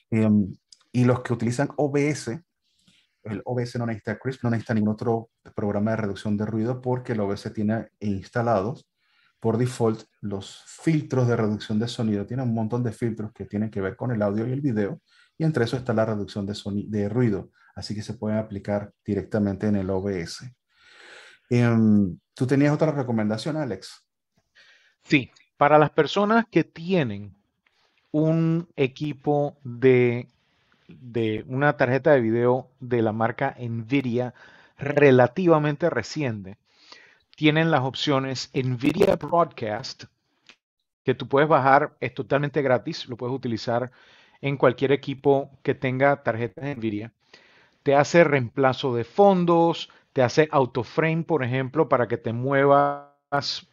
Em, 0.09 0.55
y 0.91 1.05
los 1.05 1.21
que 1.21 1.33
utilizan 1.33 1.69
OBS, 1.77 2.41
el 3.25 3.43
OBS 3.45 3.77
no 3.77 3.85
necesita 3.85 4.17
Crisp, 4.17 4.43
no 4.43 4.49
necesita 4.49 4.73
ningún 4.73 4.93
otro 4.93 5.29
programa 5.55 5.91
de 5.91 5.97
reducción 5.97 6.35
de 6.35 6.47
ruido 6.47 6.81
porque 6.81 7.13
el 7.13 7.19
OBS 7.19 7.53
tiene 7.53 7.89
instalados 7.99 8.87
por 9.45 9.59
default 9.59 10.05
los 10.21 10.63
filtros 10.65 11.27
de 11.27 11.35
reducción 11.35 11.77
de 11.77 11.87
sonido. 11.87 12.25
Tiene 12.25 12.41
un 12.41 12.51
montón 12.51 12.81
de 12.81 12.91
filtros 12.91 13.31
que 13.31 13.45
tienen 13.45 13.69
que 13.69 13.79
ver 13.79 13.95
con 13.95 14.09
el 14.09 14.23
audio 14.23 14.47
y 14.47 14.51
el 14.51 14.59
video 14.59 15.03
y 15.37 15.43
entre 15.43 15.65
eso 15.65 15.77
está 15.77 15.93
la 15.93 16.03
reducción 16.03 16.47
de, 16.47 16.55
de 16.87 17.09
ruido, 17.09 17.51
así 17.75 17.93
que 17.93 18.01
se 18.01 18.15
pueden 18.15 18.39
aplicar 18.39 18.91
directamente 19.05 19.67
en 19.67 19.75
el 19.75 19.87
OBS. 19.91 20.51
Em, 21.51 22.17
¿Tú 22.33 22.47
tenías 22.47 22.73
otra 22.73 22.91
recomendación, 22.91 23.55
Alex? 23.55 24.03
Sí, 25.03 25.29
para 25.57 25.77
las 25.77 25.91
personas 25.91 26.45
que 26.49 26.63
tienen 26.63 27.35
un 28.11 28.67
equipo 28.75 29.59
de 29.63 30.27
de 30.87 31.45
una 31.47 31.77
tarjeta 31.77 32.13
de 32.13 32.21
video 32.21 32.71
de 32.79 33.03
la 33.03 33.11
marca 33.11 33.55
Nvidia 33.59 34.33
relativamente 34.79 35.87
reciente, 35.91 36.57
tienen 37.35 37.71
las 37.71 37.81
opciones 37.81 38.49
Nvidia 38.53 39.15
Broadcast, 39.15 40.05
que 41.03 41.13
tú 41.13 41.27
puedes 41.27 41.47
bajar, 41.47 41.95
es 41.99 42.13
totalmente 42.13 42.61
gratis, 42.61 43.07
lo 43.07 43.17
puedes 43.17 43.35
utilizar 43.35 43.91
en 44.41 44.57
cualquier 44.57 44.91
equipo 44.91 45.51
que 45.63 45.75
tenga 45.75 46.23
tarjetas 46.23 46.77
Nvidia. 46.77 47.11
Te 47.83 47.95
hace 47.95 48.23
reemplazo 48.23 48.95
de 48.95 49.03
fondos, 49.03 49.89
te 50.13 50.23
hace 50.23 50.49
autoframe, 50.51 51.23
por 51.23 51.43
ejemplo, 51.43 51.89
para 51.89 52.07
que 52.07 52.17
te 52.17 52.33
muevas 52.33 53.11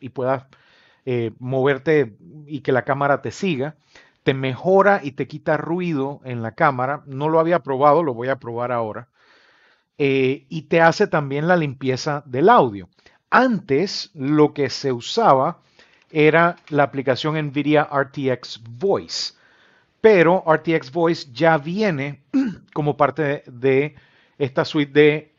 y 0.01 0.11
puedas 0.11 0.45
eh, 1.07 1.33
moverte 1.39 2.17
y 2.47 2.61
que 2.61 2.73
la 2.73 2.85
cámara 2.85 3.23
te 3.23 3.31
siga 3.31 3.77
te 4.23 4.35
mejora 4.35 5.01
y 5.03 5.13
te 5.13 5.27
quita 5.27 5.57
ruido 5.57 6.21
en 6.25 6.43
la 6.43 6.53
cámara. 6.55 7.03
No 7.07 7.29
lo 7.29 7.41
había 7.41 7.61
probado, 7.61 8.03
lo 8.03 8.15
voy 8.15 8.29
a 8.29 8.39
probar 8.39 8.73
ahora. 8.73 9.09
Eh, 9.99 10.47
y 10.49 10.63
te 10.63 10.81
hace 10.81 11.07
también 11.07 11.49
la 11.49 11.57
limpieza 11.57 12.23
del 12.27 12.49
audio. 12.49 12.89
Antes 13.35 14.11
lo 14.13 14.53
que 14.53 14.69
se 14.69 14.93
usaba 14.93 15.63
era 16.11 16.57
la 16.69 16.83
aplicación 16.83 17.35
NVIDIA 17.37 17.85
RTX 17.91 18.61
Voice, 18.79 19.33
pero 20.03 20.45
RTX 20.47 20.93
Voice 20.93 21.29
ya 21.33 21.57
viene 21.57 22.25
como 22.75 22.95
parte 22.95 23.43
de 23.47 23.95
esta 24.37 24.67
suite 24.67 24.93
de 24.93 25.33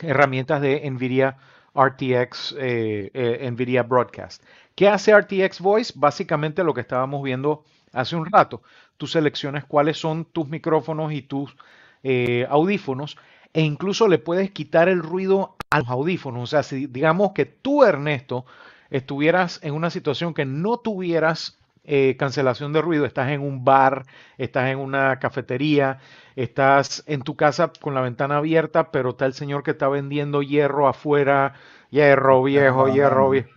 herramientas 0.00 0.60
de 0.60 0.82
NVIDIA 0.90 1.38
RTX, 1.74 2.54
eh, 2.58 3.10
eh, 3.14 3.50
NVIDIA 3.52 3.84
Broadcast. 3.84 4.44
¿Qué 4.74 4.86
hace 4.86 5.18
RTX 5.18 5.60
Voice? 5.60 5.94
Básicamente 5.96 6.62
lo 6.62 6.74
que 6.74 6.82
estábamos 6.82 7.22
viendo 7.22 7.64
hace 7.94 8.16
un 8.16 8.26
rato. 8.26 8.60
Tú 8.98 9.06
seleccionas 9.06 9.64
cuáles 9.64 9.96
son 9.96 10.26
tus 10.26 10.46
micrófonos 10.46 11.10
y 11.14 11.22
tus 11.22 11.56
eh, 12.02 12.46
audífonos 12.50 13.16
e 13.54 13.62
incluso 13.62 14.08
le 14.08 14.18
puedes 14.18 14.50
quitar 14.50 14.90
el 14.90 15.02
ruido 15.02 15.56
a 15.70 15.80
los 15.80 15.88
audífonos. 15.88 16.42
O 16.42 16.46
sea, 16.46 16.62
si 16.62 16.86
digamos 16.86 17.32
que 17.32 17.44
tú, 17.44 17.84
Ernesto, 17.84 18.46
estuvieras 18.90 19.60
en 19.62 19.74
una 19.74 19.90
situación 19.90 20.34
que 20.34 20.44
no 20.44 20.78
tuvieras 20.78 21.58
eh, 21.84 22.16
cancelación 22.18 22.72
de 22.72 22.82
ruido, 22.82 23.06
estás 23.06 23.30
en 23.30 23.40
un 23.40 23.64
bar, 23.64 24.04
estás 24.36 24.68
en 24.68 24.78
una 24.78 25.18
cafetería, 25.18 26.00
estás 26.36 27.02
en 27.06 27.22
tu 27.22 27.34
casa 27.34 27.72
con 27.80 27.94
la 27.94 28.02
ventana 28.02 28.36
abierta, 28.36 28.90
pero 28.90 29.10
está 29.10 29.26
el 29.26 29.32
señor 29.32 29.62
que 29.62 29.70
está 29.70 29.88
vendiendo 29.88 30.42
hierro 30.42 30.86
afuera, 30.86 31.54
hierro 31.90 32.42
viejo, 32.42 32.88
hierro 32.88 33.30
viejo. 33.30 33.48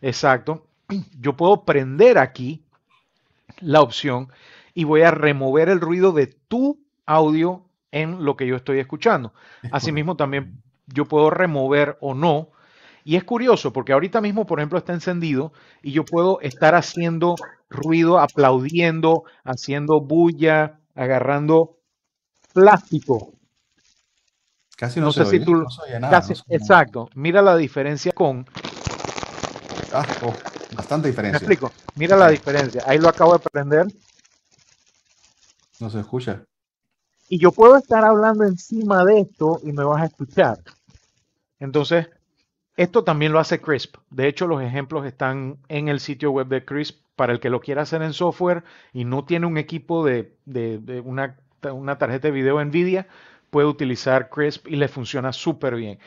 Exacto. 0.00 0.64
Yo 1.18 1.36
puedo 1.36 1.64
prender 1.64 2.18
aquí 2.18 2.62
la 3.60 3.80
opción 3.80 4.28
y 4.74 4.84
voy 4.84 5.02
a 5.02 5.10
remover 5.10 5.68
el 5.68 5.80
ruido 5.80 6.12
de 6.12 6.26
tu 6.26 6.78
audio 7.06 7.64
en 7.90 8.24
lo 8.24 8.36
que 8.36 8.46
yo 8.46 8.56
estoy 8.56 8.78
escuchando. 8.78 9.32
Asimismo, 9.70 10.16
también 10.16 10.62
yo 10.86 11.06
puedo 11.06 11.30
remover 11.30 11.98
o 12.00 12.14
no. 12.14 12.50
Y 13.04 13.16
es 13.16 13.24
curioso 13.24 13.72
porque 13.72 13.92
ahorita 13.92 14.20
mismo, 14.20 14.46
por 14.46 14.60
ejemplo, 14.60 14.78
está 14.78 14.92
encendido 14.92 15.52
y 15.82 15.92
yo 15.92 16.04
puedo 16.04 16.40
estar 16.40 16.74
haciendo 16.74 17.34
ruido, 17.68 18.18
aplaudiendo, 18.20 19.24
haciendo 19.44 20.00
bulla, 20.00 20.78
agarrando 20.94 21.78
plástico. 22.52 23.32
Casi 24.76 25.00
no, 25.00 25.12
sé 25.12 25.24
si 25.26 25.40
tú, 25.40 25.64
exacto. 26.48 27.08
Mira 27.14 27.40
la 27.40 27.56
diferencia 27.56 28.12
con. 28.12 28.44
Ah, 29.92 30.04
oh, 30.22 30.34
bastante 30.74 31.08
diferencia. 31.08 31.38
Me 31.38 31.54
explico. 31.54 31.72
Mira 31.94 32.16
la 32.16 32.28
diferencia. 32.28 32.82
Ahí 32.86 32.98
lo 32.98 33.08
acabo 33.08 33.32
de 33.34 33.38
prender. 33.38 33.86
No 35.78 35.90
se 35.90 36.00
escucha. 36.00 36.44
Y 37.32 37.38
yo 37.38 37.50
puedo 37.50 37.78
estar 37.78 38.04
hablando 38.04 38.44
encima 38.44 39.06
de 39.06 39.20
esto 39.20 39.58
y 39.64 39.72
me 39.72 39.82
vas 39.84 40.02
a 40.02 40.04
escuchar. 40.04 40.58
Entonces, 41.58 42.10
esto 42.76 43.04
también 43.04 43.32
lo 43.32 43.38
hace 43.38 43.58
Crisp. 43.58 43.96
De 44.10 44.28
hecho, 44.28 44.46
los 44.46 44.60
ejemplos 44.60 45.06
están 45.06 45.56
en 45.68 45.88
el 45.88 46.00
sitio 46.00 46.30
web 46.30 46.48
de 46.48 46.62
Crisp 46.66 47.00
para 47.16 47.32
el 47.32 47.40
que 47.40 47.48
lo 47.48 47.62
quiera 47.62 47.80
hacer 47.80 48.02
en 48.02 48.12
software 48.12 48.64
y 48.92 49.06
no 49.06 49.24
tiene 49.24 49.46
un 49.46 49.56
equipo 49.56 50.04
de, 50.04 50.34
una, 51.06 51.38
tarjeta 51.96 52.28
de 52.28 52.32
video 52.32 52.62
NVIDIA, 52.62 53.06
puede 53.48 53.66
utilizar 53.66 54.28
Crisp 54.28 54.68
y 54.68 54.76
le 54.76 54.88
funciona 54.88 55.32
súper 55.32 55.76
bien. 55.76 55.98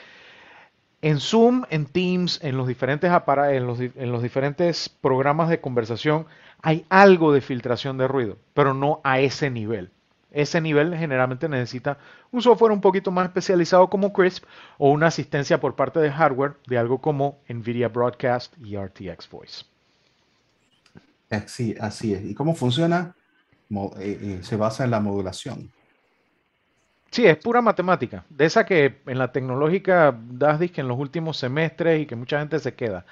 En 1.01 1.19
Zoom, 1.19 1.63
en 1.71 1.87
Teams, 1.87 2.39
en 2.43 2.55
los 2.55 2.67
diferentes 2.67 3.11
en 3.11 3.65
los, 3.65 3.79
en 3.79 4.11
los 4.11 4.21
diferentes 4.21 4.89
programas 4.89 5.49
de 5.49 5.59
conversación, 5.59 6.27
hay 6.61 6.85
algo 6.89 7.33
de 7.33 7.41
filtración 7.41 7.97
de 7.97 8.07
ruido, 8.07 8.37
pero 8.53 8.75
no 8.75 9.01
a 9.03 9.19
ese 9.21 9.49
nivel. 9.49 9.89
Ese 10.35 10.59
nivel 10.59 10.95
generalmente 10.97 11.47
necesita 11.47 11.97
un 12.31 12.41
software 12.41 12.73
un 12.73 12.81
poquito 12.81 13.09
más 13.09 13.27
especializado 13.27 13.89
como 13.89 14.11
Crisp 14.11 14.43
o 14.77 14.91
una 14.91 15.07
asistencia 15.07 15.61
por 15.61 15.75
parte 15.75 15.99
de 16.01 16.11
hardware 16.11 16.57
de 16.67 16.77
algo 16.77 16.99
como 16.99 17.39
NVIDIA 17.47 17.87
Broadcast 17.87 18.53
y 18.59 18.75
RTX 18.75 19.29
Voice. 19.29 19.65
Sí, 21.47 21.75
así 21.79 22.13
es. 22.13 22.25
¿Y 22.25 22.33
cómo 22.33 22.53
funciona? 22.53 23.15
Eh, 23.71 24.19
eh, 24.21 24.39
se 24.41 24.57
basa 24.57 24.83
en 24.83 24.91
la 24.91 24.99
modulación. 24.99 25.71
Sí, 27.11 27.25
es 27.25 27.37
pura 27.37 27.61
matemática. 27.61 28.25
De 28.29 28.45
esa 28.45 28.65
que 28.65 29.01
en 29.05 29.17
la 29.17 29.31
tecnológica 29.31 30.17
das 30.31 30.59
que 30.69 30.81
en 30.81 30.89
los 30.89 30.99
últimos 30.99 31.37
semestres 31.37 32.01
y 32.01 32.05
que 32.05 32.17
mucha 32.17 32.39
gente 32.39 32.59
se 32.59 32.73
queda. 32.73 33.05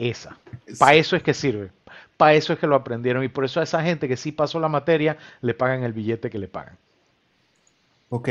Esa. 0.00 0.38
Para 0.78 0.94
eso 0.94 1.14
es 1.14 1.22
que 1.22 1.34
sirve. 1.34 1.72
Para 2.16 2.32
eso 2.32 2.54
es 2.54 2.58
que 2.58 2.66
lo 2.66 2.74
aprendieron. 2.74 3.22
Y 3.22 3.28
por 3.28 3.44
eso 3.44 3.60
a 3.60 3.64
esa 3.64 3.82
gente 3.82 4.08
que 4.08 4.16
sí 4.16 4.32
pasó 4.32 4.58
la 4.58 4.68
materia, 4.68 5.18
le 5.42 5.52
pagan 5.52 5.82
el 5.82 5.92
billete 5.92 6.30
que 6.30 6.38
le 6.38 6.48
pagan. 6.48 6.78
Ok, 8.08 8.30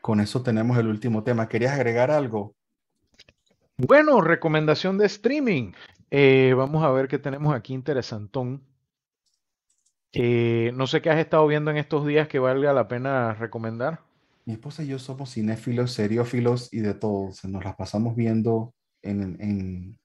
con 0.00 0.20
eso 0.20 0.42
tenemos 0.42 0.76
el 0.76 0.88
último 0.88 1.22
tema. 1.22 1.48
¿Querías 1.48 1.72
agregar 1.72 2.10
algo? 2.10 2.56
Bueno, 3.76 4.20
recomendación 4.22 4.98
de 4.98 5.06
streaming. 5.06 5.72
Eh, 6.10 6.52
vamos 6.56 6.82
a 6.82 6.90
ver 6.90 7.06
qué 7.06 7.20
tenemos 7.20 7.54
aquí 7.54 7.74
interesantón. 7.74 8.62
Eh, 10.12 10.72
no 10.74 10.88
sé 10.88 11.00
qué 11.00 11.10
has 11.10 11.18
estado 11.18 11.46
viendo 11.46 11.70
en 11.70 11.76
estos 11.76 12.04
días 12.04 12.26
que 12.26 12.40
valga 12.40 12.72
la 12.72 12.88
pena 12.88 13.34
recomendar. 13.34 14.00
Mi 14.46 14.54
esposa 14.54 14.82
y 14.82 14.88
yo 14.88 14.98
somos 14.98 15.32
cinéfilos, 15.32 15.92
seriófilos 15.92 16.72
y 16.72 16.80
de 16.80 16.94
todo. 16.94 17.30
nos 17.44 17.64
las 17.64 17.76
pasamos 17.76 18.16
viendo 18.16 18.74
en, 19.02 19.40
en, 19.40 19.96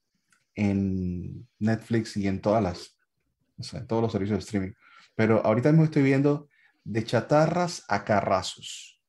Netflix 1.59 2.17
y 2.17 2.27
en 2.27 2.41
todas 2.41 2.61
las, 2.61 2.97
o 3.57 3.63
sea, 3.63 3.79
en 3.79 3.87
todos 3.87 4.01
los 4.01 4.11
servicios 4.11 4.39
de 4.39 4.43
streaming. 4.43 4.71
Pero 5.15 5.45
ahorita 5.45 5.71
mismo 5.71 5.85
estoy 5.85 6.03
viendo 6.03 6.47
De 6.83 7.03
chatarras 7.03 7.83
a 7.87 8.03
carrazos. 8.03 9.01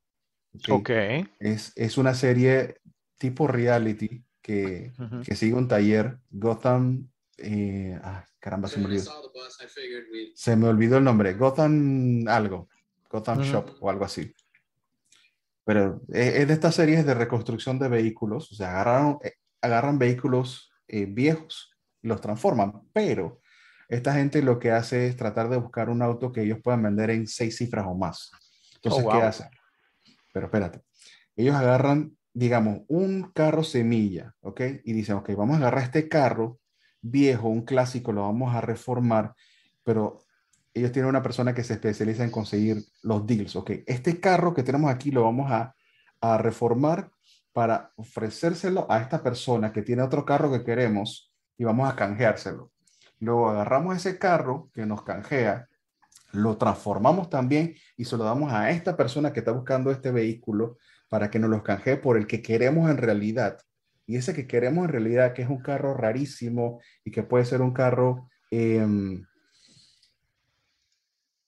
Ok. 0.69 0.91
Es, 1.39 1.73
es 1.77 1.99
una 1.99 2.15
serie 2.15 2.81
tipo 3.17 3.47
reality 3.47 4.25
que, 4.43 4.93
que 5.25 5.37
sigue 5.37 5.55
un 5.55 5.69
taller, 5.69 6.19
Gotham, 6.31 7.09
eh, 7.39 7.99
ah, 8.03 8.25
caramba, 8.39 8.69
se 8.69 8.81
me 8.81 8.87
olvidó. 8.87 9.11
Se 10.35 10.57
me 10.57 10.69
olvidó 10.69 10.99
el 10.99 11.05
nombre, 11.05 11.35
Gotham 11.35 12.27
algo, 12.27 12.69
Gotham 13.09 13.43
Shop 13.43 13.77
o 13.81 13.91
algo 13.91 14.05
así. 14.05 14.35
Pero 15.65 16.03
es, 16.09 16.49
de 16.49 16.53
estas 16.53 16.75
series 16.75 17.07
de 17.07 17.15
reconstrucción 17.15 17.79
de 17.79 17.89
vehículos, 17.89 18.51
o 18.53 18.55
sea, 18.55 18.71
agarran, 18.71 19.19
eh, 19.23 19.35
agarran 19.61 19.99
vehículos 19.99 20.70
eh, 20.93 21.07
viejos 21.07 21.71
los 22.03 22.21
transforman, 22.21 22.83
pero 22.93 23.41
esta 23.89 24.15
gente 24.15 24.43
lo 24.43 24.59
que 24.59 24.73
hace 24.73 25.07
es 25.07 25.17
tratar 25.17 25.49
de 25.49 25.57
buscar 25.57 25.89
un 25.89 26.03
auto 26.03 26.33
que 26.33 26.43
ellos 26.43 26.59
puedan 26.63 26.83
vender 26.83 27.11
en 27.11 27.27
seis 27.27 27.57
cifras 27.57 27.87
o 27.87 27.95
más. 27.95 28.31
Entonces, 28.75 29.05
oh, 29.07 29.11
¿qué 29.11 29.19
hacen? 29.19 29.49
Pero 30.33 30.47
espérate, 30.47 30.83
ellos 31.37 31.55
agarran, 31.55 32.17
digamos, 32.33 32.81
un 32.89 33.31
carro 33.33 33.63
semilla, 33.63 34.35
¿ok? 34.41 34.61
Y 34.85 34.93
dicen, 34.93 35.17
ok, 35.17 35.31
vamos 35.37 35.57
a 35.57 35.59
agarrar 35.59 35.85
este 35.85 36.09
carro 36.09 36.59
viejo, 37.01 37.49
un 37.49 37.65
clásico, 37.65 38.13
lo 38.13 38.23
vamos 38.23 38.55
a 38.55 38.61
reformar, 38.61 39.35
pero 39.85 40.25
ellos 40.75 40.93
tienen 40.93 41.09
una 41.09 41.23
persona 41.23 41.55
que 41.55 41.65
se 41.65 41.75
especializa 41.75 42.25
en 42.25 42.31
conseguir 42.31 42.83
los 43.03 43.27
deals, 43.27 43.55
¿ok? 43.55 43.71
Este 43.87 44.19
carro 44.19 44.55
que 44.55 44.63
tenemos 44.65 44.91
aquí 44.91 45.11
lo 45.11 45.23
vamos 45.23 45.51
a, 45.51 45.75
a 46.21 46.39
reformar 46.39 47.11
para 47.53 47.93
ofrecérselo 47.97 48.87
a 48.91 49.01
esta 49.01 49.23
persona 49.23 49.73
que 49.73 49.83
tiene 49.83 50.03
otro 50.03 50.25
carro 50.25 50.51
que 50.53 50.65
queremos 50.65 51.33
y 51.57 51.65
vamos 51.65 51.91
a 51.91 51.97
canjeárselo. 51.97 52.73
Luego 53.19 53.51
agarramos 53.51 53.97
ese 53.97 54.19
carro 54.19 54.71
que 54.73 54.87
nos 54.87 55.03
canjea, 55.03 55.69
lo 56.33 56.57
transformamos 56.57 57.29
también 57.29 57.75
y 57.97 58.05
se 58.05 58.17
lo 58.17 58.25
damos 58.25 58.53
a 58.53 58.71
esta 58.71 58.97
persona 58.97 59.33
que 59.33 59.41
está 59.41 59.53
buscando 59.53 59.91
este 59.91 60.11
vehículo 60.11 60.79
para 61.09 61.31
que 61.31 61.39
nos 61.39 61.51
lo 61.51 61.63
canjee 61.63 61.97
por 61.97 62.17
el 62.17 62.27
que 62.27 62.41
queremos 62.41 62.89
en 62.89 62.97
realidad. 62.97 63.59
Y 64.07 64.17
ese 64.17 64.35
que 64.35 64.47
queremos 64.47 64.85
en 64.85 64.93
realidad, 64.93 65.35
que 65.35 65.43
es 65.43 65.49
un 65.49 65.61
carro 65.61 65.95
rarísimo 65.95 66.81
y 67.05 67.11
que 67.11 67.23
puede 67.23 67.45
ser 67.45 67.63
un 67.63 67.73
carro, 67.73 68.29
em, 68.51 69.25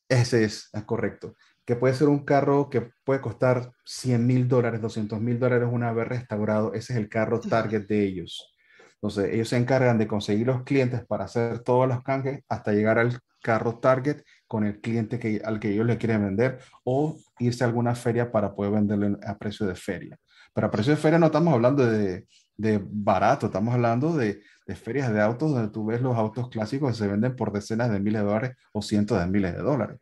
ese 0.09 0.45
es, 0.45 0.69
es 0.73 0.85
correcto, 0.85 1.37
que 1.65 1.77
puede 1.77 1.95
ser 1.95 2.09
un 2.09 2.25
carro 2.25 2.71
que 2.71 2.91
puede 3.05 3.21
costar 3.21 3.73
100 3.85 4.27
mil 4.27 4.49
dólares, 4.49 4.81
200 4.81 5.21
mil 5.21 5.39
dólares 5.39 5.69
una 5.71 5.93
vez 5.93 6.09
restaurado, 6.09 6.75
ese 6.75 6.93
es 6.93 6.99
el 6.99 7.09
carro 7.09 7.41
target 7.41 7.87
de 7.87 8.05
ellos. 8.05 8.55
Entonces, 8.95 9.35
ellos 9.35 9.49
se 9.49 9.57
encargan 9.57 9.99
de 9.99 10.07
conseguir 10.07 10.47
los 10.47 10.63
clientes 10.63 11.05
para 11.07 11.25
hacer 11.25 11.61
todos 11.61 11.89
los 11.89 12.03
canjes 12.03 12.45
hasta 12.49 12.73
llegar 12.73 12.99
al 12.99 13.19
carro 13.43 13.81
target 13.81 14.23
con 14.47 14.65
el 14.65 14.81
cliente 14.81 15.19
que, 15.19 15.43
al 15.45 15.59
que 15.59 15.71
ellos 15.73 15.87
le 15.87 15.99
quieren 15.99 16.25
vender 16.25 16.61
o 16.85 17.19
irse 17.41 17.65
a 17.65 17.67
alguna 17.67 17.95
feria 17.95 18.31
para 18.31 18.55
poder 18.55 18.73
venderle 18.73 19.17
a 19.27 19.37
precio 19.37 19.67
de 19.67 19.75
feria. 19.75 20.17
Pero 20.55 20.67
a 20.69 20.71
precio 20.71 20.93
de 20.93 21.01
feria 21.01 21.19
no 21.19 21.27
estamos 21.27 21.53
hablando 21.53 21.85
de, 21.85 22.27
de 22.57 22.81
barato, 22.85 23.47
estamos 23.47 23.75
hablando 23.75 24.17
de, 24.17 24.43
de, 24.67 24.77
ferias 24.77 25.13
de 25.13 25.21
autos 25.21 25.51
donde 25.51 25.71
tú 25.73 25.87
ves 25.87 26.01
los 26.01 26.17
autos 26.17 26.49
clásicos 26.49 26.93
que 26.93 26.99
se 26.99 27.09
venden 27.09 27.35
por 27.35 27.53
decenas 27.53 27.91
de 27.91 27.99
miles 27.99 28.23
de 28.23 28.29
dólares 28.29 28.57
o 28.73 28.83
cientos 28.83 29.19
de 29.19 29.27
miles 29.27 29.53
de 29.55 29.63
dólares. 29.63 29.99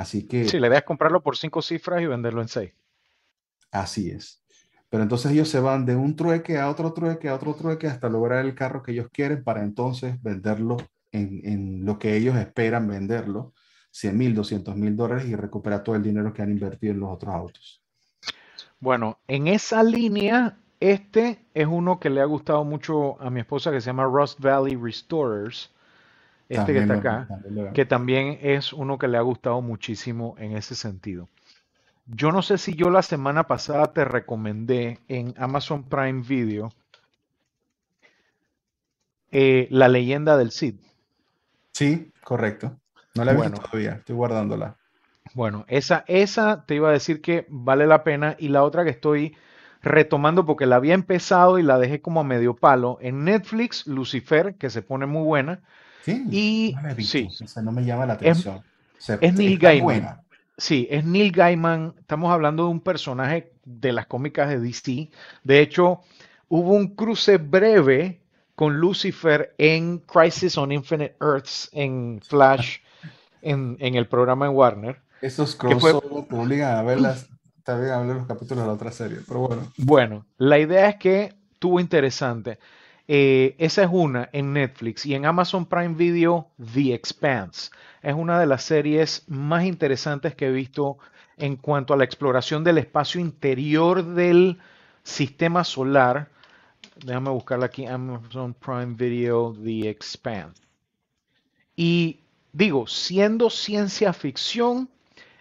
Así 0.00 0.26
que... 0.26 0.48
Sí, 0.48 0.58
la 0.58 0.68
idea 0.68 0.78
es 0.78 0.84
comprarlo 0.84 1.22
por 1.22 1.36
cinco 1.36 1.60
cifras 1.60 2.00
y 2.00 2.06
venderlo 2.06 2.40
en 2.40 2.48
seis. 2.48 2.72
Así 3.70 4.10
es. 4.10 4.42
Pero 4.88 5.02
entonces 5.02 5.30
ellos 5.30 5.50
se 5.50 5.60
van 5.60 5.84
de 5.84 5.94
un 5.94 6.16
trueque 6.16 6.58
a 6.58 6.70
otro 6.70 6.94
trueque 6.94 7.28
a 7.28 7.34
otro 7.34 7.54
trueque 7.54 7.86
hasta 7.86 8.08
lograr 8.08 8.46
el 8.46 8.54
carro 8.54 8.82
que 8.82 8.92
ellos 8.92 9.08
quieren 9.12 9.44
para 9.44 9.62
entonces 9.62 10.20
venderlo 10.22 10.78
en, 11.12 11.42
en 11.44 11.84
lo 11.84 11.98
que 11.98 12.16
ellos 12.16 12.34
esperan 12.36 12.88
venderlo 12.88 13.52
100 13.90 14.16
mil, 14.16 14.34
200 14.34 14.74
mil 14.74 14.96
dólares 14.96 15.26
y 15.26 15.36
recupera 15.36 15.82
todo 15.82 15.96
el 15.96 16.02
dinero 16.02 16.32
que 16.32 16.40
han 16.40 16.50
invertido 16.50 16.94
en 16.94 17.00
los 17.00 17.10
otros 17.10 17.34
autos. 17.34 17.82
Bueno, 18.78 19.18
en 19.28 19.48
esa 19.48 19.82
línea, 19.82 20.56
este 20.80 21.44
es 21.52 21.66
uno 21.66 22.00
que 22.00 22.08
le 22.08 22.22
ha 22.22 22.24
gustado 22.24 22.64
mucho 22.64 23.20
a 23.20 23.28
mi 23.28 23.40
esposa 23.40 23.70
que 23.70 23.82
se 23.82 23.88
llama 23.88 24.04
Rust 24.04 24.40
Valley 24.40 24.76
Restorers. 24.76 25.70
Este 26.50 26.72
que 26.72 26.80
está 26.80 26.94
acá, 26.94 27.28
que 27.72 27.84
también 27.84 28.36
es 28.42 28.72
uno 28.72 28.98
que 28.98 29.06
le 29.06 29.16
ha 29.16 29.20
gustado 29.20 29.62
muchísimo 29.62 30.34
en 30.36 30.56
ese 30.56 30.74
sentido. 30.74 31.28
Yo 32.06 32.32
no 32.32 32.42
sé 32.42 32.58
si 32.58 32.74
yo 32.74 32.90
la 32.90 33.02
semana 33.02 33.44
pasada 33.44 33.92
te 33.92 34.04
recomendé 34.04 34.98
en 35.06 35.32
Amazon 35.38 35.84
Prime 35.84 36.22
Video 36.22 36.72
eh, 39.30 39.68
La 39.70 39.86
leyenda 39.86 40.36
del 40.36 40.50
Cid. 40.50 40.74
Sí, 41.70 42.10
correcto. 42.24 42.76
No 43.14 43.24
la 43.24 43.30
he 43.30 43.36
visto 43.36 43.60
todavía, 43.60 43.92
estoy 43.92 44.16
guardándola. 44.16 44.74
Bueno, 45.34 45.64
esa, 45.68 46.04
esa 46.08 46.64
te 46.66 46.74
iba 46.74 46.88
a 46.88 46.92
decir 46.92 47.20
que 47.20 47.46
vale 47.48 47.86
la 47.86 48.02
pena 48.02 48.34
y 48.40 48.48
la 48.48 48.64
otra 48.64 48.82
que 48.82 48.90
estoy 48.90 49.36
retomando 49.82 50.46
porque 50.46 50.66
la 50.66 50.76
había 50.76 50.94
empezado 50.94 51.60
y 51.60 51.62
la 51.62 51.78
dejé 51.78 52.00
como 52.00 52.18
a 52.18 52.24
medio 52.24 52.56
palo 52.56 52.98
en 53.00 53.22
Netflix, 53.22 53.86
Lucifer, 53.86 54.56
que 54.56 54.68
se 54.68 54.82
pone 54.82 55.06
muy 55.06 55.22
buena. 55.22 55.60
Sí, 56.04 56.24
y 56.30 56.76
no 56.82 56.94
sí, 56.96 57.28
no 57.62 57.72
me 57.72 57.84
llama 57.84 58.06
la 58.06 58.14
atención. 58.14 58.62
Es, 58.98 59.34
Neil 59.34 59.58
Gaiman. 59.58 60.20
Sí, 60.56 60.86
es 60.90 61.04
Neil 61.04 61.32
Gaiman. 61.32 61.94
Estamos 61.98 62.32
hablando 62.32 62.64
de 62.64 62.70
un 62.70 62.80
personaje 62.80 63.52
de 63.64 63.92
las 63.92 64.06
cómicas 64.06 64.48
de 64.48 64.60
DC. 64.60 65.10
De 65.44 65.60
hecho, 65.60 66.00
hubo 66.48 66.72
un 66.72 66.94
cruce 66.94 67.38
breve 67.38 68.20
con 68.54 68.76
Lucifer 68.78 69.54
en 69.56 69.98
Crisis 69.98 70.58
on 70.58 70.70
Infinite 70.72 71.16
Earths 71.20 71.70
en 71.72 72.20
Flash 72.22 72.78
en, 73.42 73.76
el 73.80 74.06
programa 74.06 74.46
en 74.46 74.52
Warner. 74.52 75.00
Esos 75.22 75.56
crossovers 75.56 76.28
te 76.28 76.34
obligan 76.34 76.76
a 76.76 76.82
verlas, 76.82 77.28
también 77.64 77.92
a 77.92 78.00
ver 78.00 78.16
los 78.16 78.26
capítulos 78.26 78.64
de 78.64 78.66
la 78.66 78.74
otra 78.74 78.92
serie, 78.92 79.18
pero 79.26 79.40
bueno. 79.40 79.72
Bueno, 79.78 80.26
la 80.36 80.58
idea 80.58 80.90
es 80.90 80.96
que 80.96 81.34
tuvo 81.58 81.80
interesante. 81.80 82.58
Eh, 83.12 83.56
esa 83.58 83.82
es 83.82 83.88
una 83.90 84.30
en 84.32 84.52
Netflix 84.52 85.04
y 85.04 85.16
en 85.16 85.26
Amazon 85.26 85.66
Prime 85.66 85.96
Video, 85.96 86.48
The 86.72 86.94
Expanse. 86.94 87.72
Es 88.02 88.14
una 88.14 88.38
de 88.38 88.46
las 88.46 88.62
series 88.62 89.24
más 89.26 89.64
interesantes 89.64 90.36
que 90.36 90.46
he 90.46 90.52
visto 90.52 90.96
en 91.36 91.56
cuanto 91.56 91.92
a 91.92 91.96
la 91.96 92.04
exploración 92.04 92.62
del 92.62 92.78
espacio 92.78 93.20
interior 93.20 94.04
del 94.04 94.60
sistema 95.02 95.64
solar. 95.64 96.30
Déjame 97.04 97.30
buscarla 97.30 97.66
aquí, 97.66 97.84
Amazon 97.84 98.54
Prime 98.54 98.94
Video, 98.94 99.56
The 99.60 99.88
Expanse. 99.88 100.62
Y 101.74 102.20
digo, 102.52 102.86
siendo 102.86 103.50
ciencia 103.50 104.12
ficción, 104.12 104.88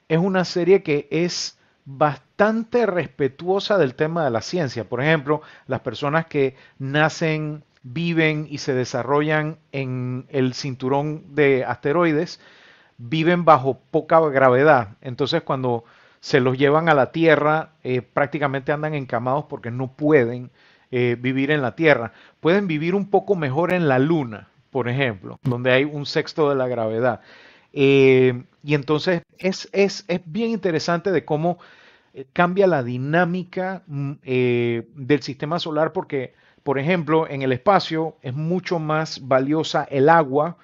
es 0.08 0.18
una 0.18 0.44
serie 0.44 0.82
que 0.82 1.08
es 1.12 1.59
bastante 1.91 2.86
respetuosa 2.86 3.80
del 3.80 3.95
tema 3.95 4.24
de 4.24 4.30
la 4.30 4.41
ciencia. 4.41 4.88
Por 4.88 5.02
ejemplo, 5.02 5.41
las 5.66 5.80
personas 5.80 6.28
que 6.28 6.56
nacen, 6.78 7.64
viven 7.82 8.45
y 8.49 8.60
se 8.60 8.74
desarrollan 8.74 9.57
en 9.72 10.26
el 10.30 10.53
cinturón 10.53 11.34
de 11.34 11.66
asteroides, 11.66 12.40
viven 12.99 13.44
bajo 13.44 13.80
poca 13.90 14.20
gravedad. 14.20 14.98
Entonces, 15.02 15.41
cuando 15.41 15.84
se 16.20 16.40
los 16.40 16.60
llevan 16.60 16.90
a 16.90 16.94
la 16.94 17.11
Tierra, 17.11 17.72
eh, 17.84 18.03
prácticamente 18.03 18.72
andan 18.72 18.94
encamados 18.94 19.45
porque 19.49 19.72
no 19.72 19.88
pueden 19.88 20.52
eh, 20.91 21.18
vivir 21.20 21.49
en 21.49 21.64
la 21.64 21.76
Tierra. 21.76 22.14
Pueden 22.40 22.68
vivir 22.68 22.94
un 22.94 23.10
poco 23.10 23.36
mejor 23.36 23.74
en 23.74 23.88
la 23.88 23.98
Luna, 23.98 24.49
por 24.70 24.90
ejemplo, 24.90 25.40
donde 25.41 25.72
hay 25.72 25.86
un 25.86 26.06
sexto 26.06 26.49
de 26.49 26.56
la 26.56 26.68
gravedad. 26.68 27.22
Eh, 27.74 28.44
y 28.64 28.76
entonces 28.76 29.24
es, 29.40 29.70
es, 29.72 30.06
bien 30.26 30.52
interesante 30.52 31.11
de 31.11 31.26
cómo 31.26 31.60
eh, 32.14 32.26
cambia 32.34 32.68
la 32.68 32.84
dinámica 32.84 33.84
mm, 33.88 34.11
eh, 34.23 34.88
del 34.95 35.22
sistema 35.22 35.60
solar 35.60 35.94
porque, 35.94 36.34
por 36.64 36.80
ejemplo, 36.80 37.27
en 37.30 37.41
el 37.41 37.52
espacio 37.52 38.18
es 38.22 38.34
mucho 38.34 38.80
más 38.80 39.27
valiosa 39.27 39.84
el 39.90 40.10
agua 40.10 40.57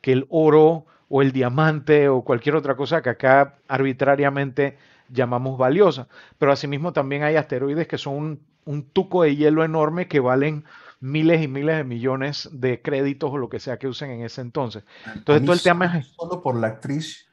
que 0.00 0.12
el 0.12 0.26
oro 0.28 0.86
o 1.08 1.22
el 1.22 1.32
diamante 1.32 2.08
o 2.08 2.22
cualquier 2.22 2.56
otra 2.56 2.76
cosa 2.76 3.02
que 3.02 3.10
acá 3.10 3.56
arbitrariamente 3.68 4.78
llamamos 5.08 5.58
valiosa. 5.58 6.06
Pero 6.38 6.52
asimismo 6.52 6.92
también 6.92 7.22
hay 7.22 7.36
asteroides 7.36 7.88
que 7.88 7.98
son 7.98 8.14
un, 8.14 8.40
un 8.64 8.84
tuco 8.84 9.22
de 9.22 9.36
hielo 9.36 9.64
enorme 9.64 10.06
que 10.06 10.20
valen 10.20 10.64
miles 11.00 11.42
y 11.42 11.48
miles 11.48 11.78
de 11.78 11.84
millones 11.84 12.48
de 12.52 12.80
créditos 12.80 13.32
o 13.32 13.38
lo 13.38 13.48
que 13.48 13.58
sea 13.58 13.78
que 13.78 13.88
usen 13.88 14.10
en 14.10 14.22
ese 14.22 14.42
entonces. 14.42 14.84
Entonces, 15.14 15.44
todo 15.44 15.54
el 15.54 15.62
tema 15.62 15.98
es... 15.98 16.08
Solo 16.08 16.42
por 16.42 16.56
la 16.56 16.68
actriz 16.68 17.26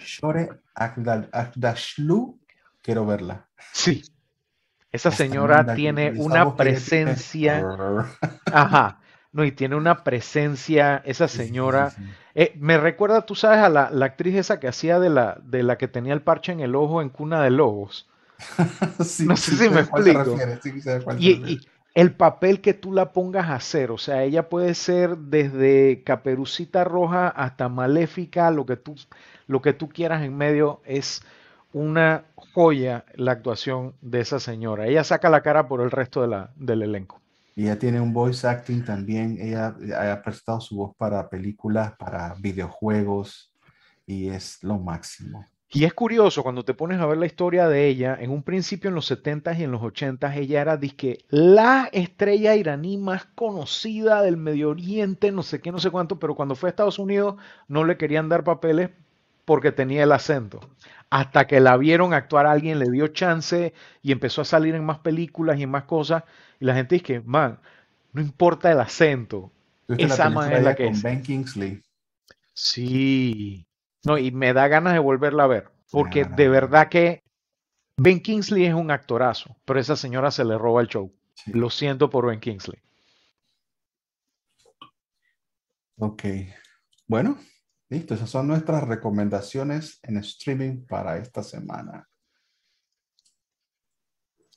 Shore 0.00 0.50
Agdashlu, 0.74 2.38
quiero 2.84 3.04
verla. 3.06 3.48
Sí. 3.72 4.04
Esa 4.92 5.10
señora 5.10 5.74
tiene 5.74 6.12
una 6.16 6.54
presencia... 6.54 7.64
Ajá. 8.52 9.00
No, 9.32 9.44
y 9.44 9.50
tiene 9.50 9.74
una 9.74 10.04
presencia, 10.04 11.02
esa 11.04 11.26
señora. 11.26 11.92
Eh, 12.36 12.52
me 12.56 12.78
recuerda, 12.78 13.22
tú 13.22 13.34
sabes, 13.34 13.58
a 13.58 13.68
la, 13.68 14.04
actriz 14.04 14.36
esa 14.36 14.60
que 14.60 14.68
hacía 14.68 15.00
de 15.00 15.10
la, 15.10 15.40
de 15.42 15.64
la 15.64 15.76
que 15.76 15.88
tenía 15.88 16.14
el 16.14 16.22
parche 16.22 16.52
en 16.52 16.60
el 16.60 16.76
ojo 16.76 17.02
en 17.02 17.08
Cuna 17.08 17.42
de 17.42 17.50
Lobos. 17.50 18.08
no 19.26 19.36
sé 19.36 19.56
si 19.56 19.68
me 19.68 19.80
explico. 19.80 20.36
y, 21.18 21.60
el 21.94 22.12
papel 22.12 22.60
que 22.60 22.74
tú 22.74 22.92
la 22.92 23.12
pongas 23.12 23.46
a 23.46 23.54
hacer, 23.54 23.90
o 23.90 23.98
sea, 23.98 24.22
ella 24.22 24.48
puede 24.48 24.74
ser 24.74 25.16
desde 25.16 26.02
Caperucita 26.04 26.84
Roja 26.84 27.28
hasta 27.28 27.68
Maléfica, 27.68 28.52
lo 28.52 28.66
que 28.66 28.76
tú, 28.76 28.94
lo 29.46 29.62
que 29.62 29.72
tú 29.72 29.88
quieras 29.88 30.22
en 30.22 30.36
medio, 30.36 30.80
es 30.84 31.22
una 31.74 32.24
joya 32.54 33.04
la 33.16 33.32
actuación 33.32 33.94
de 34.00 34.20
esa 34.20 34.40
señora. 34.40 34.86
Ella 34.86 35.04
saca 35.04 35.28
la 35.28 35.42
cara 35.42 35.68
por 35.68 35.82
el 35.82 35.90
resto 35.90 36.22
de 36.22 36.28
la, 36.28 36.52
del 36.56 36.82
elenco. 36.82 37.20
Y 37.56 37.64
ella 37.64 37.78
tiene 37.78 38.00
un 38.00 38.12
voice 38.12 38.46
acting 38.46 38.84
también. 38.84 39.36
Ella 39.40 39.74
ha 40.12 40.22
prestado 40.22 40.60
su 40.60 40.76
voz 40.76 40.96
para 40.96 41.28
películas, 41.28 41.92
para 41.98 42.34
videojuegos 42.38 43.52
y 44.06 44.28
es 44.28 44.62
lo 44.62 44.78
máximo. 44.78 45.44
Y 45.70 45.84
es 45.84 45.92
curioso 45.92 46.44
cuando 46.44 46.64
te 46.64 46.74
pones 46.74 47.00
a 47.00 47.06
ver 47.06 47.18
la 47.18 47.26
historia 47.26 47.66
de 47.66 47.88
ella, 47.88 48.16
en 48.20 48.30
un 48.30 48.44
principio 48.44 48.88
en 48.88 48.94
los 48.94 49.10
70s 49.10 49.58
y 49.58 49.64
en 49.64 49.72
los 49.72 49.80
80s 49.82 50.36
ella 50.36 50.60
era 50.60 50.76
disque 50.76 51.24
la 51.30 51.88
estrella 51.90 52.54
iraní 52.54 52.96
más 52.96 53.24
conocida 53.34 54.22
del 54.22 54.36
Medio 54.36 54.70
Oriente, 54.70 55.32
no 55.32 55.42
sé 55.42 55.60
qué, 55.60 55.72
no 55.72 55.80
sé 55.80 55.90
cuánto, 55.90 56.20
pero 56.20 56.36
cuando 56.36 56.54
fue 56.54 56.68
a 56.68 56.70
Estados 56.70 57.00
Unidos 57.00 57.34
no 57.66 57.82
le 57.82 57.96
querían 57.96 58.28
dar 58.28 58.44
papeles 58.44 58.90
porque 59.44 59.72
tenía 59.72 60.02
el 60.02 60.12
acento. 60.12 60.60
Hasta 61.10 61.46
que 61.46 61.60
la 61.60 61.76
vieron 61.76 62.12
actuar 62.12 62.46
alguien, 62.46 62.78
le 62.78 62.90
dio 62.90 63.08
chance 63.08 63.72
y 64.02 64.12
empezó 64.12 64.42
a 64.42 64.44
salir 64.44 64.74
en 64.74 64.84
más 64.84 64.98
películas 64.98 65.58
y 65.58 65.62
en 65.62 65.70
más 65.70 65.84
cosas. 65.84 66.24
Y 66.58 66.64
la 66.64 66.74
gente 66.74 66.96
dice 66.96 67.04
que, 67.04 67.20
man, 67.20 67.60
no 68.12 68.20
importa 68.20 68.72
el 68.72 68.80
acento. 68.80 69.52
Esa 69.88 70.30
man 70.30 70.52
es 70.52 70.62
la 70.62 70.74
que 70.74 70.86
con 70.86 71.02
Ben 71.02 71.22
Kingsley. 71.22 71.82
Sí. 72.52 73.66
No, 74.04 74.18
y 74.18 74.30
me 74.30 74.52
da 74.52 74.68
ganas 74.68 74.94
de 74.94 74.98
volverla 74.98 75.44
a 75.44 75.48
ver. 75.48 75.70
Porque 75.90 76.24
de 76.24 76.48
verdad 76.48 76.88
que 76.88 77.22
Ben 77.96 78.20
Kingsley 78.20 78.66
es 78.66 78.74
un 78.74 78.90
actorazo, 78.90 79.56
pero 79.64 79.78
esa 79.78 79.96
señora 79.96 80.30
se 80.30 80.44
le 80.44 80.58
roba 80.58 80.80
el 80.80 80.88
show. 80.88 81.14
Lo 81.46 81.70
siento 81.70 82.10
por 82.10 82.26
Ben 82.26 82.40
Kingsley. 82.40 82.80
Ok. 85.98 86.24
Bueno, 87.06 87.38
Listo, 87.90 88.14
esas 88.14 88.30
son 88.30 88.48
nuestras 88.48 88.82
recomendaciones 88.84 89.98
en 90.02 90.16
streaming 90.18 90.86
para 90.86 91.18
esta 91.18 91.42
semana. 91.42 92.08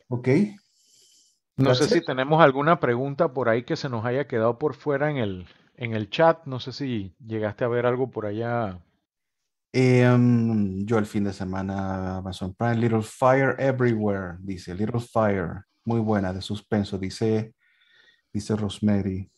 Ok. 0.10 0.30
No 1.58 1.76
sé 1.76 1.88
si 1.88 2.02
tenemos 2.02 2.42
alguna 2.42 2.80
pregunta 2.80 3.34
por 3.34 3.50
ahí 3.50 3.64
que 3.64 3.76
se 3.76 3.90
nos 3.90 4.06
haya 4.06 4.28
quedado 4.28 4.58
por 4.60 4.76
fuera 4.76 5.10
en 5.10 5.18
el, 5.18 5.48
en 5.76 5.94
el 5.94 6.10
chat. 6.10 6.46
No 6.46 6.60
sé 6.60 6.72
si 6.72 7.16
llegaste 7.26 7.66
a 7.66 7.68
ver 7.68 7.86
algo 7.86 8.10
por 8.12 8.26
allá. 8.26 8.80
Em, 9.74 10.86
yo 10.86 10.98
el 10.98 11.06
fin 11.06 11.24
de 11.26 11.34
semana 11.34 12.18
Amazon 12.18 12.54
Prime, 12.54 12.78
Little 12.78 13.02
Fire 13.02 13.56
Everywhere, 13.60 14.38
dice 14.40 14.74
Little 14.74 15.02
Fire, 15.02 15.66
muy 15.84 16.00
buena 16.00 16.32
de 16.32 16.42
suspenso, 16.42 16.98
dice, 16.98 17.54
dice 18.32 18.56
Rosemary. 18.56 19.30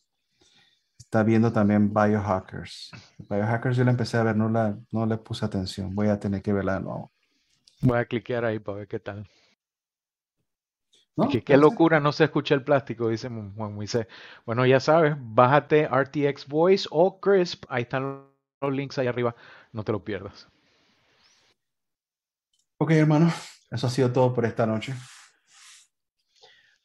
Está 1.09 1.23
viendo 1.23 1.51
también 1.51 1.91
Biohackers. 1.91 2.91
Biohackers 3.17 3.75
yo 3.75 3.83
la 3.83 3.89
empecé 3.89 4.17
a 4.17 4.21
ver, 4.21 4.35
no, 4.35 4.47
la, 4.47 4.77
no 4.91 5.07
le 5.07 5.17
puse 5.17 5.43
atención. 5.43 5.95
Voy 5.95 6.07
a 6.07 6.19
tener 6.19 6.43
que 6.43 6.53
verla 6.53 6.75
de 6.75 6.81
nuevo. 6.81 7.11
Voy 7.81 7.97
a 7.97 8.05
cliquear 8.05 8.45
ahí 8.45 8.59
para 8.59 8.77
ver 8.77 8.87
qué 8.87 8.99
tal. 8.99 9.27
qué 11.43 11.57
locura, 11.57 11.99
no 11.99 12.11
se 12.11 12.25
escucha 12.25 12.53
el 12.53 12.63
plástico, 12.63 13.09
dice 13.09 13.27
Juan 13.27 13.73
Moisés. 13.73 14.05
Bueno, 14.45 14.67
ya 14.67 14.79
sabes, 14.79 15.15
bájate 15.17 15.87
RTX 15.87 16.47
Voice 16.47 16.87
o 16.91 17.19
Crisp. 17.19 17.65
Ahí 17.69 17.81
están 17.81 18.27
los 18.61 18.71
links 18.71 18.99
ahí 18.99 19.07
arriba. 19.07 19.35
No 19.71 19.83
te 19.83 19.91
lo 19.91 20.03
pierdas. 20.03 20.47
Ok, 22.77 22.91
hermano. 22.91 23.33
Eso 23.71 23.87
ha 23.87 23.89
sido 23.89 24.13
todo 24.13 24.31
por 24.31 24.45
esta 24.45 24.67
noche. 24.67 24.93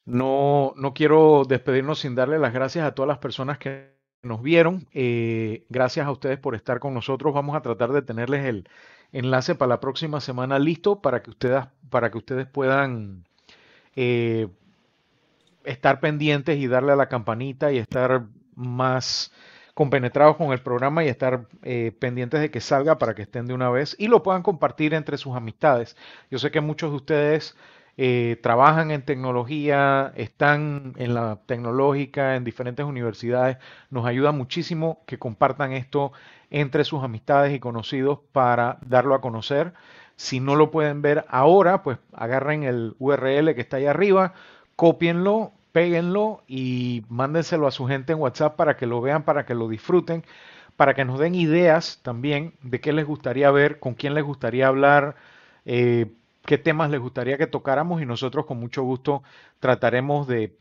No, 0.06 0.72
no 0.76 0.94
quiero 0.94 1.44
despedirnos 1.46 1.98
sin 1.98 2.14
darle 2.14 2.38
las 2.38 2.54
gracias 2.54 2.86
a 2.86 2.94
todas 2.94 3.08
las 3.08 3.18
personas 3.18 3.58
que 3.58 3.93
nos 4.24 4.42
vieron. 4.42 4.86
Eh, 4.92 5.64
gracias 5.68 6.06
a 6.06 6.10
ustedes 6.10 6.38
por 6.38 6.54
estar 6.54 6.80
con 6.80 6.94
nosotros. 6.94 7.34
Vamos 7.34 7.56
a 7.56 7.62
tratar 7.62 7.92
de 7.92 8.02
tenerles 8.02 8.44
el 8.44 8.68
enlace 9.12 9.54
para 9.54 9.68
la 9.68 9.80
próxima 9.80 10.20
semana 10.20 10.58
listo 10.58 11.00
para 11.00 11.22
que 11.22 11.30
ustedes, 11.30 11.64
para 11.90 12.10
que 12.10 12.18
ustedes 12.18 12.46
puedan 12.46 13.24
eh, 13.96 14.48
estar 15.64 16.00
pendientes 16.00 16.58
y 16.58 16.66
darle 16.66 16.92
a 16.92 16.96
la 16.96 17.08
campanita 17.08 17.72
y 17.72 17.78
estar 17.78 18.24
más 18.54 19.32
compenetrados 19.74 20.36
con 20.36 20.52
el 20.52 20.60
programa 20.60 21.04
y 21.04 21.08
estar 21.08 21.48
eh, 21.62 21.92
pendientes 21.98 22.40
de 22.40 22.50
que 22.50 22.60
salga 22.60 22.98
para 22.98 23.14
que 23.14 23.22
estén 23.22 23.46
de 23.46 23.54
una 23.54 23.70
vez 23.70 23.96
y 23.98 24.06
lo 24.06 24.22
puedan 24.22 24.42
compartir 24.42 24.94
entre 24.94 25.18
sus 25.18 25.34
amistades. 25.34 25.96
Yo 26.30 26.38
sé 26.38 26.50
que 26.50 26.60
muchos 26.60 26.90
de 26.90 26.96
ustedes 26.96 27.56
eh, 27.96 28.38
trabajan 28.42 28.90
en 28.90 29.02
tecnología, 29.02 30.12
están 30.16 30.94
en 30.96 31.14
la 31.14 31.40
tecnológica, 31.46 32.36
en 32.36 32.44
diferentes 32.44 32.84
universidades. 32.84 33.58
Nos 33.90 34.06
ayuda 34.06 34.32
muchísimo 34.32 35.02
que 35.06 35.18
compartan 35.18 35.72
esto 35.72 36.12
entre 36.50 36.84
sus 36.84 37.04
amistades 37.04 37.54
y 37.54 37.60
conocidos 37.60 38.18
para 38.32 38.78
darlo 38.86 39.14
a 39.14 39.20
conocer. 39.20 39.74
Si 40.16 40.40
no 40.40 40.56
lo 40.56 40.70
pueden 40.70 41.02
ver 41.02 41.24
ahora, 41.28 41.82
pues 41.82 41.98
agarren 42.12 42.64
el 42.64 42.94
URL 42.98 43.54
que 43.54 43.60
está 43.60 43.76
ahí 43.78 43.86
arriba, 43.86 44.34
copienlo, 44.76 45.52
péguenlo 45.72 46.42
y 46.46 47.04
mándenselo 47.08 47.66
a 47.66 47.72
su 47.72 47.86
gente 47.86 48.12
en 48.12 48.20
WhatsApp 48.20 48.56
para 48.56 48.76
que 48.76 48.86
lo 48.86 49.00
vean, 49.00 49.24
para 49.24 49.44
que 49.46 49.54
lo 49.54 49.68
disfruten, 49.68 50.24
para 50.76 50.94
que 50.94 51.04
nos 51.04 51.18
den 51.18 51.34
ideas 51.34 52.00
también 52.02 52.54
de 52.62 52.80
qué 52.80 52.92
les 52.92 53.06
gustaría 53.06 53.50
ver, 53.50 53.78
con 53.80 53.94
quién 53.94 54.14
les 54.14 54.24
gustaría 54.24 54.68
hablar. 54.68 55.16
Eh, 55.64 56.12
qué 56.46 56.58
temas 56.58 56.90
les 56.90 57.00
gustaría 57.00 57.38
que 57.38 57.46
tocáramos 57.46 58.02
y 58.02 58.06
nosotros 58.06 58.46
con 58.46 58.58
mucho 58.58 58.82
gusto 58.82 59.22
trataremos 59.60 60.26
de, 60.26 60.56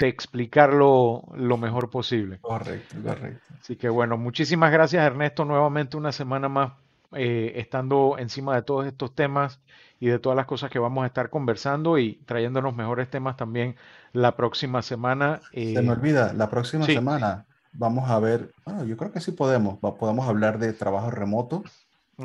explicarlo 0.00 1.24
lo 1.34 1.56
mejor 1.56 1.90
posible. 1.90 2.38
Correcto, 2.40 2.94
correcto. 3.04 3.42
Así 3.60 3.74
que 3.74 3.88
bueno, 3.88 4.16
muchísimas 4.16 4.70
gracias 4.70 5.04
Ernesto, 5.04 5.44
nuevamente 5.44 5.96
una 5.96 6.12
semana 6.12 6.48
más 6.48 6.74
eh, 7.14 7.54
estando 7.56 8.16
encima 8.16 8.54
de 8.54 8.62
todos 8.62 8.86
estos 8.86 9.12
temas 9.16 9.58
y 9.98 10.06
de 10.06 10.20
todas 10.20 10.36
las 10.36 10.46
cosas 10.46 10.70
que 10.70 10.78
vamos 10.78 11.02
a 11.02 11.08
estar 11.08 11.30
conversando 11.30 11.98
y 11.98 12.20
trayéndonos 12.26 12.76
mejores 12.76 13.10
temas 13.10 13.36
también 13.36 13.74
la 14.12 14.36
próxima 14.36 14.82
semana. 14.82 15.40
Eh, 15.50 15.74
Se 15.74 15.82
me 15.82 15.90
olvida, 15.90 16.32
la 16.32 16.48
próxima 16.48 16.86
semana 16.86 17.46
vamos 17.72 18.08
a 18.08 18.20
ver, 18.20 18.52
yo 18.86 18.96
creo 18.96 19.10
que 19.10 19.20
sí 19.20 19.32
podemos, 19.32 19.78
podemos 19.78 20.28
hablar 20.28 20.60
de 20.60 20.72
trabajo 20.72 21.10
remoto, 21.10 21.64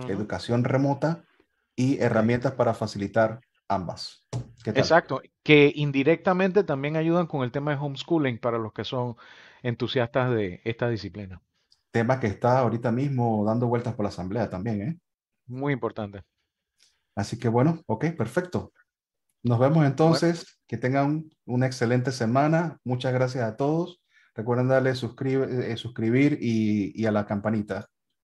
educación 0.08 0.64
remota 0.64 1.24
y 1.76 2.00
herramientas 2.00 2.54
para 2.54 2.74
facilitar 2.74 3.40
ambas. 3.68 4.28
Exacto, 4.66 5.22
que 5.44 5.72
indirectamente 5.76 6.64
también 6.64 6.96
ayudan 6.96 7.28
con 7.28 7.44
el 7.44 7.52
tema 7.52 7.72
de 7.72 7.78
homeschooling 7.78 8.40
para 8.40 8.58
los 8.58 8.74
que 8.74 8.84
son 8.84 9.16
entusiastas 9.62 10.32
de 10.32 10.62
esta 10.64 10.90
disciplina. 10.90 11.42
Tema 11.92 12.20
que 12.20 12.28
está 12.28 12.60
ahorita 12.60 12.92
mismo 12.92 13.44
dando 13.46 13.68
vueltas 13.68 13.94
por 13.94 14.04
la 14.04 14.10
asamblea 14.10 14.50
también, 14.50 14.82
¿eh? 14.82 15.00
Muy 15.46 15.74
importante. 15.74 16.24
Así 17.16 17.38
que 17.38 17.50
bueno, 17.50 17.82
ok, 17.86 18.06
perfecto. 18.18 18.72
Nos 19.44 19.60
vemos 19.60 19.86
entonces. 19.86 20.60
Que 20.66 20.78
tengan 20.78 21.30
una 21.46 21.68
excelente 21.68 22.12
semana. 22.12 22.80
Muchas 22.84 23.14
gracias 23.14 23.44
a 23.44 23.56
todos. 23.56 24.02
Recuerden 24.34 24.70
darle 24.70 24.96
suscribir, 24.96 25.50
eh, 25.50 25.78
suscribir 25.78 26.40
y, 26.42 27.00
y 27.00 27.06
a 27.06 27.12
la 27.12 27.28
campanita. 27.28 27.86